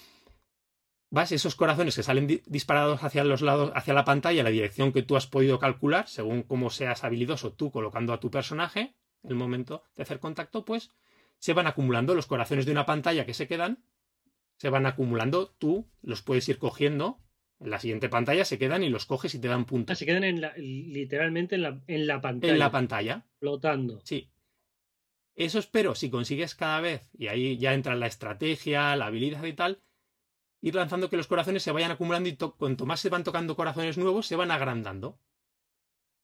Vas, 1.09 1.31
esos 1.31 1.55
corazones 1.55 1.95
que 1.95 2.01
salen 2.03 2.25
di- 2.27 2.41
disparados 2.47 3.03
hacia 3.03 3.23
los 3.23 3.41
lados, 3.41 3.71
hacia 3.75 3.93
la 3.93 4.03
pantalla, 4.03 4.41
la 4.43 4.49
dirección 4.49 4.91
que 4.91 5.03
tú 5.03 5.15
has 5.15 5.27
podido 5.27 5.59
calcular, 5.59 6.07
según 6.07 6.41
cómo 6.41 6.69
seas 6.71 7.03
habilidoso 7.03 7.53
tú 7.53 7.71
colocando 7.71 8.13
a 8.13 8.19
tu 8.19 8.31
personaje, 8.31 8.95
el 9.23 9.35
momento 9.35 9.83
de 9.95 10.03
hacer 10.03 10.19
contacto, 10.19 10.65
pues 10.65 10.89
se 11.37 11.53
van 11.53 11.67
acumulando 11.67 12.15
los 12.15 12.25
corazones 12.25 12.65
de 12.65 12.71
una 12.71 12.85
pantalla 12.85 13.25
que 13.27 13.33
se 13.35 13.47
quedan, 13.47 13.83
se 14.57 14.69
van 14.69 14.85
acumulando, 14.87 15.49
tú 15.59 15.87
los 16.01 16.21
puedes 16.23 16.47
ir 16.49 16.57
cogiendo, 16.57 17.19
en 17.63 17.69
la 17.69 17.79
siguiente 17.79 18.09
pantalla 18.09 18.45
se 18.45 18.57
quedan 18.59 18.83
y 18.83 18.89
los 18.89 19.05
coges 19.05 19.33
y 19.35 19.39
te 19.39 19.47
dan 19.47 19.61
Ah, 19.61 19.65
puntos 19.65 19.97
se 19.97 20.05
quedan 20.05 20.23
en 20.23 20.41
la, 20.41 20.53
literalmente 20.57 21.55
en 21.55 21.61
la, 21.63 21.79
en 21.87 22.07
la 22.07 22.21
pantalla. 22.21 22.53
en 22.53 22.59
la 22.59 22.71
pantalla. 22.71 23.25
flotando. 23.39 23.99
Sí. 24.03 24.29
Eso 25.35 25.57
espero, 25.59 25.95
si 25.95 26.09
consigues 26.11 26.53
cada 26.53 26.79
vez, 26.79 27.09
y 27.17 27.27
ahí 27.27 27.57
ya 27.57 27.73
entra 27.73 27.95
la 27.95 28.05
estrategia, 28.07 28.95
la 28.95 29.07
habilidad 29.07 29.43
y 29.45 29.53
tal, 29.53 29.81
ir 30.61 30.75
lanzando 30.75 31.09
que 31.09 31.17
los 31.17 31.27
corazones 31.27 31.63
se 31.63 31.71
vayan 31.71 31.89
acumulando 31.91 32.29
y 32.29 32.33
to- 32.33 32.55
cuanto 32.55 32.85
más 32.85 32.99
se 32.99 33.09
van 33.09 33.23
tocando 33.23 33.55
corazones 33.55 33.97
nuevos, 33.97 34.27
se 34.27 34.35
van 34.35 34.51
agrandando. 34.51 35.17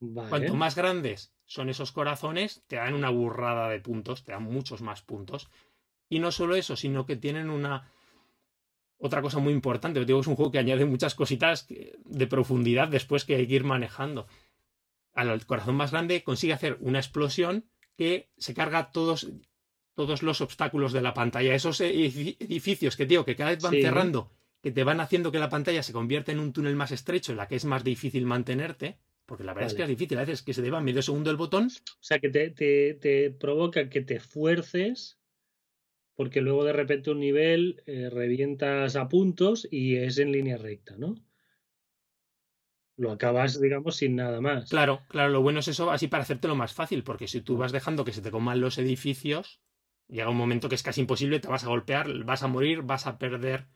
Vale. 0.01 0.29
Cuanto 0.29 0.55
más 0.55 0.75
grandes 0.75 1.33
son 1.45 1.69
esos 1.69 1.91
corazones, 1.91 2.63
te 2.67 2.75
dan 2.77 2.93
una 2.93 3.09
burrada 3.09 3.67
de 3.69 3.79
puntos, 3.79 4.23
te 4.23 4.31
dan 4.31 4.43
muchos 4.43 4.81
más 4.81 5.01
puntos. 5.01 5.49
Y 6.07 6.19
no 6.19 6.31
solo 6.31 6.55
eso, 6.55 6.75
sino 6.75 7.05
que 7.05 7.15
tienen 7.15 7.49
una... 7.49 7.91
Otra 9.01 9.21
cosa 9.21 9.39
muy 9.39 9.53
importante, 9.53 10.03
digo, 10.03 10.19
es 10.19 10.27
un 10.27 10.35
juego 10.35 10.51
que 10.51 10.59
añade 10.59 10.83
muchas 10.85 11.15
cositas 11.15 11.67
de 11.69 12.27
profundidad 12.27 12.89
después 12.89 13.23
que 13.23 13.35
hay 13.35 13.47
que 13.47 13.55
ir 13.55 13.63
manejando. 13.63 14.27
Al 15.13 15.45
corazón 15.45 15.75
más 15.75 15.91
grande 15.91 16.21
consigue 16.23 16.53
hacer 16.53 16.77
una 16.81 16.99
explosión 16.99 17.65
que 17.97 18.29
se 18.37 18.53
carga 18.53 18.91
todos, 18.91 19.31
todos 19.95 20.21
los 20.21 20.41
obstáculos 20.41 20.91
de 20.93 21.01
la 21.01 21.13
pantalla. 21.13 21.55
Esos 21.55 21.79
edifi- 21.81 22.35
edificios 22.39 22.95
que, 22.97 23.05
tío, 23.05 23.25
que 23.25 23.35
cada 23.35 23.51
vez 23.51 23.61
van 23.61 23.73
Sí. 23.73 23.81
cerrando, 23.81 24.31
que 24.61 24.71
te 24.71 24.83
van 24.83 24.99
haciendo 24.99 25.31
que 25.31 25.39
la 25.39 25.49
pantalla 25.49 25.83
se 25.83 25.93
convierta 25.93 26.31
en 26.33 26.39
un 26.39 26.51
túnel 26.53 26.75
más 26.75 26.91
estrecho, 26.91 27.31
en 27.31 27.37
la 27.37 27.47
que 27.47 27.55
es 27.55 27.65
más 27.65 27.83
difícil 27.83 28.25
mantenerte. 28.25 28.97
Porque 29.25 29.43
la 29.43 29.53
verdad 29.53 29.67
es 29.67 29.75
que 29.75 29.83
es 29.83 29.89
difícil. 29.89 30.17
A 30.17 30.21
veces 30.21 30.41
que 30.41 30.53
se 30.55 30.61
deba 30.63 30.81
medio 30.81 31.01
segundo 31.03 31.29
el 31.29 31.37
botón. 31.37 31.67
O 31.67 31.97
sea, 32.03 32.17
que 32.19 32.29
te, 32.29 32.49
te, 32.49 32.95
te 32.95 33.29
provoca 33.29 33.87
que 33.87 34.01
te 34.01 34.19
fuerces 34.19 35.18
porque 36.19 36.41
luego 36.41 36.65
de 36.65 36.73
repente 36.73 37.11
un 37.11 37.19
nivel 37.21 37.81
eh, 37.85 38.09
revientas 38.11 38.95
a 38.97 39.07
puntos 39.07 39.67
y 39.71 39.95
es 39.95 40.17
en 40.19 40.33
línea 40.33 40.57
recta, 40.57 40.93
¿no? 40.97 41.15
Lo 42.97 43.09
acabas, 43.11 43.59
digamos, 43.59 43.95
sin 43.95 44.15
nada 44.15 44.41
más. 44.41 44.69
Claro, 44.69 45.01
claro, 45.07 45.29
lo 45.29 45.41
bueno 45.41 45.59
es 45.59 45.67
eso 45.67 45.89
así 45.91 46.07
para 46.07 46.23
hacértelo 46.23 46.55
más 46.55 46.73
fácil, 46.73 47.03
porque 47.03 47.27
si 47.27 47.41
tú 47.41 47.57
vas 47.57 47.71
dejando 47.71 48.05
que 48.05 48.13
se 48.13 48.21
te 48.21 48.31
coman 48.31 48.61
los 48.61 48.77
edificios, 48.77 49.61
llega 50.07 50.29
un 50.29 50.37
momento 50.37 50.69
que 50.69 50.75
es 50.75 50.83
casi 50.83 51.01
imposible, 51.01 51.39
te 51.39 51.47
vas 51.47 51.63
a 51.63 51.67
golpear, 51.69 52.23
vas 52.23 52.43
a 52.43 52.47
morir, 52.47 52.83
vas 52.83 53.07
a 53.07 53.17
perder 53.17 53.67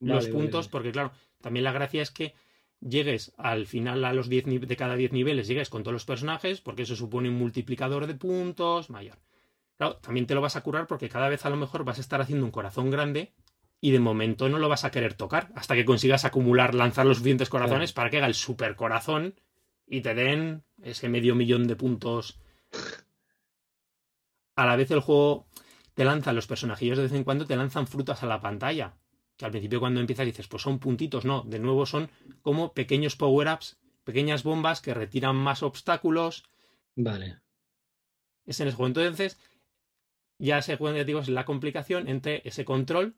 los 0.00 0.24
Vale, 0.24 0.28
puntos, 0.28 0.66
vale. 0.66 0.70
porque 0.72 0.92
claro, 0.92 1.12
también 1.40 1.64
la 1.64 1.72
gracia 1.72 2.02
es 2.02 2.10
que 2.10 2.34
llegues 2.80 3.32
al 3.38 3.66
final 3.66 4.04
a 4.04 4.12
los 4.12 4.28
10 4.28 4.46
ni- 4.46 4.58
de 4.58 4.76
cada 4.76 4.96
10 4.96 5.12
niveles, 5.12 5.48
llegues 5.48 5.70
con 5.70 5.82
todos 5.84 5.94
los 5.94 6.04
personajes, 6.04 6.60
porque 6.60 6.82
eso 6.82 6.96
supone 6.96 7.28
un 7.30 7.36
multiplicador 7.36 8.06
de 8.06 8.14
puntos 8.14 8.90
mayor. 8.90 9.18
Claro, 9.82 9.96
también 9.96 10.28
te 10.28 10.36
lo 10.36 10.40
vas 10.40 10.54
a 10.54 10.60
curar 10.60 10.86
porque 10.86 11.08
cada 11.08 11.28
vez 11.28 11.44
a 11.44 11.50
lo 11.50 11.56
mejor 11.56 11.82
vas 11.82 11.98
a 11.98 12.02
estar 12.02 12.20
haciendo 12.20 12.46
un 12.46 12.52
corazón 12.52 12.88
grande 12.88 13.32
y 13.80 13.90
de 13.90 13.98
momento 13.98 14.48
no 14.48 14.60
lo 14.60 14.68
vas 14.68 14.84
a 14.84 14.92
querer 14.92 15.14
tocar 15.14 15.50
hasta 15.56 15.74
que 15.74 15.84
consigas 15.84 16.24
acumular, 16.24 16.72
lanzar 16.72 17.04
los 17.04 17.16
suficientes 17.16 17.48
corazones 17.48 17.92
para 17.92 18.08
que 18.08 18.18
haga 18.18 18.28
el 18.28 18.34
super 18.34 18.76
corazón 18.76 19.34
y 19.84 20.00
te 20.00 20.14
den 20.14 20.62
ese 20.84 21.08
medio 21.08 21.34
millón 21.34 21.66
de 21.66 21.74
puntos. 21.74 22.38
A 24.54 24.66
la 24.66 24.76
vez 24.76 24.88
el 24.92 25.00
juego 25.00 25.48
te 25.94 26.04
lanza 26.04 26.32
los 26.32 26.46
personajillos 26.46 26.98
de 26.98 27.02
vez 27.02 27.12
en 27.14 27.24
cuando 27.24 27.44
te 27.44 27.56
lanzan 27.56 27.88
frutas 27.88 28.22
a 28.22 28.26
la 28.26 28.40
pantalla. 28.40 28.94
Que 29.36 29.46
al 29.46 29.50
principio 29.50 29.80
cuando 29.80 29.98
empiezas 29.98 30.26
dices, 30.26 30.46
pues 30.46 30.62
son 30.62 30.78
puntitos, 30.78 31.24
no, 31.24 31.42
de 31.42 31.58
nuevo 31.58 31.86
son 31.86 32.08
como 32.40 32.72
pequeños 32.72 33.16
power-ups, 33.16 33.80
pequeñas 34.04 34.44
bombas 34.44 34.80
que 34.80 34.94
retiran 34.94 35.34
más 35.34 35.64
obstáculos. 35.64 36.44
Vale. 36.94 37.40
Es 38.44 38.60
en 38.60 38.68
ese 38.68 38.76
juego. 38.76 38.88
Entonces, 38.88 39.38
ya 40.46 40.62
se 40.62 40.76
juego, 40.76 40.96
ya 40.96 41.04
digo, 41.04 41.20
es 41.20 41.28
la 41.28 41.44
complicación 41.44 42.08
entre 42.08 42.42
ese 42.44 42.64
control 42.64 43.14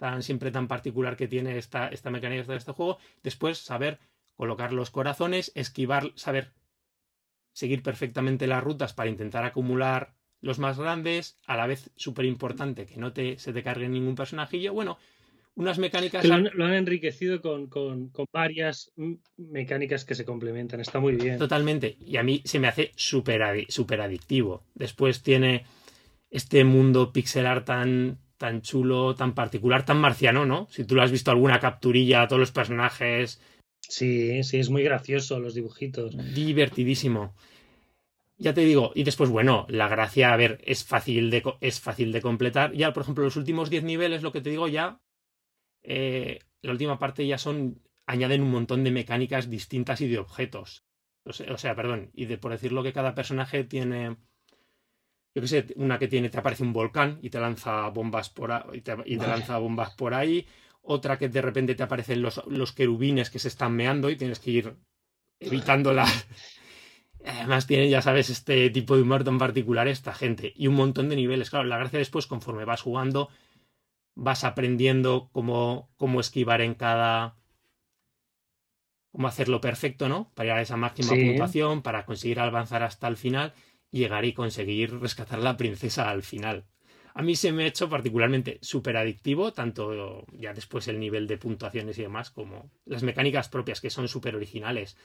tan 0.00 0.22
siempre 0.22 0.50
tan 0.50 0.66
particular 0.66 1.14
que 1.16 1.28
tiene 1.28 1.58
esta, 1.58 1.88
esta 1.88 2.10
mecánica 2.10 2.50
de 2.50 2.56
este 2.56 2.72
juego. 2.72 2.96
Después, 3.22 3.58
saber 3.58 3.98
colocar 4.34 4.72
los 4.72 4.90
corazones, 4.90 5.52
esquivar, 5.54 6.12
saber 6.14 6.54
seguir 7.52 7.82
perfectamente 7.82 8.46
las 8.46 8.64
rutas 8.64 8.94
para 8.94 9.10
intentar 9.10 9.44
acumular 9.44 10.14
los 10.40 10.58
más 10.58 10.78
grandes, 10.78 11.36
a 11.46 11.54
la 11.56 11.66
vez 11.66 11.90
súper 11.96 12.24
importante 12.24 12.86
que 12.86 12.96
no 12.96 13.12
te, 13.12 13.38
se 13.38 13.52
te 13.52 13.62
cargue 13.62 13.90
ningún 13.90 14.14
personajillo. 14.14 14.72
Bueno, 14.72 14.96
unas 15.54 15.78
mecánicas. 15.78 16.24
Lo 16.24 16.34
han, 16.64 16.72
enriquecido 16.72 17.42
con, 17.42 17.66
con, 17.66 18.10
varias 18.32 18.92
mecánicas 19.36 20.06
que 20.06 20.14
se 20.14 20.24
complementan. 20.24 20.80
Está 20.80 20.98
muy 20.98 21.16
bien. 21.16 21.36
Totalmente. 21.36 21.98
Y 22.00 22.16
a 22.16 22.22
mí 22.22 22.40
se 22.46 22.58
me 22.58 22.68
hace 22.68 22.92
súper 22.96 23.66
super 23.68 24.00
adictivo. 24.00 24.64
Después 24.74 25.22
tiene 25.22 25.66
este 26.30 26.64
mundo 26.64 27.12
pixelar 27.12 27.64
tan, 27.64 28.18
tan 28.36 28.62
chulo, 28.62 29.14
tan 29.14 29.34
particular, 29.34 29.84
tan 29.84 30.00
marciano, 30.00 30.46
¿no? 30.46 30.66
Si 30.70 30.84
tú 30.84 30.94
lo 30.94 31.02
has 31.02 31.10
visto 31.10 31.30
alguna 31.30 31.60
capturilla, 31.60 32.26
todos 32.26 32.40
los 32.40 32.52
personajes. 32.52 33.40
Sí, 33.80 34.42
sí, 34.44 34.58
es 34.58 34.70
muy 34.70 34.82
gracioso 34.82 35.40
los 35.40 35.54
dibujitos. 35.54 36.16
Divertidísimo. 36.34 37.34
Ya 38.38 38.54
te 38.54 38.62
digo, 38.62 38.92
y 38.94 39.02
después, 39.02 39.28
bueno, 39.28 39.66
la 39.68 39.88
gracia, 39.88 40.32
a 40.32 40.36
ver, 40.36 40.62
es 40.64 40.84
fácil 40.84 41.30
de, 41.30 41.42
es 41.60 41.80
fácil 41.80 42.10
de 42.12 42.22
completar. 42.22 42.72
Ya, 42.72 42.92
por 42.92 43.02
ejemplo, 43.02 43.24
los 43.24 43.36
últimos 43.36 43.68
10 43.68 43.84
niveles, 43.84 44.22
lo 44.22 44.32
que 44.32 44.40
te 44.40 44.48
digo, 44.48 44.66
ya 44.66 45.00
eh, 45.82 46.40
la 46.62 46.72
última 46.72 46.98
parte 46.98 47.26
ya 47.26 47.38
son, 47.38 47.82
añaden 48.06 48.42
un 48.42 48.50
montón 48.50 48.84
de 48.84 48.90
mecánicas 48.90 49.50
distintas 49.50 50.00
y 50.00 50.08
de 50.08 50.18
objetos. 50.18 50.84
O 51.24 51.58
sea, 51.58 51.74
perdón, 51.76 52.10
y 52.14 52.24
de 52.26 52.38
por 52.38 52.52
decirlo 52.52 52.82
que 52.82 52.92
cada 52.92 53.14
personaje 53.14 53.64
tiene, 53.64 54.16
yo 55.34 55.42
qué 55.42 55.48
sé, 55.48 55.66
una 55.76 55.98
que 55.98 56.08
tiene, 56.08 56.28
te 56.28 56.38
aparece 56.38 56.62
un 56.62 56.72
volcán 56.72 57.18
y 57.22 57.30
te 57.30 57.40
lanza 57.40 57.88
bombas 57.88 58.30
por 58.30 58.52
ahí, 58.52 58.62
y 58.74 58.80
te, 58.80 58.96
lanza 59.16 59.58
bombas 59.58 59.94
por 59.94 60.14
ahí, 60.14 60.46
otra 60.82 61.18
que 61.18 61.28
de 61.28 61.42
repente 61.42 61.74
te 61.74 61.82
aparecen 61.82 62.22
los, 62.22 62.42
los 62.48 62.72
querubines 62.72 63.30
que 63.30 63.38
se 63.38 63.48
están 63.48 63.74
meando 63.74 64.10
y 64.10 64.16
tienes 64.16 64.40
que 64.40 64.50
ir 64.50 64.76
evitándola. 65.38 66.06
Además 67.24 67.66
tiene, 67.66 67.88
ya 67.90 68.00
sabes, 68.00 68.30
este 68.30 68.70
tipo 68.70 68.96
de 68.96 69.02
humor 69.02 69.24
tan 69.24 69.38
particular 69.38 69.88
esta 69.88 70.14
gente. 70.14 70.52
Y 70.56 70.68
un 70.68 70.74
montón 70.74 71.08
de 71.08 71.16
niveles. 71.16 71.50
Claro, 71.50 71.66
la 71.66 71.78
gracia 71.78 71.98
después, 71.98 72.26
conforme 72.26 72.64
vas 72.64 72.80
jugando, 72.80 73.28
vas 74.14 74.44
aprendiendo 74.44 75.28
cómo, 75.32 75.90
cómo 75.96 76.20
esquivar 76.20 76.62
en 76.62 76.74
cada. 76.74 77.36
cómo 79.12 79.28
hacerlo 79.28 79.60
perfecto, 79.60 80.08
¿no? 80.08 80.30
Para 80.34 80.44
llegar 80.44 80.58
a 80.60 80.62
esa 80.62 80.76
máxima 80.76 81.10
puntuación, 81.12 81.82
para 81.82 82.06
conseguir 82.06 82.40
avanzar 82.40 82.82
hasta 82.82 83.06
el 83.06 83.18
final, 83.18 83.52
llegar 83.90 84.24
y 84.24 84.32
conseguir 84.32 84.98
rescatar 84.98 85.38
a 85.40 85.42
la 85.42 85.56
princesa 85.56 86.10
al 86.10 86.22
final. 86.22 86.66
A 87.14 87.22
mí 87.22 87.34
se 87.34 87.52
me 87.52 87.64
ha 87.64 87.66
hecho 87.66 87.88
particularmente 87.88 88.58
súper 88.62 88.96
adictivo, 88.96 89.52
tanto 89.52 90.24
ya 90.32 90.54
después 90.54 90.86
el 90.88 91.00
nivel 91.00 91.26
de 91.26 91.38
puntuaciones 91.38 91.98
y 91.98 92.02
demás, 92.02 92.30
como 92.30 92.70
las 92.84 93.02
mecánicas 93.02 93.48
propias 93.48 93.80
que 93.80 93.90
son 93.90 94.08
súper 94.08 94.36
originales. 94.36 94.96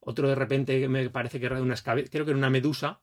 Otro 0.00 0.28
de 0.28 0.34
repente 0.34 0.88
me 0.88 1.10
parece 1.10 1.40
que 1.40 1.46
era 1.46 1.60
una 1.60 1.76
creo 1.76 2.06
que 2.08 2.30
era 2.30 2.38
una 2.38 2.50
medusa, 2.50 3.02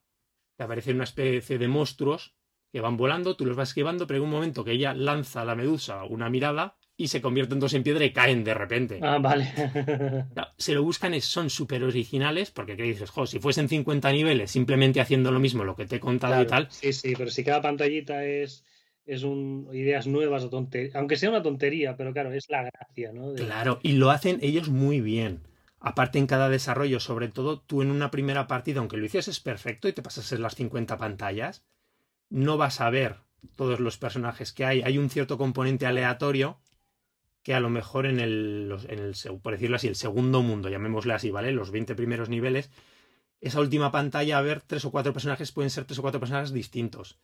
que 0.58 0.64
aparece 0.64 0.92
una 0.92 1.04
especie 1.04 1.58
de 1.58 1.68
monstruos 1.68 2.36
que 2.72 2.82
van 2.82 2.98
volando, 2.98 3.36
tú 3.36 3.46
los 3.46 3.56
vas 3.56 3.70
esquivando, 3.70 4.08
pero 4.08 4.18
en 4.18 4.24
un 4.24 4.32
momento 4.32 4.64
que 4.64 4.72
ella 4.72 4.94
lanza 4.94 5.42
a 5.42 5.46
la 5.46 5.56
medusa 5.56 6.04
una 6.06 6.30
mirada 6.30 6.78
y 7.02 7.08
se 7.08 7.20
convierten 7.20 7.60
dos 7.60 7.74
en 7.74 7.82
piedra 7.82 8.06
y 8.06 8.14
caen 8.14 8.44
de 8.44 8.54
repente. 8.54 9.00
Ah, 9.02 9.18
vale. 9.18 9.52
se 10.58 10.74
lo 10.74 10.84
buscan, 10.84 11.20
son 11.20 11.50
súper 11.50 11.84
originales, 11.84 12.52
porque 12.52 12.78
¿qué 12.78 12.84
dices? 12.84 13.10
Jo, 13.10 13.26
si 13.26 13.40
fuesen 13.40 13.68
50 13.68 14.12
niveles 14.12 14.52
simplemente 14.52 15.02
haciendo 15.02 15.32
lo 15.32 15.40
mismo, 15.40 15.64
lo 15.64 15.76
que 15.76 15.88
te 15.88 15.96
he 15.96 16.00
contado 16.00 16.40
y 16.44 16.46
tal. 16.46 16.68
Sí, 16.70 16.94
sí, 16.94 17.16
pero 17.18 17.32
si 17.32 17.44
cada 17.44 17.60
pantallita 17.60 18.24
es, 18.24 18.64
es 19.08 19.24
un, 19.24 19.68
ideas 19.74 20.06
nuevas 20.06 20.44
o 20.44 20.52
tonterías, 20.52 20.96
aunque 20.96 21.16
sea 21.16 21.32
una 21.32 21.42
tontería, 21.42 21.98
pero 21.98 22.14
claro, 22.14 22.32
es 22.34 22.48
la 22.50 22.70
gracia, 22.70 23.12
¿no? 23.12 23.34
Claro, 23.34 23.80
y 23.82 23.94
lo 23.94 24.12
hacen 24.12 24.38
ellos 24.44 24.70
muy 24.70 25.02
bien. 25.02 25.40
Aparte 25.80 26.20
en 26.20 26.28
cada 26.28 26.50
desarrollo, 26.50 27.00
sobre 27.00 27.30
todo 27.30 27.62
tú 27.62 27.82
en 27.82 27.90
una 27.90 28.12
primera 28.12 28.46
partida, 28.46 28.80
aunque 28.80 28.98
lo 28.98 29.06
hicieses 29.06 29.40
perfecto 29.40 29.88
y 29.88 29.94
te 29.94 30.04
pasases 30.04 30.40
las 30.40 30.54
50 30.54 31.00
pantallas, 31.00 31.64
no 32.30 32.58
vas 32.58 32.80
a 32.80 32.92
ver 32.92 33.16
todos 33.56 33.80
los 33.80 33.98
personajes 33.98 34.54
que 34.54 34.66
hay. 34.66 34.84
Hay 34.84 35.00
un 35.00 35.10
cierto 35.10 35.40
componente 35.40 35.88
aleatorio 35.88 36.60
que 37.44 37.54
a 37.54 37.60
lo 37.60 37.70
mejor 37.70 38.06
en 38.06 38.20
el, 38.20 38.76
en 38.88 39.00
el, 39.00 39.16
por 39.42 39.54
decirlo 39.54 39.76
así, 39.76 39.88
el 39.88 39.96
segundo 39.96 40.42
mundo, 40.42 40.70
llamémosle 40.70 41.14
así, 41.14 41.32
¿vale? 41.32 41.52
Los 41.52 41.72
20 41.72 41.96
primeros 41.96 42.30
niveles, 42.30 42.70
esa 43.40 43.60
última 43.60 43.92
pantalla, 43.92 44.38
a 44.38 44.42
ver, 44.42 44.62
tres 44.62 44.86
o 44.86 44.92
cuatro 44.92 45.14
personajes 45.14 45.52
pueden 45.52 45.72
ser 45.72 45.86
tres 45.86 46.00
o 46.00 46.02
cuatro 46.02 46.20
personajes 46.20 46.54
distintos. 46.54 47.20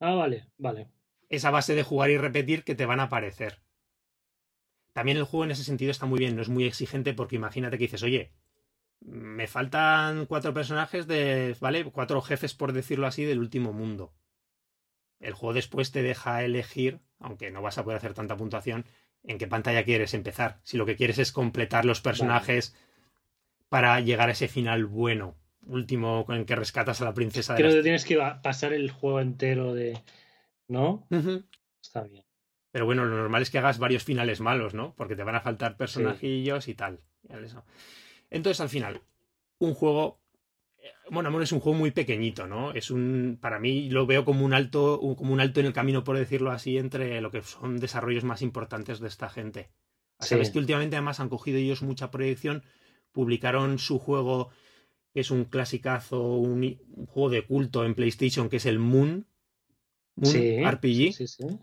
Ah, 0.00 0.14
vale, 0.14 0.46
vale. 0.58 0.88
Esa 1.28 1.50
base 1.50 1.74
de 1.74 1.82
jugar 1.82 2.10
y 2.10 2.18
repetir 2.18 2.64
que 2.64 2.74
te 2.74 2.84
van 2.84 3.00
a 3.00 3.04
aparecer. 3.04 3.62
También 4.92 5.16
el 5.16 5.24
juego 5.24 5.44
en 5.44 5.52
ese 5.52 5.64
sentido 5.64 5.90
está 5.90 6.04
muy 6.04 6.18
bien, 6.18 6.36
no 6.36 6.42
es 6.42 6.50
muy 6.50 6.64
exigente 6.64 7.14
porque 7.14 7.36
imagínate 7.36 7.78
que 7.78 7.84
dices, 7.84 8.02
oye, 8.02 8.32
me 9.00 9.46
faltan 9.46 10.26
cuatro 10.26 10.52
personajes 10.52 11.06
de, 11.06 11.56
¿vale? 11.60 11.84
Cuatro 11.84 12.20
jefes, 12.20 12.52
por 12.52 12.74
decirlo 12.74 13.06
así, 13.06 13.24
del 13.24 13.38
último 13.38 13.72
mundo 13.72 14.12
el 15.22 15.34
juego 15.34 15.54
después 15.54 15.92
te 15.92 16.02
deja 16.02 16.42
elegir, 16.42 17.00
aunque 17.18 17.50
no 17.50 17.62
vas 17.62 17.78
a 17.78 17.84
poder 17.84 17.96
hacer 17.96 18.12
tanta 18.12 18.36
puntuación, 18.36 18.84
en 19.24 19.38
qué 19.38 19.46
pantalla 19.46 19.84
quieres 19.84 20.14
empezar. 20.14 20.60
Si 20.62 20.76
lo 20.76 20.86
que 20.86 20.96
quieres 20.96 21.18
es 21.18 21.32
completar 21.32 21.84
los 21.84 22.00
personajes 22.00 22.76
para 23.68 24.00
llegar 24.00 24.28
a 24.28 24.32
ese 24.32 24.48
final 24.48 24.86
bueno, 24.86 25.36
último 25.66 26.24
con 26.24 26.36
el 26.36 26.44
que 26.44 26.56
rescatas 26.56 27.00
a 27.00 27.04
la 27.04 27.14
princesa. 27.14 27.54
Creo 27.54 27.72
que 27.72 27.82
tienes 27.82 28.04
que 28.04 28.18
pasar 28.42 28.72
el 28.72 28.90
juego 28.90 29.20
entero 29.20 29.74
de... 29.74 30.02
¿No? 30.68 31.06
Está 31.80 32.02
bien. 32.02 32.24
Pero 32.70 32.86
bueno, 32.86 33.04
lo 33.04 33.16
normal 33.16 33.42
es 33.42 33.50
que 33.50 33.58
hagas 33.58 33.78
varios 33.78 34.04
finales 34.04 34.40
malos, 34.40 34.72
¿no? 34.72 34.94
Porque 34.96 35.16
te 35.16 35.22
van 35.22 35.34
a 35.34 35.40
faltar 35.40 35.76
personajillos 35.76 36.68
y 36.68 36.74
tal. 36.74 37.00
Entonces, 38.30 38.60
al 38.60 38.70
final, 38.70 39.02
un 39.58 39.74
juego 39.74 40.21
bueno, 41.10 41.28
Amor 41.28 41.42
es 41.42 41.52
un 41.52 41.60
juego 41.60 41.78
muy 41.78 41.90
pequeñito, 41.90 42.46
¿no? 42.46 42.72
Es 42.72 42.90
un, 42.90 43.38
para 43.40 43.58
mí 43.58 43.90
lo 43.90 44.06
veo 44.06 44.24
como 44.24 44.44
un 44.44 44.54
alto, 44.54 45.00
como 45.16 45.32
un 45.32 45.40
alto 45.40 45.60
en 45.60 45.66
el 45.66 45.72
camino, 45.72 46.04
por 46.04 46.16
decirlo 46.16 46.50
así, 46.50 46.78
entre 46.78 47.20
lo 47.20 47.30
que 47.30 47.42
son 47.42 47.78
desarrollos 47.78 48.24
más 48.24 48.42
importantes 48.42 49.00
de 49.00 49.08
esta 49.08 49.28
gente. 49.28 49.70
Sabes 50.18 50.50
que 50.50 50.58
últimamente 50.58 50.96
además 50.96 51.20
han 51.20 51.28
cogido 51.28 51.58
ellos 51.58 51.82
mucha 51.82 52.10
proyección, 52.10 52.62
publicaron 53.10 53.78
su 53.78 53.98
juego, 53.98 54.50
que 55.12 55.20
es 55.20 55.30
un 55.30 55.44
clasicazo, 55.44 56.36
un, 56.36 56.78
juego 57.08 57.28
de 57.28 57.44
culto 57.44 57.84
en 57.84 57.94
PlayStation, 57.94 58.48
que 58.48 58.56
es 58.56 58.66
el 58.66 58.78
Moon, 58.78 59.26
Moon 60.14 60.64
RPG, 60.64 61.16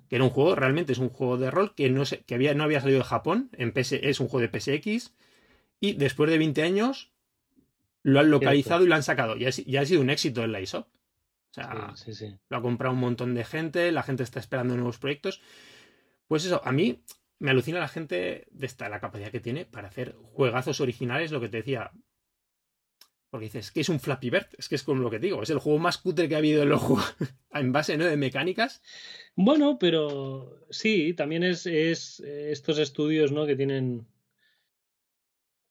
que 0.09 0.15
era 0.15 0.23
un 0.23 0.29
juego, 0.29 0.55
realmente 0.55 0.91
es 0.91 0.99
un 0.99 1.09
juego 1.09 1.37
de 1.37 1.49
rol 1.49 1.73
que 1.73 1.89
no, 1.89 2.03
que 2.03 2.35
había, 2.35 2.53
no 2.53 2.63
había 2.63 2.81
salido 2.81 2.99
de 2.99 3.05
Japón, 3.05 3.49
en 3.53 3.71
PS, 3.71 3.93
es 3.93 4.19
un 4.19 4.27
juego 4.27 4.47
de 4.47 4.59
PSX, 4.59 5.15
y 5.79 5.93
después 5.93 6.29
de 6.29 6.37
20 6.37 6.61
años 6.61 7.13
lo 8.03 8.19
han 8.19 8.31
localizado 8.31 8.83
y 8.83 8.87
lo 8.87 8.95
han 8.95 9.03
sacado. 9.03 9.35
Y 9.37 9.45
ha, 9.45 9.81
ha 9.81 9.85
sido 9.85 10.01
un 10.01 10.09
éxito 10.09 10.43
en 10.43 10.51
la 10.51 10.61
ISOP. 10.61 10.87
O 10.87 11.53
sea, 11.53 11.93
lo 12.49 12.57
ha 12.57 12.61
comprado 12.61 12.93
un 12.93 12.99
montón 13.01 13.33
de 13.33 13.43
gente, 13.43 13.91
la 13.91 14.03
gente 14.03 14.23
está 14.23 14.39
esperando 14.39 14.75
nuevos 14.75 14.99
proyectos. 14.99 15.41
Pues 16.27 16.45
eso, 16.45 16.61
a 16.63 16.71
mí 16.71 17.03
me 17.39 17.51
alucina 17.51 17.79
la 17.79 17.87
gente 17.87 18.47
de 18.51 18.65
esta, 18.65 18.87
la 18.87 18.99
capacidad 18.99 19.31
que 19.31 19.39
tiene 19.39 19.65
para 19.65 19.87
hacer 19.87 20.15
juegazos 20.21 20.79
originales, 20.79 21.31
lo 21.31 21.41
que 21.41 21.49
te 21.49 21.57
decía. 21.57 21.91
Porque 23.31 23.45
dices, 23.45 23.71
que 23.71 23.81
es 23.81 23.89
un 23.89 23.99
Flappy 23.99 24.29
Bird, 24.29 24.47
es 24.57 24.69
que 24.69 24.75
es 24.75 24.83
como 24.83 25.01
lo 25.01 25.09
que 25.09 25.19
digo, 25.19 25.41
es 25.41 25.49
el 25.49 25.59
juego 25.59 25.79
más 25.79 25.97
cutre 25.97 26.27
que 26.27 26.35
ha 26.35 26.39
habido 26.39 26.63
en 26.63 26.69
los 26.69 26.81
juegos 26.81 27.15
en 27.51 27.71
base 27.71 27.97
¿no? 27.97 28.05
de 28.05 28.17
mecánicas. 28.17 28.81
Bueno, 29.35 29.77
pero 29.79 30.65
sí, 30.69 31.13
también 31.13 31.43
es, 31.43 31.65
es 31.65 32.19
estos 32.19 32.77
estudios 32.77 33.31
¿no? 33.31 33.45
que 33.45 33.55
tienen. 33.55 34.07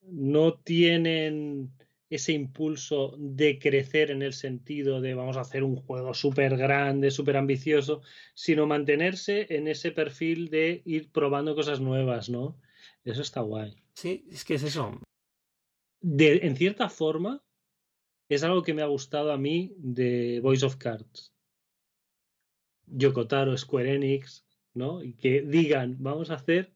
No 0.01 0.55
tienen 0.55 1.78
ese 2.11 2.33
impulso 2.33 3.15
de 3.19 3.59
crecer 3.59 4.11
en 4.11 4.23
el 4.23 4.33
sentido 4.33 5.01
de 5.01 5.15
vamos 5.15 5.37
a 5.37 5.43
hacer 5.43 5.63
un 5.63 5.77
juego 5.77 6.15
súper 6.15 6.57
grande, 6.57 7.11
súper 7.11 7.37
ambicioso, 7.37 8.03
sino 8.35 8.67
mantenerse 8.67 9.47
en 9.51 9.69
ese 9.69 9.93
perfil 9.93 10.49
de 10.49 10.83
ir 10.85 11.11
probando 11.11 11.55
cosas 11.55 11.81
nuevas, 11.81 12.31
¿no? 12.31 12.59
Eso 13.05 13.23
está 13.23 13.41
guay. 13.43 13.77
Sí, 13.95 14.27
es 14.31 14.45
que 14.45 14.55
es 14.55 14.63
eso. 14.63 15.01
De, 16.01 16.41
en 16.47 16.57
cierta 16.57 16.89
forma, 16.89 17.43
es 18.29 18.43
algo 18.43 18.63
que 18.63 18.75
me 18.75 18.83
ha 18.83 18.87
gustado 18.87 19.33
a 19.33 19.39
mí 19.39 19.75
de 19.77 20.41
Voice 20.41 20.65
of 20.65 20.77
Cards. 20.77 21.33
Yokotaro, 22.87 23.57
Square 23.57 23.95
Enix, 23.95 24.47
¿no? 24.73 25.03
Y 25.03 25.13
que 25.15 25.43
digan, 25.43 25.97
vamos 25.99 26.31
a 26.31 26.35
hacer 26.35 26.73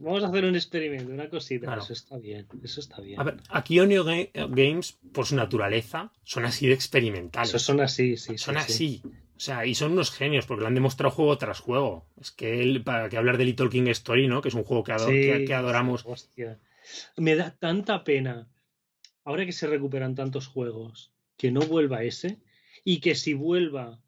Vamos 0.00 0.24
a 0.24 0.28
hacer 0.28 0.46
un 0.46 0.56
experimento, 0.56 1.12
una 1.12 1.28
cosita. 1.28 1.76
Eso 1.76 1.92
está 1.92 2.16
bien, 2.16 2.46
eso 2.64 2.80
está 2.80 3.00
bien. 3.00 3.20
A 3.20 3.24
ver, 3.24 3.36
aquí 3.50 3.78
Onio 3.78 4.04
Games, 4.04 4.98
por 5.12 5.26
su 5.26 5.36
naturaleza, 5.36 6.10
son 6.24 6.46
así 6.46 6.66
de 6.66 6.72
experimentales. 6.72 7.50
son 7.60 7.80
así, 7.80 8.16
sí. 8.16 8.38
Son 8.38 8.56
así. 8.56 9.02
O 9.04 9.40
sea, 9.40 9.66
y 9.66 9.74
son 9.74 9.92
unos 9.92 10.10
genios, 10.10 10.46
porque 10.46 10.62
lo 10.62 10.68
han 10.68 10.74
demostrado 10.74 11.14
juego 11.14 11.36
tras 11.36 11.60
juego. 11.60 12.06
Es 12.20 12.30
que 12.30 12.60
él, 12.60 12.82
para 12.82 13.08
que 13.08 13.16
hablar 13.18 13.36
de 13.36 13.44
Little 13.44 13.68
King 13.68 13.88
Story, 13.88 14.26
¿no? 14.26 14.40
Que 14.40 14.48
es 14.48 14.54
un 14.54 14.64
juego 14.64 14.84
que, 14.84 15.44
que, 15.46 15.54
adoramos. 15.54 16.04
Hostia. 16.06 16.58
Me 17.16 17.36
da 17.36 17.54
tanta 17.58 18.04
pena, 18.04 18.48
ahora 19.24 19.44
que 19.44 19.52
se 19.52 19.66
recuperan 19.66 20.14
tantos 20.14 20.46
juegos, 20.46 21.12
que 21.36 21.50
no 21.50 21.60
vuelva 21.60 22.04
ese, 22.04 22.38
y 22.84 23.00
que 23.00 23.14
si 23.14 23.34
vuelva 23.34 24.00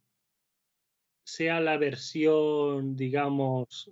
sea 1.25 1.61
la 1.61 1.77
versión, 1.77 2.97
digamos, 2.97 3.91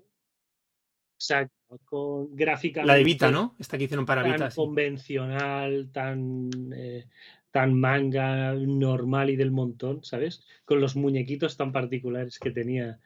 Exacto, 1.20 1.78
con 1.84 2.34
gráfica. 2.34 2.82
La 2.82 2.94
de 2.94 3.04
Vita, 3.04 3.30
¿no? 3.30 3.54
Esta 3.58 3.76
que 3.76 3.84
hicieron 3.84 4.06
para 4.06 4.22
tan 4.22 4.32
Vita. 4.32 4.50
sí. 4.50 4.56
convencional, 4.56 5.90
tan, 5.92 6.48
eh, 6.74 7.08
tan 7.50 7.78
manga 7.78 8.54
normal 8.54 9.28
y 9.28 9.36
del 9.36 9.50
montón, 9.50 10.02
¿sabes? 10.02 10.42
Con 10.64 10.80
los 10.80 10.96
muñequitos 10.96 11.58
tan 11.58 11.72
particulares 11.72 12.38
que 12.38 12.50
tenía 12.50 13.00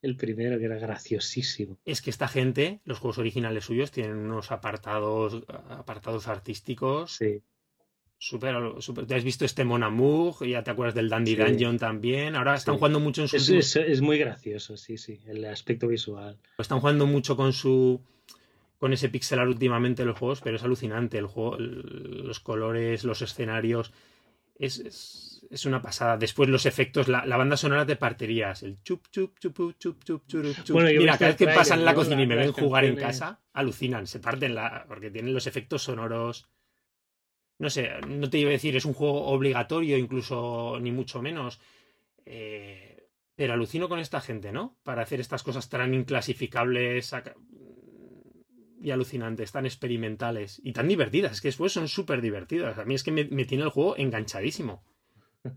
el 0.00 0.16
primero, 0.16 0.60
que 0.60 0.66
era 0.66 0.78
graciosísimo. 0.78 1.80
Es 1.84 2.02
que 2.02 2.10
esta 2.10 2.28
gente, 2.28 2.80
los 2.84 3.00
juegos 3.00 3.18
originales 3.18 3.64
suyos, 3.64 3.90
tienen 3.90 4.16
unos 4.16 4.52
apartados, 4.52 5.42
apartados 5.48 6.28
artísticos 6.28 7.16
Sí, 7.16 7.42
súper. 8.18 8.54
súper- 8.80 9.06
¿Te 9.06 9.14
has 9.14 9.24
visto 9.24 9.44
este 9.44 9.64
Mon 9.64 9.82
Amour? 9.82 10.46
Ya 10.46 10.62
te 10.62 10.70
acuerdas 10.70 10.94
del 10.94 11.08
Dandy 11.08 11.32
Sí. 11.32 11.36
Dungeon 11.36 11.78
también. 11.78 12.36
Ahora 12.36 12.54
están 12.54 12.74
Sí. 12.74 12.78
jugando 12.78 13.00
mucho 13.00 13.22
en 13.22 13.28
su 13.28 13.36
es, 13.36 13.48
es- 13.48 13.76
es 13.76 14.00
muy 14.00 14.18
gracioso, 14.18 14.76
sí, 14.76 14.96
sí, 14.98 15.20
el 15.26 15.44
aspecto 15.44 15.88
visual. 15.88 16.36
Están 16.58 16.80
jugando 16.80 17.06
mucho 17.06 17.36
con 17.36 17.52
su. 17.52 18.00
con 18.78 18.92
ese 18.92 19.08
pixelar 19.08 19.48
últimamente 19.48 20.04
los 20.04 20.18
juegos, 20.18 20.42
pero 20.42 20.56
es 20.56 20.62
alucinante. 20.62 21.16
El 21.16 21.26
juego, 21.26 21.56
los 21.58 22.40
colores, 22.40 23.04
los 23.04 23.22
escenarios. 23.22 23.90
Es, 24.58 24.78
es, 24.80 25.46
es 25.50 25.64
una 25.64 25.80
pasada. 25.80 26.18
Después 26.18 26.50
los 26.50 26.66
efectos, 26.66 27.08
la, 27.08 27.24
la 27.24 27.38
banda 27.38 27.56
sonora 27.56 27.86
de 27.86 27.96
parterías. 27.96 28.62
El 28.62 28.76
chup, 28.82 29.06
chup, 29.10 29.38
chup, 29.38 29.54
chup, 29.78 30.04
chup, 30.04 30.26
chup, 30.26 30.62
chup. 30.62 30.70
Bueno, 30.74 30.90
Mira, 30.98 31.16
cada 31.16 31.28
vez 31.30 31.36
que 31.36 31.46
pasan 31.46 31.78
en 31.78 31.84
la 31.86 31.94
cocina 31.94 32.22
y 32.22 32.26
me 32.26 32.36
ven 32.36 32.52
jugar 32.52 32.84
en 32.84 32.96
casa, 32.96 33.40
alucinan, 33.54 34.06
se 34.06 34.20
parten 34.20 34.54
la. 34.54 34.84
porque 34.86 35.10
tienen 35.10 35.32
los 35.32 35.46
efectos 35.46 35.82
sonoros. 35.82 36.46
No 37.58 37.70
sé, 37.70 37.90
no 38.06 38.28
te 38.28 38.38
iba 38.38 38.50
a 38.50 38.52
decir, 38.52 38.76
es 38.76 38.84
un 38.84 38.92
juego 38.92 39.26
obligatorio, 39.26 39.96
incluso 39.96 40.78
ni 40.80 40.92
mucho 40.92 41.22
menos. 41.22 41.60
Eh, 42.26 43.08
pero 43.34 43.54
alucino 43.54 43.88
con 43.88 43.98
esta 43.98 44.20
gente, 44.20 44.52
¿no? 44.52 44.76
Para 44.82 45.02
hacer 45.02 45.20
estas 45.20 45.42
cosas 45.42 45.68
tan 45.68 45.94
inclasificables 45.94 47.14
y 48.80 48.90
alucinantes, 48.90 49.52
tan 49.52 49.66
experimentales 49.66 50.60
y 50.62 50.72
tan 50.72 50.88
divertidas. 50.88 51.32
Es 51.32 51.40
que 51.40 51.48
después 51.48 51.72
son 51.72 51.88
súper 51.88 52.20
divertidas. 52.20 52.78
A 52.78 52.84
mí 52.84 52.94
es 52.94 53.04
que 53.04 53.12
me, 53.12 53.24
me 53.24 53.44
tiene 53.44 53.64
el 53.64 53.70
juego 53.70 53.96
enganchadísimo. 53.96 54.84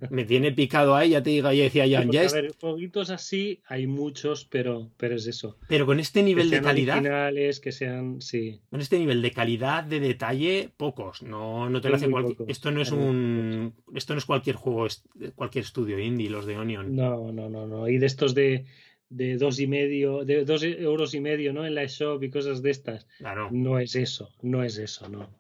Me 0.09 0.25
tiene 0.25 0.51
picado 0.51 0.95
ahí, 0.95 1.11
ya 1.11 1.23
te 1.23 1.29
digo, 1.31 1.51
ya 1.51 1.63
decía 1.63 1.85
ya, 1.85 2.01
Porque, 2.01 2.15
ya 2.15 2.21
a 2.21 2.25
es- 2.25 2.33
ver, 2.33 2.53
jueguitos 2.59 3.09
así 3.09 3.61
hay 3.67 3.87
muchos, 3.87 4.45
pero, 4.45 4.91
pero 4.97 5.15
es 5.15 5.27
eso. 5.27 5.57
pero 5.67 5.85
con 5.85 5.99
este 5.99 6.19
Que 6.19 6.25
nivel 6.25 6.49
de 6.49 6.61
calidad, 6.61 6.97
originales, 6.97 7.59
que 7.59 7.71
sean, 7.71 8.21
sí. 8.21 8.59
con 8.69 8.81
este 8.81 8.99
nivel 8.99 9.21
de 9.21 9.31
calidad, 9.31 9.83
de 9.83 9.99
detalle, 9.99 10.69
pocos. 10.77 11.23
No, 11.23 11.69
no 11.69 11.81
te 11.81 11.89
lo 11.89 11.95
Son 11.95 12.03
hace 12.03 12.07
muy 12.07 12.21
cualquier. 12.23 12.51
Esto 12.51 12.71
no 12.71 12.81
es 12.81 12.91
un. 12.91 13.73
Esto 13.95 14.13
no 14.13 14.19
es 14.19 14.25
cualquier 14.25 14.55
juego, 14.55 14.85
es 14.85 15.03
cualquier 15.35 15.63
estudio 15.65 15.99
indie, 15.99 16.29
los 16.29 16.45
de 16.45 16.57
Onion. 16.57 16.95
No, 16.95 17.31
no, 17.31 17.49
no, 17.49 17.65
no. 17.67 17.87
Y 17.87 17.97
de 17.97 18.05
estos 18.05 18.35
de, 18.35 18.65
de 19.09 19.37
dos 19.37 19.59
y 19.59 19.67
medio, 19.67 20.23
de 20.25 20.45
dos 20.45 20.63
euros 20.63 21.13
y 21.15 21.19
medio, 21.19 21.51
¿no? 21.53 21.65
En 21.65 21.73
la 21.75 21.85
shop 21.85 22.21
y 22.23 22.29
cosas 22.29 22.61
de 22.61 22.69
estas. 22.71 23.07
Claro. 23.17 23.49
No 23.51 23.79
es 23.79 23.95
eso, 23.95 24.29
no 24.41 24.63
es 24.63 24.77
eso, 24.77 25.09
no. 25.09 25.38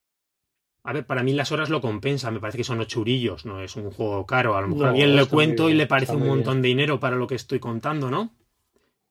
A 0.89 0.91
ver, 0.91 1.05
para 1.05 1.21
mí 1.21 1.33
las 1.33 1.51
horas 1.51 1.69
lo 1.69 1.81
compensa, 1.81 2.31
me 2.31 2.39
parece 2.39 2.57
que 2.57 2.63
son 2.63 2.79
ocho 2.79 3.01
eurillos, 3.01 3.45
no 3.45 3.61
es 3.61 3.75
un 3.75 3.91
juego 3.91 4.25
caro. 4.25 4.57
A 4.57 4.61
lo 4.61 4.69
mejor 4.69 4.81
No, 4.81 4.87
a 4.87 4.89
alguien 4.89 5.15
le 5.15 5.27
cuento 5.27 5.69
y 5.69 5.75
le 5.75 5.85
parece 5.85 6.15
un 6.15 6.25
montón 6.25 6.63
de 6.63 6.69
dinero 6.69 6.99
para 6.99 7.15
lo 7.15 7.27
que 7.27 7.35
estoy 7.35 7.59
contando, 7.59 8.09
¿no? 8.09 8.33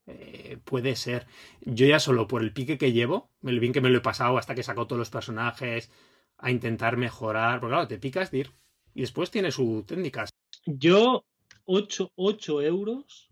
Eh, 0.09 0.59
puede 0.65 0.97
ser. 0.97 1.29
Yo 1.61 1.87
ya 1.87 2.01
solo 2.01 2.27
por 2.27 2.43
el 2.43 2.53
pique 2.53 2.79
que 2.79 2.91
llevo, 2.91 3.31
el 3.45 3.61
bien 3.61 3.73
que 3.73 3.81
me 3.81 3.91
lo 3.91 3.99
he 3.99 4.01
pasado 4.01 4.39
hasta 4.39 4.57
que 4.57 4.65
sacó 4.65 4.89
todos 4.89 4.99
los 4.99 5.11
personajes, 5.11 5.89
a 6.37 6.51
intentar 6.51 6.97
mejorar, 6.97 7.61
porque 7.61 7.75
claro, 7.75 7.87
te 7.87 8.01
picas 8.01 8.33
de 8.33 8.39
ir. 8.39 8.51
Y 8.93 9.03
después 9.03 9.31
tiene 9.31 9.53
sus 9.53 9.87
técnicas. 9.87 10.31
Yo, 10.67 11.27
8, 11.65 12.11
8 12.17 12.61
euros 12.61 13.31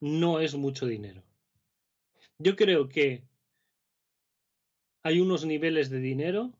no 0.00 0.40
es 0.40 0.54
mucho 0.54 0.86
dinero. 0.86 1.22
Yo 2.38 2.56
creo 2.56 2.88
que 2.88 3.24
hay 5.04 5.20
unos 5.20 5.44
niveles 5.44 5.90
de 5.90 6.00
dinero 6.00 6.52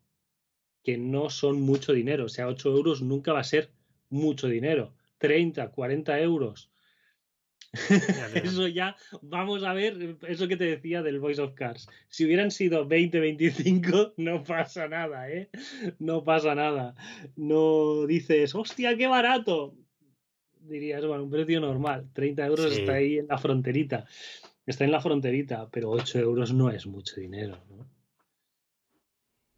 que 0.83 0.97
no 0.97 1.29
son 1.29 1.61
mucho 1.61 1.91
dinero. 1.93 2.25
O 2.25 2.29
sea, 2.29 2.47
8 2.47 2.69
euros 2.69 3.01
nunca 3.01 3.33
va 3.33 3.39
a 3.39 3.43
ser 3.43 3.71
mucho 4.09 4.47
dinero. 4.47 4.93
30, 5.17 5.71
40 5.71 6.19
euros. 6.21 6.69
Ya. 7.89 8.27
Eso 8.35 8.67
ya, 8.67 8.95
vamos 9.21 9.63
a 9.63 9.73
ver, 9.73 10.15
eso 10.29 10.47
que 10.47 10.55
te 10.55 10.63
decía 10.63 11.01
del 11.01 11.19
Voice 11.19 11.41
of 11.41 11.55
Cars. 11.55 11.89
Si 12.07 12.23
hubieran 12.23 12.51
sido 12.51 12.85
20, 12.87 13.19
25, 13.19 14.13
no 14.17 14.43
pasa 14.43 14.87
nada, 14.87 15.29
¿eh? 15.29 15.49
No 15.99 16.23
pasa 16.23 16.55
nada. 16.55 16.95
No 17.35 18.05
dices, 18.05 18.55
hostia, 18.55 18.95
qué 18.95 19.07
barato. 19.07 19.75
Dirías, 20.61 21.05
bueno, 21.05 21.23
un 21.23 21.29
precio 21.31 21.59
normal. 21.59 22.07
30 22.13 22.45
euros 22.45 22.73
Sí. 22.73 22.81
está 22.81 22.93
ahí 22.93 23.17
en 23.17 23.27
la 23.27 23.37
fronterita. 23.37 24.05
Está 24.65 24.85
en 24.85 24.91
la 24.91 25.01
fronterita, 25.01 25.67
pero 25.69 25.89
8 25.89 26.19
euros 26.19 26.53
no 26.53 26.69
es 26.69 26.85
mucho 26.87 27.19
dinero, 27.19 27.57
¿no? 27.69 27.85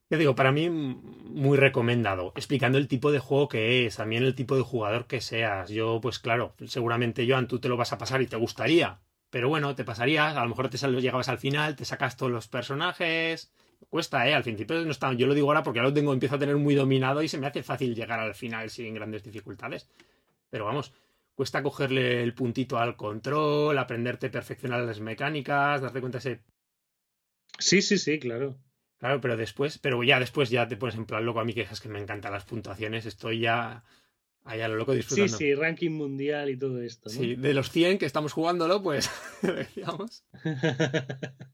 Ya 0.09 0.17
digo, 0.17 0.35
para 0.35 0.51
mí 0.51 0.65
m- 0.65 0.95
muy 1.29 1.57
recomendado, 1.57 2.31
explicando 2.35 2.77
el 2.77 2.87
tipo 2.87 3.11
de 3.11 3.19
juego 3.19 3.47
que 3.49 3.85
es, 3.85 3.97
también 3.97 4.23
el 4.23 4.35
tipo 4.35 4.55
de 4.55 4.61
jugador 4.61 5.05
que 5.07 5.21
seas. 5.21 5.69
Yo, 5.69 5.99
pues 6.01 6.19
claro, 6.19 6.55
seguramente 6.65 7.25
Joan, 7.29 7.47
tú 7.47 7.59
te 7.59 7.67
lo 7.69 7.77
vas 7.77 7.91
a 7.93 7.97
pasar 7.97 8.21
y 8.21 8.27
te 8.27 8.37
gustaría, 8.37 8.99
pero 9.29 9.49
bueno, 9.49 9.75
te 9.75 9.83
pasarías, 9.83 10.35
a 10.37 10.43
lo 10.43 10.49
mejor 10.49 10.69
te 10.69 10.77
llegabas 11.01 11.27
al 11.29 11.37
final, 11.39 11.75
te 11.75 11.85
sacas 11.85 12.15
todos 12.17 12.31
los 12.31 12.47
personajes. 12.47 13.51
Cuesta, 13.89 14.27
¿eh? 14.27 14.33
Al 14.33 14.43
principio 14.43 14.83
no 14.83 14.91
está, 14.91 15.13
yo 15.13 15.27
lo 15.27 15.33
digo 15.35 15.47
ahora 15.47 15.63
porque 15.63 15.77
ya 15.79 15.83
lo 15.83 15.93
tengo, 15.93 16.13
empiezo 16.13 16.35
a 16.35 16.39
tener 16.39 16.55
muy 16.57 16.73
dominado 16.75 17.21
y 17.21 17.27
se 17.27 17.37
me 17.37 17.47
hace 17.47 17.61
fácil 17.63 17.93
llegar 17.95 18.19
al 18.19 18.33
final 18.33 18.69
sin 18.69 18.93
grandes 18.93 19.23
dificultades. 19.23 19.87
Pero 20.49 20.65
vamos, 20.65 20.93
cuesta 21.35 21.63
cogerle 21.63 22.23
el 22.23 22.33
puntito 22.33 22.77
al 22.79 22.95
control, 22.97 23.77
aprenderte, 23.77 24.29
perfeccionar 24.29 24.81
las 24.83 24.99
mecánicas, 25.01 25.81
darte 25.81 25.99
cuenta 26.01 26.19
de 26.19 26.31
ese 26.31 26.43
Sí, 27.59 27.81
sí, 27.83 27.97
sí, 27.99 28.17
claro. 28.19 28.57
Claro, 28.99 29.21
pero 29.21 29.37
después, 29.37 29.77
pero 29.77 30.03
ya 30.03 30.19
después 30.19 30.49
ya 30.49 30.67
te 30.67 30.75
pones 30.75 30.95
en 30.95 31.05
plan 31.05 31.23
loco 31.25 31.39
a 31.39 31.45
mí 31.45 31.53
que 31.53 31.61
es 31.61 31.81
que 31.81 31.89
me 31.89 31.99
encantan 31.99 32.31
las 32.31 32.45
puntuaciones, 32.45 33.05
estoy 33.05 33.41
ya 33.41 33.83
allá 34.43 34.67
lo 34.67 34.75
loco 34.77 34.93
Sí, 34.93 34.97
disfrutando. 34.97 35.37
sí, 35.37 35.53
ranking 35.53 35.91
mundial 35.91 36.49
y 36.49 36.57
todo 36.57 36.81
esto, 36.81 37.09
¿no? 37.09 37.15
Sí, 37.15 37.35
de 37.35 37.53
los 37.53 37.69
100 37.69 37.99
que 37.99 38.07
estamos 38.07 38.33
jugándolo, 38.33 38.81
pues 38.81 39.11
decíamos, 39.43 40.23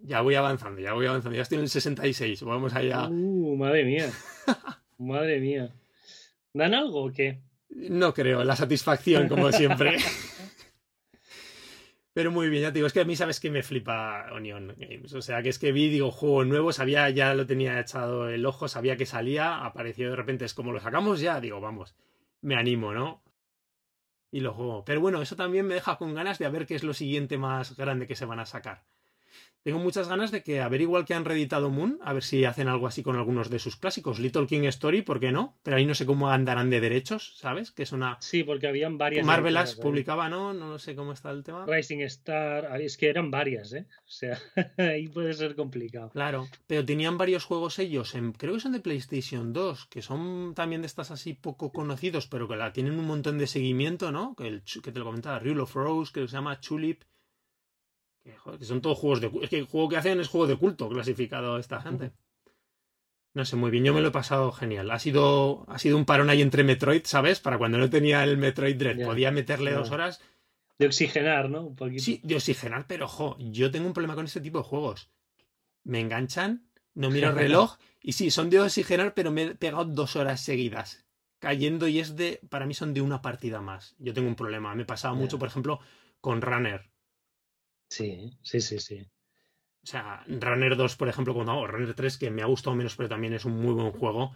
ya 0.00 0.20
voy 0.20 0.34
avanzando, 0.34 0.80
ya 0.80 0.92
voy 0.92 1.06
avanzando, 1.06 1.36
ya 1.36 1.42
estoy 1.42 1.58
en 1.58 1.64
el 1.64 1.70
66, 1.70 2.42
vamos 2.42 2.74
allá. 2.74 3.08
Uh, 3.08 3.56
madre 3.56 3.84
mía. 3.84 4.10
Madre 4.98 5.40
mía. 5.40 5.74
¿Dan 6.54 6.74
algo 6.74 7.06
o 7.06 7.12
qué? 7.12 7.40
No 7.70 8.14
creo, 8.14 8.44
la 8.44 8.54
satisfacción 8.54 9.28
como 9.28 9.50
siempre. 9.50 9.96
Pero 12.14 12.30
muy 12.30 12.48
bien, 12.50 12.62
ya 12.62 12.68
te 12.68 12.74
digo, 12.74 12.86
es 12.86 12.92
que 12.92 13.00
a 13.00 13.04
mí 13.04 13.16
sabes 13.16 13.40
que 13.40 13.50
me 13.50 13.62
flipa 13.62 14.26
Onion 14.32 14.74
Games. 14.76 15.14
O 15.14 15.22
sea, 15.22 15.42
que 15.42 15.48
es 15.48 15.58
que 15.58 15.72
vi, 15.72 15.88
digo, 15.88 16.10
juego 16.10 16.44
nuevo, 16.44 16.72
sabía, 16.72 17.08
ya 17.10 17.34
lo 17.34 17.46
tenía 17.46 17.80
echado 17.80 18.28
el 18.28 18.44
ojo, 18.44 18.68
sabía 18.68 18.96
que 18.96 19.06
salía, 19.06 19.64
apareció 19.64 20.10
de 20.10 20.16
repente, 20.16 20.44
es 20.44 20.54
como 20.54 20.72
lo 20.72 20.80
sacamos 20.80 21.20
ya, 21.20 21.40
digo, 21.40 21.60
vamos, 21.60 21.94
me 22.42 22.56
animo, 22.56 22.92
¿no? 22.92 23.22
Y 24.30 24.40
lo 24.40 24.52
juego. 24.54 24.84
Pero 24.84 25.00
bueno, 25.00 25.22
eso 25.22 25.36
también 25.36 25.66
me 25.66 25.74
deja 25.74 25.96
con 25.96 26.14
ganas 26.14 26.38
de 26.38 26.48
ver 26.48 26.66
qué 26.66 26.74
es 26.74 26.84
lo 26.84 26.94
siguiente 26.94 27.38
más 27.38 27.76
grande 27.76 28.06
que 28.06 28.16
se 28.16 28.26
van 28.26 28.40
a 28.40 28.46
sacar. 28.46 28.84
Tengo 29.62 29.78
muchas 29.78 30.08
ganas 30.08 30.32
de 30.32 30.42
que, 30.42 30.60
a 30.60 30.68
ver, 30.68 30.80
igual 30.80 31.04
que 31.04 31.14
han 31.14 31.24
reeditado 31.24 31.70
Moon, 31.70 31.98
a 32.02 32.12
ver 32.12 32.24
si 32.24 32.44
hacen 32.44 32.66
algo 32.66 32.88
así 32.88 33.04
con 33.04 33.16
algunos 33.16 33.48
de 33.48 33.60
sus 33.60 33.76
clásicos. 33.76 34.18
Little 34.18 34.46
King 34.46 34.64
Story, 34.64 35.02
¿por 35.02 35.20
qué 35.20 35.30
no? 35.30 35.56
Pero 35.62 35.76
ahí 35.76 35.86
no 35.86 35.94
sé 35.94 36.04
cómo 36.04 36.30
andarán 36.30 36.68
de 36.68 36.80
derechos, 36.80 37.34
¿sabes? 37.36 37.70
Que 37.70 37.84
es 37.84 37.92
una. 37.92 38.16
Sí, 38.20 38.42
porque 38.42 38.66
habían 38.66 38.98
varias. 38.98 39.24
Marvel 39.24 39.54
las 39.54 39.76
ahí. 39.76 39.80
publicaba, 39.80 40.28
¿no? 40.28 40.52
No 40.52 40.78
sé 40.80 40.96
cómo 40.96 41.12
está 41.12 41.30
el 41.30 41.44
tema. 41.44 41.64
Rising 41.66 42.00
Star, 42.00 42.66
ah, 42.72 42.78
es 42.78 42.96
que 42.96 43.08
eran 43.08 43.30
varias, 43.30 43.72
¿eh? 43.72 43.86
O 43.98 44.10
sea, 44.10 44.36
ahí 44.78 45.06
puede 45.06 45.32
ser 45.34 45.54
complicado. 45.54 46.10
Claro, 46.10 46.48
pero 46.66 46.84
tenían 46.84 47.16
varios 47.16 47.44
juegos 47.44 47.78
ellos, 47.78 48.16
en, 48.16 48.32
creo 48.32 48.54
que 48.54 48.60
son 48.60 48.72
de 48.72 48.80
PlayStation 48.80 49.52
2, 49.52 49.86
que 49.86 50.02
son 50.02 50.54
también 50.54 50.82
de 50.82 50.86
estas 50.86 51.12
así 51.12 51.34
poco 51.34 51.70
conocidos, 51.70 52.26
pero 52.26 52.48
que 52.48 52.56
la 52.56 52.72
tienen 52.72 52.98
un 52.98 53.06
montón 53.06 53.38
de 53.38 53.46
seguimiento, 53.46 54.10
¿no? 54.10 54.34
Que, 54.34 54.48
el, 54.48 54.62
que 54.82 54.90
te 54.90 54.98
lo 54.98 55.04
comentaba, 55.04 55.38
Rule 55.38 55.62
of 55.62 55.74
Rose, 55.74 56.12
que 56.12 56.26
se 56.26 56.32
llama 56.32 56.58
Chulip, 56.58 57.02
que, 58.22 58.36
joder, 58.36 58.58
que 58.58 58.64
son 58.64 58.80
todos 58.80 58.98
juegos 58.98 59.20
de 59.20 59.30
Es 59.42 59.50
que 59.50 59.58
el 59.58 59.66
juego 59.66 59.88
que 59.88 59.96
hacen 59.96 60.20
es 60.20 60.28
juego 60.28 60.46
de 60.46 60.56
culto 60.56 60.88
clasificado 60.88 61.58
esta 61.58 61.80
gente. 61.80 62.12
No 63.34 63.44
sé, 63.46 63.56
muy 63.56 63.70
bien, 63.70 63.84
yo 63.84 63.94
me 63.94 64.02
lo 64.02 64.08
he 64.08 64.12
pasado 64.12 64.52
genial. 64.52 64.90
Ha 64.90 64.98
sido, 64.98 65.64
ha 65.68 65.78
sido 65.78 65.96
un 65.96 66.04
parón 66.04 66.28
ahí 66.28 66.42
entre 66.42 66.64
Metroid, 66.64 67.02
¿sabes? 67.04 67.40
Para 67.40 67.56
cuando 67.56 67.78
no 67.78 67.88
tenía 67.88 68.22
el 68.24 68.36
Metroid 68.36 68.76
Dread, 68.76 69.04
podía 69.06 69.30
meterle 69.30 69.72
dos 69.72 69.90
horas 69.90 70.20
De 70.78 70.86
oxigenar, 70.86 71.48
¿no? 71.48 71.62
Un 71.62 71.76
poquito. 71.76 72.02
Sí, 72.02 72.20
de 72.22 72.36
oxigenar, 72.36 72.86
pero 72.86 73.06
ojo, 73.06 73.36
yo 73.38 73.70
tengo 73.70 73.86
un 73.86 73.94
problema 73.94 74.14
con 74.14 74.26
este 74.26 74.40
tipo 74.42 74.58
de 74.58 74.64
juegos. 74.64 75.10
Me 75.82 76.00
enganchan, 76.00 76.68
no 76.94 77.08
miro 77.10 77.30
el 77.30 77.34
reloj, 77.36 77.76
y 78.02 78.12
sí, 78.12 78.30
son 78.30 78.50
de 78.50 78.60
oxigenar, 78.60 79.14
pero 79.14 79.30
me 79.30 79.42
he 79.44 79.54
pegado 79.54 79.86
dos 79.86 80.14
horas 80.16 80.40
seguidas. 80.42 81.06
Cayendo 81.38 81.88
y 81.88 82.00
es 82.00 82.14
de, 82.16 82.38
para 82.50 82.66
mí 82.66 82.74
son 82.74 82.92
de 82.94 83.00
una 83.00 83.22
partida 83.22 83.60
más. 83.62 83.96
Yo 83.98 84.12
tengo 84.12 84.28
un 84.28 84.36
problema. 84.36 84.74
Me 84.74 84.84
pasaba 84.84 85.14
Ya. 85.14 85.20
mucho, 85.20 85.38
por 85.38 85.48
ejemplo, 85.48 85.80
con 86.20 86.40
Runner. 86.42 86.91
Sí, 87.94 88.32
sí, 88.42 88.60
sí, 88.62 88.78
sí. 88.78 89.06
O 89.84 89.86
sea, 89.86 90.24
Runner 90.26 90.76
2, 90.76 90.96
por 90.96 91.08
ejemplo, 91.08 91.34
cuando 91.34 91.52
hago 91.52 91.66
Runner 91.66 91.92
3, 91.94 92.16
que 92.16 92.30
me 92.30 92.40
ha 92.42 92.46
gustado 92.46 92.74
menos, 92.74 92.96
pero 92.96 93.08
también 93.08 93.34
es 93.34 93.44
un 93.44 93.60
muy 93.60 93.74
buen 93.74 93.90
juego, 93.92 94.32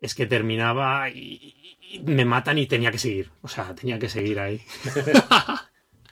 es 0.00 0.14
que 0.14 0.26
terminaba 0.26 1.10
y, 1.10 1.76
y 1.90 1.98
me 2.04 2.24
matan 2.24 2.58
y 2.58 2.66
tenía 2.66 2.92
que 2.92 2.98
seguir. 2.98 3.30
O 3.42 3.48
sea, 3.48 3.74
tenía 3.74 3.98
que 3.98 4.08
seguir 4.08 4.38
ahí. 4.38 4.60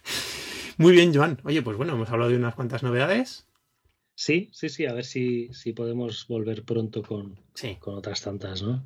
Muy 0.79 0.93
bien, 0.93 1.15
Joan. 1.15 1.39
Oye, 1.45 1.63
pues 1.63 1.77
bueno, 1.77 1.93
hemos 1.93 2.11
hablado 2.11 2.31
de 2.31 2.37
unas 2.37 2.55
cuantas 2.55 2.83
novedades. 2.83 3.47
Sí, 4.15 4.51
sí, 4.53 4.69
sí, 4.69 4.87
a 4.87 4.93
ver 4.93 5.05
si, 5.05 5.53
si 5.55 5.73
podemos 5.73 6.27
volver 6.27 6.65
pronto 6.65 7.03
con, 7.03 7.39
Sí. 7.55 7.77
con 7.79 7.95
otras 7.95 8.23
tantas, 8.23 8.63
¿no? 8.63 8.83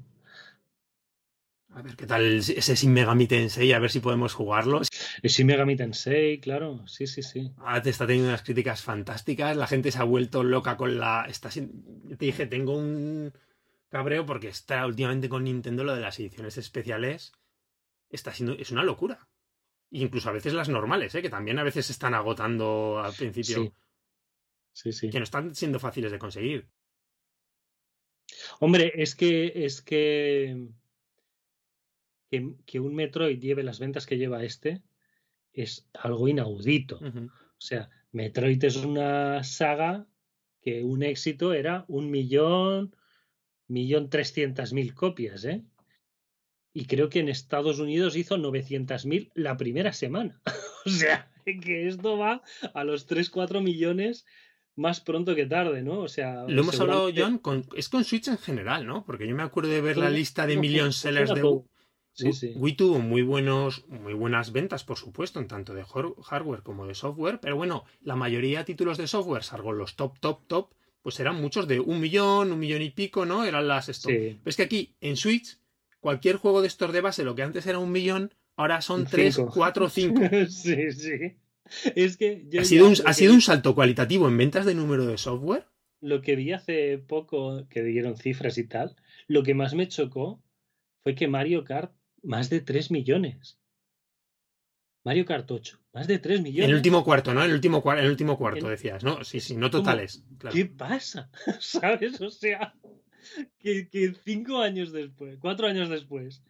A 1.77 1.83
ver 1.83 1.95
qué 1.95 2.07
tal 2.07 2.39
ese 2.39 2.75
Shin 2.75 2.93
Megami 2.95 3.27
Tensei, 3.27 3.71
a 3.73 3.79
ver 3.79 3.91
si 3.91 4.01
podemos 4.01 4.33
jugarlo. 4.33 4.81
El 5.23 5.31
Shin 5.31 5.47
Megami 5.47 5.77
Tensei, 5.77 6.41
claro, 6.41 6.87
sí, 6.87 7.07
sí, 7.07 7.23
sí. 7.23 7.53
Ahora 7.59 7.83
te 7.83 7.91
está 7.91 8.07
teniendo 8.07 8.31
unas 8.31 8.43
críticas 8.43 8.81
fantásticas. 8.83 9.55
La 9.57 9.67
gente 9.67 9.93
se 9.93 9.99
ha 9.99 10.05
vuelto 10.05 10.43
loca 10.43 10.79
con 10.79 10.99
la. 10.99 11.27
Está 11.29 11.51
sin- 11.51 12.09
Te 12.17 12.25
dije, 12.25 12.47
tengo 12.47 12.75
un 12.79 13.31
cabreo 13.91 14.25
porque 14.25 14.49
está 14.49 14.87
últimamente 14.87 15.29
con 15.29 15.45
Nintendo 15.45 15.85
lo 15.85 15.95
de 15.95 16.01
las 16.01 16.19
ediciones 16.19 16.57
especiales. 16.57 17.33
Está 18.09 18.33
siendo. 18.33 18.55
Es 18.55 18.71
una 18.71 18.83
locura. 18.83 19.29
Incluso 19.91 20.31
a 20.31 20.33
veces 20.33 20.55
las 20.55 20.71
normales, 20.71 21.15
¿eh? 21.15 21.21
que 21.21 21.29
también 21.31 21.59
a 21.59 21.63
veces 21.63 21.85
se 21.87 21.93
están 21.93 22.15
agotando 22.15 23.01
al 23.05 23.13
principio. 23.13 23.57
Sí. 23.65 23.73
Sí, 24.73 24.93
sí. 24.93 25.11
Que 25.11 25.19
no 25.19 25.25
están 25.25 25.55
siendo 25.55 25.79
fáciles 25.79 26.11
de 26.11 26.19
conseguir. 26.19 26.69
Hombre, 28.61 28.93
es 28.97 29.15
que 29.15 29.53
es 29.67 29.83
que, 29.83 30.69
que 32.31 32.55
que 32.67 32.81
un 32.81 32.95
Metroid 32.95 33.39
lleve 33.39 33.63
las 33.63 33.79
ventas 33.79 34.07
que 34.07 34.19
lleva 34.19 34.45
este 34.45 34.83
es 35.53 35.89
algo 35.95 36.29
inaudito. 36.29 36.99
O 36.99 37.61
sea, 37.61 37.89
Metroid 38.13 38.63
es 38.65 38.77
una 38.77 39.43
saga 39.43 40.07
que 40.61 40.83
un 40.83 41.03
éxito 41.03 41.55
era 41.55 41.85
un 41.89 42.11
millón, 42.11 42.95
millón 43.67 44.11
trescientas 44.11 44.73
mil 44.73 44.95
copias, 44.95 45.45
¿eh? 45.45 45.65
Y 46.75 46.85
creo 46.85 47.09
que 47.09 47.21
en 47.21 47.31
Estados 47.31 47.79
Unidos 47.79 48.17
hizo 48.17 48.37
900.000 48.37 49.31
la 49.35 49.57
primera 49.57 49.95
semana. 49.95 50.43
o 50.85 50.91
sea, 50.91 51.31
que 51.45 51.89
esto 51.89 52.19
va 52.19 52.43
a 52.75 52.85
los 52.85 53.07
3, 53.07 53.31
4 53.31 53.63
millones 53.63 54.27
más 54.75 55.01
pronto 55.01 55.35
que 55.35 55.47
tarde, 55.47 55.81
¿no? 55.83 56.01
O 56.01 56.09
sea, 56.09 56.45
Lo 56.47 56.61
hemos 56.61 56.79
hablado, 56.79 57.11
John, 57.17 57.39
con, 57.39 57.65
es 57.75 57.89
con 57.89 58.05
Switch 58.05 58.29
en 58.29 58.37
general, 58.37 58.87
¿no? 58.87 59.07
Porque 59.07 59.27
yo 59.27 59.35
me 59.35 59.43
acuerdo 59.43 59.71
de 59.71 59.81
ver 59.81 59.97
la 59.97 60.11
lista 60.11 60.47
de 60.47 60.57
no, 60.57 60.61
million 60.61 60.93
sellers 60.93 61.33
de 61.33 61.41
Sí, 62.17 62.33
sí. 62.33 62.53
Wii 62.57 62.75
tuvo 62.77 62.99
muy 62.99 63.23
buenos, 63.23 63.87
muy 63.89 64.15
buenas 64.15 64.51
ventas, 64.53 64.85
por 64.85 64.97
supuesto, 64.97 65.39
en 65.39 65.49
tanto 65.49 65.75
de 65.75 65.85
hardware 65.85 66.63
como 66.63 66.87
de 66.87 66.95
software, 66.95 67.41
pero 67.41 67.57
bueno, 67.57 67.85
la 68.01 68.17
mayoría 68.17 68.59
de 68.61 68.65
títulos 68.65 68.97
de 68.99 69.07
software, 69.07 69.43
salvo 69.45 69.73
los 69.73 69.97
top, 69.97 70.19
top, 70.19 70.47
top, 70.47 70.71
pues 71.03 71.21
eran 71.21 71.41
muchos 71.41 71.69
de 71.69 71.79
un 71.79 72.01
millón, 72.01 72.51
un 72.53 72.59
millón 72.59 72.83
y 72.83 72.91
pico, 72.91 73.27
¿no? 73.27 73.45
Eran 73.45 73.69
las 73.69 73.89
esto. 73.89 74.09
Sí. 74.09 74.39
Pero 74.43 74.43
es 74.51 74.57
que 74.57 74.63
aquí, 74.63 74.95
en 75.01 75.17
Switch, 75.17 75.59
cualquier 76.01 76.37
juego 76.37 76.63
de 76.63 76.69
estos 76.69 76.93
de 76.93 77.01
base, 77.03 77.23
lo 77.23 77.35
que 77.35 77.43
antes 77.43 77.67
era 77.67 77.79
un 77.79 77.93
millón, 77.93 78.33
ahora 78.57 78.81
son 78.81 79.07
tres, 79.07 79.39
cuatro, 79.53 79.89
cinco. 79.91 80.23
sí, 80.49 80.91
sí. 80.93 81.37
Es 81.95 82.17
que 82.17 82.45
yo 82.49 82.61
Ha 82.61 82.65
sido, 82.65 82.87
un, 82.87 82.95
ha 83.05 83.09
que- 83.09 83.15
sido 83.15 83.35
un 83.35 83.41
salto 83.43 83.75
cualitativo 83.75 84.27
en 84.27 84.37
ventas 84.39 84.65
de 84.65 84.75
número 84.75 85.05
de 85.07 85.19
software. 85.19 85.67
Lo 86.01 86.23
que 86.23 86.35
vi 86.37 86.53
hace 86.53 86.99
poco, 86.99 87.67
que 87.69 87.83
dieron 87.83 88.17
cifras 88.17 88.57
y 88.59 88.65
tal, 88.65 88.97
lo 89.29 89.43
que 89.43 89.55
más 89.55 89.75
me 89.75 89.89
chocó 89.89 90.43
fue 91.03 91.15
que 91.15 91.27
Mario 91.29 91.65
Kart, 91.65 91.93
más 92.27 92.51
de 92.51 92.61
3 92.61 92.91
millones. 92.91 93.59
Mario 95.05 95.25
Kart 95.25 95.49
8, 95.49 95.79
más 95.95 96.09
de 96.09 96.19
3 96.19 96.43
millones. 96.43 96.65
En 96.65 96.71
el 96.71 96.77
último 96.77 97.05
cuarto, 97.05 97.33
¿no? 97.33 97.41
En 97.45 97.51
el 97.51 97.55
último, 97.55 97.83
el 97.93 98.11
último 98.11 98.37
cuarto, 98.37 98.69
decías, 98.69 99.05
¿no? 99.05 99.23
Sí, 99.23 99.39
sí, 99.41 99.57
no 99.57 99.71
totales. 99.71 100.25
claro. 100.39 100.55
¿Qué 100.55 100.67
pasa? 100.67 101.31
¿Sabes? 101.61 102.21
O 102.21 102.31
sea, 102.31 102.75
que, 103.59 103.89
que 103.89 104.15
cinco 104.25 104.61
años 104.61 104.93
después, 104.93 105.39
cuatro 105.39 105.69
años 105.69 105.89
después, 105.89 106.43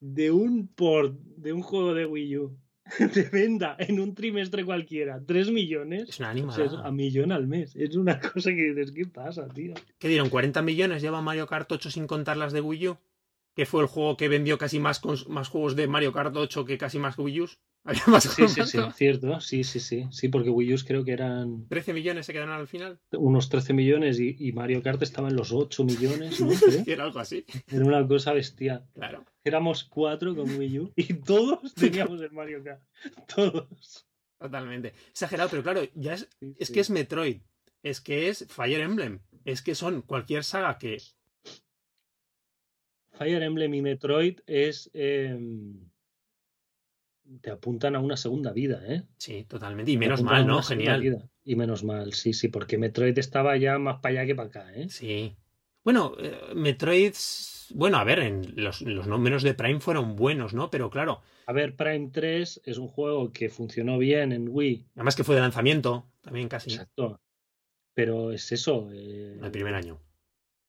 de 0.00 0.30
un 0.30 0.68
port 0.68 1.14
de 1.36 1.52
un 1.52 1.62
juego 1.62 1.92
de 1.92 2.06
Wii 2.06 2.36
U, 2.38 2.58
te 3.12 3.28
venda 3.28 3.76
en 3.78 4.00
un 4.00 4.14
trimestre 4.14 4.64
cualquiera 4.64 5.22
3 5.24 5.50
millones. 5.50 6.08
Es 6.08 6.18
una 6.18 6.30
O 6.30 6.50
sea, 6.50 6.64
es 6.64 6.70
animada. 6.72 6.88
a 6.88 6.92
millón 6.92 7.30
al 7.30 7.46
mes. 7.46 7.76
Es 7.76 7.94
una 7.94 8.18
cosa 8.32 8.50
que 8.50 8.72
dices, 8.72 8.90
¿qué 8.92 9.04
pasa, 9.04 9.46
tío? 9.48 9.74
¿Qué 9.98 10.08
dieron? 10.08 10.30
¿40 10.30 10.62
millones 10.62 11.02
lleva 11.02 11.20
Mario 11.20 11.46
Kart 11.46 11.70
8 11.70 11.90
sin 11.90 12.06
contar 12.06 12.38
las 12.38 12.54
de 12.54 12.62
Wii 12.62 12.88
U? 12.88 12.98
Que 13.54 13.66
fue 13.66 13.82
el 13.82 13.86
juego 13.88 14.16
que 14.16 14.28
vendió 14.28 14.56
casi 14.58 14.78
más, 14.80 15.00
más 15.28 15.48
juegos 15.48 15.76
de 15.76 15.86
Mario 15.86 16.12
Kart 16.12 16.34
8 16.34 16.64
que 16.64 16.78
casi 16.78 16.98
más 16.98 17.18
Wii 17.18 17.40
U. 17.42 17.48
Había 17.84 18.02
más 18.06 18.22
Sí, 18.24 18.46
sí, 18.48 18.62
sí, 18.64 18.78
juegos. 18.78 18.94
cierto. 18.96 19.40
Sí, 19.40 19.64
sí, 19.64 19.80
sí. 19.80 20.06
Sí, 20.12 20.28
porque 20.28 20.50
Wii 20.50 20.74
U 20.74 20.76
creo 20.86 21.04
que 21.04 21.12
eran 21.12 21.66
13 21.68 21.92
millones 21.94 22.26
se 22.26 22.32
quedaron 22.32 22.54
al 22.54 22.68
final. 22.68 23.00
unos 23.12 23.48
13 23.48 23.72
millones 23.74 24.20
y, 24.20 24.36
y 24.38 24.52
Mario 24.52 24.82
Kart 24.82 25.02
estaba 25.02 25.28
en 25.28 25.36
los 25.36 25.52
8 25.52 25.84
millones, 25.84 26.40
¿no? 26.40 26.48
Era 26.86 27.04
algo 27.04 27.18
así. 27.18 27.44
Era 27.66 27.84
una 27.84 28.06
cosa 28.06 28.32
bestial. 28.32 28.86
Claro. 28.94 29.24
Éramos 29.44 29.82
cuatro 29.84 30.34
con 30.36 30.48
Wii 30.56 30.78
U 30.78 30.92
y 30.96 31.12
todos 31.14 31.74
teníamos 31.74 32.20
el 32.22 32.30
Mario 32.30 32.62
Kart. 32.62 32.82
Todos. 33.34 34.06
Totalmente. 34.38 34.92
Exagerado, 35.10 35.50
pero 35.50 35.62
claro, 35.62 35.82
ya 35.94 36.14
es, 36.14 36.28
Sí, 36.40 36.54
es 36.58 36.68
sí. 36.68 36.74
que 36.74 36.80
es 36.80 36.90
Metroid. 36.90 37.40
Es 37.82 38.00
que 38.00 38.28
es 38.28 38.46
Fire 38.48 38.80
Emblem. 38.80 39.20
Es 39.44 39.60
que 39.60 39.74
son 39.74 40.02
cualquier 40.02 40.44
saga 40.44 40.78
que. 40.78 40.98
Fire 43.12 43.42
Emblem 43.42 43.74
y 43.74 43.82
Metroid 43.82 44.40
es. 44.46 44.90
em, 44.94 45.88
te 47.40 47.50
apuntan 47.50 47.96
a 47.96 48.00
una 48.00 48.16
segunda 48.16 48.52
vida, 48.52 48.82
¿eh? 48.86 49.04
Sí, 49.16 49.44
totalmente. 49.48 49.90
Y 49.90 49.96
menos 49.96 50.22
mal, 50.22 50.46
¿no? 50.46 50.62
Genial. 50.62 51.00
vida. 51.00 51.28
Y 51.44 51.56
menos 51.56 51.82
mal, 51.82 52.12
sí, 52.12 52.32
sí, 52.32 52.48
porque 52.48 52.78
Metroid 52.78 53.16
estaba 53.18 53.56
ya 53.56 53.78
más 53.78 54.00
para 54.00 54.20
allá 54.20 54.26
que 54.26 54.34
para 54.34 54.48
acá, 54.48 54.74
¿eh? 54.74 54.88
Sí. 54.88 55.34
Bueno, 55.84 56.14
eh, 56.18 56.36
Metroid. 56.54 57.14
Bueno, 57.74 57.96
a 57.96 58.04
ver, 58.04 58.18
en 58.20 58.52
los, 58.56 58.82
los 58.82 59.06
números 59.06 59.42
de 59.42 59.54
Prime 59.54 59.80
fueron 59.80 60.14
buenos, 60.14 60.52
¿no? 60.52 60.70
Pero 60.70 60.90
claro, 60.90 61.22
A 61.46 61.52
ver, 61.52 61.74
Prime 61.74 62.10
3 62.12 62.60
es 62.64 62.78
un 62.78 62.88
juego 62.88 63.32
que 63.32 63.48
funcionó 63.48 63.98
bien 63.98 64.32
en 64.32 64.48
Wii. 64.50 64.86
además 64.94 65.16
que 65.16 65.24
fue 65.24 65.34
de 65.34 65.40
lanzamiento, 65.40 66.06
también 66.20 66.48
casi. 66.48 66.70
Exacto. 66.70 67.18
Pero 67.94 68.32
es 68.32 68.52
eso. 68.52 68.90
eh, 68.92 69.38
El 69.42 69.50
primer 69.50 69.74
año. 69.74 69.98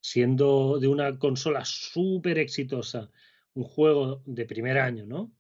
Siendo 0.04 0.80
de 0.80 0.90
una 0.90 1.18
consola 1.18 1.64
súper 1.64 2.38
exitosa, 2.38 3.10
un 3.54 3.64
juego 3.64 4.22
de 4.26 4.46
primer 4.46 4.78
año, 4.78 5.06
¿no? 5.06 5.32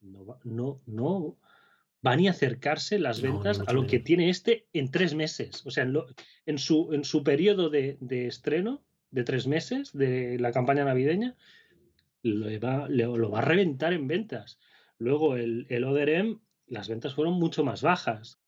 No, 0.00 0.38
no, 0.44 0.80
no 0.86 1.36
va 2.06 2.16
ni 2.16 2.26
a 2.26 2.30
acercarse 2.30 2.98
las 2.98 3.20
No, 3.20 3.32
ventas 3.32 3.60
a 3.66 3.72
lo 3.74 3.86
que 3.86 3.98
tiene 3.98 4.30
este 4.30 4.66
en 4.72 4.90
tres 4.90 5.14
meses. 5.14 5.66
O 5.66 5.70
sea, 5.70 5.82
en, 5.84 5.92
lo- 5.92 6.06
en 6.46 6.56
su, 6.56 6.94
en 6.94 7.04
su 7.04 7.22
periodo 7.22 7.68
de, 7.68 7.98
de 8.00 8.26
estreno 8.26 8.82
de 9.10 9.24
tres 9.24 9.46
meses 9.46 9.92
de 9.92 10.38
la 10.38 10.50
campaña 10.52 10.84
navideña, 10.86 11.36
le 12.22 12.58
va, 12.58 12.88
lo 12.88 13.30
va 13.30 13.40
a 13.40 13.42
reventar 13.42 13.92
en 13.92 14.06
ventas. 14.08 14.58
Luego 14.96 15.36
el, 15.36 15.66
el 15.68 15.84
Other 15.84 16.08
M, 16.08 16.38
las 16.66 16.88
ventas 16.88 17.14
fueron 17.14 17.34
mucho 17.34 17.62
más 17.62 17.82
bajas. 17.82 18.40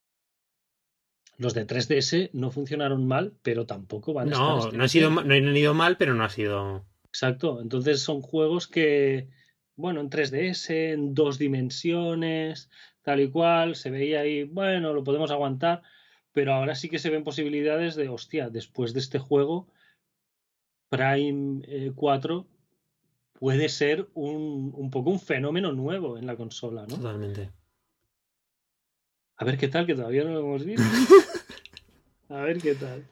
Los 1.41 1.55
de 1.55 1.67
3DS 1.67 2.29
no 2.35 2.51
funcionaron 2.51 3.07
mal, 3.07 3.33
pero 3.43 3.65
tampoco 3.65 4.13
van 4.13 4.29
a 4.29 4.33
estar. 4.33 4.47
No, 4.47 4.59
este 4.59 4.77
no, 4.77 4.85
ha 4.85 4.89
sido, 4.89 5.11
ma- 5.11 5.25
no 5.25 5.33
han 5.33 5.57
ido 5.57 5.73
mal, 5.73 5.97
pero 5.97 6.13
no 6.15 6.23
ha 6.23 6.29
sido. 6.29 6.85
Exacto. 7.07 7.63
Entonces 7.63 8.03
son 8.03 8.21
juegos 8.21 8.69
que, 8.69 9.31
bueno, 9.75 10.01
en 10.03 10.11
3DS, 10.11 10.93
en 10.93 11.15
dos 11.15 11.39
dimensiones, 11.39 12.69
tal 13.01 13.21
y 13.21 13.31
cual, 13.31 13.75
se 13.75 13.91
veía 13.91 14.21
ahí, 14.21 14.45
bueno, 14.45 14.93
lo 14.93 15.03
podemos 15.03 15.31
aguantar, 15.31 15.81
pero 16.33 16.53
ahora 16.53 16.75
sí 16.75 16.91
que 16.91 16.99
se 16.99 17.09
ven 17.09 17.25
posibilidades 17.25 17.97
de, 17.97 18.11
hostia, 18.11 18.51
después 18.51 18.93
de 18.93 19.01
este 19.01 19.19
juego, 19.19 19.67
Prime 20.91 21.63
eh, 21.67 21.93
4 21.95 22.47
puede 23.33 23.71
ser 23.71 24.09
un, 24.13 24.73
un 24.77 24.91
poco 24.91 25.09
un 25.09 25.21
fenómeno 25.21 25.73
nuevo 25.73 26.19
en 26.19 26.27
la 26.27 26.37
consola, 26.37 26.83
¿no? 26.83 26.97
Totalmente. 26.97 27.51
A 29.41 29.45
ver 29.45 29.57
qué 29.57 29.69
tal, 29.69 29.87
que 29.87 29.95
todavía 29.95 30.23
no 30.25 30.33
lo 30.33 30.41
hemos 30.41 30.65
visto. 30.67 30.83
A 32.29 32.43
ver 32.43 32.59
qué 32.59 32.75
tal. 32.75 33.07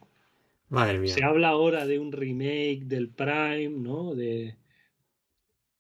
Madre 0.69 0.99
mía. 0.99 1.15
Se 1.15 1.25
habla 1.25 1.49
ahora 1.49 1.87
de 1.87 1.99
un 1.99 2.13
remake 2.13 2.83
del 2.85 3.09
Prime, 3.09 3.71
¿no? 3.71 4.15
De 4.15 4.57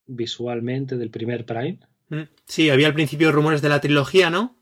visualmente 0.07 0.97
del 0.97 1.11
primer 1.11 1.45
Prime. 1.45 1.79
Mm. 2.09 2.23
Sí, 2.47 2.70
había 2.70 2.87
al 2.87 2.95
principio 2.95 3.31
rumores 3.33 3.61
de 3.62 3.69
la 3.69 3.81
trilogía, 3.81 4.31
¿no? 4.31 4.57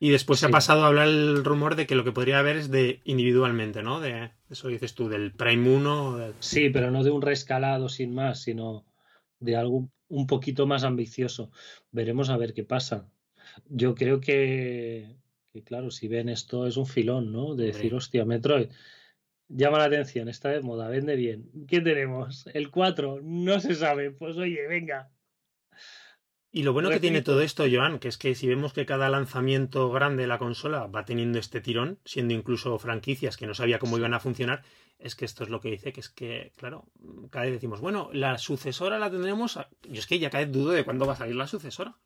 Y 0.00 0.10
después 0.10 0.40
se 0.40 0.46
ha 0.46 0.50
pasado 0.50 0.82
a 0.84 0.86
hablar 0.88 1.08
el 1.08 1.44
rumor 1.44 1.76
de 1.76 1.86
que 1.86 1.94
lo 1.94 2.04
que 2.04 2.12
podría 2.12 2.38
haber 2.38 2.56
es 2.56 2.70
de 2.70 3.00
individualmente, 3.04 3.82
¿no? 3.82 4.00
De 4.00 4.30
eso 4.48 4.68
dices 4.68 4.94
tú, 4.94 5.08
del 5.08 5.32
Prime 5.32 5.68
1. 5.76 6.16
del- 6.16 6.34
Sí, 6.40 6.70
pero 6.70 6.90
no 6.90 7.04
de 7.04 7.10
un 7.10 7.22
rescalado 7.22 7.88
sin 7.88 8.14
más, 8.14 8.42
sino 8.42 8.84
de 9.40 9.56
algo 9.56 9.88
un 10.08 10.26
poquito 10.26 10.66
más 10.66 10.84
ambicioso. 10.84 11.50
Veremos 11.92 12.30
a 12.30 12.36
ver 12.38 12.54
qué 12.54 12.64
pasa. 12.64 13.06
Yo 13.68 13.94
creo 13.94 14.20
que, 14.20 15.16
que, 15.52 15.62
claro, 15.62 15.90
si 15.90 16.08
ven 16.08 16.28
esto 16.28 16.66
es 16.66 16.76
un 16.76 16.86
filón, 16.86 17.32
¿no? 17.32 17.54
De 17.54 17.66
decir, 17.66 17.94
hostia, 17.94 18.24
Metroid. 18.24 18.68
Llama 19.48 19.78
la 19.78 19.84
atención, 19.84 20.28
está 20.28 20.50
de 20.50 20.60
moda, 20.60 20.88
vende 20.88 21.16
bien. 21.16 21.50
¿Qué 21.66 21.80
tenemos? 21.80 22.46
El 22.54 22.70
4, 22.70 23.20
no 23.22 23.58
se 23.58 23.74
sabe. 23.74 24.12
Pues 24.12 24.36
oye, 24.36 24.66
venga. 24.68 25.10
Y 26.52 26.64
lo 26.64 26.72
bueno 26.72 26.88
que 26.90 27.00
tiene 27.00 27.22
todo 27.22 27.42
esto, 27.42 27.64
Joan, 27.70 28.00
que 28.00 28.08
es 28.08 28.18
que 28.18 28.34
si 28.34 28.48
vemos 28.48 28.72
que 28.72 28.84
cada 28.84 29.08
lanzamiento 29.08 29.88
grande 29.90 30.22
de 30.24 30.26
la 30.28 30.38
consola 30.38 30.86
va 30.88 31.04
teniendo 31.04 31.38
este 31.38 31.60
tirón, 31.60 32.00
siendo 32.04 32.34
incluso 32.34 32.76
franquicias 32.80 33.36
que 33.36 33.46
no 33.46 33.54
sabía 33.54 33.78
cómo 33.78 33.98
iban 33.98 34.14
a 34.14 34.20
funcionar, 34.20 34.62
es 34.98 35.14
que 35.14 35.24
esto 35.24 35.44
es 35.44 35.50
lo 35.50 35.60
que 35.60 35.70
dice, 35.70 35.92
que 35.92 36.00
es 36.00 36.08
que, 36.10 36.52
claro, 36.56 36.86
cada 37.30 37.44
vez 37.44 37.54
decimos, 37.54 37.80
bueno, 37.80 38.10
la 38.12 38.36
sucesora 38.38 38.98
la 38.98 39.10
tendremos. 39.12 39.56
a- 39.58 39.68
Yo 39.84 40.00
es 40.00 40.08
que 40.08 40.18
ya 40.18 40.30
cada 40.30 40.44
vez 40.44 40.52
dudo 40.52 40.70
de 40.72 40.84
cuándo 40.84 41.06
va 41.06 41.12
a 41.12 41.16
salir 41.16 41.36
la 41.36 41.46
sucesora. 41.46 41.96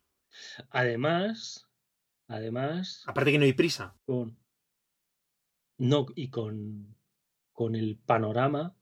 Además, 0.69 1.67
además. 2.27 3.03
Aparte 3.07 3.31
que 3.31 3.37
no 3.37 3.45
hay 3.45 3.53
prisa. 3.53 3.95
Con, 4.05 4.37
no, 5.77 6.05
y 6.15 6.29
con, 6.29 6.95
con 7.51 7.75
el 7.75 7.97
panorama 7.97 8.75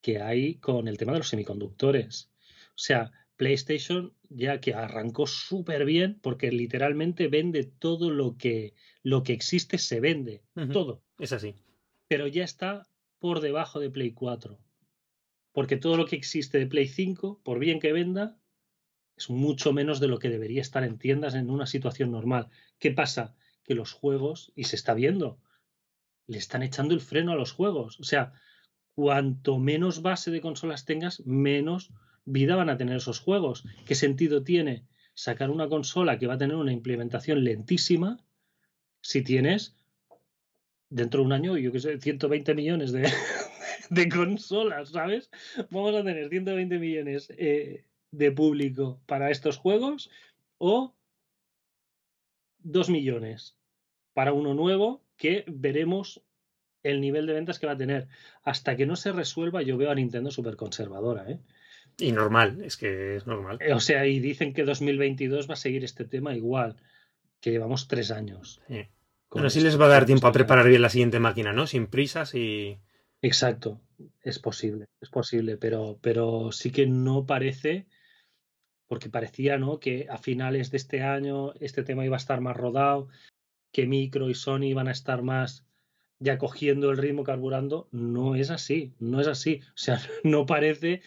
que 0.00 0.20
hay 0.20 0.56
con 0.56 0.88
el 0.88 0.96
tema 0.96 1.12
de 1.12 1.18
los 1.18 1.28
semiconductores. 1.28 2.30
O 2.68 2.82
sea, 2.82 3.12
PlayStation 3.36 4.14
ya 4.28 4.60
que 4.60 4.74
arrancó 4.74 5.26
súper 5.26 5.84
bien 5.84 6.18
porque 6.20 6.50
literalmente 6.52 7.28
vende 7.28 7.64
todo 7.64 8.10
lo 8.10 8.36
que, 8.36 8.74
lo 9.02 9.22
que 9.22 9.32
existe, 9.32 9.78
se 9.78 10.00
vende. 10.00 10.42
Todo. 10.72 11.02
Es 11.18 11.32
así. 11.32 11.54
Pero 12.08 12.26
ya 12.26 12.44
está 12.44 12.88
por 13.18 13.40
debajo 13.40 13.80
de 13.80 13.90
Play 13.90 14.12
4. 14.12 14.58
Porque 15.52 15.76
todo 15.76 15.96
lo 15.96 16.06
que 16.06 16.16
existe 16.16 16.58
de 16.58 16.66
Play 16.66 16.86
5, 16.86 17.40
por 17.42 17.58
bien 17.58 17.80
que 17.80 17.92
venda, 17.92 18.39
es 19.20 19.28
mucho 19.28 19.72
menos 19.74 20.00
de 20.00 20.08
lo 20.08 20.18
que 20.18 20.30
debería 20.30 20.62
estar 20.62 20.82
en 20.82 20.96
tiendas 20.96 21.34
en 21.34 21.50
una 21.50 21.66
situación 21.66 22.10
normal. 22.10 22.48
¿Qué 22.78 22.90
pasa? 22.90 23.34
Que 23.64 23.74
los 23.74 23.92
juegos, 23.92 24.50
y 24.56 24.64
se 24.64 24.76
está 24.76 24.94
viendo, 24.94 25.38
le 26.26 26.38
están 26.38 26.62
echando 26.62 26.94
el 26.94 27.02
freno 27.02 27.32
a 27.32 27.36
los 27.36 27.52
juegos. 27.52 28.00
O 28.00 28.04
sea, 28.04 28.32
cuanto 28.94 29.58
menos 29.58 30.00
base 30.00 30.30
de 30.30 30.40
consolas 30.40 30.86
tengas, 30.86 31.20
menos 31.26 31.92
vida 32.24 32.56
van 32.56 32.70
a 32.70 32.78
tener 32.78 32.96
esos 32.96 33.20
juegos. 33.20 33.64
¿Qué 33.84 33.94
sentido 33.94 34.42
tiene 34.42 34.86
sacar 35.12 35.50
una 35.50 35.68
consola 35.68 36.18
que 36.18 36.26
va 36.26 36.34
a 36.34 36.38
tener 36.38 36.56
una 36.56 36.72
implementación 36.72 37.44
lentísima 37.44 38.24
si 39.02 39.22
tienes 39.22 39.76
dentro 40.88 41.20
de 41.20 41.26
un 41.26 41.32
año, 41.32 41.58
yo 41.58 41.72
qué 41.72 41.80
sé, 41.80 42.00
120 42.00 42.54
millones 42.54 42.92
de, 42.92 43.02
de 43.90 44.08
consolas, 44.08 44.88
¿sabes? 44.88 45.30
Vamos 45.68 45.94
a 45.94 46.02
tener 46.02 46.30
120 46.30 46.78
millones 46.78 47.28
eh, 47.36 47.84
de 48.10 48.32
público 48.32 49.00
para 49.06 49.30
estos 49.30 49.56
juegos 49.56 50.10
o 50.58 50.94
2 52.58 52.90
millones 52.90 53.56
para 54.12 54.32
uno 54.32 54.54
nuevo 54.54 55.02
que 55.16 55.44
veremos 55.46 56.22
el 56.82 57.00
nivel 57.00 57.26
de 57.26 57.34
ventas 57.34 57.58
que 57.58 57.66
va 57.66 57.72
a 57.72 57.78
tener. 57.78 58.08
Hasta 58.42 58.76
que 58.76 58.86
no 58.86 58.96
se 58.96 59.12
resuelva, 59.12 59.62
yo 59.62 59.76
veo 59.76 59.90
a 59.90 59.94
Nintendo 59.94 60.30
súper 60.30 60.56
conservadora. 60.56 61.30
¿eh? 61.30 61.38
Y 61.98 62.12
normal, 62.12 62.62
es 62.64 62.76
que 62.76 63.16
es 63.16 63.26
normal. 63.26 63.58
Eh, 63.60 63.72
o 63.72 63.80
sea, 63.80 64.06
y 64.06 64.18
dicen 64.20 64.52
que 64.52 64.64
2022 64.64 65.48
va 65.48 65.54
a 65.54 65.56
seguir 65.56 65.84
este 65.84 66.04
tema 66.04 66.34
igual, 66.34 66.76
que 67.40 67.50
llevamos 67.50 67.88
tres 67.88 68.10
años. 68.10 68.62
Sí. 68.68 68.86
Bueno, 69.30 69.46
así 69.46 69.60
les 69.60 69.80
va 69.80 69.86
a 69.86 69.90
dar 69.90 70.06
tiempo 70.06 70.26
a 70.26 70.32
preparar 70.32 70.68
bien 70.68 70.82
la 70.82 70.88
siguiente 70.88 71.20
máquina, 71.20 71.52
¿no? 71.52 71.66
Sin 71.66 71.86
prisas 71.86 72.34
y. 72.34 72.80
Exacto, 73.22 73.80
es 74.22 74.38
posible, 74.38 74.86
es 75.00 75.10
posible, 75.10 75.56
pero, 75.56 75.98
pero 76.00 76.52
sí 76.52 76.70
que 76.72 76.86
no 76.86 77.26
parece, 77.26 77.86
porque 78.90 79.08
parecía, 79.08 79.56
¿no? 79.56 79.78
Que 79.78 80.08
a 80.10 80.18
finales 80.18 80.72
de 80.72 80.76
este 80.76 81.04
año 81.04 81.52
este 81.60 81.84
tema 81.84 82.04
iba 82.04 82.16
a 82.16 82.18
estar 82.18 82.40
más 82.40 82.56
rodado, 82.56 83.06
que 83.70 83.86
Micro 83.86 84.28
y 84.28 84.34
Sony 84.34 84.64
iban 84.64 84.88
a 84.88 84.90
estar 84.90 85.22
más 85.22 85.64
ya 86.18 86.38
cogiendo 86.38 86.90
el 86.90 86.98
ritmo, 86.98 87.22
carburando. 87.22 87.88
No 87.92 88.34
es 88.34 88.50
así, 88.50 88.92
no 88.98 89.20
es 89.20 89.28
así. 89.28 89.60
O 89.68 89.76
sea, 89.78 90.00
no 90.24 90.44
parece 90.44 91.02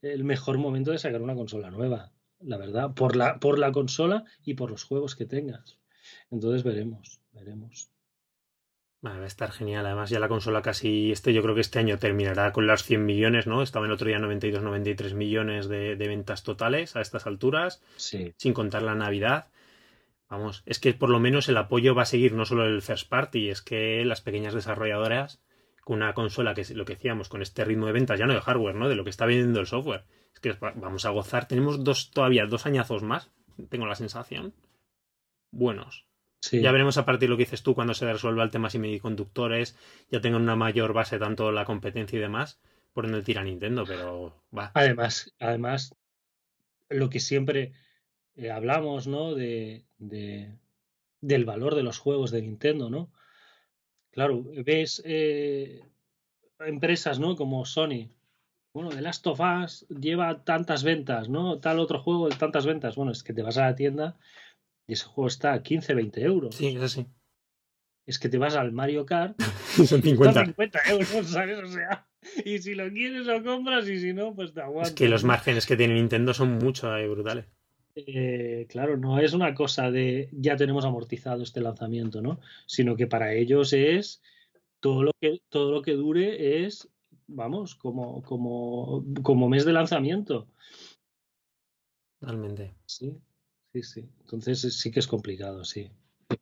el 0.00 0.22
mejor 0.22 0.58
momento 0.58 0.92
de 0.92 0.98
sacar 0.98 1.22
una 1.22 1.34
consola 1.34 1.72
nueva, 1.72 2.12
la 2.38 2.56
verdad, 2.56 2.94
por 2.94 3.16
la, 3.16 3.40
por 3.40 3.58
la 3.58 3.72
consola 3.72 4.22
y 4.44 4.54
por 4.54 4.70
los 4.70 4.84
juegos 4.84 5.16
que 5.16 5.26
tengas. 5.26 5.80
Entonces 6.30 6.62
veremos, 6.62 7.20
veremos. 7.32 7.90
Va 9.04 9.14
a 9.14 9.26
estar 9.26 9.52
genial. 9.52 9.86
Además, 9.86 10.10
ya 10.10 10.18
la 10.18 10.28
consola 10.28 10.62
casi, 10.62 11.12
este 11.12 11.32
yo 11.32 11.42
creo 11.42 11.54
que 11.54 11.60
este 11.60 11.78
año 11.78 11.98
terminará 11.98 12.52
con 12.52 12.66
las 12.66 12.82
100 12.84 13.04
millones, 13.04 13.46
¿no? 13.46 13.62
Estaba 13.62 13.86
el 13.86 13.92
otro 13.92 14.08
día 14.08 14.18
92, 14.18 14.62
93 14.62 15.14
millones 15.14 15.68
de, 15.68 15.96
de 15.96 16.08
ventas 16.08 16.42
totales 16.42 16.96
a 16.96 17.00
estas 17.00 17.26
alturas, 17.26 17.82
sí. 17.96 18.34
sin 18.36 18.52
contar 18.52 18.82
la 18.82 18.94
Navidad. 18.94 19.48
Vamos, 20.28 20.62
es 20.66 20.80
que 20.80 20.92
por 20.92 21.08
lo 21.08 21.20
menos 21.20 21.48
el 21.48 21.56
apoyo 21.56 21.94
va 21.94 22.02
a 22.02 22.06
seguir 22.06 22.32
no 22.32 22.44
solo 22.44 22.64
el 22.64 22.82
first 22.82 23.08
party, 23.08 23.50
es 23.50 23.62
que 23.62 24.04
las 24.04 24.20
pequeñas 24.20 24.54
desarrolladoras 24.54 25.40
con 25.86 25.98
una 25.98 26.14
consola 26.14 26.52
que 26.52 26.62
es 26.62 26.72
lo 26.72 26.84
que 26.84 26.94
decíamos, 26.94 27.28
con 27.28 27.42
este 27.42 27.64
ritmo 27.64 27.86
de 27.86 27.92
ventas, 27.92 28.18
ya 28.18 28.26
no 28.26 28.34
de 28.34 28.40
hardware, 28.40 28.74
¿no? 28.74 28.88
De 28.88 28.96
lo 28.96 29.04
que 29.04 29.10
está 29.10 29.24
vendiendo 29.24 29.60
el 29.60 29.68
software. 29.68 30.04
Es 30.34 30.40
que 30.40 30.52
vamos 30.74 31.04
a 31.06 31.10
gozar. 31.10 31.46
Tenemos 31.46 31.84
dos, 31.84 32.10
todavía 32.10 32.44
dos 32.46 32.66
añazos 32.66 33.04
más, 33.04 33.30
tengo 33.68 33.86
la 33.86 33.94
sensación. 33.94 34.52
Buenos. 35.52 36.08
Ya 36.52 36.72
veremos 36.72 36.98
a 36.98 37.04
partir 37.04 37.28
de 37.28 37.30
lo 37.30 37.36
que 37.36 37.44
dices 37.44 37.62
tú 37.62 37.74
cuando 37.74 37.94
se 37.94 38.10
resuelva 38.10 38.42
el 38.42 38.50
tema 38.50 38.70
semiconductores, 38.70 39.76
ya 40.10 40.20
tengan 40.20 40.42
una 40.42 40.56
mayor 40.56 40.92
base 40.92 41.18
tanto 41.18 41.52
la 41.52 41.64
competencia 41.64 42.16
y 42.16 42.20
demás, 42.20 42.60
por 42.92 43.04
donde 43.04 43.22
tira 43.22 43.42
Nintendo, 43.42 43.84
pero 43.86 44.34
va. 44.56 44.70
Además, 44.74 45.34
además, 45.38 45.94
lo 46.88 47.10
que 47.10 47.20
siempre 47.20 47.72
eh, 48.36 48.50
hablamos, 48.50 49.06
¿no? 49.06 49.34
De, 49.34 49.84
de, 49.98 50.54
del 51.20 51.44
valor 51.44 51.74
de 51.74 51.82
los 51.82 51.98
juegos 51.98 52.30
de 52.30 52.42
Nintendo, 52.42 52.90
¿no? 52.90 53.10
Claro, 54.10 54.44
ves 54.64 55.02
eh, 55.04 55.82
empresas, 56.60 57.18
¿no? 57.18 57.36
Como 57.36 57.64
Sony. 57.64 58.08
Bueno, 58.72 58.90
The 58.90 59.00
Last 59.00 59.26
of 59.26 59.40
Us 59.40 59.86
lleva 59.88 60.44
tantas 60.44 60.84
ventas, 60.84 61.28
¿no? 61.28 61.60
Tal 61.60 61.78
otro 61.78 61.98
juego 61.98 62.28
de 62.28 62.36
tantas 62.36 62.66
ventas. 62.66 62.94
Bueno, 62.96 63.12
es 63.12 63.22
que 63.22 63.32
te 63.32 63.42
vas 63.42 63.56
a 63.58 63.66
la 63.66 63.74
tienda 63.74 64.16
y 64.86 64.92
ese 64.92 65.06
juego 65.06 65.28
está 65.28 65.52
a 65.52 65.62
15, 65.62 65.94
20 65.94 66.22
euros. 66.22 66.54
Sí, 66.54 66.68
es 66.68 66.82
así. 66.82 67.06
Es 68.06 68.18
que 68.18 68.28
te 68.28 68.38
vas 68.38 68.54
al 68.54 68.72
Mario 68.72 69.04
Kart 69.04 69.40
son 69.86 70.02
50. 70.02 70.46
50 70.46 70.78
euros, 70.90 71.26
¿sabes? 71.28 71.58
O 71.58 71.66
sea, 71.66 72.06
y 72.44 72.58
si 72.58 72.74
lo 72.74 72.90
quieres 72.90 73.26
lo 73.26 73.42
compras 73.42 73.88
y 73.88 73.98
si 73.98 74.12
no, 74.12 74.34
pues 74.34 74.52
te 74.52 74.60
aguantas. 74.60 74.90
Es 74.90 74.94
que 74.94 75.08
los 75.08 75.24
márgenes 75.24 75.66
que 75.66 75.76
tiene 75.76 75.94
Nintendo 75.94 76.32
son 76.32 76.58
mucho 76.58 76.94
eh, 76.96 77.08
brutales. 77.08 77.46
Eh, 77.96 78.66
claro, 78.68 78.96
no 78.96 79.18
es 79.18 79.32
una 79.32 79.54
cosa 79.54 79.90
de 79.90 80.28
ya 80.32 80.56
tenemos 80.56 80.84
amortizado 80.84 81.42
este 81.42 81.60
lanzamiento, 81.60 82.20
¿no? 82.20 82.40
Sino 82.66 82.94
que 82.94 83.06
para 83.06 83.32
ellos 83.32 83.72
es 83.72 84.22
todo 84.80 85.02
lo 85.02 85.12
que, 85.18 85.40
todo 85.48 85.72
lo 85.72 85.82
que 85.82 85.92
dure 85.92 86.64
es, 86.64 86.88
vamos, 87.26 87.74
como, 87.74 88.22
como, 88.22 89.04
como 89.22 89.48
mes 89.48 89.64
de 89.64 89.72
lanzamiento. 89.72 90.46
Totalmente. 92.20 92.74
Sí, 92.84 93.18
sí, 93.82 94.00
sí. 94.02 94.08
Entonces 94.20 94.78
sí 94.78 94.90
que 94.90 95.00
es 95.00 95.06
complicado, 95.06 95.64
sí. 95.64 95.90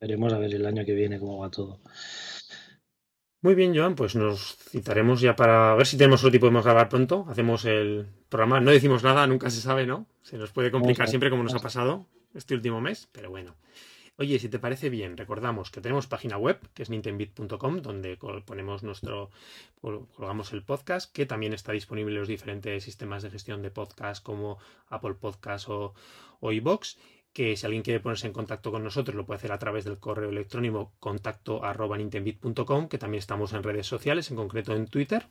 Veremos 0.01 0.32
a 0.32 0.39
ver 0.39 0.55
el 0.55 0.66
año 0.66 0.85
que 0.85 0.94
viene 0.94 1.19
cómo 1.19 1.39
va 1.39 1.51
todo. 1.51 1.81
Muy 3.43 3.55
bien, 3.55 3.77
Joan, 3.77 3.94
pues 3.94 4.16
nos 4.16 4.56
citaremos 4.56 5.20
ya 5.20 5.36
para 5.36 5.74
ver 5.74 5.86
si 5.86 5.98
tenemos 5.98 6.20
otro 6.20 6.31
tipo 6.31 6.47
podemos 6.47 6.65
grabar 6.65 6.89
pronto. 6.89 7.27
Hacemos 7.28 7.66
el 7.66 8.06
programa. 8.31 8.61
No 8.61 8.70
decimos 8.70 9.02
nada, 9.02 9.27
nunca 9.27 9.51
se 9.51 9.61
sabe, 9.61 9.85
¿no? 9.86 10.06
Se 10.23 10.39
nos 10.39 10.51
puede 10.51 10.70
complicar 10.70 11.09
siempre 11.09 11.28
como 11.28 11.43
nos 11.43 11.55
ha 11.55 11.59
pasado 11.59 12.06
este 12.35 12.55
último 12.55 12.81
mes, 12.81 13.09
pero 13.12 13.28
bueno. 13.28 13.55
Oye, 14.16 14.39
si 14.39 14.48
te 14.48 14.61
parece 14.61 14.90
bien, 14.90 15.16
recordamos 15.16 15.73
que 15.73 15.81
tenemos 15.81 16.06
página 16.06 16.39
web, 16.39 16.61
que 16.73 16.85
es 16.85 16.90
nintendbit.com, 16.90 17.82
donde 17.82 18.16
ponemos 18.47 18.85
nuestro, 18.85 19.31
colgamos 19.81 20.52
el 20.52 20.62
podcast, 20.62 21.12
que 21.12 21.27
también 21.27 21.52
está 21.52 21.73
disponible 21.73 22.12
en 22.12 22.20
los 22.20 22.28
diferentes 22.28 22.85
sistemas 22.85 23.24
de 23.24 23.31
gestión 23.31 23.61
de 23.61 23.73
podcast 23.73 24.24
como 24.24 24.59
Apple 24.86 25.15
Podcast 25.15 25.69
o, 25.69 25.94
o 26.39 26.52
iBox 26.52 26.97
que 27.35 27.56
si 27.56 27.66
alguien 27.66 27.82
quiere 27.82 28.01
ponerse 28.01 28.28
en 28.28 28.32
contacto 28.32 28.70
con 28.70 28.85
nosotros 28.85 29.15
lo 29.16 29.27
puede 29.27 29.39
hacer 29.39 29.52
a 29.52 29.59
través 29.59 29.85
del 29.85 29.98
correo 29.98 30.31
electrónico 30.31 30.93
contacto 31.01 31.65
arroba 31.65 31.98
que 31.98 32.98
también 32.98 33.19
estamos 33.19 33.52
en 33.52 33.62
redes 33.62 33.86
sociales, 33.86 34.31
en 34.31 34.36
concreto 34.36 34.74
en 34.74 34.86
Twitter. 34.86 35.27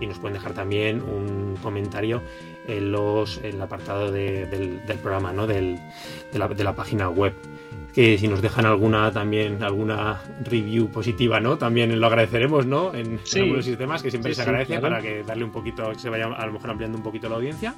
Y 0.00 0.06
nos 0.06 0.18
pueden 0.18 0.32
dejar 0.32 0.54
también 0.54 1.02
un 1.02 1.58
comentario 1.62 2.22
en, 2.66 2.90
los, 2.90 3.36
en 3.38 3.56
el 3.56 3.62
apartado 3.62 4.10
del, 4.10 4.80
programa, 5.02 5.34
¿no? 5.34 5.46
Del, 5.46 5.78
de, 6.32 6.38
la, 6.38 6.48
de 6.48 6.64
la 6.64 6.74
página 6.74 7.10
web 7.10 7.34
que 7.94 8.18
si 8.18 8.26
nos 8.26 8.42
dejan 8.42 8.66
alguna 8.66 9.12
también 9.12 9.62
alguna 9.62 10.20
review 10.44 10.88
positiva, 10.88 11.38
¿no? 11.38 11.58
También 11.58 11.98
lo 12.00 12.06
agradeceremos, 12.06 12.66
¿no? 12.66 12.92
En, 12.92 13.20
algunos 13.36 13.64
sistemas 13.64 14.02
que 14.02 14.10
siempre 14.10 14.34
se 14.34 14.42
agradece 14.42 14.80
para 14.80 15.00
que 15.00 15.22
darle 15.22 15.44
un 15.44 15.52
poquito, 15.52 15.90
que 15.92 15.98
se 15.98 16.10
vaya 16.10 16.26
a 16.26 16.46
lo 16.46 16.52
mejor 16.52 16.70
ampliando 16.70 16.98
un 16.98 17.04
poquito 17.04 17.28
la 17.28 17.36
audiencia. 17.36 17.74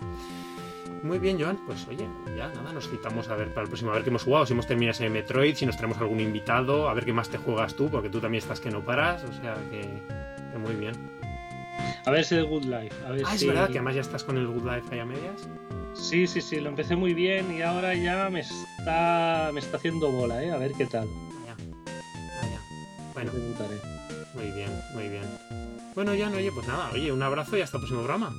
Muy 1.07 1.21
bien, 1.21 1.41
Joan. 1.41 1.57
Pues 1.67 1.87
oye, 1.87 2.09
ya 2.37 2.49
nada, 2.49 2.73
nos 2.73 2.89
citamos 2.89 3.29
a 3.29 3.37
ver 3.37 3.49
para 3.51 3.63
el 3.63 3.69
próximo, 3.69 3.93
a 3.93 3.95
ver 3.95 4.03
qué 4.03 4.11
hemos 4.11 4.25
jugado, 4.25 4.45
si 4.45 4.53
hemos 4.55 4.67
terminado 4.67 4.91
ese 4.91 5.09
Metroid, 5.09 5.55
si 5.55 5.65
nos 5.65 5.77
tenemos 5.77 5.99
algún 5.99 6.19
invitado, 6.19 6.89
a 6.89 6.95
ver 6.95 7.05
qué 7.05 7.13
más 7.13 7.29
te 7.29 7.39
juegas 7.39 7.75
tú, 7.75 7.89
porque 7.89 8.11
tú 8.11 8.21
también 8.21 8.43
estás 8.43 8.61
que 8.61 8.71
no 8.71 8.85
paras, 8.85 9.23
o 9.23 9.33
sea 9.33 9.55
que, 9.71 10.59
muy 10.59 10.75
bien. 10.75 10.95
A 12.05 12.11
ver 12.11 12.25
si 12.25 12.35
el 12.35 12.47
Good 12.47 12.65
Life. 12.65 12.95
A 13.07 13.11
ver 13.11 13.23
ah, 13.25 13.35
es 13.35 13.47
verdad 13.47 13.67
que 13.67 13.79
además 13.79 13.95
ya 13.95 14.01
estás 14.01 14.25
con 14.25 14.37
el 14.37 14.49
Good 14.49 14.65
Life 14.65 14.89
ahí 14.91 14.99
a 14.99 15.05
medias. 15.05 15.49
Sí, 15.95 16.27
sí, 16.27 16.41
sí, 16.41 16.61
lo 16.61 16.71
empecé 16.71 16.97
muy 16.97 17.15
bien 17.15 17.53
y 17.57 17.63
ahora 17.63 17.95
ya 17.95 18.29
me 18.29 18.41
está, 18.41 19.51
me 19.53 19.61
está 19.61 19.77
haciendo 19.77 20.11
bola, 20.11 20.43
¿eh? 20.43 20.51
A 20.51 20.59
ver 20.59 20.73
qué 20.73 20.87
tal. 20.87 21.09
Vaya, 21.41 21.57
vaya. 22.43 22.61
Bueno, 23.15 23.33
muy 24.35 24.51
bien, 24.51 24.71
muy 24.95 25.09
bien. 25.09 25.25
Bueno, 25.95 26.13
Jan, 26.19 26.35
oye, 26.35 26.51
pues 26.53 26.67
nada, 26.67 26.91
oye, 26.93 27.13
un 27.13 27.23
abrazo 27.23 27.57
y 27.57 27.61
hasta 27.61 27.77
el 27.77 27.83
próximo 27.83 28.03
programa. 28.03 28.35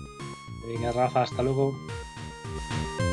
Venga, 0.67 0.91
Rafa, 0.91 1.23
hasta 1.23 1.41
luego. 1.41 1.73
Bye. 2.57 3.06